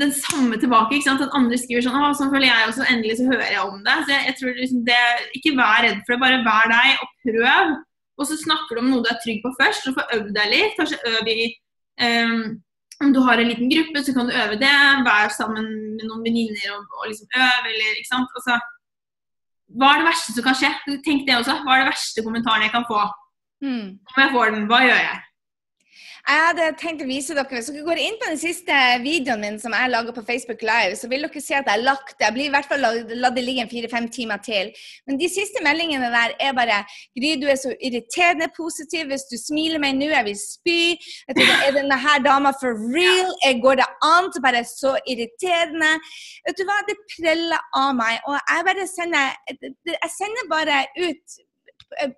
den 0.00 0.12
samme 0.14 0.60
tilbake. 0.60 0.94
ikke 0.96 1.08
sant? 1.08 1.24
At 1.24 1.36
andre 1.36 1.58
skriver 1.60 1.84
sånn 1.84 1.96
'Å, 1.96 2.12
sånn 2.16 2.32
føler 2.32 2.48
jeg 2.48 2.68
også. 2.68 2.86
Endelig 2.92 3.18
så 3.18 3.28
hører 3.28 3.50
jeg 3.56 3.64
om 3.64 3.80
det.' 3.84 3.98
Så 4.04 4.12
jeg, 4.14 4.22
jeg 4.28 4.36
tror 4.38 4.60
liksom 4.60 4.84
det, 4.88 5.02
Ikke 5.36 5.56
vær 5.56 5.82
redd 5.84 6.00
for 6.04 6.12
det, 6.14 6.22
bare 6.24 6.44
vær 6.44 6.66
deg 6.76 6.88
og 7.02 7.08
prøv. 7.24 7.74
Og 8.20 8.28
så 8.28 8.36
snakker 8.36 8.76
du 8.76 8.80
om 8.84 8.90
noe 8.92 9.04
du 9.04 9.10
er 9.10 9.20
trygg 9.24 9.40
på 9.44 9.52
først, 9.60 9.88
og 9.88 9.96
får 9.96 10.14
øvd 10.16 10.32
deg 10.36 10.48
litt. 10.54 10.76
Kanskje 10.76 11.00
øv 11.12 11.28
i 11.28 11.40
Um, 11.98 12.60
om 13.00 13.14
du 13.14 13.20
har 13.24 13.40
en 13.40 13.48
liten 13.48 13.70
gruppe, 13.72 14.02
så 14.04 14.12
kan 14.12 14.28
du 14.28 14.36
øve 14.36 14.58
det. 14.60 14.74
Vær 15.06 15.32
sammen 15.32 15.66
med 15.96 16.04
noen 16.04 16.26
venninner 16.26 16.74
og, 16.74 16.84
og 17.00 17.08
liksom 17.08 17.30
øve, 17.32 17.72
eller 17.72 17.96
ikke 17.96 18.12
sant. 18.12 18.36
Altså, 18.36 18.58
hva 19.78 19.94
er 19.94 20.02
det 20.02 20.08
verste 20.10 20.34
som 20.36 20.46
kan 20.46 20.58
skje? 20.60 20.70
Tenk 21.06 21.26
det 21.28 21.38
også. 21.38 21.56
Hva 21.64 21.76
er 21.76 21.84
det 21.84 21.90
verste 21.92 22.24
kommentaren 22.26 22.66
jeg 22.66 22.74
kan 22.74 22.86
få? 22.90 23.00
Mm. 23.64 23.86
Om 24.10 24.22
jeg 24.24 24.32
får 24.34 24.54
den, 24.54 24.68
hva 24.70 24.80
gjør 24.84 25.00
jeg? 25.00 25.18
Jeg 26.30 26.42
hadde 26.46 26.66
tenkt 26.78 27.00
å 27.02 27.06
vise 27.08 27.34
dere, 27.34 27.48
Hvis 27.50 27.68
dere 27.72 27.82
går 27.82 27.98
inn 27.98 28.18
på 28.20 28.28
den 28.30 28.38
siste 28.38 28.74
videoen 29.02 29.40
min 29.42 29.56
som 29.58 29.72
jeg 29.74 29.90
lager 29.90 30.14
på 30.14 30.22
Facebook 30.28 30.60
Live, 30.62 30.94
så 31.00 31.08
vil 31.10 31.26
dere 31.26 31.42
se 31.42 31.56
at 31.58 31.66
jeg 31.66 31.74
har 31.74 31.82
lagt 31.82 32.12
det. 32.12 32.28
Jeg 32.28 32.36
blir 32.36 32.46
i 32.46 32.52
hvert 32.54 32.68
fall 32.70 32.84
la 32.84 33.30
det 33.34 33.42
ligge 33.42 33.64
en 33.64 33.72
fire-fem 33.72 34.06
timer 34.14 34.38
til. 34.46 34.70
Men 35.10 35.18
de 35.18 35.26
siste 35.32 35.64
meldingene 35.66 36.12
der 36.14 36.36
er 36.38 36.54
bare 36.54 36.78
Gry, 37.18 37.32
du 37.40 37.48
er 37.50 37.58
så 37.58 37.74
irriterende 37.82 38.46
positiv. 38.54 39.10
Hvis 39.10 39.26
du 39.32 39.34
smiler 39.42 39.82
meg 39.82 39.98
nå, 39.98 40.12
jeg 40.12 40.28
vil 40.28 40.38
spy. 40.38 40.78
Jeg 41.26 41.40
tenker, 41.40 41.66
er 41.66 41.76
denne 41.80 41.98
her 42.06 42.22
dama 42.22 42.54
for 42.62 42.78
real? 42.94 43.34
Jeg 43.42 43.58
går 43.66 43.82
det 43.82 43.90
an? 44.12 44.30
Så 44.30 44.46
bare 44.46 44.62
så 44.70 44.94
irriterende. 45.10 45.92
Vet 46.46 46.62
du 46.62 46.66
hva, 46.70 46.78
det 46.86 46.98
preller 47.16 47.70
av 47.82 47.90
meg. 47.98 48.22
Og 48.30 48.38
jeg 48.38 48.68
bare 48.70 48.90
sender 48.94 49.34
Jeg 49.98 50.14
sender 50.14 50.52
bare 50.54 50.84
ut 51.08 51.40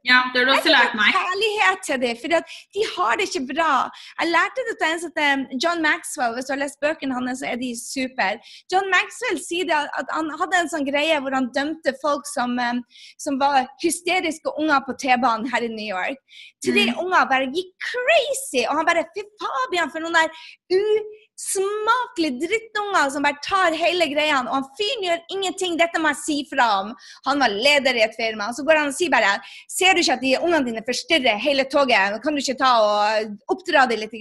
ja, 0.04 0.18
det 0.32 0.40
har 0.40 0.46
du 0.48 0.52
også 0.52 0.72
lært 0.72 0.96
meg. 0.98 1.14
Kjærlighet 1.16 1.82
til 1.86 2.00
dem, 2.02 2.18
for 2.20 2.34
de 2.76 2.84
har 2.94 3.18
det 3.18 3.26
ikke 3.28 3.44
bra. 3.52 3.72
Jeg 4.20 4.30
lærte 4.32 4.64
det 4.68 4.74
til 4.80 4.88
en 4.88 5.00
som 5.02 5.12
heter 5.12 5.62
John 5.64 5.82
Maxwell. 5.84 6.34
Hvis 6.36 6.48
du 6.48 6.52
har 6.54 6.60
lest 6.62 6.80
bøkene 6.84 7.16
hans, 7.16 7.40
så 7.40 7.48
er 7.52 7.58
de 7.62 7.70
super. 7.78 8.40
John 8.72 8.90
Maxwell 8.92 9.40
sier 9.42 9.72
at 9.72 10.12
han 10.12 10.30
hadde 10.40 10.60
en 10.60 10.72
sånn 10.72 10.88
greie 10.88 11.18
hvor 11.24 11.36
han 11.36 11.50
dømte 11.56 11.96
folk 12.02 12.28
som, 12.28 12.56
som 13.22 13.40
var 13.40 13.66
hysteriske 13.84 14.52
unger 14.60 14.84
på 14.86 14.96
T-banen 15.00 15.48
her 15.52 15.64
i 15.64 15.72
New 15.72 15.88
York. 15.88 16.20
Tre 16.64 16.86
mm. 16.90 17.00
unger 17.02 17.28
bare 17.32 17.50
gikk 17.52 17.72
crazy, 17.88 18.64
og 18.66 18.78
han 18.78 18.88
bare 18.88 19.08
Fy 19.16 19.24
Fabian, 19.40 19.90
for 19.92 20.04
noen 20.04 20.20
der 20.20 20.30
u 20.72 20.82
smakelige 21.38 22.38
drittunger 22.44 23.10
som 23.10 23.24
bare 23.24 23.40
tar 23.44 23.76
hele 23.78 24.06
greia. 24.12 24.40
Og 24.44 24.52
han 24.54 24.68
fyren 24.78 25.06
gjør 25.06 25.22
ingenting. 25.36 25.78
Dette 25.80 26.00
må 26.02 26.12
jeg 26.12 26.22
si 26.22 26.38
fra 26.50 26.68
om. 26.82 26.92
Han 27.28 27.42
var 27.42 27.54
leder 27.54 27.98
i 27.98 28.04
et 28.06 28.16
firma. 28.18 28.50
Så 28.54 28.66
går 28.66 28.82
han 28.82 28.92
og 28.92 28.98
sier 28.98 29.12
bare 29.12 29.38
Ser 29.70 29.94
du 29.94 30.02
ikke 30.02 30.18
at 30.18 30.24
de 30.24 30.36
ungene 30.40 30.68
dine 30.68 30.84
forstyrrer 30.86 31.40
hele 31.42 31.66
toget? 31.70 32.20
Kan 32.22 32.36
du 32.36 32.42
ikke 32.42 32.58
ta 32.60 32.72
og 32.84 33.54
oppdra 33.54 33.86
dem 33.90 34.04
litt? 34.04 34.16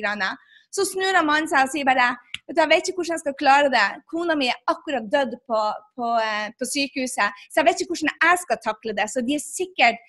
Så 0.71 0.85
snur 0.87 1.17
han 1.17 1.27
mannen 1.27 1.49
seg 1.51 1.67
og 1.67 1.73
sier 1.73 1.87
bare 1.87 2.13
Jeg 2.49 2.67
vet 2.67 2.87
ikke 2.89 2.99
hvordan 2.99 3.15
jeg 3.15 3.23
skal 3.23 3.35
klare 3.39 3.69
det. 3.71 3.85
Kona 4.11 4.35
mi 4.35 4.47
er 4.51 4.57
akkurat 4.71 5.05
dødd 5.13 5.35
på, 5.47 5.59
på, 5.97 6.07
eh, 6.19 6.47
på, 6.57 6.67
sykehuset, 6.67 7.43
så 7.51 7.61
jeg 7.61 7.67
vet 7.67 7.83
ikke 7.83 7.93
hvordan 7.93 8.13
jeg 8.25 8.39
skal 8.43 8.61
takle 8.65 8.95
det. 8.97 9.07
Så 9.13 9.23
de 9.27 9.37
er 9.37 9.43
sikkert 9.43 9.99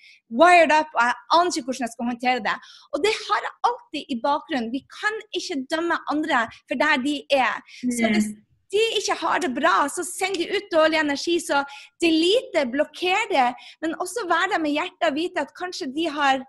wired 0.41 0.73
up, 0.75 0.89
og 0.97 1.03
jeg 1.07 1.19
aner 1.37 1.51
ikke 1.59 1.67
hvordan 1.69 1.85
jeg 1.87 1.93
skal 1.95 2.09
håndtere 2.11 2.45
det. 2.47 2.55
Og 2.93 3.05
det 3.05 3.13
har 3.19 3.45
jeg 3.47 3.53
alltid 3.69 4.15
i 4.15 4.17
bakgrunnen. 4.27 4.73
Vi 4.73 4.81
kan 4.99 5.21
ikke 5.39 5.61
dømme 5.73 5.99
andre 6.13 6.47
for 6.67 6.83
der 6.83 7.05
de 7.05 7.15
er. 7.31 7.55
Så 7.97 8.11
hvis 8.15 8.29
de 8.73 8.83
ikke 8.99 9.15
har 9.21 9.41
det 9.43 9.51
bra, 9.55 9.75
så 9.95 10.03
send 10.07 10.39
de 10.41 10.49
ut 10.55 10.67
dårlig 10.73 10.99
energi. 10.99 11.37
Så 11.39 11.61
delete, 12.03 12.65
blokker 12.75 13.29
det. 13.31 13.49
Men 13.81 13.97
også 14.03 14.25
vær 14.31 14.49
der 14.53 14.61
med 14.63 14.75
hjertet 14.75 15.09
og 15.11 15.17
vite 15.17 15.45
at 15.45 15.55
kanskje 15.59 15.91
de 15.95 16.09
har 16.17 16.43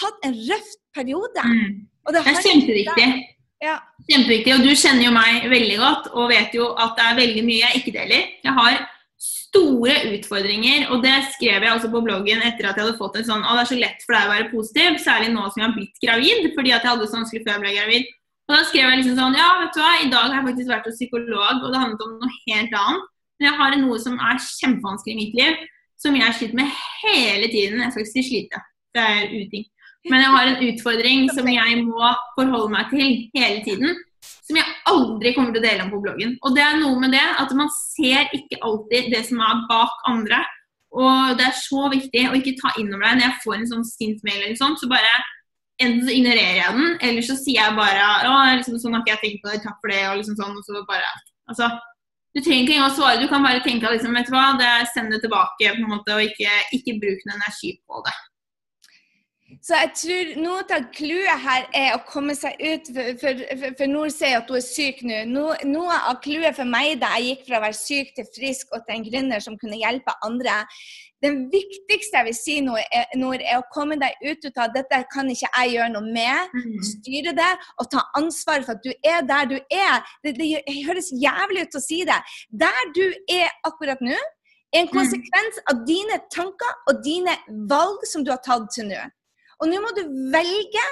hatt 0.00 0.26
en 0.26 0.36
røff 0.48 0.72
periode. 0.94 1.44
Mm. 1.44 1.86
det, 2.10 2.24
det 2.24 2.32
er 2.32 2.42
kjempeviktig. 2.46 3.12
Ja. 3.60 3.76
Kjempeviktig. 4.08 4.54
Og 4.56 4.64
du 4.64 4.70
kjenner 4.72 5.06
jo 5.06 5.12
meg 5.14 5.44
veldig 5.50 5.76
godt 5.80 6.08
og 6.14 6.30
vet 6.32 6.54
jo 6.56 6.70
at 6.80 6.96
det 6.96 7.06
er 7.06 7.18
veldig 7.18 7.44
mye 7.46 7.60
jeg 7.66 7.82
ikke 7.82 7.94
deler. 7.98 8.30
Jeg 8.44 8.56
har 8.56 8.80
store 9.20 9.96
utfordringer, 10.14 10.86
og 10.94 11.02
det 11.04 11.12
skrev 11.34 11.64
jeg 11.64 11.74
også 11.74 11.90
på 11.92 12.00
bloggen 12.04 12.40
etter 12.46 12.70
at 12.70 12.78
jeg 12.78 12.86
hadde 12.86 12.96
fått 12.96 13.18
en 13.18 13.26
sånn 13.26 13.44
Å, 13.44 13.56
det 13.58 13.64
er 13.64 13.68
så 13.68 13.78
lett 13.80 14.04
for 14.06 14.16
deg 14.16 14.28
å 14.28 14.32
være 14.32 14.48
positiv, 14.52 14.96
særlig 15.02 15.32
nå 15.34 15.44
som 15.48 15.60
jeg 15.60 15.66
har 15.66 15.76
blitt 15.76 16.00
gravid, 16.04 16.48
fordi 16.56 16.72
at 16.72 16.86
jeg 16.86 16.92
hadde 16.92 17.04
det 17.04 17.10
så 17.10 17.18
vanskelig 17.18 17.42
før 17.44 17.52
jeg 17.52 17.64
ble 17.64 17.74
gravid. 17.76 18.08
Og 18.48 18.54
da 18.56 18.60
skrev 18.66 18.86
jeg 18.86 19.00
liksom 19.02 19.18
sånn 19.18 19.36
Ja, 19.38 19.48
vet 19.60 19.76
du 19.76 19.80
hva, 19.82 19.90
i 20.00 20.08
dag 20.12 20.24
har 20.24 20.38
jeg 20.38 20.46
faktisk 20.48 20.72
vært 20.72 20.88
hos 20.88 20.96
psykolog, 20.98 21.60
og 21.60 21.68
det 21.74 21.82
handlet 21.82 22.06
om 22.06 22.16
noe 22.16 22.38
helt 22.46 22.78
annet. 22.80 23.12
Men 23.40 23.48
jeg 23.48 23.58
har 23.60 23.76
noe 23.82 24.00
som 24.02 24.16
er 24.30 24.40
kjempevanskelig 24.46 25.12
i 25.12 25.20
mitt 25.20 25.36
liv, 25.38 25.60
som 26.00 26.16
jeg 26.16 26.36
sliter 26.38 26.58
med 26.58 26.72
hele 27.02 27.52
tiden. 27.52 27.84
Jeg 27.84 27.94
skal 27.94 28.06
ikke 28.06 28.14
si 28.14 28.24
slite, 28.26 28.62
det 28.96 29.06
er 29.06 29.34
uting. 29.34 29.66
Men 30.08 30.22
jeg 30.24 30.34
har 30.34 30.50
en 30.50 30.62
utfordring 30.68 31.26
som 31.36 31.50
jeg 31.50 31.82
må 31.86 32.14
forholde 32.38 32.70
meg 32.76 32.94
til 32.94 33.18
hele 33.36 33.64
tiden. 33.66 33.98
Som 34.20 34.58
jeg 34.58 34.78
aldri 34.90 35.34
kommer 35.34 35.54
til 35.54 35.62
å 35.62 35.66
dele 35.66 35.84
om 35.84 35.92
på 35.92 36.00
bloggen. 36.04 36.36
Og 36.42 36.56
det 36.56 36.64
er 36.64 36.80
noe 36.80 36.96
med 37.02 37.14
det 37.14 37.26
at 37.42 37.52
man 37.56 37.70
ser 37.74 38.32
ikke 38.36 38.58
alltid 38.66 39.12
det 39.14 39.22
som 39.28 39.42
er 39.46 39.66
bak 39.70 40.08
andre. 40.10 40.40
Og 40.90 41.36
det 41.38 41.46
er 41.46 41.58
så 41.58 41.84
viktig 41.92 42.24
å 42.26 42.38
ikke 42.38 42.56
ta 42.58 42.72
inn 42.80 42.90
over 42.90 43.06
deg 43.06 43.20
når 43.20 43.28
jeg 43.28 43.42
får 43.44 43.56
en 43.56 43.68
sånn 43.72 43.86
sint 43.86 44.24
mail 44.26 44.40
eller 44.40 44.58
sånn, 44.58 44.78
så 44.80 44.90
bare 44.90 45.12
Enten 45.80 46.02
så 46.04 46.12
ignorerer 46.12 46.58
jeg 46.58 46.72
den, 46.76 46.96
eller 47.08 47.24
så 47.24 47.34
sier 47.40 47.56
jeg 47.56 47.72
bare 47.72 48.08
å, 48.28 48.32
liksom, 48.58 48.74
sånn 48.82 48.92
har 48.92 49.00
ikke 49.00 49.14
jeg 49.14 49.20
tenkt 49.22 49.38
på 49.40 49.48
det, 49.48 49.60
takk 49.64 49.78
for 49.80 49.88
det, 49.88 50.00
og 50.10 50.18
liksom 50.18 50.34
sånn, 50.36 50.58
og 50.58 50.66
så 50.66 50.82
bare 50.84 51.12
Altså, 51.48 51.70
du 52.36 52.42
trenger 52.42 52.66
ikke 52.66 52.74
engang 52.76 52.90
å 52.90 52.96
svare, 52.98 53.20
du 53.22 53.30
kan 53.30 53.46
bare 53.46 53.62
tenke 53.64 53.88
liksom, 53.94 54.12
vet 54.12 54.28
du 54.28 54.34
hva, 54.34 54.42
det, 54.60 54.66
er, 54.68 54.90
send 54.92 55.08
det 55.14 55.22
tilbake, 55.24 55.72
på 55.72 55.80
en 55.80 55.94
måte, 55.94 56.18
og 56.18 56.26
ikke, 56.26 56.52
ikke 56.76 56.98
bruk 57.00 57.24
noe 57.24 57.38
energi 57.38 57.72
på 57.88 58.02
det. 58.04 58.12
Så 59.64 59.76
jeg 59.76 59.90
tror 59.98 60.30
noe 60.40 60.62
av 60.76 60.86
clouet 60.94 61.42
her 61.44 61.66
er 61.76 61.90
å 61.96 62.02
komme 62.08 62.36
seg 62.38 62.56
ut, 62.62 62.90
for, 62.94 63.12
for, 63.20 63.44
for, 63.50 63.76
for 63.80 63.90
Nord 63.90 64.14
sier 64.14 64.38
at 64.38 64.50
hun 64.50 64.60
er 64.60 64.64
syk 64.64 65.02
nå. 65.06 65.20
Noe, 65.30 65.58
noe 65.68 65.98
av 66.10 66.20
clouet 66.24 66.56
for 66.56 66.68
meg 66.68 67.00
da 67.02 67.12
jeg 67.18 67.34
gikk 67.34 67.46
fra 67.48 67.58
å 67.58 67.64
være 67.66 67.78
syk 67.78 68.14
til 68.16 68.28
frisk 68.36 68.74
og 68.74 68.86
til 68.86 68.96
en 68.96 69.06
gründer 69.08 69.44
som 69.44 69.58
kunne 69.60 69.80
hjelpe 69.80 70.14
andre, 70.26 70.62
den 71.20 71.42
viktigste 71.52 72.16
jeg 72.16 72.26
vil 72.30 72.36
si 72.36 72.56
nå, 72.64 72.78
er, 72.80 73.10
Nord, 73.20 73.42
er 73.44 73.60
å 73.60 73.66
komme 73.74 73.98
deg 74.00 74.16
ut 74.24 74.46
av 74.56 74.72
dette 74.72 75.02
kan 75.12 75.28
ikke 75.28 75.50
jeg 75.50 75.74
gjøre 75.74 75.92
noe 75.92 76.12
med. 76.14 76.54
Mm. 76.56 76.78
Styre 76.86 77.34
det 77.36 77.50
og 77.76 77.90
ta 77.92 78.06
ansvar 78.16 78.64
for 78.64 78.78
at 78.78 78.84
du 78.86 78.92
er 79.04 79.24
der 79.28 79.50
du 79.50 79.56
er. 79.60 80.00
Det, 80.24 80.34
det 80.38 80.78
høres 80.86 81.12
jævlig 81.12 81.66
ut 81.68 81.76
å 81.76 81.84
si 81.84 82.02
det. 82.08 82.16
Der 82.64 82.92
du 82.96 83.04
er 83.36 83.52
akkurat 83.68 84.00
nå, 84.04 84.16
er 84.70 84.84
en 84.84 84.92
konsekvens 84.92 85.60
av 85.70 85.84
dine 85.86 86.20
tanker 86.32 86.76
og 86.88 87.02
dine 87.04 87.34
valg 87.68 88.04
som 88.08 88.24
du 88.24 88.32
har 88.32 88.40
tatt 88.44 88.70
til 88.72 88.88
nå. 88.88 89.00
Og 89.60 89.68
nå 89.68 89.80
må 89.84 89.90
du 89.92 90.02
velge, 90.32 90.82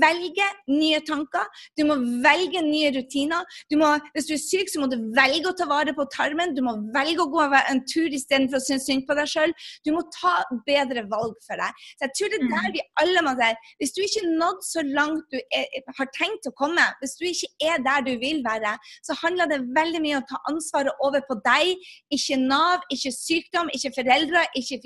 velge 0.00 0.46
nye 0.70 1.00
tanker. 1.04 1.44
Du 1.76 1.84
må 1.88 1.96
velge 2.24 2.62
nye 2.64 2.92
rutiner. 2.94 3.44
Du 3.68 3.76
må, 3.80 3.90
hvis 4.14 4.28
du 4.30 4.34
er 4.36 4.40
syk, 4.40 4.70
så 4.72 4.80
må 4.80 4.88
du 4.88 4.96
velge 5.16 5.50
å 5.50 5.56
ta 5.58 5.66
vare 5.68 5.92
på 5.96 6.06
tarmen. 6.14 6.54
Du 6.56 6.62
må 6.64 6.76
velge 6.94 7.20
å 7.20 7.28
gå 7.32 7.44
en 7.60 7.82
tur 7.90 8.08
istedenfor 8.08 8.60
å 8.60 8.64
synes 8.64 8.88
synd 8.88 9.04
på 9.08 9.16
deg 9.18 9.28
sjøl. 9.28 9.52
Du 9.84 9.92
må 9.96 10.06
ta 10.16 10.38
bedre 10.64 11.04
valg 11.10 11.36
for 11.44 11.60
deg. 11.60 11.84
Så 11.98 12.06
jeg 12.06 12.14
tror 12.16 12.32
det 12.32 12.40
er 12.40 12.54
der 12.54 12.74
vi 12.78 12.86
alle 13.04 13.26
må 13.28 13.36
være. 13.40 13.60
Hvis 13.82 13.92
du 13.96 14.00
ikke 14.06 14.24
nådd 14.30 14.64
så 14.70 14.86
langt 14.88 15.28
du 15.34 15.38
er, 15.44 15.68
har 15.98 16.12
tenkt 16.16 16.48
å 16.48 16.54
komme, 16.56 16.88
hvis 17.02 17.16
du 17.20 17.28
ikke 17.28 17.72
er 17.74 17.84
der 17.84 18.08
du 18.08 18.12
vil 18.24 18.40
være, 18.46 18.76
så 19.04 19.18
handler 19.20 19.52
det 19.52 19.60
veldig 19.76 20.00
mye 20.04 20.18
om 20.20 20.24
å 20.24 20.30
ta 20.32 20.40
ansvaret 20.48 21.04
over 21.04 21.24
på 21.28 21.36
deg. 21.44 21.76
Ikke 22.14 22.40
Nav, 22.40 22.88
ikke 22.94 23.12
sykdom, 23.12 23.68
ikke 23.76 23.92
foreldre, 24.00 24.48
ikke, 24.56 24.80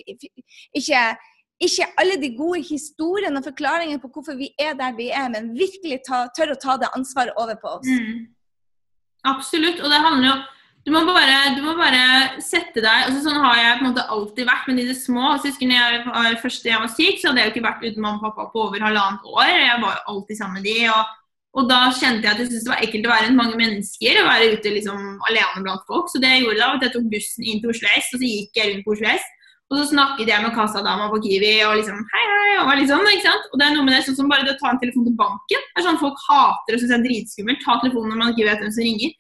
ikke 0.74 1.06
ikke 1.58 1.88
alle 1.98 2.18
de 2.22 2.30
gode 2.36 2.60
historiene 2.62 3.40
og 3.40 3.46
forklaringene 3.48 4.02
på 4.02 4.10
hvorfor 4.14 4.36
vi 4.38 4.52
er 4.62 4.76
der 4.78 4.94
vi 4.94 5.08
er, 5.10 5.26
men 5.32 5.50
virkelig 5.58 6.04
ta, 6.06 6.26
tør 6.36 6.54
å 6.54 6.60
ta 6.60 6.76
det 6.78 6.92
ansvaret 6.94 7.34
over 7.40 7.58
på 7.58 7.72
oss. 7.80 7.88
Mm. 7.88 8.28
Absolutt. 9.26 9.82
Og 9.82 9.90
det 9.90 10.04
handler 10.04 10.30
jo 10.30 10.36
du 10.86 10.92
må, 10.94 11.02
bare, 11.04 11.52
du 11.52 11.60
må 11.60 11.74
bare 11.76 12.38
sette 12.40 12.80
deg 12.80 13.08
altså 13.08 13.20
Sånn 13.20 13.42
har 13.42 13.58
jeg 13.58 13.76
på 13.76 13.82
en 13.82 13.90
måte 13.90 14.04
alltid 14.14 14.46
vært, 14.48 14.68
men 14.70 14.78
i 14.80 14.86
det 14.88 14.96
små. 14.96 15.34
Så 15.36 15.50
husker 15.50 15.72
jeg 15.74 16.02
var, 16.06 16.36
Først 16.40 16.64
jeg 16.64 16.80
var 16.80 16.92
syk, 16.94 17.18
så 17.20 17.28
hadde 17.28 17.42
jeg 17.42 17.50
jo 17.50 17.54
ikke 17.56 17.66
vært 17.66 17.84
uten 17.84 18.04
mamma 18.04 18.22
og 18.22 18.28
pappa 18.30 18.46
på 18.54 18.62
over 18.68 18.84
halvannet 18.86 19.26
år. 19.28 19.50
Jeg 19.52 19.82
var 19.82 19.98
jo 19.98 20.14
alltid 20.14 20.38
sammen 20.38 20.60
med 20.60 20.68
de, 20.70 20.76
og, 20.94 21.10
og 21.58 21.68
da 21.68 21.80
kjente 21.98 22.24
jeg 22.24 22.30
at 22.30 22.40
jeg 22.40 22.48
syntes 22.48 22.64
det 22.64 22.72
var 22.72 22.86
ekkelt 22.86 23.08
å 23.08 23.12
være 23.12 23.34
mange 23.36 23.58
mennesker 23.60 24.22
og 24.22 24.30
være 24.30 24.48
ute 24.54 24.74
liksom 24.78 25.02
alene 25.28 25.64
blant 25.66 25.84
folk. 25.90 26.08
Så 26.08 26.22
det 26.22 26.32
jeg 26.32 26.46
gjorde 26.46 26.62
da, 26.62 26.70
at 26.78 26.86
jeg 26.86 26.94
tok 26.94 27.10
bussen 27.16 27.50
inn 27.50 27.60
til 27.60 27.74
Oslo 27.74 27.92
S, 27.98 28.08
og 28.14 28.22
så 28.22 28.32
gikk 28.32 28.62
jeg 28.62 28.72
rundt 28.72 28.88
på 28.88 28.96
Oslo 28.96 29.12
S. 29.12 29.28
Og 29.68 29.76
så 29.76 29.84
snakket 29.90 30.30
jeg 30.30 30.40
med 30.40 30.54
kassadama 30.56 31.10
på 31.12 31.18
Kiwi 31.20 31.52
og 31.66 31.74
liksom 31.76 31.96
hei, 32.12 32.24
hei, 32.24 32.52
og 32.56 32.68
var 32.70 32.78
litt 32.78 32.88
sånn, 32.88 33.04
ikke 33.12 33.26
sant? 33.26 33.48
Og 33.52 33.60
det 33.60 33.66
er 33.66 33.74
noe 33.74 33.84
med 33.84 33.92
det 33.92 34.04
sånn 34.06 34.16
som 34.16 34.30
bare 34.30 34.46
det 34.46 34.54
å 34.54 34.60
ta 34.62 34.70
en 34.72 34.80
telefon 34.80 35.04
til 35.04 35.16
banken. 35.18 35.66
Det 35.66 35.82
er 35.82 35.84
sånn 35.84 36.00
Folk 36.00 36.22
hater 36.24 36.76
og 36.76 36.80
syns 36.80 36.92
det 36.94 36.96
er 36.96 37.04
dritskummelt. 37.04 37.60
Ta 37.64 37.76
telefonen 37.82 38.14
når 38.14 38.22
man 38.22 38.32
ikke 38.32 38.46
vet 38.48 38.62
hvem 38.64 38.72
som 38.72 38.86
ringer. 38.86 39.12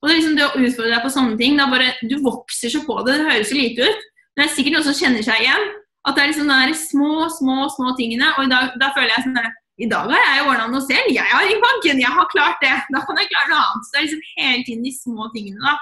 Og 0.00 0.08
det 0.08 0.14
er 0.14 0.20
liksom 0.22 0.38
det 0.38 0.46
å 0.46 0.54
utfordre 0.56 0.94
deg 0.94 1.04
på 1.04 1.12
sånne 1.12 1.36
ting, 1.36 1.60
da 1.60 1.68
bare, 1.68 1.92
Du 2.08 2.16
vokser 2.24 2.72
så 2.72 2.80
på 2.86 2.96
det. 3.04 3.18
Det 3.20 3.28
høres 3.28 3.52
så 3.52 3.58
lite 3.58 3.90
ut. 3.90 4.08
Men 4.32 4.42
det 4.42 4.46
er 4.46 4.56
sikkert 4.56 4.76
noen 4.78 4.88
som 4.88 4.96
kjenner 4.96 5.26
seg 5.26 5.44
igjen. 5.44 5.68
At 6.08 6.16
det 6.16 6.22
er 6.22 6.32
liksom 6.32 6.48
de 6.48 6.76
små, 6.80 7.12
små 7.36 7.68
små 7.76 7.92
tingene. 8.00 8.32
Og 8.38 8.48
i 8.48 8.52
dag, 8.54 8.72
da 8.80 8.94
føler 8.96 9.12
jeg 9.12 9.26
sånn 9.26 9.36
I 9.84 9.88
dag 9.90 10.08
har 10.12 10.24
jeg 10.38 10.48
ordna 10.48 10.70
noe 10.72 10.80
selv. 10.86 11.12
Jeg 11.12 11.28
har 11.28 11.44
ringt 11.44 11.64
banken. 11.66 12.00
Jeg 12.00 12.16
har 12.16 12.32
klart 12.32 12.64
det. 12.64 12.72
Da 12.88 13.04
kan 13.04 13.20
jeg 13.20 13.28
klare 13.28 13.52
noe 13.52 13.62
annet. 13.66 13.84
Så 13.84 13.92
det 13.92 14.00
er 14.00 14.08
liksom 14.08 14.26
hele 14.32 14.64
tiden 14.64 14.88
de 14.88 14.96
små 14.96 15.28
tingene. 15.36 15.60
da 15.60 15.76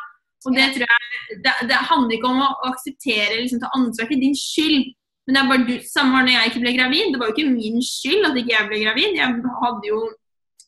og 0.47 0.55
det 0.55 0.69
tror 0.75 0.87
jeg, 0.87 1.39
det, 1.45 1.53
det 1.67 1.79
handler 1.91 2.15
ikke 2.15 2.31
om 2.31 2.41
å 2.45 2.55
akseptere 2.71 3.41
liksom, 3.41 3.61
ta 3.63 3.71
ansvar 3.75 4.09
til 4.11 4.21
din 4.23 4.37
skyld. 4.39 4.93
Men 5.27 5.35
det 5.35 5.41
er 5.41 5.49
bare 5.51 5.67
du, 5.67 5.73
samme 5.85 6.15
var 6.15 6.27
når 6.27 6.35
jeg 6.35 6.51
ikke 6.51 6.63
ble 6.63 6.75
gravid. 6.77 7.09
Det 7.13 7.21
var 7.21 7.31
jo 7.31 7.35
ikke 7.37 7.51
min 7.51 7.83
skyld 7.85 8.29
at 8.29 8.39
ikke 8.39 8.55
jeg 8.55 8.69
ble 8.71 8.83
gravid. 8.85 9.19
Jeg 9.19 9.55
hadde 9.63 9.91
jo 9.91 10.03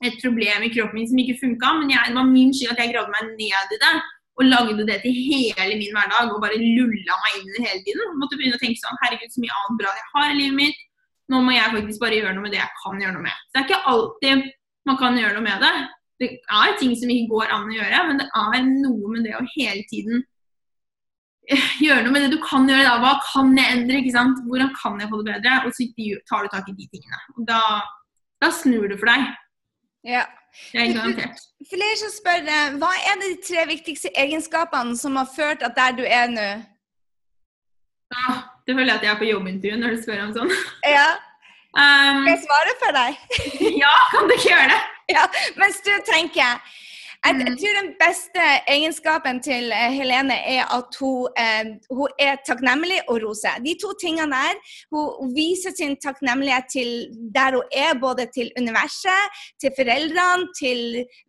et 0.09 0.17
problem 0.25 0.65
i 0.65 0.73
kroppen 0.73 0.97
min 0.97 1.09
som 1.09 1.21
ikke 1.23 1.39
funka, 1.43 1.71
men 1.79 1.93
jeg, 1.93 2.11
det 2.11 2.19
var 2.19 2.29
min 2.29 2.51
skyld 2.57 2.75
at 2.75 2.83
jeg 2.83 2.93
gravde 2.95 3.15
meg 3.15 3.31
ned 3.39 3.77
i 3.77 3.81
det. 3.85 3.95
Og 4.41 4.47
lagde 4.49 4.87
det 4.89 4.99
til 5.05 5.13
hele 5.13 5.75
min 5.77 5.95
hverdag 5.95 6.31
og 6.33 6.43
bare 6.43 6.59
lulla 6.59 7.17
meg 7.25 7.39
inn 7.39 7.49
i 7.49 7.55
det 7.57 7.65
hele 7.67 7.83
tiden. 7.87 8.05
Jeg 8.07 8.21
måtte 8.21 8.39
begynne 8.41 8.57
å 8.57 8.63
tenke 8.63 8.81
sånn 8.81 9.01
Herregud, 9.05 9.33
så 9.35 9.43
mye 9.45 9.57
annet 9.63 9.81
bra 9.83 9.95
jeg 9.97 10.07
har 10.15 10.29
i 10.31 10.39
livet 10.39 10.59
mitt. 10.59 10.85
Nå 11.31 11.43
må 11.45 11.55
jeg 11.55 11.75
faktisk 11.77 12.03
bare 12.03 12.19
gjøre 12.19 12.35
noe 12.35 12.47
med 12.47 12.55
det 12.57 12.63
jeg 12.63 12.79
kan 12.81 13.03
gjøre 13.05 13.17
noe 13.19 13.27
med. 13.27 13.43
Så 13.47 13.53
det 13.55 13.61
er 13.61 13.69
ikke 13.69 13.83
alltid 13.93 14.47
man 14.89 14.99
kan 14.99 15.19
gjøre 15.21 15.37
noe 15.37 15.45
med 15.45 15.67
det 15.67 15.75
det 16.21 16.29
er 16.37 16.75
ting 16.81 16.93
som 16.99 17.11
ikke 17.13 17.31
går 17.33 17.55
an 17.55 17.71
å 17.71 17.77
gjøre, 17.79 18.03
men 18.09 18.21
det 18.21 18.27
er 18.29 18.67
noe 18.67 19.13
med 19.15 19.25
det 19.25 19.37
å 19.39 19.45
hele 19.55 19.85
tiden 19.89 20.19
eh, 21.49 21.71
gjøre 21.81 22.05
noe 22.05 22.15
med 22.15 22.27
det 22.27 22.35
du 22.35 22.41
kan 22.45 22.69
gjøre. 22.69 22.85
da, 22.85 22.99
Hva 23.01 23.15
kan 23.25 23.55
jeg 23.57 23.77
endre? 23.77 24.03
ikke 24.03 24.17
sant? 24.17 24.43
Hvordan 24.49 24.75
kan 24.77 25.01
jeg 25.01 25.09
få 25.13 25.23
det 25.23 25.39
bedre? 25.39 25.63
Og 25.65 25.77
så 25.77 25.89
tar 26.29 26.45
du 26.45 26.53
tak 26.53 26.69
i 26.69 26.77
de 26.77 26.91
tingene. 26.93 27.23
Og 27.37 27.47
da, 27.49 27.63
da 28.45 28.53
snur 28.53 28.91
det 28.91 29.01
for 29.01 29.13
deg. 29.13 29.31
Ja. 30.11 30.27
Det 30.73 30.83
er 30.83 30.93
garantert. 30.97 31.41
Flere 31.71 31.97
som 32.01 32.13
spør 32.13 32.41
hva 32.83 32.91
er 33.07 33.19
de 33.23 33.33
tre 33.47 33.65
viktigste 33.71 34.11
egenskapene 34.19 34.97
som 34.99 35.17
har 35.21 35.29
ført 35.31 35.63
at 35.63 35.77
der 35.79 35.95
du 35.95 36.03
er 36.03 36.31
nå? 36.33 36.47
Ja, 38.11 38.41
det 38.67 38.75
føler 38.75 38.91
jeg 38.91 38.99
at 38.99 39.05
jeg 39.07 39.13
er 39.15 39.21
på 39.21 39.29
jobbintervju 39.29 39.77
når 39.79 39.95
du 39.95 40.01
spør 40.03 40.25
om 40.27 40.37
sånn. 40.37 40.55
Ja. 40.85 41.11
Um, 41.71 42.25
Skal 42.25 42.33
jeg 42.33 42.41
svare 42.43 42.73
for 42.81 42.97
deg? 42.97 43.19
ja, 43.85 43.91
kan 44.11 44.25
du 44.27 44.33
ikke 44.35 44.49
gjøre 44.49 44.73
det? 44.73 44.79
ja, 45.17 45.27
mens 45.61 45.83
du 45.87 45.93
tenker 46.09 46.41
jeg, 46.41 46.61
jeg, 47.21 47.35
mm. 47.37 47.57
tror 47.61 47.75
den 47.77 47.91
beste 48.01 48.45
egenskapen 48.75 49.41
til 49.45 49.73
eh, 49.77 49.93
Helene 49.93 50.37
er 50.55 50.63
at 50.73 50.97
hun, 51.01 51.29
eh, 51.37 51.67
hun, 51.93 52.15
er 52.27 52.39
takknemlig 52.47 52.97
og 53.13 53.21
roser. 53.25 53.61
De 53.65 53.75
to 53.83 53.93
tingene 54.01 54.33
der. 54.33 54.57
Hun 54.95 55.35
viser 55.37 55.75
sin 55.77 55.99
takknemlighet 56.01 56.71
til 56.73 56.91
der 57.37 57.59
hun 57.59 57.77
er, 57.85 57.93
både 58.01 58.25
til 58.37 58.49
universet, 58.57 59.37
til 59.61 59.75
foreldrene, 59.77 60.49
til 60.63 60.81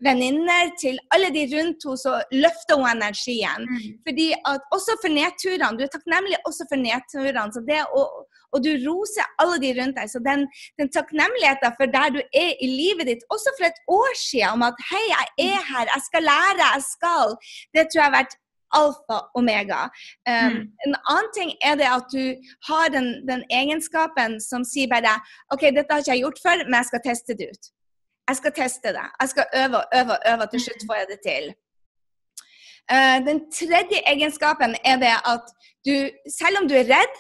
venninner, 0.07 0.71
til 0.79 0.99
alle 1.11 1.33
de 1.35 1.43
rundt 1.55 1.83
henne. 1.83 1.99
Så 2.05 2.13
løfter 2.31 2.79
hun 2.79 2.87
energien. 2.95 3.67
Mm. 3.67 3.99
Fordi 4.07 4.31
at 4.51 4.61
Også 4.71 4.95
for 5.03 5.11
nedturene. 5.11 5.75
Du 5.77 5.83
er 5.83 5.91
takknemlig 5.91 6.37
også 6.47 6.63
for 6.71 6.79
nedturene. 6.79 7.51
Så 7.51 7.59
det 7.67 7.83
å 7.91 8.05
og 8.53 8.63
du 8.65 8.71
roser 8.85 9.25
alle 9.41 9.57
de 9.63 9.71
rundt 9.79 9.97
deg. 9.99 10.11
Så 10.11 10.19
den, 10.29 10.45
den 10.79 10.91
takknemligheten 10.95 11.75
for 11.79 11.95
der 11.95 12.13
du 12.15 12.21
er 12.43 12.51
i 12.65 12.69
livet 12.69 13.09
ditt, 13.11 13.25
også 13.33 13.55
for 13.57 13.69
et 13.69 13.81
år 13.99 14.13
siden, 14.19 14.55
om 14.57 14.67
at 14.69 14.85
hei, 14.91 15.03
jeg 15.15 15.27
er 15.51 15.67
her, 15.71 15.85
jeg 15.95 16.07
skal 16.07 16.27
lære, 16.31 16.69
jeg 16.77 16.87
skal, 16.93 17.35
det 17.75 17.87
tror 17.87 18.01
jeg 18.01 18.09
har 18.09 18.19
vært 18.21 18.39
alfa 18.73 19.17
omega. 19.39 19.81
Um, 20.29 20.53
mm. 20.53 20.61
En 20.85 20.95
annen 21.13 21.31
ting 21.37 21.51
er 21.69 21.75
det 21.79 21.89
at 21.89 22.07
du 22.15 22.23
har 22.69 22.91
den, 22.95 23.09
den, 23.27 23.43
egenskapen 23.51 24.39
som 24.43 24.65
sier 24.67 24.91
bare 24.91 25.17
OK, 25.53 25.67
dette 25.75 25.91
har 25.91 26.03
ikke 26.03 26.15
jeg 26.15 26.23
gjort 26.25 26.43
før, 26.45 26.63
men 26.67 26.79
jeg 26.79 26.89
skal 26.91 27.03
teste 27.07 27.37
det 27.39 27.49
ut. 27.51 27.73
Jeg 28.29 28.39
skal 28.39 28.53
teste 28.55 28.93
det. 28.95 29.07
Jeg 29.21 29.33
skal 29.33 29.45
øve 29.63 29.81
og 29.81 29.99
øve 29.99 30.15
og 30.17 30.31
øve, 30.33 30.47
til 30.53 30.63
slutt 30.65 30.87
får 30.87 31.01
jeg 31.01 31.09
det 31.11 31.19
til. 31.25 31.49
Uh, 32.91 33.17
den 33.27 33.43
tredje 33.51 33.99
egenskapen 34.13 34.75
er 34.91 34.97
det 35.03 35.15
at 35.33 35.51
du, 35.87 35.95
selv 36.39 36.61
om 36.61 36.69
du 36.69 36.75
er 36.79 36.87
redd, 36.95 37.19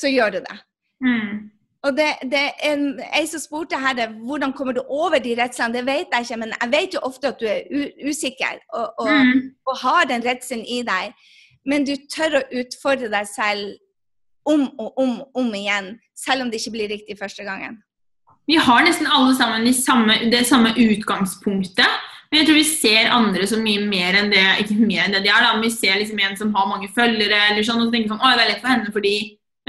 så 0.00 0.10
gjør 0.10 0.36
du 0.36 0.38
det. 0.44 0.58
Mm. 1.04 1.50
Og 1.82 1.96
det, 1.96 2.08
det 2.28 2.40
en, 2.68 3.00
Jeg 3.00 3.28
som 3.28 3.40
spurte 3.40 3.78
her, 3.80 4.00
hvordan 4.26 4.52
kommer 4.52 4.76
du 4.76 4.80
over 4.88 5.18
de 5.18 5.36
redslene, 5.42 5.74
det 5.74 5.86
vet 5.86 6.12
jeg 6.12 6.26
ikke. 6.26 6.40
Men 6.42 6.52
jeg 6.60 6.72
vet 6.72 6.96
jo 6.96 7.04
ofte 7.08 7.32
at 7.32 7.40
du 7.40 7.46
er 7.48 7.62
usikker 8.08 8.60
og, 8.72 8.86
og, 9.00 9.08
mm. 9.08 9.40
og 9.66 9.78
har 9.84 10.08
den 10.10 10.26
redselen 10.26 10.64
i 10.64 10.82
deg. 10.84 11.14
Men 11.66 11.86
du 11.88 11.94
tør 12.12 12.40
å 12.40 12.46
utfordre 12.60 13.08
deg 13.12 13.28
selv 13.28 13.78
om 14.48 14.66
og 14.80 14.98
om, 15.00 15.16
om 15.36 15.54
igjen, 15.54 15.94
selv 16.16 16.44
om 16.44 16.50
det 16.50 16.60
ikke 16.60 16.76
blir 16.76 16.92
riktig 16.92 17.16
første 17.18 17.44
gangen. 17.44 17.80
Vi 18.48 18.56
har 18.58 18.84
nesten 18.84 19.06
alle 19.06 19.34
sammen 19.38 19.66
de 19.68 19.72
samme, 19.76 20.16
det 20.32 20.46
samme 20.48 20.72
utgangspunktet. 20.74 21.98
Men 22.30 22.40
jeg 22.40 22.46
tror 22.46 22.58
vi 22.60 22.66
ser 22.66 23.12
andre 23.14 23.46
som 23.50 23.62
mye 23.62 23.82
mer 23.90 24.16
enn 24.20 24.30
det 24.32 24.42
ikke 24.62 24.76
mer 24.78 25.04
enn 25.04 25.14
det 25.16 25.24
de 25.24 25.32
er. 25.32 25.44
da, 25.44 25.54
men 25.54 25.66
Vi 25.66 25.74
ser 25.74 25.98
liksom 25.98 26.20
en 26.22 26.36
som 26.38 26.54
har 26.54 26.68
mange 26.70 26.88
følgere, 26.94 27.40
eller 27.50 27.66
sånn, 27.66 27.80
og 27.82 27.88
så 27.88 27.94
tenker 27.94 28.12
sånn, 28.12 28.22
å, 28.22 28.32
det 28.36 28.44
er 28.44 28.50
lett 28.52 28.62
for 28.62 28.72
henne 28.72 28.94
fordi 28.94 29.14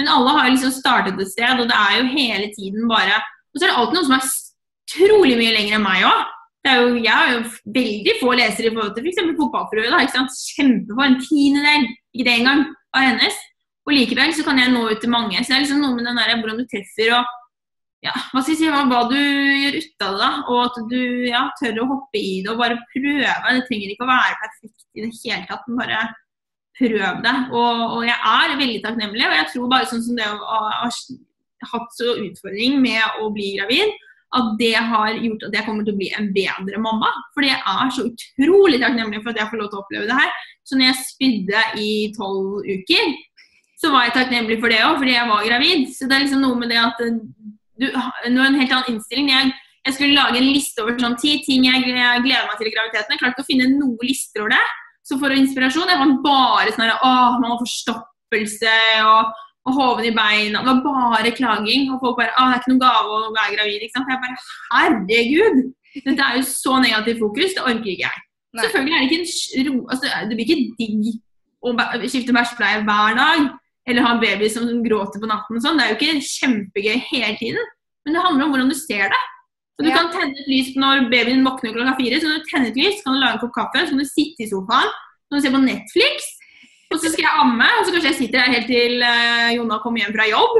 men 0.01 0.09
alle 0.09 0.33
har 0.33 0.49
liksom 0.49 0.73
startet 0.73 1.19
et 1.21 1.29
sted, 1.29 1.61
og 1.61 1.69
det 1.69 1.77
er 1.77 1.99
jo 1.99 2.11
hele 2.15 2.47
tiden 2.55 2.89
bare 2.89 3.21
Og 3.51 3.59
så 3.59 3.65
er 3.67 3.69
det 3.69 3.77
alltid 3.77 3.97
noen 3.97 4.07
som 4.07 4.15
er 4.15 4.29
trolig 4.91 5.33
mye 5.37 5.53
lenger 5.53 5.77
enn 5.77 5.83
meg 5.83 6.05
òg. 6.07 6.21
Jeg 6.63 7.09
har 7.11 7.31
jo 7.33 7.41
veldig 7.75 8.13
få 8.21 8.35
lesere 8.37 8.69
i 8.69 8.73
forhold 8.73 8.93
til 8.95 9.09
f.eks. 9.09 9.19
fotballfrue. 9.37 10.01
Kjempefå, 10.55 11.03
en 11.03 11.17
tiendedel, 11.19 11.89
ikke 12.15 12.27
det 12.27 12.35
engang, 12.37 12.63
av 12.95 13.05
hennes. 13.09 13.37
Og 13.83 13.95
likevel 13.97 14.31
så 14.37 14.45
kan 14.47 14.61
jeg 14.61 14.71
nå 14.71 14.85
ut 14.87 15.03
til 15.03 15.11
mange. 15.11 15.35
Så 15.41 15.51
det 15.51 15.57
er 15.57 15.63
liksom 15.65 15.83
noe 15.83 15.97
med 15.97 16.07
den 16.07 16.19
der, 16.21 16.33
hvordan 16.39 16.61
du 16.61 16.67
treffer 16.71 17.13
og 17.17 17.37
ja, 18.01 18.13
hva 18.31 18.41
skal 18.41 18.55
jeg 18.55 18.59
si, 18.63 18.69
hva, 18.71 19.01
du 19.11 19.17
gjør 19.19 19.77
ut 19.77 20.05
av 20.07 20.17
det. 20.21 20.31
Og 20.47 20.59
at 20.63 20.79
du 20.93 21.01
ja, 21.27 21.43
tør 21.59 21.83
å 21.83 21.89
hoppe 21.91 22.21
i 22.21 22.39
det 22.45 22.53
og 22.53 22.61
bare 22.63 22.79
prøve. 22.93 23.35
Det 23.35 23.67
trenger 23.67 23.93
ikke 23.93 24.07
å 24.07 24.11
være 24.13 24.39
perfekt 24.45 24.87
i 24.95 25.03
det 25.03 25.11
hele 25.17 25.43
tatt. 25.49 25.67
men 25.67 25.81
bare 25.83 26.05
prøv 26.81 27.19
det. 27.25 27.35
Og, 27.53 27.81
og, 27.97 28.05
jeg 28.07 28.17
er 28.17 28.55
veldig 28.59 28.79
takknemlig. 28.85 29.25
Og 29.27 29.35
jeg 29.37 29.49
tror 29.53 29.73
bare 29.73 29.89
sånn 29.89 30.05
som 30.05 30.17
det 30.17 30.29
å 30.29 30.39
ha 30.41 30.89
hatt 31.71 31.91
så 31.93 32.15
utfordring 32.17 32.79
med 32.81 33.21
å 33.21 33.29
bli 33.33 33.53
gravid, 33.59 33.93
at 34.31 34.53
det 34.59 34.75
har 34.79 35.17
gjort 35.19 35.43
at 35.49 35.55
jeg 35.57 35.65
kommer 35.67 35.85
til 35.85 35.93
å 35.93 35.99
bli 35.99 36.07
en 36.15 36.29
bedre 36.35 36.79
mamma. 36.81 37.09
Fordi 37.35 37.51
jeg 37.51 37.59
er 37.73 37.91
så 37.95 38.05
utrolig 38.07 38.79
takknemlig 38.81 39.19
for 39.21 39.33
at 39.33 39.41
jeg 39.41 39.51
får 39.51 39.59
lov 39.59 39.71
til 39.71 39.79
å 39.79 39.83
oppleve 39.83 40.07
det 40.07 40.19
her. 40.21 40.31
Så 40.67 40.77
når 40.77 40.87
jeg 40.87 41.07
spydde 41.09 41.63
i 41.83 41.91
tolv 42.15 42.63
uker, 42.63 43.11
så 43.81 43.91
var 43.91 44.05
jeg 44.07 44.15
takknemlig 44.15 44.59
for 44.61 44.71
det 44.71 44.83
òg, 44.85 44.99
fordi 45.01 45.17
jeg 45.17 45.29
var 45.31 45.49
gravid. 45.49 45.89
Så 45.95 46.07
det 46.07 46.15
er 46.15 46.23
liksom 46.25 46.45
noe 46.45 46.59
med 46.61 46.71
det 46.71 46.79
at 46.79 47.01
du, 47.01 47.87
har 47.91 48.27
en 48.29 48.59
helt 48.61 48.75
annen 48.77 48.95
innstilling. 48.95 49.31
Jeg, 49.33 49.51
jeg 49.87 49.97
skulle 49.97 50.15
lage 50.15 50.39
en 50.39 50.51
liste 50.53 50.83
over 50.83 50.95
sånn 51.01 51.17
ti 51.19 51.39
ting 51.43 51.65
jeg 51.67 51.83
gleder 51.87 52.47
meg 52.47 52.59
til 52.59 52.69
i 52.69 52.75
graviditeten. 52.75 53.15
Jeg 53.15 53.23
klarte 53.23 53.35
ikke 53.35 53.47
å 53.47 53.49
finne 53.49 53.71
noen 53.73 53.97
lister 54.05 54.45
over 54.45 54.53
det. 54.53 54.63
Så 55.11 55.19
for 55.19 55.33
å 55.33 55.35
inspirasjon 55.35 55.89
jeg 55.91 55.99
fant 55.99 56.21
bare 56.23 56.71
sånn 56.71 56.87
at 56.87 57.01
man 57.03 57.49
har 57.51 57.59
forstoppelse 57.59 58.75
og, 59.03 59.33
og 59.67 59.75
hoven 59.75 60.07
i 60.07 60.13
beina. 60.15 60.61
Det 60.63 60.71
var 60.71 60.83
bare 60.85 61.33
klaging. 61.35 61.89
Og 61.91 61.99
folk 61.99 62.21
bare 62.21 62.31
Å, 62.31 62.47
det 62.47 62.55
er 62.55 62.61
ikke 62.61 62.71
noen 62.71 62.83
gave 62.85 63.17
å 63.17 63.33
være 63.35 63.55
gravid. 63.57 63.83
ikke 63.83 63.97
sant? 63.97 64.11
Jeg 64.13 64.21
bare 64.23 64.39
Herregud! 64.77 65.63
Dette 65.91 66.23
er 66.23 66.37
jo 66.39 66.45
så 66.47 66.77
negativt 66.79 67.19
fokus. 67.19 67.57
Det 67.57 67.65
orker 67.65 67.91
ikke 67.91 68.07
jeg. 68.07 68.23
Nei. 68.55 68.63
Selvfølgelig 68.63 68.95
er 68.95 69.03
det 69.03 69.09
ikke 69.09 69.59
en 69.59 69.67
ro, 69.67 69.75
altså, 69.91 70.13
Det 70.29 70.37
blir 70.37 70.47
ikke 70.47 70.63
digg 70.79 71.11
å 71.61 71.75
skifte 72.09 72.35
bæsjepleie 72.35 72.81
hver 72.87 73.19
dag, 73.19 73.43
eller 73.87 74.05
ha 74.05 74.15
en 74.15 74.23
baby 74.23 74.47
som 74.49 74.65
gråter 74.85 75.21
på 75.21 75.29
natten 75.29 75.59
og 75.59 75.63
sånn, 75.63 75.77
det 75.77 75.85
er 75.85 75.91
jo 75.91 75.97
ikke 75.99 76.23
kjempegøy 76.25 77.03
hele 77.11 77.35
tiden. 77.37 77.69
Men 78.05 78.17
det 78.17 78.23
handler 78.23 78.47
om 78.47 78.55
hvordan 78.55 78.71
du 78.71 78.77
ser 78.77 79.13
det. 79.13 79.21
Så 79.81 79.85
du 79.85 79.89
Ja. 79.89 79.97
kan 79.97 80.11
tenne 80.13 80.37
et 80.37 80.49
lys 80.51 80.75
når 80.77 81.09
babyen 81.09 81.41
våkner 81.41 81.73
klokka 81.73 81.95
fire. 81.97 82.19
Så 82.21 82.29
kan 82.29 82.37
du 82.37 82.45
tenne 82.45 82.67
et 82.69 82.77
lys, 82.77 83.01
kan 83.01 83.13
du 83.13 83.19
lage 83.19 83.33
en 83.33 83.41
kopp 83.41 83.55
kaffe, 83.55 83.81
så 83.81 83.89
kan 83.89 83.97
du 83.97 84.05
sitte 84.05 84.45
i 84.45 84.49
sofaen, 84.51 84.91
så 84.93 85.27
kan 85.31 85.39
du 85.39 85.41
se 85.41 85.55
på 85.55 85.65
Netflix. 85.65 86.15
Og 86.93 86.99
så 86.99 87.09
skal 87.09 87.25
jeg 87.25 87.39
amme, 87.41 87.65
og 87.79 87.85
så 87.85 87.91
kanskje 87.95 88.11
jeg 88.11 88.19
sitter 88.19 88.43
her 88.43 88.53
helt 88.53 88.69
til 88.69 89.01
uh, 89.01 89.49
Jonna 89.55 89.79
kommer 89.81 90.03
hjem 90.03 90.13
fra 90.13 90.27
jobb. 90.29 90.53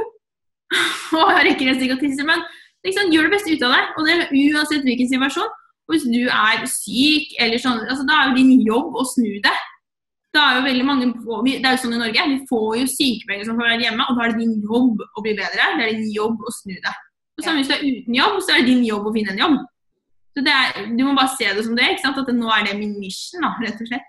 og 1.22 1.34
rekker 1.38 1.68
nesten 1.68 1.86
ikke 1.86 2.00
å 2.00 2.02
tisse, 2.02 2.26
Men 2.26 2.42
liksom, 2.88 3.12
gjør 3.14 3.30
det 3.30 3.36
beste 3.36 3.54
ut 3.54 3.66
av 3.68 3.76
det. 3.76 3.84
Og 3.94 4.08
det 4.08 4.16
er 4.16 4.32
uansett 4.32 4.88
hvilken 4.88 5.12
situasjon. 5.12 5.52
Og 5.86 5.94
hvis 5.94 6.08
du 6.08 6.24
er 6.32 6.66
syk, 6.72 7.36
eller 7.38 7.62
sånn, 7.62 7.84
altså, 7.86 8.08
da 8.08 8.18
er 8.18 8.32
jo 8.32 8.40
din 8.40 8.66
jobb 8.66 8.96
å 8.98 9.06
snu 9.06 9.38
det. 9.44 9.58
Da 10.34 10.48
er 10.48 10.58
jo 10.62 10.66
veldig 10.66 10.86
mange, 10.88 11.14
Det 11.44 11.68
er 11.68 11.76
jo 11.76 11.84
sånn 11.84 11.98
i 11.98 12.02
Norge, 12.02 12.28
vi 12.32 12.40
får 12.48 12.68
jo 12.80 12.88
sykepenger 12.88 13.46
som 13.46 13.60
får 13.60 13.68
være 13.68 13.84
hjemme, 13.84 14.06
og 14.08 14.16
da 14.16 14.24
er 14.24 14.32
det 14.32 14.40
din 14.40 14.62
jobb 14.64 15.02
å 15.04 15.24
bli 15.26 15.34
bedre. 15.36 15.66
Det 15.78 15.84
er 15.86 15.98
din 16.00 16.14
jobb 16.16 16.40
å 16.40 16.54
snu 16.56 16.78
det. 16.80 16.96
Og 17.42 17.48
samme 17.48 17.64
hvis 17.64 17.72
du 17.72 17.76
er 17.76 17.84
uten 17.90 18.18
jobb, 18.22 18.40
så 18.46 18.54
er 18.54 18.62
det 18.62 18.70
din 18.70 18.86
jobb 18.86 19.10
å 19.10 19.14
finne 19.18 19.34
en 19.34 19.42
jobb. 19.42 19.60
Så 20.32 20.44
det 20.46 20.54
er, 20.54 20.86
Du 20.96 21.04
må 21.04 21.16
bare 21.18 21.34
se 21.36 21.50
det 21.50 21.66
som 21.66 21.76
det, 21.76 21.84
er. 21.84 21.96
ikke 21.98 22.06
sant? 22.06 22.22
at 22.22 22.34
nå 22.38 22.52
er 22.54 22.68
det 22.70 22.78
min 22.80 22.94
mission, 23.02 23.42
da, 23.44 23.56
rett 23.66 23.82
og 23.82 23.90
slett. 23.90 24.08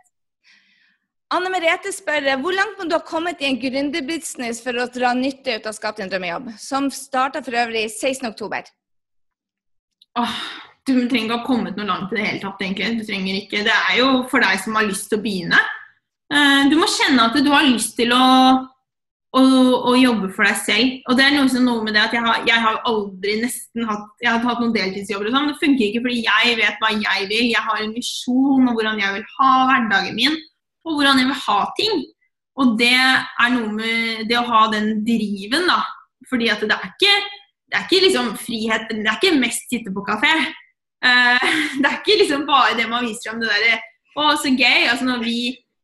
Anne 1.32 1.48
Merete 1.48 1.88
spør 1.96 2.26
hvor 2.42 2.52
langt 2.52 2.76
må 2.76 2.84
du 2.84 2.92
ha 2.92 3.00
kommet 3.00 3.40
i 3.40 3.46
en 3.48 3.56
gründerbusiness 3.56 4.60
for 4.60 4.76
å 4.76 4.84
dra 4.92 5.14
nytte 5.16 5.54
ut 5.56 5.66
av 5.70 5.72
Skap 5.72 5.96
din 5.96 6.10
drømmejobb, 6.12 6.50
som 6.60 6.90
starta 6.92 7.40
for 7.42 7.56
øvrig 7.56 7.86
16.10. 7.88 8.68
Åh, 10.20 10.34
du 10.86 10.92
trenger 11.08 11.24
ikke 11.24 11.38
ha 11.38 11.46
kommet 11.46 11.78
noe 11.80 11.88
langt 11.88 12.12
i 12.12 12.18
det 12.18 12.26
hele 12.26 12.42
tatt, 12.42 12.60
egentlig. 12.60 12.98
Du 13.00 13.06
trenger 13.08 13.38
ikke. 13.38 13.62
Det 13.64 13.72
er 13.78 13.96
jo 14.02 14.10
for 14.28 14.44
deg 14.44 14.60
som 14.60 14.76
har 14.76 14.84
lyst 14.90 15.08
til 15.08 15.22
å 15.22 15.24
begynne. 15.24 15.62
Eh, 16.32 16.68
Du 16.68 16.76
må 16.76 16.90
kjenne 16.90 17.30
at 17.30 17.38
du 17.40 17.48
har 17.50 17.64
lyst 17.64 17.96
til 17.96 18.12
å, 18.12 18.20
å, 19.32 19.42
og, 19.42 19.94
jobbe 19.96 20.28
for 20.36 20.44
deg 20.44 20.58
selv. 20.60 20.96
Og 21.08 21.16
det 21.16 21.24
er 21.24 21.34
noe, 21.36 21.48
som- 21.48 21.64
noe 21.64 21.84
med 21.84 21.94
det 21.96 22.02
at 22.02 22.12
jeg 22.12 22.22
har, 22.22 22.42
jeg 22.46 22.60
har 22.60 22.80
aldri 22.84 23.40
nesten 23.40 23.86
hatt 23.88 24.08
Jeg 24.20 24.30
har 24.30 24.40
hatt 24.44 24.60
noen 24.60 24.74
deltidsjobber 24.74 25.28
og 25.30 25.32
sånn, 25.32 25.48
det 25.48 25.60
funker 25.62 25.86
ikke 25.88 26.02
fordi 26.04 26.24
jeg 26.26 26.56
vet 26.60 26.82
hva 26.82 26.90
jeg 26.92 27.28
vil. 27.28 27.46
Jeg 27.50 27.64
har 27.68 27.82
en 27.82 27.94
visjon 27.94 28.68
om 28.68 28.74
hvordan 28.74 29.00
jeg 29.00 29.14
vil 29.14 29.24
ha 29.38 29.52
hverdagen 29.70 30.14
min, 30.14 30.36
og 30.84 30.98
hvordan 30.98 31.18
jeg 31.18 31.30
vil 31.30 31.42
ha 31.46 31.60
ting. 31.78 32.04
Og 32.60 32.76
det 32.78 32.92
er 32.92 33.50
noe 33.54 33.72
med 33.72 34.28
det 34.28 34.36
å 34.36 34.44
ha 34.44 34.66
den 34.70 35.04
driven, 35.06 35.66
da. 35.66 35.80
Fordi 36.28 36.50
at 36.52 36.60
det 36.60 36.76
er 36.76 36.90
ikke 36.92 37.14
det 37.72 37.78
er 37.78 37.86
ikke 37.88 38.04
liksom 38.04 38.26
frihet, 38.36 38.90
det 38.90 39.08
er 39.08 39.16
ikke 39.16 39.38
mest 39.40 39.64
sitte 39.72 39.92
på 39.94 40.04
kafé. 40.04 40.28
Eh, 41.02 41.46
det 41.80 41.88
er 41.88 41.98
ikke 42.02 42.18
liksom 42.20 42.44
bare 42.46 42.76
det 42.76 42.84
man 42.90 43.06
viser 43.08 43.32
om 43.32 43.40
det 43.40 43.48
derre 43.48 43.80
Å, 44.12 44.34
så 44.36 44.50
gøy. 44.52 44.90
Altså 44.90 45.06
når 45.08 45.22
vi, 45.24 45.36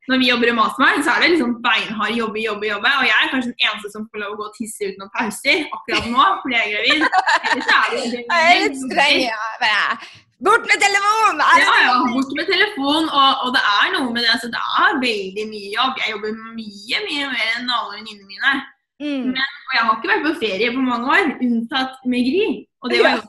når 0.09 0.21
vi 0.23 0.29
jobber 0.31 0.51
i 0.51 0.55
Mastermind, 0.57 1.03
så 1.05 1.15
er 1.15 1.25
det 1.25 1.33
liksom 1.35 1.57
beinhard 1.65 2.15
jobbe, 2.17 2.41
jobbe, 2.41 2.69
jobbe. 2.73 2.93
Og 3.01 3.05
jeg 3.09 3.17
er 3.17 3.33
kanskje 3.33 3.53
den 3.53 3.67
eneste 3.67 3.91
som 3.93 4.07
får 4.09 4.23
lov 4.23 4.37
å 4.37 4.39
gå 4.39 4.47
og 4.47 4.55
tisse 4.57 4.89
uten 4.89 5.03
noen 5.03 5.13
pauser 5.17 5.67
akkurat 5.77 6.09
nå 6.13 6.31
fordi 6.45 6.57
jeg 6.57 6.65
er 6.65 6.73
gravid. 6.77 7.05
Jeg 8.33 8.39
er 8.39 8.63
litt 8.65 8.81
streng, 8.87 9.21
ja. 9.29 9.85
Bort 10.47 10.65
med 10.71 10.79
telefonen! 10.79 11.41
Ja, 11.59 11.71
ja, 11.83 11.95
bort 12.15 12.33
med 12.39 12.47
telefon. 12.47 13.09
Og, 13.11 13.31
og 13.45 13.55
det 13.57 13.63
er 13.67 13.89
noe 13.97 14.13
med 14.15 14.23
det. 14.23 14.31
Altså, 14.37 14.51
det 14.55 14.61
er 14.83 15.01
veldig 15.03 15.47
mye 15.51 15.71
jobb. 15.75 15.99
Jeg 15.99 16.15
jobber 16.15 16.37
mye, 16.39 17.01
mye 17.09 17.31
mer 17.33 17.57
enn 17.57 17.73
alle 17.75 17.97
venninnene 17.97 18.29
mine. 18.31 18.53
Mm. 19.03 19.35
Og 19.35 19.75
jeg 19.75 19.83
har 19.83 19.97
ikke 19.97 20.13
vært 20.13 20.25
på 20.29 20.37
ferie 20.39 20.71
på 20.75 20.85
mange 20.87 21.11
år, 21.15 21.33
unntatt 21.43 21.99
med 22.07 22.31
Gry. 22.31 22.47
Og 22.83 22.95
det 22.95 23.03
var 23.03 23.19
jo 23.19 23.27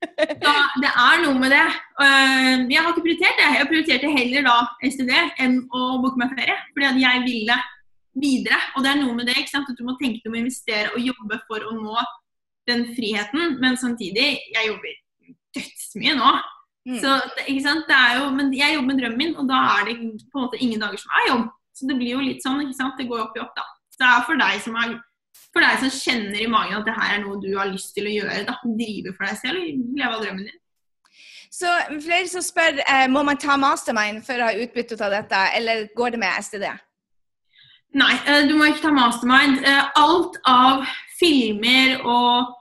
Så 0.44 0.52
det 0.80 0.90
er 0.90 1.20
noe 1.24 1.36
med 1.36 1.52
det. 1.52 1.66
Øh, 2.00 2.70
Jeg 2.72 2.80
har 2.80 2.92
ikke 2.92 3.04
prioritert 3.04 3.40
det. 3.40 3.48
Jeg 3.58 3.68
prioriterte 3.68 4.12
heller 4.14 4.46
da 4.46 4.54
STD 4.88 5.12
enn 5.44 5.58
å 5.68 6.00
booke 6.02 6.20
meg 6.20 6.32
ferie. 6.38 6.56
Fordi 6.72 6.88
at 6.88 7.00
jeg 7.02 7.24
ville 7.26 7.58
videre. 8.20 8.60
Og 8.76 8.84
det 8.84 8.92
er 8.92 9.02
noe 9.02 9.16
med 9.18 9.28
det. 9.28 9.36
ikke 9.38 9.52
sant? 9.52 9.68
At 9.70 9.78
du 9.78 9.84
må 9.86 9.96
tenke 10.00 10.22
du 10.24 10.32
å 10.32 10.38
investere 10.40 10.94
og 10.94 11.04
jobbe 11.04 11.40
for 11.46 11.66
å 11.68 11.74
nå 11.76 12.00
den 12.70 12.86
friheten. 12.96 13.58
Men 13.60 13.76
samtidig, 13.80 14.30
jeg 14.54 14.70
jobber 14.70 14.96
dødsmye 15.56 16.16
nå. 16.16 16.32
Mm. 16.88 16.96
Så 17.02 17.14
ikke 17.44 17.64
sant? 17.66 17.84
Det 17.90 17.96
er 17.96 18.18
jo, 18.22 18.30
men 18.34 18.52
jeg 18.56 18.76
jobber 18.76 18.88
med 18.94 19.02
drømmen 19.02 19.20
min, 19.20 19.36
og 19.36 19.48
da 19.50 19.60
er 19.76 19.90
det 19.90 19.98
på 20.00 20.40
en 20.40 20.46
måte 20.46 20.60
ingen 20.64 20.80
dager 20.80 21.02
som 21.02 21.12
er 21.20 21.28
jobb. 21.28 21.46
Så 21.76 21.88
det 21.88 21.96
blir 22.00 22.16
jo 22.16 22.24
litt 22.24 22.42
sånn, 22.44 22.62
ikke 22.64 22.78
sant? 22.78 22.96
Det 22.98 23.08
går 23.10 23.26
opp 23.26 23.36
i 23.36 23.42
opp, 23.44 23.52
da. 23.56 23.66
Så 23.92 24.00
det 24.00 24.08
er 24.08 24.26
for 24.26 24.40
deg 24.40 24.64
som 24.64 24.78
er 24.80 24.96
for 25.50 25.64
deg 25.64 25.80
som 25.82 25.92
kjenner 25.94 26.42
i 26.44 26.50
magen 26.50 26.78
at 26.78 26.86
det 26.86 26.96
her 26.96 27.16
er 27.16 27.22
noe 27.24 27.40
du 27.42 27.50
har 27.56 27.70
lyst 27.70 27.94
til 27.96 28.06
å 28.06 28.12
gjøre. 28.14 28.44
da, 28.48 28.58
Drive 28.64 29.14
for 29.16 29.26
deg 29.26 29.40
selv 29.40 29.64
leve 29.98 30.12
av 30.12 30.22
drømmen 30.24 30.46
din. 30.46 30.60
Så 31.50 31.72
flere 31.98 32.28
som 32.30 32.44
spør 32.46 32.78
eh, 32.84 33.08
må 33.10 33.24
man 33.26 33.38
ta 33.40 33.56
mastermind 33.58 34.22
for 34.26 34.38
å 34.38 34.50
ha 34.50 34.62
utbytte 34.62 35.00
av 35.02 35.16
dette, 35.16 35.40
eller 35.58 35.88
går 35.98 36.14
det 36.14 36.22
med 36.22 36.46
STD? 36.46 36.68
Nei, 37.98 38.14
eh, 38.22 38.46
du 38.46 38.54
må 38.54 38.70
ikke 38.70 38.86
ta 38.86 38.94
mastermind. 38.94 39.58
Eh, 39.66 39.88
Alt 39.98 40.38
av 40.46 40.86
filmer 41.18 41.98
og 42.06 42.54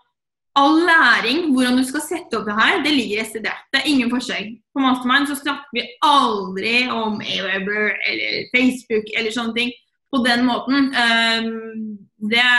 all 0.58 0.82
læring, 0.84 1.52
hvordan 1.54 1.78
du 1.78 1.84
skal 1.88 2.02
sette 2.04 2.40
opp 2.40 2.48
det 2.50 2.56
her, 2.58 2.80
det 2.84 2.96
ligger 2.96 3.22
i 3.22 3.28
STD. 3.28 3.46
Det 3.70 3.80
er 3.80 3.92
ingen 3.92 4.10
forskjell. 4.12 4.50
På 4.74 4.82
mastermind 4.84 5.30
så 5.30 5.38
snakker 5.38 5.78
vi 5.78 5.86
aldri 6.04 6.74
om 6.90 7.22
Aweber 7.22 7.94
eller 8.10 8.50
Facebook 8.56 9.14
eller 9.14 9.32
sånne 9.36 9.56
ting 9.56 9.72
på 10.10 10.18
den 10.26 10.42
måten. 10.48 10.76
Um, 10.94 11.98
det 12.30 12.50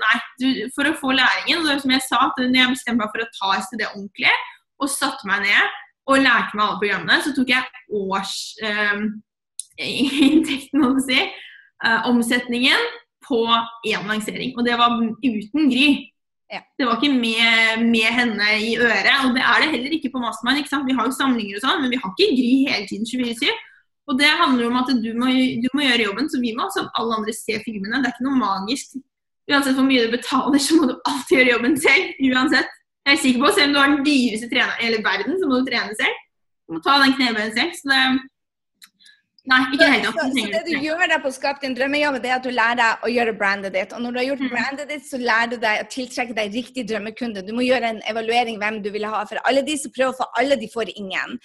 Nei. 0.00 0.16
Du, 0.40 0.46
for 0.76 0.84
å 0.88 0.96
få 0.96 1.08
læringen, 1.12 1.60
og 1.60 1.80
som 1.82 1.92
jeg 1.92 2.02
sa, 2.06 2.18
at 2.28 2.36
når 2.40 2.60
jeg 2.62 2.74
bestemte 2.76 3.00
meg 3.02 3.12
for 3.12 3.20
å 3.24 3.32
ta 3.36 3.48
STD 3.60 3.82
ordentlig, 3.90 4.34
og 4.80 4.88
satte 4.88 5.24
meg 5.28 5.38
ned 5.44 5.64
og 6.10 6.22
lærte 6.24 6.54
meg 6.56 6.64
alle 6.64 6.80
programmene, 6.80 7.22
så 7.22 7.30
tok 7.36 7.48
jeg 7.52 7.62
årsinntekten, 8.00 10.76
um, 10.76 10.80
må 10.80 10.86
man 10.94 11.04
si, 11.04 11.20
uh, 11.84 12.00
omsetningen 12.08 12.80
på 13.26 13.40
én 13.86 14.08
lansering. 14.08 14.50
Og 14.56 14.62
det 14.66 14.74
var 14.80 14.90
uten 14.96 15.70
Gry. 15.70 15.88
Ja. 16.50 16.64
Det 16.78 16.86
var 16.86 16.98
ikke 16.98 17.14
med, 17.14 17.84
med 17.92 18.08
henne 18.10 18.46
i 18.58 18.72
øret. 18.80 19.12
Og 19.22 19.36
det 19.36 19.42
er 19.44 19.62
det 19.62 19.72
heller 19.74 19.92
ikke 19.94 20.10
på 20.14 20.22
Mastermind. 20.22 20.86
Vi 20.88 20.96
har 20.98 21.06
jo 21.06 21.14
samlinger 21.14 21.60
og 21.60 21.62
sånn, 21.62 21.84
men 21.84 21.92
vi 21.92 22.00
har 22.00 22.10
ikke 22.10 22.34
Gry 22.38 22.54
hele 22.66 22.88
tiden 22.90 23.06
24-7. 23.06 23.52
Og 24.10 24.18
det 24.18 24.26
handler 24.40 24.66
om 24.66 24.78
at 24.80 24.90
du 25.04 25.10
må, 25.14 25.28
du 25.62 25.68
må 25.76 25.84
gjøre 25.86 26.06
jobben, 26.08 26.26
så 26.32 26.40
vi 26.42 26.50
må 26.58 26.66
som 26.74 26.88
alle 26.98 27.20
andre 27.20 27.34
se 27.36 27.60
filmene. 27.62 28.00
Det 28.02 28.10
er 28.10 28.16
ikke 28.16 28.26
noe 28.26 28.40
magisk. 28.40 28.96
Uansett 29.50 29.76
hvor 29.78 29.86
mye 29.86 30.02
du 30.06 30.10
betaler, 30.16 30.62
så 30.62 30.76
må 30.78 30.88
du 30.90 30.96
alltid 31.10 31.36
gjøre 31.38 31.52
jobben 31.54 31.76
selv. 31.86 32.10
uansett. 32.30 32.74
Jeg 33.06 33.16
er 33.16 33.22
sikker 33.22 33.40
på, 33.44 33.52
Selv 33.54 33.68
om 33.70 33.72
du 33.74 33.78
har 33.80 33.92
den 33.94 34.02
dyreste 34.08 34.50
treneren 34.50 34.80
i 34.82 34.84
hele 34.88 34.98
verden, 35.06 35.38
så 35.40 35.46
må 35.48 35.60
du 35.62 35.70
trene 35.70 35.94
selv. 36.02 36.18
Du 36.66 36.74
må 36.76 36.82
ta 36.84 36.98
den 37.04 37.14
knebøyen 37.16 37.54
selv. 37.56 37.72
Så 37.78 37.88
det 37.94 38.02
Nei, 39.50 39.58
ikke 39.72 39.86
tatt. 40.04 40.18
Så, 40.20 40.26
så 40.36 40.50
det 40.52 40.60
du 40.68 40.82
gjør 40.84 41.06
der 41.10 41.22
på 41.24 41.30
Skap 41.32 41.62
din 41.62 41.72
drømmejobb, 41.74 42.18
det 42.22 42.28
er 42.30 42.36
at 42.36 42.44
du 42.44 42.50
lærer 42.52 42.76
deg 42.82 43.06
å 43.06 43.10
gjøre 43.10 43.32
brandet 43.40 43.72
ditt. 43.74 43.94
Og 43.96 44.02
når 44.04 44.12
du 44.12 44.18
har 44.20 44.26
gjort 44.28 44.42
Mm. 44.44 44.50
brandet 44.52 44.90
ditt, 44.92 45.06
så 45.08 45.18
lærer 45.18 45.50
du 45.50 45.56
deg 45.64 45.80
å 45.80 45.88
tiltrekke 45.94 46.36
deg 46.36 46.52
riktig 46.58 46.84
drømmekunde. 46.90 47.42
Du 47.46 47.52
må 47.56 47.64
gjøre 47.64 47.88
en 47.94 48.02
evaluering 48.12 48.58
hvem 48.60 48.82
du 48.84 48.90
vil 48.92 49.06
ha. 49.08 49.24
For 49.24 49.40
alle 49.48 49.62
de 49.66 49.76
som 49.80 49.90
prøver 49.96 50.12
å 50.12 50.18
få 50.20 50.28
alle, 50.38 50.60
de 50.60 50.68
får 50.74 50.92
ingen. 50.94 51.38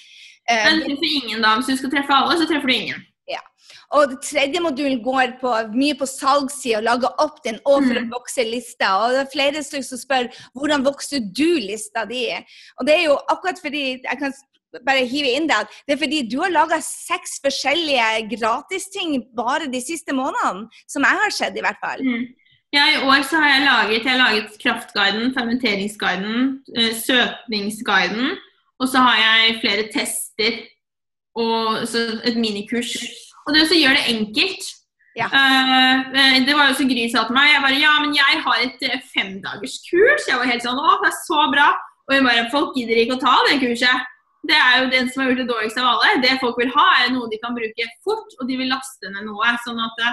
Eh, 0.50 0.64
Men 0.66 0.82
treffer 0.86 1.12
ingen, 1.24 1.42
da. 1.42 1.56
Hvis 1.58 1.68
du 1.68 1.78
skal 1.78 1.92
treffe 1.96 2.14
alle, 2.14 2.38
så 2.38 2.48
treffer 2.50 2.68
du 2.68 2.74
ingen. 2.74 3.06
Ja. 3.28 3.40
Og 3.98 4.10
det 4.12 4.20
tredje 4.22 4.60
modulen 4.62 5.00
går 5.04 5.40
på 5.42 5.52
mye 5.74 5.96
på 5.98 6.06
salgssida, 6.06 6.82
lage 6.86 7.10
opp 7.20 7.42
din 7.44 7.60
og 7.66 7.84
for 7.88 7.94
Mm. 8.00 8.10
å 8.10 8.20
vokse 8.20 8.44
lista. 8.46 8.92
Og 9.06 9.12
det 9.14 9.22
er 9.26 9.32
flere 9.34 9.64
som 9.64 9.82
spør 9.98 10.30
hvordan 10.56 10.84
vokser 10.86 11.20
du 11.34 11.60
lista 11.60 12.06
di? 12.06 12.28
Og 12.80 12.86
det 12.86 12.94
er 13.00 13.04
jo 13.06 13.18
akkurat 13.30 13.60
fordi 13.62 14.02
jeg 14.04 14.20
kan 14.20 14.34
bare 14.86 15.06
hive 15.08 15.30
inn 15.38 15.48
det 15.48 15.56
det 15.88 15.94
er 15.96 15.98
fordi 16.04 16.22
du 16.30 16.42
har 16.42 16.50
laga 16.52 16.82
seks 16.82 17.40
forskjellige 17.46 18.38
gratisting 18.38 19.24
bare 19.36 19.68
de 19.72 19.80
siste 19.82 20.12
månedene. 20.14 20.68
Som 20.88 21.04
jeg 21.04 21.18
har 21.24 21.30
sett, 21.32 21.58
i 21.58 21.62
hvert 21.62 21.80
fall. 21.82 22.02
Mm. 22.04 22.26
Ja, 22.74 22.86
I 22.92 23.06
år 23.08 23.24
så 23.24 23.38
har 23.40 23.48
jeg 23.50 23.66
laget, 23.66 24.04
jeg 24.04 24.12
har 24.20 24.34
laget 24.34 24.58
kraftguiden, 24.60 25.34
fermenteringsguiden, 25.34 26.60
eh, 26.78 26.92
søtningsguiden. 26.94 28.36
Og 28.80 28.88
så 28.92 28.98
har 29.00 29.16
jeg 29.18 29.60
flere 29.62 29.88
tester 30.40 30.72
og 31.36 31.84
så 31.92 32.06
et 32.24 32.38
minikurs. 32.40 32.96
Og 33.46 33.54
det 33.54 33.66
også 33.66 33.78
gjør 33.78 33.98
det 33.98 34.08
enkelt. 34.14 34.64
Ja. 35.16 35.28
Eh, 35.32 36.40
det 36.48 36.56
var 36.56 36.70
jo 36.70 36.78
så 36.80 36.88
Gry 36.88 37.06
sa 37.12 37.24
til 37.28 37.38
meg. 37.38 37.52
Jeg 37.52 37.64
bare 37.64 37.80
Ja, 37.80 37.94
men 38.04 38.16
jeg 38.16 38.42
har 38.46 38.64
et 38.64 38.82
eh, 38.88 39.04
femdagerskurs. 39.14 40.28
Jeg 40.28 40.40
var 40.40 40.52
helt 40.52 40.66
sånn 40.66 40.80
Å, 40.80 40.98
det 41.04 41.12
er 41.12 41.20
så 41.22 41.46
bra. 41.54 41.70
Og 42.08 42.16
hun 42.16 42.28
bare 42.28 42.50
Folk 42.52 42.76
gidder 42.80 43.04
ikke 43.04 43.18
å 43.18 43.24
ta 43.24 43.36
det 43.48 43.62
kurset. 43.64 44.12
Det 44.46 44.56
er 44.56 44.84
jo 44.84 44.92
den 44.94 45.08
som 45.10 45.24
har 45.24 45.32
gjort 45.32 45.42
det 45.42 45.50
dårligst 45.50 45.80
av 45.82 45.92
alle. 45.96 46.20
Det 46.24 46.36
folk 46.42 46.60
vil 46.62 46.74
ha, 46.76 46.88
er 47.02 47.14
noe 47.16 47.30
de 47.32 47.40
kan 47.42 47.56
bruke 47.56 47.88
fort, 48.06 48.36
og 48.38 48.46
de 48.46 48.60
vil 48.60 48.70
laste 48.70 49.10
ned 49.10 49.26
noe. 49.26 49.56
sånn 49.66 49.80
at 49.82 50.04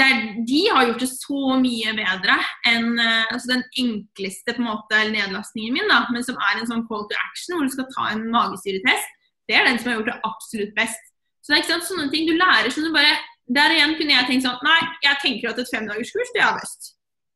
er, 0.00 0.20
de 0.48 0.60
har 0.72 0.86
gjort 0.88 1.02
det 1.04 1.10
så 1.12 1.56
mye 1.60 1.90
bedre 1.98 2.36
enn 2.70 2.94
eh, 2.96 3.26
altså 3.28 3.50
den 3.50 3.64
enkleste 3.82 4.54
på 4.56 4.62
en 4.62 4.68
måte 4.70 5.00
nedlastningen 5.12 5.76
min, 5.76 5.90
da, 5.90 6.06
men 6.08 6.24
som 6.24 6.38
er 6.40 6.60
en 6.60 6.70
sånn 6.70 6.86
call 6.88 7.04
to 7.10 7.18
action 7.26 7.58
hvor 7.58 7.68
du 7.68 7.74
skal 7.74 7.90
ta 7.92 8.06
en 8.14 8.24
magesyretest. 8.32 9.18
Det 9.50 9.58
er 9.58 9.68
den 9.68 9.80
som 9.80 9.90
har 9.90 9.98
gjort 9.98 10.08
det 10.08 10.24
absolutt 10.24 10.72
best. 10.78 11.12
Så 11.42 11.52
det 11.52 11.58
er 11.58 11.62
ikke 11.64 11.72
sant, 11.74 11.88
sånne 11.90 12.08
ting 12.14 12.24
du 12.30 12.32
lærer 12.38 12.70
som 12.72 12.86
du 12.86 12.92
bare 12.94 13.18
Der 13.52 13.72
igjen 13.74 13.96
kunne 13.98 14.14
jeg 14.14 14.26
tenkt 14.28 14.44
sånn 14.46 14.60
Nei, 14.62 14.76
jeg 15.02 15.18
tenker 15.18 15.50
at 15.50 15.58
et 15.58 15.70
femdagerskurs 15.74 16.30
det 16.32 16.44
er 16.46 16.52
best. 16.56 16.92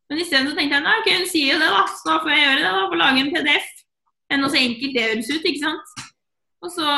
Men 0.08 0.20
isteden 0.22 0.46
så 0.46 0.54
tenkte 0.54 0.78
jeg 0.78 0.84
nei, 0.84 0.98
ok, 1.00 1.08
hun 1.18 1.26
sier 1.28 1.48
jo 1.50 1.58
det, 1.60 1.70
da, 1.74 1.80
så 1.90 2.12
da 2.12 2.18
får 2.22 2.30
jeg 2.30 2.44
gjøre 2.44 2.60
det. 2.60 2.68
da, 2.70 2.84
Får 2.92 3.00
lage 3.00 3.24
en 3.24 3.32
PDF. 3.34 3.72
Enn 4.32 4.46
så 4.46 4.60
enkelt 4.60 4.94
det 4.94 5.08
høres 5.10 5.32
ut, 5.32 5.48
ikke 5.50 5.64
sant. 5.64 6.04
Og 6.62 6.72
så 6.72 6.94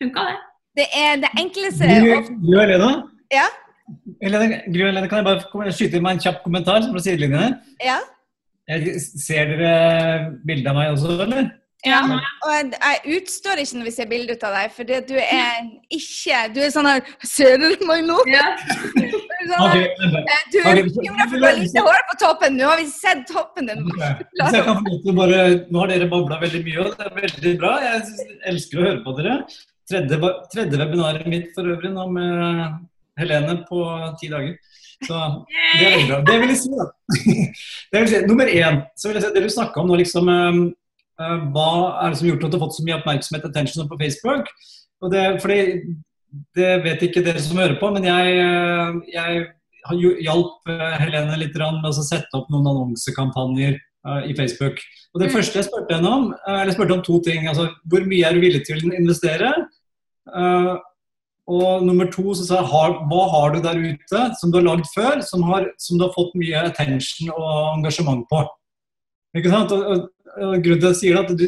funka 0.00 0.28
det. 0.28 0.36
Det 0.78 0.86
er 0.94 1.18
det 1.24 1.30
enkleste 1.42 1.90
Du, 1.90 2.30
du 2.46 2.54
Helena, 2.54 2.92
Ja? 3.34 3.48
Helene, 4.22 5.08
kan 5.08 5.20
jeg 5.22 5.28
bare 5.28 5.72
skyte 5.74 5.96
inn 5.98 6.04
meg 6.06 6.18
en 6.18 6.24
kjapp 6.26 6.42
kommentar 6.44 6.82
fra 6.90 7.02
sidelinjen 7.04 7.40
her? 7.44 7.54
Ja? 7.84 7.98
Jeg- 8.70 9.00
Ser 9.00 9.46
dere 9.56 10.36
bildet 10.46 10.68
av 10.70 10.76
meg 10.78 10.92
også, 10.94 11.16
eller? 11.24 11.50
Ja, 11.80 12.02
og 12.04 12.50
jeg, 12.52 12.74
jeg 12.76 13.14
utstår 13.22 13.56
ikke 13.62 13.78
når 13.78 13.86
vi 13.88 13.92
ser 13.94 14.08
bilde 14.10 14.34
av 14.44 14.52
deg, 14.52 14.72
for 14.76 14.84
du 14.84 14.92
er 15.16 15.62
ikke 15.96 16.40
Du 16.52 16.58
er 16.60 16.68
sånn 16.74 16.84
her 16.84 17.00
Ser 17.24 17.54
dere 17.56 17.86
meg 17.88 18.02
nå? 18.04 18.18
Ja. 18.28 18.42
Du 18.60 19.48
har 19.48 19.48
sånn 19.48 19.64
Ok, 19.64 19.78
her, 19.78 20.12
vent. 20.12 20.28
Du 20.52 20.58
er 20.60 20.82
bekymra 20.84 21.24
for 21.30 21.40
hvor 21.40 21.56
lite 21.56 21.84
hår 21.86 22.02
på 22.10 22.18
toppen. 22.20 22.58
Nå 22.60 22.68
har 22.68 22.76
vi 22.82 22.84
sett 22.92 23.24
toppen 23.32 23.70
din. 23.72 23.80
Okay. 23.88 24.12
Nå 25.72 25.80
har 25.80 25.88
dere 25.94 26.10
babla 26.12 26.36
veldig 26.44 26.60
mye, 26.68 26.84
og 26.84 26.92
det 27.00 27.06
er 27.08 27.16
veldig 27.16 27.54
bra. 27.64 27.72
Jeg 27.86 28.28
elsker 28.52 28.82
å 28.82 28.86
høre 28.90 29.00
på 29.06 29.16
dere. 29.16 29.38
Tredje, 29.90 30.20
tredje 30.52 30.78
webinaret 30.84 31.26
mitt 31.32 31.48
for 31.56 31.64
øvrig 31.72 31.94
nå 31.96 32.04
med 32.12 32.76
Helene 33.20 33.56
på 33.68 33.84
ti 34.20 34.28
dager. 34.32 34.56
Så 35.00 35.16
det 35.78 35.86
er 35.86 35.94
veldig 35.94 36.08
bra. 36.10 36.18
Det 36.28 36.36
vil 36.42 36.50
jeg 36.52 36.60
si, 36.60 36.70
da. 36.76 36.86
Det 37.92 38.02
vil 38.02 38.10
si, 38.12 38.18
nummer 38.28 38.50
én, 38.52 38.82
så 39.00 39.08
vil 39.08 39.16
jeg 39.16 39.24
si, 39.24 39.30
det 39.36 39.44
du 39.46 39.52
snakka 39.54 39.80
om 39.80 39.88
nå, 39.88 39.96
liksom 40.02 40.28
eh, 40.28 40.58
eh, 41.24 41.46
Hva 41.54 41.70
er 42.02 42.10
det 42.12 42.18
som 42.20 42.26
har 42.26 42.34
gjort 42.34 42.44
at 42.44 42.52
du 42.52 42.58
har 42.58 42.64
fått 42.66 42.76
så 42.76 42.84
mye 42.86 42.98
oppmerksomhet 43.00 43.46
attention 43.48 43.88
på 43.88 43.98
Facebook? 44.02 44.50
Og 45.00 45.14
det, 45.14 45.24
fordi, 45.40 45.58
det 46.58 46.72
vet 46.84 47.06
ikke 47.08 47.24
dere 47.24 47.40
som 47.40 47.56
hører 47.62 47.78
på, 47.80 47.88
men 47.96 48.04
jeg, 48.10 48.36
eh, 48.44 49.00
jeg 49.16 49.46
hjalp 50.26 50.68
eh, 50.68 50.98
Helene 51.00 51.40
litt 51.40 51.56
med 51.56 51.88
å 51.88 51.96
sette 51.96 52.36
opp 52.36 52.52
noen 52.52 52.68
annonsekampanjer 52.74 53.78
i 54.28 54.32
Facebook. 54.32 54.78
Og 55.12 55.20
Det 55.20 55.26
Mm. 55.28 55.34
første 55.34 55.58
jeg 55.58 55.64
spurte 55.66 55.92
henne 55.96 56.08
om, 56.08 56.34
eller 56.48 56.70
jeg 56.70 56.76
spurte 56.76 56.94
om 56.94 57.02
to 57.04 57.18
ting. 57.20 57.48
altså 57.48 57.66
Hvor 57.84 58.04
mye 58.08 58.24
er 58.24 58.32
du 58.32 58.40
villig 58.40 58.64
til 58.64 58.78
å 58.80 58.94
investere? 58.96 59.50
Eh, 60.28 60.76
og 61.50 61.84
nummer 61.86 62.08
to 62.12 62.34
så 62.38 62.46
sa 62.46 62.60
jeg 62.60 62.98
hva 63.10 63.22
har 63.34 63.54
du 63.54 63.60
der 63.64 63.80
ute 63.82 64.22
som 64.40 64.52
du 64.52 64.60
har 64.60 64.68
lagd 64.68 64.86
før, 64.94 65.20
som, 65.26 65.42
har, 65.50 65.66
som 65.82 65.98
du 65.98 66.06
har 66.06 66.14
fått 66.14 66.36
mye 66.38 66.62
attention 66.70 67.32
og 67.34 67.76
engasjement 67.78 68.22
på? 68.30 68.44
Ikke 69.38 69.52
sant? 69.52 69.74
Og, 69.74 69.82
og, 69.92 70.06
og 70.38 70.62
grunnen 70.62 70.82
til 70.82 70.88
at 70.88 70.94
jeg 70.94 71.00
sier 71.02 71.20
at 71.22 71.32
du, 71.34 71.46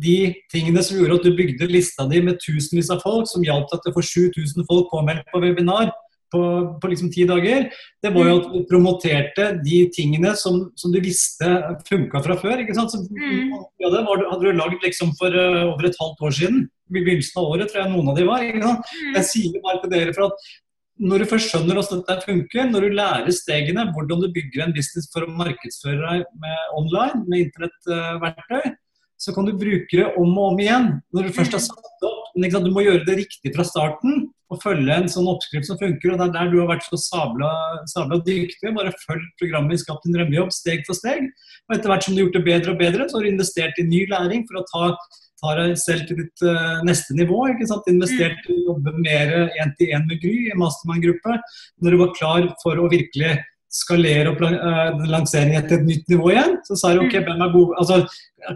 de 0.00 0.18
tingene 0.52 0.82
som 0.86 1.00
gjorde 1.00 1.18
at 1.18 1.26
du 1.26 1.34
bygde 1.34 1.66
lista 1.70 2.06
di 2.10 2.22
med 2.22 2.38
tusenvis 2.42 2.92
av 2.94 3.02
folk, 3.02 3.26
som 3.30 3.42
hjalp 3.46 3.66
deg 3.72 3.82
til 3.82 3.92
å 3.92 3.98
få 3.98 4.06
7000 4.06 4.68
folk 4.70 4.90
påmeldt 4.92 5.26
på 5.32 5.42
webinar 5.42 5.90
på, 6.30 6.40
på 6.78 6.90
liksom 6.92 7.10
ti 7.10 7.24
dager, 7.26 7.66
det 8.02 8.12
var 8.14 8.28
jo 8.28 8.36
at 8.38 8.50
du 8.52 8.66
promoterte 8.70 9.48
de 9.64 9.80
tingene 9.94 10.34
som, 10.38 10.62
som 10.78 10.92
du 10.94 11.00
visste 11.02 11.48
funka 11.88 12.22
fra 12.22 12.36
før. 12.38 12.62
ikke 12.62 12.76
sant? 12.78 12.94
Så, 12.94 13.02
Mm. 13.10 13.50
ja, 13.82 13.90
det 13.90 14.04
var, 14.06 14.22
hadde 14.30 14.46
du 14.46 14.52
lagd 14.54 14.84
liksom 14.84 15.10
for 15.18 15.34
uh, 15.34 15.72
over 15.72 15.88
et 15.88 15.98
halvt 15.98 16.22
år 16.28 16.36
siden. 16.38 16.68
I 16.90 17.04
begynnelsen 17.04 17.38
av 17.40 17.52
året 17.54 17.70
tror 17.70 17.84
jeg 17.84 17.92
noen 17.92 18.10
av 18.10 18.18
de 18.18 18.26
var. 18.26 18.42
Mm. 18.42 18.82
Jeg 19.16 19.28
sier 19.28 19.62
bare 19.64 19.80
til 19.84 19.94
dere 19.94 20.16
for 20.16 20.30
at 20.30 20.50
når 21.00 21.22
du 21.22 21.30
først 21.30 21.48
skjønner 21.48 21.78
hvordan 21.78 22.02
dette 22.04 22.28
funker, 22.28 22.66
når 22.68 22.84
du 22.84 22.96
lærer 22.98 23.32
stegene, 23.32 23.86
hvordan 23.94 24.20
du 24.20 24.28
bygger 24.34 24.66
en 24.66 24.74
business 24.76 25.08
for 25.14 25.24
å 25.24 25.32
markedsføre 25.32 26.00
deg 26.02 26.26
med 26.42 26.74
online, 26.76 27.22
med 27.24 27.46
internettverktøy, 27.46 28.74
så 29.20 29.32
kan 29.36 29.48
du 29.48 29.54
bruke 29.56 29.96
det 29.96 30.08
om 30.16 30.34
og 30.34 30.52
om 30.52 30.60
igjen. 30.60 30.90
Når 31.16 31.28
du 31.28 31.36
først 31.36 31.56
har 31.56 31.64
satt 31.64 31.88
det 32.02 32.08
opp, 32.08 32.28
men 32.36 32.52
Du 32.64 32.70
må 32.72 32.84
gjøre 32.84 33.04
det 33.04 33.16
riktig 33.24 33.52
fra 33.56 33.64
starten 33.66 34.28
og 34.50 34.60
følge 34.62 34.94
en 34.94 35.08
sånn 35.10 35.28
oppskrift 35.30 35.66
som 35.68 35.78
funker. 35.78 36.12
og 36.12 36.18
Det 36.18 36.26
er 36.26 36.32
der 36.36 36.50
du 36.50 36.58
har 36.60 36.70
vært 36.70 36.86
så 36.86 36.98
sabla, 36.98 37.50
sabla 37.90 38.20
dyktig. 38.26 38.74
Bare 38.74 38.92
følg 39.06 39.24
programmet 39.40 39.80
Skap 39.80 40.02
din 40.04 40.14
drømmejobb 40.16 40.52
steg 40.54 40.84
for 40.86 40.98
steg. 40.98 41.28
Og 41.68 41.76
etter 41.76 41.90
hvert 41.90 42.06
som 42.06 42.14
du 42.14 42.20
har 42.20 42.26
gjort 42.28 42.38
det 42.38 42.46
bedre 42.48 42.72
og 42.72 42.80
bedre, 42.80 43.08
så 43.08 43.18
har 43.18 43.26
du 43.26 43.30
investert 43.30 43.78
i 43.78 43.86
ny 43.86 44.06
læring 44.10 44.46
for 44.48 44.60
å 44.60 44.66
ta 44.70 44.84
tar 45.40 45.60
deg 45.60 45.76
selv 45.80 46.06
til 46.08 46.20
ditt 46.22 46.44
uh, 46.46 46.80
neste 46.86 47.16
nivå. 47.18 47.42
ikke 47.52 47.68
sant? 47.70 47.88
Investert 47.90 48.46
i 48.48 48.56
å 48.58 48.72
jobbe 48.72 48.94
mer 49.00 49.32
én-til-én 49.62 50.06
med 50.08 50.20
Gry 50.22 50.50
i 50.50 50.58
mastermind-gruppe. 50.60 51.38
Når 51.80 51.96
du 51.96 52.00
var 52.02 52.14
klar 52.18 52.50
for 52.62 52.80
å 52.80 52.90
virkelig 52.92 53.38
skalere 53.70 54.32
opp 54.32 54.40
uh, 54.42 55.00
lanseringen 55.10 55.66
til 55.68 55.78
et 55.78 55.88
nytt 55.88 56.08
nivå 56.10 56.32
igjen, 56.32 56.56
så 56.66 56.78
sa 56.78 56.94
du 56.94 57.04
ok, 57.04 57.20
hvem 57.26 57.44
er 57.44 57.52
god, 57.54 57.76
altså, 57.82 58.00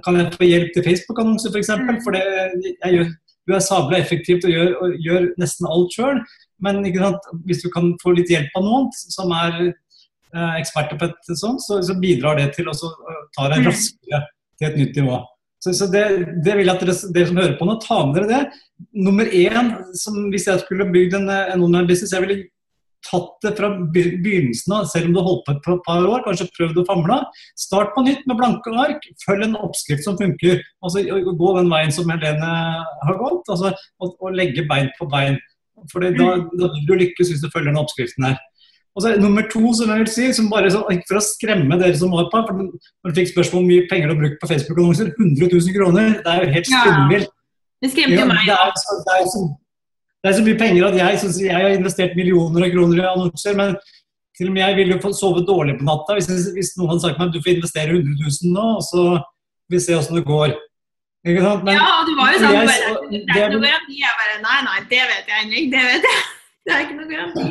kan 0.06 0.18
jeg 0.18 0.32
få 0.34 0.48
hjelp 0.48 0.72
til 0.74 0.86
Facebook-annonser 0.88 1.52
f.eks.? 1.52 1.54
For, 1.54 1.62
eksempel? 1.62 2.00
for 2.02 2.16
det, 2.16 2.72
jeg 2.72 2.96
gjør, 2.98 3.12
du 3.44 3.54
er 3.54 3.62
sabla 3.64 4.00
effektivt 4.00 4.46
og 4.48 4.54
gjør, 4.54 4.72
og 4.80 4.98
gjør 5.04 5.28
nesten 5.40 5.68
alt 5.70 5.94
sjøl. 5.96 6.20
Men 6.64 6.80
sant? 6.96 7.30
hvis 7.44 7.62
du 7.64 7.68
kan 7.72 7.92
få 8.02 8.14
litt 8.16 8.32
hjelp 8.32 8.54
av 8.56 8.64
noen 8.64 8.88
som 8.94 9.32
er 9.36 9.58
eh, 9.66 10.54
eksperter 10.60 10.98
på 11.00 11.10
et 11.10 11.32
sånt, 11.36 11.62
så, 11.64 11.80
så 11.84 11.96
bidrar 12.00 12.38
det 12.40 12.50
til 12.56 12.70
å 12.70 12.74
eh, 12.74 13.22
ta 13.36 13.50
deg 13.52 13.64
Mm. 13.64 13.70
raskere 13.70 14.22
til 14.58 14.68
et 14.70 14.78
nytt 14.80 15.00
nivå. 15.02 15.20
Så, 15.64 15.72
så 15.78 15.86
det, 15.88 16.04
det 16.44 16.58
vil 16.58 16.68
jeg 16.68 16.74
at 16.76 16.82
dere, 16.84 16.96
dere 17.16 17.28
som 17.30 17.38
hører 17.40 17.54
på 17.56 17.68
nå, 17.68 17.78
ta 17.80 18.02
med 18.04 18.18
dere 18.18 18.28
det. 18.34 18.64
Nummer 19.06 19.30
én, 19.32 19.70
som 19.96 20.18
hvis 20.32 20.48
jeg 20.50 20.60
skulle 20.64 20.90
bygd 20.92 21.16
en, 21.22 21.30
en 21.32 21.62
online-business, 21.64 22.12
jeg 22.12 22.24
ville 22.26 22.42
tatt 23.04 23.34
det 23.44 23.52
fra 23.58 23.68
begynnelsen 23.92 24.72
av, 24.78 24.86
selv 24.88 25.08
om 25.10 25.14
du 25.14 25.18
har 25.20 25.26
holdt 25.28 25.42
på 25.46 25.54
et 25.54 25.82
par- 25.86 26.06
år, 26.08 26.22
kanskje 26.24 26.46
prøvd 26.56 26.78
å 26.80 26.86
famle. 26.88 27.18
Start 27.60 27.92
på 27.96 28.04
nytt 28.06 28.22
med 28.28 28.38
blanke 28.40 28.72
ark. 28.80 29.04
Følg 29.26 29.44
en 29.48 29.58
oppskrift 29.60 30.06
som 30.06 30.16
funker. 30.20 30.62
Altså, 30.84 31.02
Gå 31.04 31.50
den 31.58 31.68
veien 31.72 31.92
som 31.92 32.08
Helene 32.12 32.52
har 33.08 33.18
gått. 33.20 33.44
altså 33.52 33.74
og, 34.00 34.16
og 34.20 34.32
legge 34.36 34.64
bein 34.70 34.88
på 34.98 35.08
bein. 35.12 35.36
For 35.92 36.00
da, 36.00 36.30
da 36.56 36.70
vil 36.72 36.86
du 36.88 36.94
lykkes 36.96 37.28
hvis 37.32 37.44
du 37.44 37.50
følger 37.52 37.72
den 37.74 37.80
oppskriften 37.82 38.24
her. 38.30 38.40
Og 38.94 39.02
så 39.02 39.08
er 39.10 39.16
det 39.16 39.24
Nummer 39.24 39.42
to, 39.50 39.72
som 39.74 39.90
jeg 39.90 40.04
vil 40.04 40.10
si, 40.12 40.26
som 40.36 40.50
bare 40.50 40.70
så, 40.70 40.84
ikke 40.92 41.08
for 41.08 41.18
å 41.18 41.24
skremme 41.26 41.78
dere 41.80 41.96
som 41.98 42.12
var 42.14 42.28
på, 42.30 42.42
for 42.46 42.60
når 42.62 43.10
du 43.10 43.18
fikk 43.18 43.32
spørsmål 43.32 43.64
om 43.64 43.72
mye 43.72 43.88
penger 43.90 44.06
du 44.06 44.14
har 44.14 44.20
brukt 44.20 44.38
på 44.42 44.50
Facebook-annonser, 44.52 45.10
100 45.18 45.48
000 45.50 45.74
kroner, 45.74 46.14
det 46.22 46.30
er 46.34 46.44
jo 46.44 46.52
helt 46.54 46.70
Ja. 46.70 46.84
Det 47.84 47.90
skremte 47.92 48.16
Ja, 48.16 48.22
jo 48.22 48.30
meg. 48.30 48.46
det, 48.48 48.54
er, 48.54 48.70
så, 48.80 48.94
det, 49.04 49.16
er 49.18 49.26
så, 49.28 49.40
det 50.22 50.30
er 50.30 50.36
så 50.38 50.44
mye 50.46 50.60
penger 50.62 50.86
at 50.88 50.96
jeg 51.00 51.18
synes 51.24 51.40
jeg 51.42 51.58
har 51.58 51.74
investert 51.74 52.14
millioner 52.16 52.64
av 52.64 52.70
kroner 52.72 53.02
i 53.02 53.08
annonser, 53.10 53.58
men 53.58 53.74
til 54.38 54.48
og 54.48 54.54
med 54.54 54.62
jeg 54.62 54.76
ville 54.78 54.94
jo 54.96 55.02
få 55.02 55.10
sove 55.14 55.42
dårlig 55.46 55.74
på 55.80 55.86
natta 55.86 56.16
hvis, 56.16 56.30
hvis 56.54 56.72
noen 56.78 56.94
hadde 56.94 57.04
sagt 57.04 57.18
meg 57.18 57.28
at 57.28 57.34
du 57.34 57.42
får 57.42 57.58
investere 57.58 57.98
100 57.98 58.14
000 58.22 58.54
nå, 58.54 58.68
og 58.78 58.86
så 58.86 59.04
vi 59.70 59.82
se 59.82 59.98
åssen 59.98 60.16
det 60.18 60.24
går. 60.28 60.54
Ikke 61.24 61.42
sant? 61.44 61.66
Men, 61.66 61.78
Ja, 61.80 61.90
du 62.06 62.14
var 62.18 62.32
jo 62.34 62.40
sånn 62.40 62.56
jeg 62.56 62.68
bare, 62.68 62.96
Det 63.10 63.20
er 63.20 63.46
ikke 63.46 63.52
noe 63.56 63.66
garanti. 63.66 64.00
Jeg 64.00 64.16
bare 64.20 64.40
Nei, 64.44 64.58
nei, 64.66 64.80
det 64.90 65.04
vet 65.10 65.30
jeg, 65.34 65.46
ikke. 65.50 65.70
Det 65.76 65.84
vet 65.90 66.08
jeg. 66.10 66.24
Det 66.64 66.72
er 66.72 66.82
ikke 66.84 66.98
noe 66.98 67.08
garanti. 67.08 67.46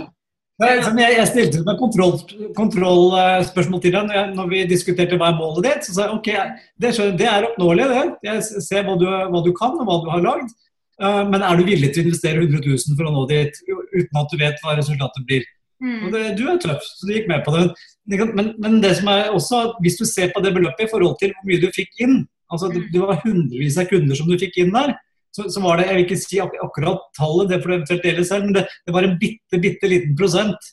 Jeg, 0.61 0.83
jeg 1.17 1.27
stilte 1.31 1.61
meg 1.65 1.79
kontrollspørsmål 1.79 2.51
kontroll, 2.53 3.79
til 3.81 3.95
deg 3.95 4.03
når, 4.05 4.17
jeg, 4.19 4.27
når 4.37 4.49
vi 4.51 4.59
diskuterte 4.69 5.17
hva 5.17 5.31
er 5.31 5.39
målet 5.39 5.65
ditt. 5.65 5.87
Så 5.87 5.95
sa 5.95 6.05
jeg 6.05 6.17
ok, 6.19 6.29
det, 6.77 6.91
skjønner- 6.93 7.17
det 7.17 7.29
er 7.31 7.47
oppnåelig, 7.47 7.87
det. 7.89 8.03
Jeg 8.29 8.61
ser 8.67 8.85
hva 8.85 8.93
du, 9.01 9.07
hva 9.33 9.41
du 9.45 9.49
kan 9.57 9.73
og 9.79 9.87
hva 9.89 9.97
du 10.03 10.11
har 10.13 10.21
lagd. 10.27 10.53
Eh, 11.01 11.23
men 11.31 11.41
er 11.41 11.57
du 11.57 11.65
villig 11.65 11.89
til 11.93 12.03
å 12.03 12.07
investere 12.07 12.43
100 12.43 12.61
000 12.69 12.99
for 12.99 13.09
å 13.09 13.13
nå 13.15 13.25
dit, 13.31 13.59
uten 13.97 14.21
at 14.21 14.29
du 14.29 14.37
vet 14.39 14.61
hva 14.61 14.77
resultatet 14.77 15.25
blir? 15.29 15.47
Mm. 15.83 16.11
det, 16.13 16.21
du 16.39 16.45
er 16.47 16.59
tøff, 16.63 16.85
så 16.85 17.09
du 17.09 17.15
gikk 17.15 17.25
med 17.27 17.41
på 17.43 17.51
det. 17.57 17.63
Men, 18.07 18.53
men 18.61 18.77
det 18.83 18.93
som 18.99 19.09
er 19.11 19.33
også, 19.33 19.63
at 19.67 19.81
hvis 19.83 19.97
du 19.99 20.05
ser 20.07 20.29
på 20.31 20.39
det 20.43 20.53
beløpet 20.55 20.85
i 20.85 20.91
forhold 20.91 21.17
til 21.19 21.33
hvor 21.33 21.49
mye 21.49 21.59
du 21.59 21.67
fikk 21.75 21.97
inn, 22.05 22.21
altså 22.51 22.69
det, 22.71 22.85
det 22.93 23.01
var 23.01 23.19
hundrevis 23.25 23.79
av 23.81 23.89
kunder 23.89 24.15
som 24.15 24.29
du 24.29 24.37
fikk 24.39 24.61
inn 24.63 24.71
der, 24.75 24.93
så, 25.33 25.47
så 25.49 25.61
var 25.63 25.79
det, 25.81 25.87
jeg 25.89 25.97
vil 25.97 26.05
ikke 26.07 26.19
si 26.21 26.39
ak 26.43 26.53
akkurat 26.61 27.03
tallet, 27.17 27.49
det 27.49 27.61
får 27.63 27.71
du 27.71 27.75
eventuelt 27.79 28.03
dele 28.05 28.25
selv, 28.27 28.47
men 28.47 28.57
det, 28.59 28.65
det 28.85 28.93
var 28.95 29.07
en 29.07 29.17
bitte, 29.21 29.59
bitte 29.63 29.89
liten 29.89 30.15
prosent 30.19 30.71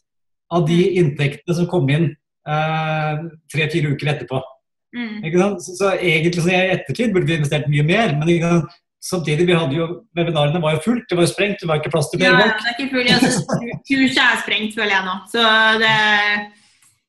av 0.53 0.67
de 0.69 0.79
inntektene 1.01 1.57
som 1.57 1.69
kom 1.71 1.89
inn 1.95 2.11
eh, 2.11 3.25
tre-fire 3.53 3.95
uker 3.95 4.13
etterpå. 4.15 4.41
Mm. 4.97 5.23
Så, 5.63 5.77
så 5.79 5.91
egentlig 5.97 6.43
så 6.43 6.51
i 6.51 6.61
ettertid 6.75 7.13
burde 7.15 7.29
vi 7.31 7.37
investert 7.39 7.69
mye 7.71 7.85
mer, 7.87 8.15
men 8.19 8.65
samtidig 9.01 9.47
vi 9.49 9.55
hadde 9.57 9.77
jo, 9.79 9.85
webinarene 10.19 10.61
var 10.61 10.75
jo 10.77 10.83
fullt, 10.85 11.07
det 11.09 11.17
var 11.17 11.25
jo 11.25 11.33
sprengt, 11.33 11.61
det 11.63 11.69
var 11.71 11.79
ikke 11.81 11.93
plass 11.95 12.11
til 12.13 12.21
Ja, 12.21 12.33
folk. 12.37 12.51
ja, 12.51 12.57
det 12.59 12.73
er 12.73 12.75
ikke 12.77 12.95
fullt. 12.97 13.13
Altså, 13.17 13.77
kurset 13.89 14.25
er 14.27 14.41
sprengt, 14.43 14.75
føler 14.77 14.93
jeg 14.97 15.07
nå. 15.07 15.15
Så 15.33 15.45
det 15.81 15.95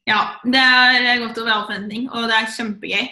Ja. 0.10 0.20
Det 0.46 0.62
er 0.62 1.20
godt 1.26 1.38
over 1.42 1.52
all 1.54 1.66
forventning, 1.68 2.08
og 2.12 2.30
det 2.30 2.38
er 2.38 2.48
kjempegøy. 2.56 3.10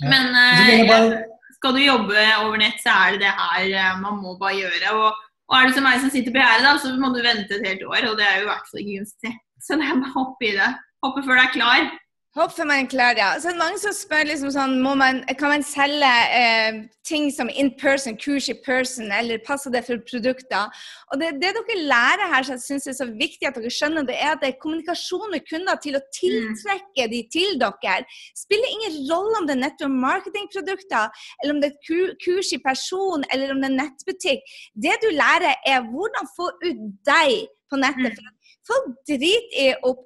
Ja. 0.00 0.06
Men 0.12 0.30
eh, 0.44 0.86
bare- 0.88 1.24
skal 1.56 1.76
du 1.76 1.82
jobbe 1.82 2.24
over 2.44 2.60
nett, 2.60 2.78
så 2.82 2.94
er 2.94 3.16
det 3.16 3.24
det 3.24 3.34
her 3.40 3.68
eh, 3.72 4.00
man 4.02 4.20
må 4.22 4.36
bare 4.40 4.58
gjøre. 4.60 4.94
Og, 5.00 5.22
og 5.50 5.58
er 5.58 5.68
det 5.68 5.76
som 5.76 5.86
meg 5.88 6.00
som 6.02 6.12
sitter 6.12 6.34
på 6.34 6.42
gjerdet, 6.42 6.74
så 6.82 6.94
må 7.00 7.12
du 7.14 7.22
vente 7.24 7.58
et 7.58 7.68
helt 7.68 7.86
år, 7.88 8.10
og 8.10 8.18
det 8.20 8.26
er 8.28 8.40
jo 8.40 8.46
i 8.46 8.50
hvert 8.50 8.70
fall 8.70 8.82
ikke 8.82 8.98
gunstig. 9.00 9.32
Så 9.64 9.78
det 9.80 9.86
er 9.88 10.02
bare 10.02 10.12
å 10.12 10.18
hoppe 10.20 10.48
i 10.48 10.56
det. 10.56 10.72
Hoppe 11.04 11.24
før 11.26 11.38
du 11.38 11.44
er 11.44 11.54
klar. 11.54 11.88
Håper 12.36 12.66
man 12.68 12.82
er 12.84 12.88
klar, 12.92 13.14
ja. 13.16 13.30
Så 13.40 13.48
er 13.48 13.56
mange 13.56 13.78
som 13.80 13.94
spør 13.96 14.26
liksom 14.28 14.50
sånn, 14.52 14.74
må 14.84 14.90
man, 15.00 15.22
kan 15.40 15.54
man 15.54 15.62
selge 15.64 16.10
eh, 16.36 16.82
ting 17.08 17.30
som 17.32 17.48
in 17.48 17.70
person, 17.80 18.18
kurs 18.20 18.50
i 18.52 18.56
person, 18.66 19.08
eller 19.08 19.40
passer 19.46 19.72
det 19.72 19.80
for 19.86 20.02
produkter? 20.04 20.68
Og 21.08 21.22
det, 21.22 21.30
det 21.40 21.54
dere 21.56 21.78
lærer 21.88 22.28
her, 22.34 22.44
som 22.44 22.58
jeg 22.58 22.64
synes 22.66 22.90
er 22.92 22.98
så 22.98 23.08
viktig 23.08 23.48
at 23.48 23.56
dere 23.56 23.72
skjønner, 23.72 24.04
det 24.04 24.18
er 24.20 24.34
at 24.34 24.44
det 24.44 24.50
er 24.52 24.60
kommunikasjon 24.60 25.32
med 25.32 25.46
kunder 25.48 25.80
til 25.80 25.96
å 25.96 26.04
tiltrekke 26.18 27.08
de 27.14 27.22
til 27.32 27.56
dere. 27.62 28.04
Spiller 28.36 28.74
ingen 28.74 29.00
rolle 29.08 29.40
om 29.40 29.48
det 29.48 29.56
er 29.56 29.64
nettopp 29.64 29.98
marketingprodukter, 30.04 31.26
eller 31.40 31.56
om 31.56 31.64
det 31.64 31.72
er 31.72 32.14
kurs 32.20 32.52
i 32.52 32.60
person, 32.60 33.24
eller 33.32 33.56
om 33.56 33.64
det 33.64 33.72
er 33.72 33.78
nettbutikk. 33.80 34.56
Det 34.76 35.00
du 35.00 35.08
lærer, 35.16 35.56
er 35.64 35.88
hvordan 35.88 36.34
få 36.36 36.52
ut 36.68 36.88
deg 37.08 37.46
på 37.70 37.80
nettet. 37.80 38.12
Mm. 38.12 38.16
For 38.16 38.28
at 38.28 38.35
Folk 38.66 38.86
driter 39.08 39.58
i 39.62 39.66
opp 39.82 39.98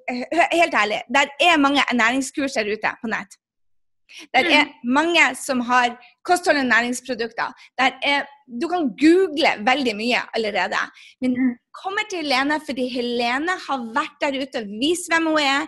Helt 0.53 0.75
ærlig, 0.83 1.01
der 1.15 1.25
er 1.49 1.57
mange 1.57 1.81
ernæringskurs 1.91 2.53
der 2.57 2.73
ute 2.73 2.97
på 3.01 3.07
nett. 3.07 3.37
Det 4.35 4.43
Mm. 4.45 4.51
er 4.59 4.65
mange 4.83 5.35
som 5.35 5.59
har 5.59 5.97
kosthold- 6.29 6.59
og 6.59 6.65
næringsprodukter. 6.65 7.47
Der 7.79 7.89
er, 8.03 8.25
du 8.61 8.67
kan 8.67 8.83
google 9.03 9.51
veldig 9.69 9.95
mye 9.95 10.19
allerede. 10.35 10.81
Men 11.21 11.31
Mm. 11.31 11.53
kommer 11.81 12.03
til 12.09 12.19
Helene 12.23 12.59
fordi 12.67 12.85
Helene 12.97 13.53
har 13.67 13.79
vært 13.97 14.17
der 14.21 14.33
ute 14.41 14.57
og 14.61 14.67
vist 14.81 15.07
hvem 15.11 15.25
hun 15.31 15.39
er. 15.39 15.61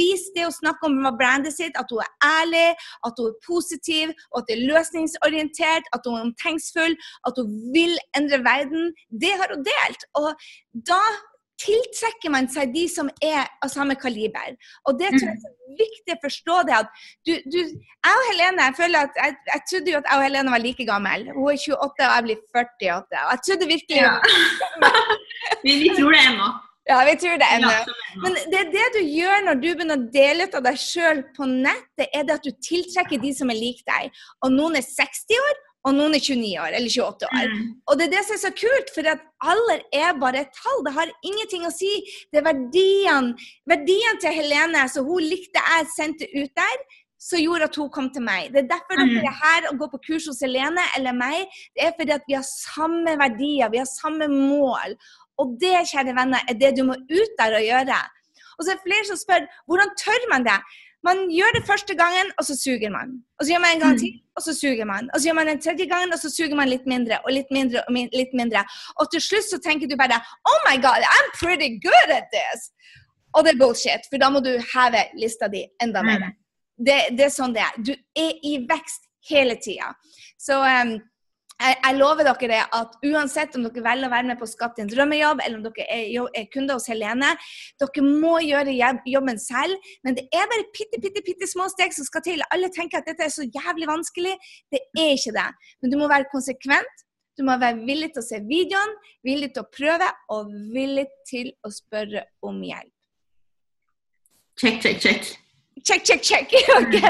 Vist 0.00 0.30
det 0.36 0.44
å 0.46 0.58
snakke 0.60 0.82
om 0.90 0.96
brandet 1.20 1.52
sitt, 1.56 1.74
at 1.78 1.86
hun 1.90 2.00
er 2.06 2.12
ærlig, 2.38 2.68
at 3.06 3.14
hun 3.18 3.26
er 3.32 3.38
positiv, 3.52 4.06
og 4.32 4.36
at 4.38 4.44
det 4.48 4.54
er 4.56 4.66
løsningsorientert, 4.72 5.84
at 5.94 6.00
hun 6.06 6.14
er 6.18 6.26
omtenksfull, 6.28 6.94
at 7.26 7.32
hun 7.38 7.48
vil 7.76 7.94
endre 8.18 8.38
verden. 8.52 8.82
Det 9.22 9.32
har 9.38 9.48
hun 9.54 9.62
delt. 9.72 10.02
Og 10.18 10.28
da 10.90 11.02
tiltrekker 11.62 12.32
man 12.32 12.48
seg 12.52 12.74
de 12.74 12.84
som 12.90 13.08
er 13.24 13.46
av 13.64 13.72
samme 13.72 13.96
kaliber. 14.00 14.56
Og 14.88 14.98
det 15.00 15.12
tror 15.14 15.28
jeg 15.28 15.36
er 15.36 15.42
så 15.44 15.78
viktig 15.80 16.16
å 16.16 16.20
forstå 16.24 16.58
det 16.68 16.76
at 16.76 16.92
du, 17.26 17.32
du 17.52 17.58
Jeg 17.60 18.12
og 18.12 18.28
Helene 18.30 18.68
jeg 18.68 18.78
føler 18.78 19.08
at 19.08 19.18
jeg, 19.22 19.38
jeg 19.52 19.64
trodde 19.70 19.92
jo 19.92 20.00
at 20.00 20.10
jeg 20.10 20.20
og 20.20 20.26
Helene 20.26 20.54
var 20.54 20.64
like 20.64 20.86
gammel. 20.88 21.26
Hun 21.32 21.50
er 21.52 21.58
28 21.58 21.80
og 21.80 21.98
jeg 22.04 22.28
blir 22.28 22.44
48. 22.60 23.24
Og 23.24 23.34
jeg 23.34 23.42
trodde 23.48 23.72
virkelig 23.74 24.04
Ja. 24.04 24.14
Vi, 25.66 25.72
vi 25.82 25.90
tror 25.94 26.10
det 26.10 26.22
ennå. 26.26 26.46
Ja, 26.86 27.00
vi 27.04 27.14
tror 27.18 27.38
det 27.38 27.46
ennå. 27.50 27.70
Men 28.22 28.36
det 28.52 28.60
det 28.70 28.84
du 28.94 29.00
gjør 29.02 29.40
når 29.46 29.58
du 29.58 29.66
begynner 29.66 29.98
å 29.98 30.10
dele 30.14 30.46
ut 30.46 30.54
av 30.54 30.62
deg 30.68 30.78
sjøl 30.78 31.22
på 31.34 31.48
nett, 31.50 31.88
det 31.98 32.06
er 32.14 32.26
det 32.26 32.36
at 32.38 32.46
du 32.46 32.52
tiltrekker 32.62 33.22
de 33.22 33.32
som 33.34 33.50
er 33.50 33.58
lik 33.58 33.80
deg. 33.88 34.14
Og 34.46 34.54
noen 34.54 34.78
er 34.78 34.86
60 34.86 35.40
år, 35.42 35.56
og 35.86 35.94
noen 35.94 36.16
er 36.18 36.22
29 36.22 36.56
år 36.58 36.74
eller 36.74 36.90
28 36.90 37.28
år. 37.30 37.50
Mm. 37.54 37.66
Og 37.86 37.98
det 37.98 38.06
er 38.08 38.12
det 38.16 38.22
som 38.26 38.34
er 38.36 38.42
så 38.42 38.52
kult, 38.58 38.88
for 38.94 39.06
at 39.12 39.20
alder 39.52 39.82
er 39.94 40.16
bare 40.18 40.42
et 40.42 40.54
tall. 40.58 40.80
Det 40.86 40.94
har 40.96 41.12
ingenting 41.30 41.66
å 41.68 41.72
si. 41.74 41.92
Det 42.32 42.40
er 42.40 42.46
verdiene, 42.48 43.36
verdiene 43.70 44.18
til 44.22 44.34
Helene 44.34 44.86
som 44.90 45.06
hun 45.06 45.22
likte 45.22 45.62
jeg 45.62 45.90
sendte 45.94 46.26
ut 46.34 46.50
der, 46.58 46.80
som 47.26 47.40
gjorde 47.40 47.68
at 47.70 47.78
hun 47.78 47.92
kom 47.94 48.08
til 48.12 48.24
meg. 48.26 48.50
Det 48.52 48.64
er 48.64 48.72
derfor 48.74 48.98
Mm. 48.98 49.14
dere 49.14 49.30
er 49.30 49.38
her 49.44 49.68
og 49.70 49.78
går 49.78 49.92
på 49.94 50.02
kurs 50.08 50.26
hos 50.26 50.42
Helene 50.42 50.82
eller 50.96 51.12
meg. 51.12 51.46
Det 51.74 51.86
er 51.86 51.94
fordi 51.98 52.12
at 52.18 52.26
vi 52.28 52.34
har 52.34 52.46
samme 52.50 53.16
verdier, 53.22 53.70
vi 53.70 53.78
har 53.78 53.88
samme 53.88 54.28
mål. 54.28 54.98
Og 55.38 55.56
det, 55.60 55.86
kjære 55.92 56.16
venner, 56.18 56.40
er 56.48 56.54
det 56.54 56.76
du 56.76 56.82
må 56.84 56.94
ut 56.94 57.32
der 57.38 57.56
og 57.56 57.62
gjøre. 57.62 58.00
Og 58.58 58.64
så 58.64 58.72
er 58.72 58.78
det 58.78 58.86
flere 58.88 59.06
som 59.06 59.18
spør 59.20 59.46
hvordan 59.68 59.90
tør 60.00 60.22
man 60.32 60.44
det? 60.46 60.58
Man 61.06 61.18
gjør 61.30 61.52
det 61.56 61.64
første 61.70 61.94
gangen, 62.02 62.28
og 62.38 62.44
så 62.48 62.54
suger 62.58 62.90
man. 62.98 63.08
Og 63.38 63.44
så 63.46 63.52
gjør 63.52 63.62
man 63.64 63.74
en 63.76 63.82
gang 63.84 63.94
Mm. 63.96 64.00
til, 64.02 64.12
og 64.36 64.42
så 64.46 64.52
suger 64.60 64.86
man. 64.92 65.04
Og 65.12 65.16
så 65.20 65.24
gjør 65.28 65.36
man 65.40 65.48
en 65.52 65.60
tredje 65.66 65.86
gang, 65.94 66.12
og 66.14 66.18
så 66.22 66.28
suger 66.36 66.56
man 66.60 66.68
litt 66.74 66.86
mindre 66.92 67.18
og 67.24 67.30
litt 67.38 67.50
mindre 67.56 67.78
og 67.86 67.92
min 67.96 68.08
litt 68.20 68.32
mindre. 68.40 68.64
Og 69.00 69.04
til 69.12 69.20
slutt 69.28 69.46
så 69.52 69.58
tenker 69.68 69.86
du 69.90 69.96
bare 70.02 70.18
Oh 70.50 70.58
my 70.68 70.76
God, 70.86 71.02
I'm 71.16 71.28
pretty 71.42 71.70
good 71.88 72.08
at 72.18 72.26
this! 72.36 72.60
Og 73.34 73.44
det 73.44 73.50
er 73.54 73.58
bullshit, 73.62 74.02
for 74.10 74.16
da 74.22 74.28
må 74.32 74.40
du 74.40 74.52
heve 74.74 75.02
lista 75.22 75.48
di 75.48 75.62
enda 75.82 76.00
Mm. 76.02 76.06
mer. 76.06 76.32
Det, 76.86 76.96
det 77.18 77.24
er 77.26 77.32
sånn 77.40 77.54
det 77.54 77.62
er. 77.68 77.74
Du 77.88 77.92
er 78.24 78.32
i 78.44 78.52
vekst 78.72 79.02
hele 79.30 79.54
tida. 79.64 79.94
Så 80.38 80.54
um, 80.60 80.96
jeg, 81.56 81.76
jeg 81.80 81.96
lover 81.96 82.26
dere 82.28 82.58
at 82.76 82.96
uansett 83.06 83.54
om 83.56 83.64
dere 83.64 83.84
velger 83.84 84.08
å 84.08 84.12
være 84.12 84.28
med 84.30 84.40
på 84.40 84.48
Skatt 84.50 84.76
din 84.78 84.90
drømmejobb, 84.90 85.40
eller 85.44 85.58
om 85.58 85.64
dere 85.64 85.86
er, 85.92 86.28
er 86.36 86.50
kunder 86.52 86.76
hos 86.76 86.88
Helene, 86.90 87.32
dere 87.80 88.04
må 88.04 88.36
gjøre 88.44 88.74
jobben 89.08 89.40
selv. 89.40 89.88
Men 90.04 90.18
det 90.18 90.26
er 90.36 90.50
bare 90.52 90.68
bitte, 90.76 91.00
bitte, 91.02 91.24
bitte 91.24 91.48
små 91.50 91.68
steg 91.72 91.96
som 91.96 92.08
skal 92.08 92.24
til. 92.26 92.44
Alle 92.52 92.70
tenker 92.74 93.00
at 93.00 93.08
dette 93.08 93.24
er 93.24 93.32
så 93.32 93.46
jævlig 93.46 93.88
vanskelig. 93.88 94.36
Det 94.72 94.82
er 94.98 95.14
ikke 95.16 95.34
det. 95.38 95.48
Men 95.80 95.94
du 95.94 95.98
må 96.00 96.10
være 96.12 96.28
konsekvent. 96.32 97.06
Du 97.36 97.44
må 97.44 97.56
være 97.60 97.82
villig 97.84 98.14
til 98.14 98.22
å 98.22 98.26
se 98.26 98.38
videoen, 98.48 98.94
villig 99.26 99.50
til 99.52 99.64
å 99.64 99.68
prøve, 99.68 100.06
og 100.32 100.52
villig 100.72 101.04
til 101.28 101.50
å 101.64 101.72
spørre 101.72 102.24
om 102.44 102.62
hjelp. 102.64 102.92
Check, 104.56 104.80
check, 104.80 105.02
check. 105.04 105.34
Check, 105.84 106.04
check, 106.04 106.22
check. 106.22 106.52
OK. 106.80 107.02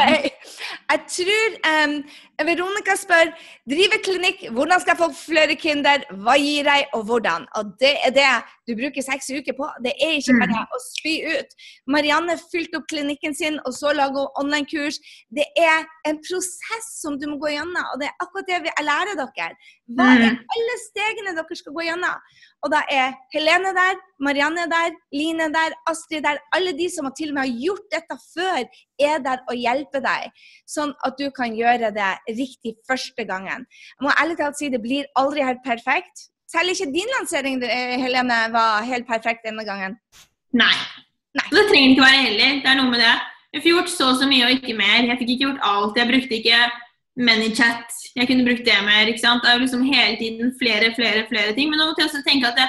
Jeg 0.90 1.00
tror 1.16 1.54
um, 1.70 1.92
Veronica 2.46 2.96
spør 2.98 3.30
driver 3.70 4.00
klinikk, 4.04 4.42
hvordan 4.50 4.80
skal 4.82 4.94
jeg 4.94 5.00
få 5.00 5.08
flere 5.18 5.56
kunder, 5.60 6.02
hva 6.22 6.34
gir 6.40 6.66
jeg, 6.66 6.86
og 6.94 7.04
hvordan? 7.08 7.46
Og 7.54 7.72
det 7.80 7.94
er 8.04 8.14
det 8.16 8.26
du 8.66 8.74
bruker 8.78 9.02
seks 9.02 9.30
uker 9.30 9.54
på. 9.58 9.68
Det 9.84 9.92
er 10.02 10.16
ikke 10.18 10.36
bare 10.42 10.64
å 10.74 10.80
spy 10.82 11.14
ut. 11.38 11.54
Marianne 11.86 12.36
fylte 12.50 12.80
opp 12.80 12.88
klinikken 12.90 13.34
sin, 13.36 13.60
og 13.66 13.72
så 13.76 13.92
lager 13.94 14.26
hun 14.26 14.42
online-kurs. 14.42 14.98
Det 15.30 15.46
er 15.58 15.86
en 16.08 16.18
prosess 16.18 16.88
som 17.00 17.18
du 17.18 17.28
må 17.30 17.38
gå 17.42 17.52
gjennom, 17.54 17.84
og 17.92 18.00
det 18.02 18.08
er 18.10 18.18
akkurat 18.24 18.46
det 18.50 18.58
jeg 18.70 18.86
lærer 18.88 19.14
dere. 19.22 19.56
Hva 19.96 20.08
er 20.16 20.24
Mm. 20.26 20.38
alle 20.56 20.76
stegene 20.82 21.34
dere 21.36 21.56
skal 21.56 21.72
gå 21.72 21.82
gjennom? 21.86 22.20
Og 22.64 22.70
da 22.72 22.80
er 22.90 23.14
Helene 23.32 23.72
der, 23.76 23.94
Marianne 24.18 24.66
der, 24.68 24.90
Line 25.12 25.52
der, 25.52 25.74
Astrid 25.86 26.22
der. 26.24 26.38
Alle 26.52 26.72
de 26.72 26.88
som 26.90 27.06
til 27.14 27.28
og 27.28 27.34
med 27.34 27.46
har 27.46 27.58
gjort 27.66 27.90
dette 27.92 28.16
før, 28.34 28.64
er 28.98 29.18
der 29.22 29.38
og 29.48 29.54
hjelper 29.54 30.00
deg. 30.02 30.32
Sånn 30.66 30.94
at 31.04 31.16
du 31.18 31.30
kan 31.30 31.54
gjøre 31.54 31.92
det 31.94 32.12
riktig 32.34 32.74
første 32.88 33.24
gangen. 33.28 33.66
Jeg 33.68 34.02
må 34.02 34.10
ærlig 34.18 34.38
talt 34.38 34.56
si 34.58 34.68
det 34.68 34.82
blir 34.82 35.06
aldri 35.16 35.44
helt 35.44 35.62
perfekt. 35.62 36.30
Selv 36.50 36.72
ikke 36.72 36.92
din 36.94 37.10
lansering 37.16 37.62
eh, 37.66 37.96
Helene, 38.02 38.38
var 38.54 38.86
helt 38.86 39.06
perfekt 39.08 39.46
denne 39.46 39.64
gangen. 39.66 39.98
Nei. 40.54 40.74
Nei. 41.36 41.48
Det 41.52 41.66
trenger 41.68 41.92
ikke 41.92 42.06
være 42.06 42.24
heller. 42.28 42.60
Det 42.62 42.70
er 42.70 42.78
noe 42.78 42.92
med 42.92 43.02
det. 43.02 43.14
Jeg 43.52 43.62
fikk 43.64 43.72
gjort 43.74 43.92
så 43.92 44.10
og 44.12 44.18
så 44.20 44.28
mye 44.30 44.46
og 44.46 44.56
ikke 44.58 44.76
mer. 44.78 45.04
Jeg 45.10 45.18
fikk 45.20 45.32
ikke 45.34 45.46
gjort 45.46 45.66
alt. 45.70 45.98
Jeg 45.98 46.10
brukte 46.10 46.38
ikke 46.38 46.60
ManyChat. 47.26 48.00
Jeg 48.16 48.28
kunne 48.28 48.46
brukt 48.46 48.64
det 48.68 48.80
mer. 48.84 49.10
ikke 49.10 49.22
sant? 49.22 49.42
Det 49.42 49.50
er 49.50 49.56
jo 49.56 49.64
liksom 49.64 49.84
hele 49.88 50.16
tiden 50.20 50.52
flere, 50.60 50.90
flere, 50.98 51.26
flere 51.30 51.54
ting. 51.56 51.70
Men 51.70 51.80
nå 51.80 51.88
måtte 51.88 52.04
jeg 52.04 52.10
også 52.10 52.22
tenke 52.26 52.50
at 52.50 52.60
det, 52.60 52.68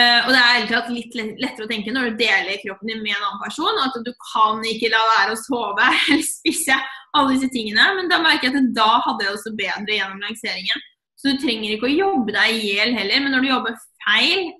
eh, 0.00 0.20
og 0.26 0.32
det 0.34 0.42
er 0.42 0.92
litt 0.96 1.16
lettere 1.44 1.66
å 1.66 1.70
tenke 1.70 1.94
når 1.94 2.10
du 2.10 2.20
deler 2.24 2.62
kroppen 2.64 2.92
din 2.92 3.02
med 3.04 3.14
en 3.14 3.26
annen 3.28 3.42
person, 3.44 3.80
og 3.80 3.86
at 3.86 4.08
du 4.08 4.12
kan 4.32 4.64
ikke 4.72 4.92
la 4.92 5.02
være 5.12 5.36
å 5.36 5.40
sove 5.44 5.88
eller 6.10 6.26
spise 6.26 6.80
alle 7.16 7.36
disse 7.36 7.52
tingene. 7.54 7.88
Men 8.00 8.12
da 8.12 8.20
merker 8.24 8.50
jeg 8.50 8.60
at 8.60 8.76
da 8.76 8.90
hadde 9.06 9.28
jeg 9.28 9.36
også 9.36 9.56
bedre 9.60 10.00
gjennom 10.00 10.24
lanseringen. 10.24 10.86
Så 11.16 11.32
du 11.32 11.40
trenger 11.40 11.72
ikke 11.74 11.88
å 11.88 11.96
jobbe 11.96 12.34
deg 12.36 12.54
i 12.58 12.72
hjel 12.74 12.92
heller, 12.96 13.22
men 13.24 13.32
når 13.32 13.44
du 13.44 13.48
jobber 13.48 13.76
feil, 14.04 14.50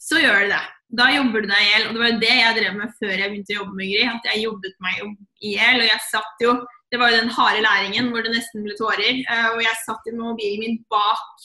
så 0.00 0.18
gjør 0.18 0.46
du 0.46 0.52
det. 0.54 0.62
Da 0.98 1.06
jobber 1.14 1.44
du 1.44 1.46
deg 1.46 1.60
i 1.62 1.68
hjel. 1.70 1.84
Og 1.86 1.94
det 1.94 2.00
var 2.02 2.10
jo 2.10 2.20
det 2.24 2.34
jeg 2.34 2.56
drev 2.56 2.76
med 2.80 2.94
før 2.98 3.12
jeg 3.14 3.30
begynte 3.30 3.54
å 3.54 3.58
jobbe 3.60 3.76
med 3.78 3.90
Gry. 3.92 4.04
At 4.10 4.24
jeg 4.26 4.42
jobbet 4.42 4.76
meg 4.82 5.02
i 5.46 5.52
hjel. 5.54 5.76
Og 5.84 5.86
jeg 5.86 6.06
satt 6.10 6.44
jo 6.46 6.54
Det 6.90 6.98
var 6.98 7.12
jo 7.12 7.20
den 7.20 7.30
harde 7.30 7.60
læringen 7.62 8.08
hvor 8.10 8.24
det 8.26 8.32
nesten 8.34 8.64
ble 8.64 8.74
tårer. 8.74 9.20
eh, 9.22 9.48
Og 9.54 9.60
jeg 9.62 9.78
satt 9.84 10.08
med 10.10 10.16
mobilen 10.18 10.58
min 10.64 10.78
bak 10.90 11.44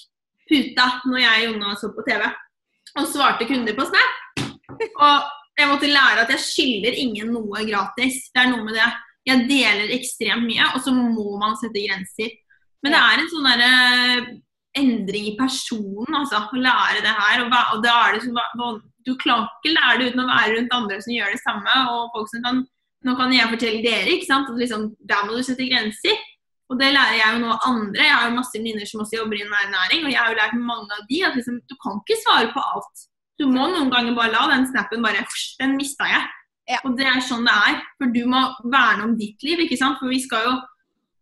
puta 0.49 0.87
når 1.05 1.19
jeg 1.21 1.43
og 1.43 1.45
Jonna 1.51 1.75
så 1.77 1.91
på 1.93 2.05
TV. 2.07 2.23
Og 2.97 3.05
svarte 3.11 3.45
kunder 3.45 3.77
på 3.77 3.85
Snap. 3.85 4.41
Og 4.73 5.29
jeg 5.59 5.69
måtte 5.69 5.91
lære 5.91 6.23
at 6.25 6.33
jeg 6.33 6.41
skylder 6.47 6.97
ingen 6.97 7.29
noe 7.35 7.61
gratis. 7.69 8.23
Det 8.33 8.41
er 8.41 8.49
noe 8.55 8.65
med 8.65 8.73
det. 8.79 8.89
Jeg 9.29 9.45
deler 9.51 9.93
ekstremt 9.93 10.49
mye, 10.49 10.65
og 10.73 10.81
så 10.81 10.91
må 10.97 11.37
man 11.41 11.53
sette 11.61 11.85
grenser. 11.85 12.33
Men 12.81 12.93
det 12.97 13.03
er 13.03 13.21
en 13.21 13.31
sånn 13.31 13.47
derre 13.51 13.71
endring 14.79 15.31
i 15.31 15.35
personen, 15.39 16.19
altså. 16.19 16.43
Å 16.45 16.61
lære 16.61 17.01
det 17.05 17.15
her. 17.15 17.43
Og, 17.45 17.57
og 17.75 17.83
da 17.85 17.95
er 18.05 18.15
det 18.15 18.25
så, 18.25 18.69
du 19.05 19.11
klarer 19.21 19.49
ikke 19.59 19.75
lære 19.75 19.97
det 20.01 20.11
uten 20.11 20.23
å 20.23 20.29
være 20.29 20.55
rundt 20.55 20.77
andre 20.79 21.01
som 21.03 21.13
gjør 21.15 21.35
det 21.35 21.41
samme. 21.43 21.81
Og 21.91 22.15
folk 22.15 22.31
som 22.33 22.47
kan 22.47 22.63
Nå 23.05 23.13
kan 23.13 23.29
jeg 23.29 23.45
fortelle 23.51 23.83
dere, 23.85 24.15
ikke 24.15 24.25
sant. 24.25 24.47
At 24.49 24.57
liksom, 24.57 24.87
der 25.05 25.27
må 25.27 25.35
du 25.35 25.43
sette 25.45 25.67
grenser. 25.69 26.15
Og 26.73 26.79
det 26.79 26.87
lærer 26.95 27.19
jeg 27.19 27.35
jo 27.35 27.41
nå 27.43 27.57
andre. 27.67 28.01
Jeg 28.01 28.15
har 28.15 28.23
jo 28.25 28.37
masse 28.39 28.55
venninner 28.57 28.89
som 28.89 29.03
også 29.03 29.19
jobber 29.19 29.37
i 29.37 29.43
ernæring, 29.45 30.07
og 30.07 30.09
jeg 30.09 30.17
har 30.17 30.31
jo 30.31 30.39
lært 30.39 30.55
mange 30.57 30.95
av 30.95 31.03
de 31.11 31.19
at 31.27 31.37
liksom, 31.37 31.59
du 31.69 31.75
kan 31.83 31.99
ikke 32.01 32.17
svare 32.23 32.49
på 32.55 32.63
alt. 32.71 33.03
Du 33.37 33.45
må 33.51 33.67
noen 33.69 33.91
ganger 33.93 34.15
bare 34.17 34.33
la 34.33 34.47
den 34.55 34.65
snappen 34.71 35.05
bare 35.05 35.25
Den 35.59 35.75
mista 35.77 36.07
jeg. 36.09 36.23
Ja. 36.71 36.79
Og 36.87 36.95
det 36.97 37.05
er 37.05 37.21
sånn 37.21 37.45
det 37.45 37.53
er. 37.69 37.81
For 37.99 38.09
du 38.15 38.23
må 38.31 38.41
verne 38.73 39.05
om 39.05 39.13
ditt 39.19 39.43
liv, 39.45 39.61
ikke 39.61 39.77
sant. 39.77 39.99
For 40.01 40.09
vi 40.09 40.23
skal 40.23 40.47
jo 40.47 40.55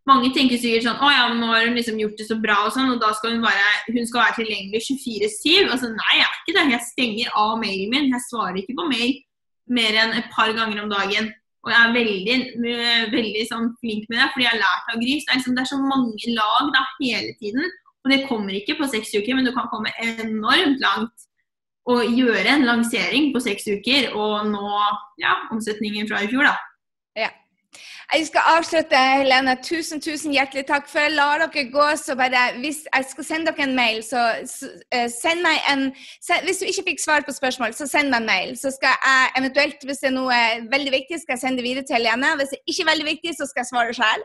mange 0.09 0.31
tenker 0.35 0.59
sikkert 0.59 0.83
sånn 0.87 0.99
Å 0.99 1.09
ja, 1.13 1.27
nå 1.31 1.47
har 1.47 1.67
hun 1.67 1.77
liksom 1.77 1.99
gjort 2.01 2.17
det 2.19 2.25
så 2.27 2.35
bra, 2.41 2.57
og 2.67 2.73
sånn, 2.75 2.91
og 2.91 2.99
da 3.03 3.13
skal 3.15 3.37
hun 3.37 3.45
være 3.45 3.93
hun 3.95 4.09
skal 4.09 4.25
være 4.25 4.37
tilgjengelig 4.41 4.81
24-7. 4.89 5.69
Altså, 5.69 5.91
nei, 5.93 6.17
jeg 6.17 6.25
er 6.25 6.41
ikke 6.41 6.57
det. 6.57 6.65
Jeg 6.73 6.87
stenger 6.89 7.37
av 7.43 7.53
mailen 7.61 7.93
min. 7.93 8.09
Jeg 8.11 8.27
svarer 8.27 8.59
ikke 8.59 8.75
på 8.79 8.89
mail 8.89 9.15
mer 9.71 9.99
enn 10.01 10.17
et 10.19 10.27
par 10.33 10.51
ganger 10.55 10.83
om 10.83 10.91
dagen. 10.91 11.31
Og 11.63 11.71
jeg 11.71 11.79
er 11.79 11.93
veldig, 11.95 12.37
eh, 12.67 13.03
veldig 13.13 13.43
sånn 13.47 13.69
flink 13.79 14.09
med 14.11 14.19
det, 14.19 14.31
fordi 14.33 14.43
jeg 14.43 14.51
har 14.51 14.59
lært 14.59 14.89
av 14.91 14.99
Gris. 14.99 15.23
Det 15.23 15.31
er, 15.31 15.39
liksom, 15.39 15.55
det 15.55 15.63
er 15.63 15.71
så 15.71 15.79
mange 15.79 16.33
lag 16.35 16.73
da, 16.75 16.81
hele 16.99 17.35
tiden. 17.39 17.69
Og 18.03 18.11
det 18.11 18.25
kommer 18.27 18.57
ikke 18.57 18.75
på 18.81 18.89
seks 18.91 19.13
uker, 19.15 19.37
men 19.37 19.47
du 19.47 19.53
kan 19.55 19.69
komme 19.71 19.93
enormt 20.03 20.83
langt 20.83 21.29
og 21.87 22.03
gjøre 22.07 22.47
en 22.47 22.67
lansering 22.67 23.31
på 23.33 23.41
seks 23.43 23.65
uker 23.67 24.11
og 24.15 24.47
nå 24.51 24.67
ja, 25.19 25.35
omsetningen 25.51 26.07
fra 26.11 26.21
i 26.23 26.29
fjor, 26.31 26.47
da. 26.47 26.55
Jeg 28.13 28.27
skal 28.29 28.43
avslutte, 28.57 28.97
Helene. 29.19 29.53
Tusen, 29.65 30.01
tusen 30.01 30.33
hjertelig 30.35 30.67
takk. 30.69 30.85
Før 30.89 31.07
jeg 31.07 31.13
lar 31.15 31.41
dere 31.41 31.63
gå, 31.73 31.85
så 31.97 32.13
bare 32.15 32.41
Hvis 32.61 32.83
jeg 32.85 33.05
skal 33.09 33.25
sende 33.25 33.49
dere 33.49 33.65
en 33.65 33.75
mail, 33.75 34.03
så, 34.05 34.21
eh, 34.93 35.07
send 35.09 35.41
meg 35.41 35.57
en 35.71 35.81
send, 36.21 36.45
Hvis 36.45 36.59
du 36.61 36.65
ikke 36.65 36.85
fikk 36.89 37.01
svar 37.05 37.25
på 37.25 37.33
spørsmål, 37.33 37.73
så 37.73 37.87
send 37.89 38.11
meg 38.13 38.21
en 38.21 38.29
mail. 38.33 38.51
Så 38.57 38.69
skal 38.75 38.93
jeg 38.93 39.31
eventuelt, 39.39 39.79
hvis 39.85 40.01
det 40.03 40.09
er 40.11 40.17
noe 40.19 40.37
veldig 40.75 40.93
viktig, 40.97 41.19
skal 41.21 41.33
jeg 41.33 41.41
sende 41.43 41.57
det 41.57 41.67
videre 41.69 41.85
til 41.87 41.97
Helene. 41.97 42.35
Hvis 42.37 42.53
det 42.53 42.61
ikke 42.69 42.83
er 42.85 42.91
veldig 42.91 43.09
viktig, 43.13 43.31
så 43.39 43.49
skal 43.49 43.61
jeg 43.63 43.71
svare 43.71 43.97
sjøl. 43.99 44.21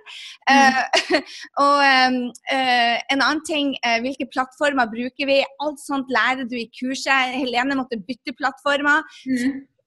og 1.64 1.76
um, 1.94 2.20
uh, 2.56 2.96
en 3.12 3.24
annen 3.24 3.44
ting, 3.52 3.72
uh, 3.86 3.98
hvilke 4.04 4.28
plattformer 4.34 4.92
bruker 4.92 5.26
vi? 5.32 5.40
Alt 5.64 5.80
sånt 5.80 6.12
lærer 6.12 6.44
du 6.44 6.56
i 6.60 6.68
kurset. 6.76 7.40
Helene 7.40 7.80
måtte 7.80 8.04
bytte 8.08 8.36
plattformer. 8.36 9.00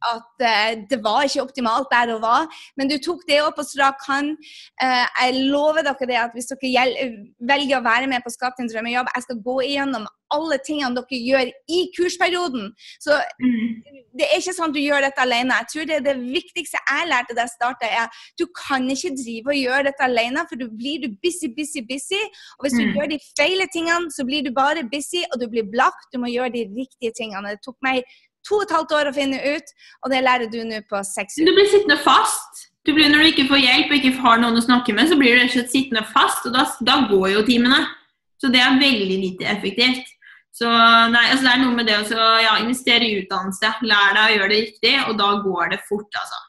At 0.10 0.46
uh, 0.46 0.72
det 0.90 1.00
var 1.04 1.28
ikke 1.28 1.46
optimalt 1.46 1.92
der 1.94 2.14
hun 2.14 2.24
var. 2.24 2.48
Men 2.78 2.92
du 2.92 2.98
tok 3.02 3.26
det 3.30 3.42
opp 3.44 3.60
på 3.60 3.68
strak 3.68 4.02
hånd. 4.08 4.34
Uh, 4.82 5.06
jeg 5.06 5.46
lover 5.54 5.86
dere 5.88 6.10
det 6.10 6.20
at 6.24 6.36
hvis 6.38 6.52
dere 6.54 7.12
velger 7.52 7.80
å 7.80 7.86
være 7.86 8.10
med 8.12 8.26
på 8.26 8.34
Skap 8.34 8.58
din 8.60 8.72
drømmejobb, 8.72 9.12
jeg 9.16 9.28
skal 9.28 9.46
gå 9.46 9.62
igjennom 9.68 10.10
alle 10.32 10.58
tingene 10.66 10.96
dere 10.98 11.20
gjør 11.20 11.52
i 11.76 11.80
kursperioden. 11.96 12.72
Så 13.04 13.18
mm. 13.42 14.08
det 14.20 14.28
er 14.28 14.40
ikke 14.40 14.56
sånn 14.56 14.72
at 14.72 14.78
du 14.78 14.82
gjør 14.82 15.06
dette 15.06 15.24
alene. 15.24 15.60
Jeg 15.62 15.72
tror 15.74 15.90
det, 15.90 16.00
er 16.00 16.08
det 16.08 16.16
viktigste 16.22 16.82
jeg 16.82 17.10
lærte 17.12 17.38
da 17.38 17.46
jeg 17.46 17.56
starta, 17.56 17.90
er 18.02 18.24
du 18.40 18.46
kan 18.58 18.88
ikke 18.94 19.14
drive 19.20 19.54
og 19.54 19.60
gjøre 19.60 19.88
dette 19.90 20.08
alene, 20.08 20.46
for 20.50 20.62
du 20.62 20.68
blir 20.72 21.04
du 21.04 21.10
busy, 21.24 21.52
busy, 21.58 21.84
busy. 21.88 22.22
Og 22.58 22.68
hvis 22.68 22.78
du 22.78 22.84
mm. 22.84 22.96
gjør 22.98 23.14
de 23.14 23.22
feile 23.30 23.70
tingene, 23.74 24.12
så 24.16 24.28
blir 24.28 24.46
du 24.48 24.54
bare 24.56 24.88
busy, 24.92 25.24
og 25.32 25.42
du 25.44 25.48
blir 25.52 25.68
blakk. 25.72 26.00
Du 26.14 26.20
må 26.24 26.32
gjøre 26.32 26.56
de 26.56 26.68
riktige 26.78 27.16
tingene. 27.18 27.56
Det 27.56 27.66
tok 27.66 27.80
meg 27.86 28.06
to 28.48 28.60
og 28.60 28.66
et 28.66 28.76
halvt 28.76 28.96
år 28.98 29.10
å 29.12 29.16
finne 29.16 29.40
ut, 29.42 29.74
og 30.02 30.14
det 30.14 30.22
lærer 30.26 30.52
du 30.52 30.60
nå 30.68 30.82
på 30.90 31.02
seks 31.08 31.38
uker. 31.38 31.50
Du 31.50 31.56
blir 31.58 31.70
sittende 31.72 32.00
fast. 32.04 32.68
Du 32.88 32.96
blir, 32.98 33.12
når 33.14 33.22
du 33.22 33.30
ikke 33.30 33.50
får 33.52 33.62
hjelp 33.62 33.92
og 33.92 33.98
ikke 34.00 34.24
har 34.24 34.40
noen 34.42 34.58
å 34.58 34.64
snakke 34.66 34.96
med, 34.98 35.10
så 35.10 35.18
blir 35.20 35.36
du 35.36 35.42
rett 35.42 35.52
og 35.52 35.58
slett 35.60 35.74
sittende 35.74 36.02
fast, 36.10 36.48
og 36.50 36.56
da, 36.56 36.66
da 36.82 36.98
går 37.12 37.28
jo 37.36 37.44
timene. 37.46 37.84
Så 38.42 38.50
det 38.50 38.64
er 38.64 38.80
veldig 38.82 39.18
lite 39.22 39.46
effektivt. 39.52 40.08
Så 40.52 40.68
nei, 40.68 41.28
altså 41.30 41.46
det 41.46 41.52
er 41.54 41.62
noe 41.62 41.76
med 41.78 41.88
det 41.88 42.00
å 42.02 42.30
ja, 42.42 42.58
investere 42.60 43.06
i 43.08 43.20
utdannelse. 43.22 43.70
Lær 43.86 44.18
deg 44.18 44.24
å 44.24 44.34
gjøre 44.36 44.50
det 44.52 44.64
riktig, 44.66 44.96
og 45.06 45.14
da 45.22 45.30
går 45.46 45.76
det 45.76 45.84
fort, 45.88 46.10
altså. 46.10 46.42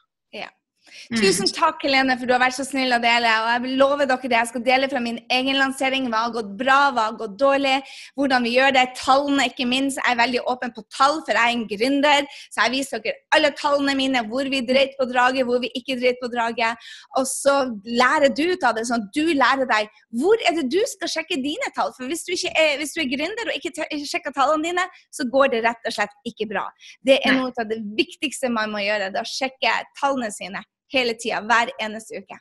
Mm. 1.11 1.19
Tusen 1.19 1.49
takk, 1.51 1.81
Helene, 1.83 2.15
for 2.19 2.29
du 2.29 2.33
har 2.35 2.41
vært 2.43 2.55
så 2.55 2.65
snill 2.67 2.95
å 2.95 2.99
dele. 3.03 3.31
Og 3.43 3.49
jeg 3.51 3.77
lover 3.79 4.07
dere 4.07 4.29
det. 4.29 4.37
Jeg 4.37 4.49
skal 4.51 4.63
dele 4.65 4.89
fra 4.91 5.01
min 5.03 5.19
egen 5.35 5.59
lansering. 5.59 6.07
Hva 6.11 6.25
har 6.27 6.35
gått 6.35 6.51
bra, 6.59 6.77
hva 6.95 7.07
har 7.09 7.17
gått 7.19 7.35
dårlig, 7.39 7.75
hvordan 8.19 8.47
vi 8.47 8.53
gjør 8.55 8.75
det. 8.77 8.85
Tallene, 8.99 9.47
ikke 9.51 9.67
minst. 9.69 9.99
Jeg 9.99 10.15
er 10.15 10.21
veldig 10.21 10.43
åpen 10.53 10.73
på 10.75 10.85
tall, 10.95 11.19
for 11.25 11.35
jeg 11.35 11.43
er 11.43 11.57
en 11.57 11.65
gründer. 11.71 12.29
Så 12.47 12.63
jeg 12.63 12.75
viser 12.77 13.03
dere 13.03 13.19
alle 13.35 13.51
tallene 13.59 13.97
mine, 13.99 14.23
hvor 14.31 14.49
vi 14.53 14.63
dreit 14.67 14.95
på 14.99 15.07
draget, 15.09 15.47
hvor 15.49 15.61
vi 15.63 15.71
ikke 15.79 15.97
dreit 15.99 16.21
på 16.23 16.31
draget. 16.31 16.89
Og 17.19 17.27
så 17.29 17.57
lærer 17.83 18.31
du 18.33 18.45
ut 18.53 18.67
av 18.67 18.77
det, 18.77 18.87
sånn 18.89 19.03
at 19.03 19.17
du 19.17 19.33
lærer 19.33 19.67
deg 19.69 19.91
hvor 20.21 20.39
er 20.47 20.55
det 20.55 20.67
du 20.71 20.79
skal 20.87 21.11
sjekke 21.11 21.39
dine 21.43 21.71
tall. 21.75 21.91
For 21.97 22.07
hvis 22.09 22.23
du, 22.27 22.35
er, 22.53 22.77
hvis 22.79 22.95
du 22.95 23.01
er 23.03 23.09
gründer 23.11 23.49
og 23.49 23.57
ikke 23.57 24.05
sjekker 24.07 24.35
tallene 24.35 24.69
dine, 24.69 24.85
så 25.13 25.27
går 25.29 25.55
det 25.55 25.63
rett 25.67 25.89
og 25.89 25.95
slett 25.95 26.13
ikke 26.29 26.47
bra. 26.51 26.67
Det 27.03 27.19
er 27.25 27.35
noe 27.39 27.51
av 27.51 27.69
det 27.69 27.81
viktigste 27.97 28.51
man 28.53 28.71
må 28.73 28.83
gjøre, 28.85 29.11
det 29.13 29.23
å 29.23 29.27
sjekke 29.27 29.81
tallene 29.99 30.31
sine 30.33 30.63
hele 30.93 31.17
tida, 31.19 31.41
hver 31.47 31.73
eneste 31.81 32.21
uke. 32.23 32.39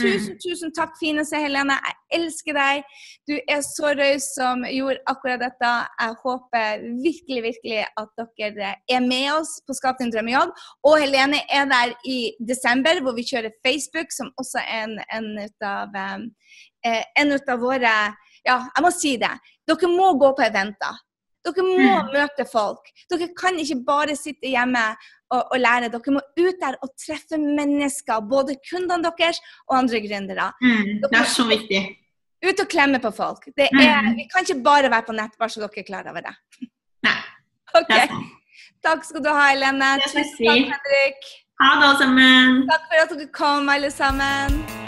Tusen, 0.00 0.32
mm. 0.32 0.38
tusen 0.40 0.72
takk, 0.72 0.94
fineste 0.96 1.36
Helene. 1.36 1.74
Jeg 1.84 2.20
elsker 2.22 2.56
deg. 2.56 2.94
Du 3.28 3.34
er 3.36 3.60
så 3.66 3.92
raus 3.98 4.30
som 4.38 4.64
gjorde 4.64 5.02
akkurat 5.10 5.42
dette. 5.42 5.72
Jeg 6.00 6.16
håper 6.22 6.86
virkelig, 7.04 7.42
virkelig 7.48 7.82
at 8.00 8.24
dere 8.40 8.72
er 8.96 9.04
med 9.04 9.28
oss 9.34 9.58
på 9.66 9.76
Skap 9.76 10.00
din 10.00 10.12
drømmejobb. 10.14 10.54
Og 10.88 10.96
Helene 11.02 11.42
er 11.44 11.68
der 11.68 11.92
i 12.08 12.18
desember, 12.48 13.02
hvor 13.04 13.16
vi 13.18 13.26
kjører 13.28 13.52
Facebook, 13.66 14.12
som 14.16 14.32
også 14.40 14.64
er 14.64 14.88
en, 14.88 14.98
en, 15.12 15.30
ut, 15.44 15.68
av, 15.68 15.96
eh, 16.88 17.04
en 17.20 17.36
ut 17.36 17.56
av 17.56 17.64
våre 17.64 17.96
Ja, 18.42 18.56
jeg 18.58 18.82
må 18.82 18.90
si 18.90 19.16
det. 19.20 19.34
Dere 19.68 19.88
må 19.92 20.14
gå 20.18 20.32
på 20.34 20.42
eventer. 20.42 20.96
Dere 21.42 21.64
må 21.66 21.76
mm. 21.78 22.12
møte 22.14 22.46
folk. 22.48 22.88
Dere 23.10 23.28
kan 23.38 23.58
ikke 23.60 23.80
bare 23.86 24.16
sitte 24.18 24.50
hjemme 24.50 24.82
og, 25.32 25.42
og, 25.52 25.58
lære. 25.60 25.90
Dere 25.92 26.14
må 26.14 26.22
ut 26.22 26.60
der 26.60 26.78
og 26.84 26.92
treffe 27.00 27.40
mennesker. 27.40 28.22
Både 28.28 28.58
kundene 28.68 29.12
deres 29.18 29.40
og 29.68 29.78
andre 29.80 30.02
gründere. 30.04 30.50
Mm. 30.62 31.00
det 31.04 31.20
er 31.22 31.30
så 31.32 31.48
viktig. 31.48 31.82
Ut 32.42 32.60
og 32.64 32.68
klemme 32.68 32.98
på 33.02 33.12
folk. 33.14 33.46
Er, 33.56 33.70
mm. 33.72 34.14
Vi 34.18 34.28
kan 34.30 34.46
ikke 34.46 34.62
bare 34.64 34.90
være 34.90 35.06
på 35.08 35.16
nett, 35.16 35.38
bare 35.38 35.54
så 35.54 35.62
dere 35.62 35.84
er 35.84 35.88
klar 35.88 36.10
over 36.10 36.28
det. 36.28 36.36
Nei. 37.08 37.18
Ok. 37.72 37.88
Takk 38.84 39.06
skal 39.08 39.22
du 39.24 39.30
ha, 39.32 39.46
Helene. 39.48 39.94
Tusen 40.02 40.26
takk, 40.42 40.74
Henrik. 40.74 41.24
Ha 41.62 41.70
det, 41.72 41.88
alle 41.88 41.98
sammen. 42.02 42.62
Takk 42.68 42.86
for 42.90 43.06
at 43.06 43.16
dere 43.16 43.32
kom, 43.40 43.72
alle 43.72 43.90
sammen. 43.94 44.81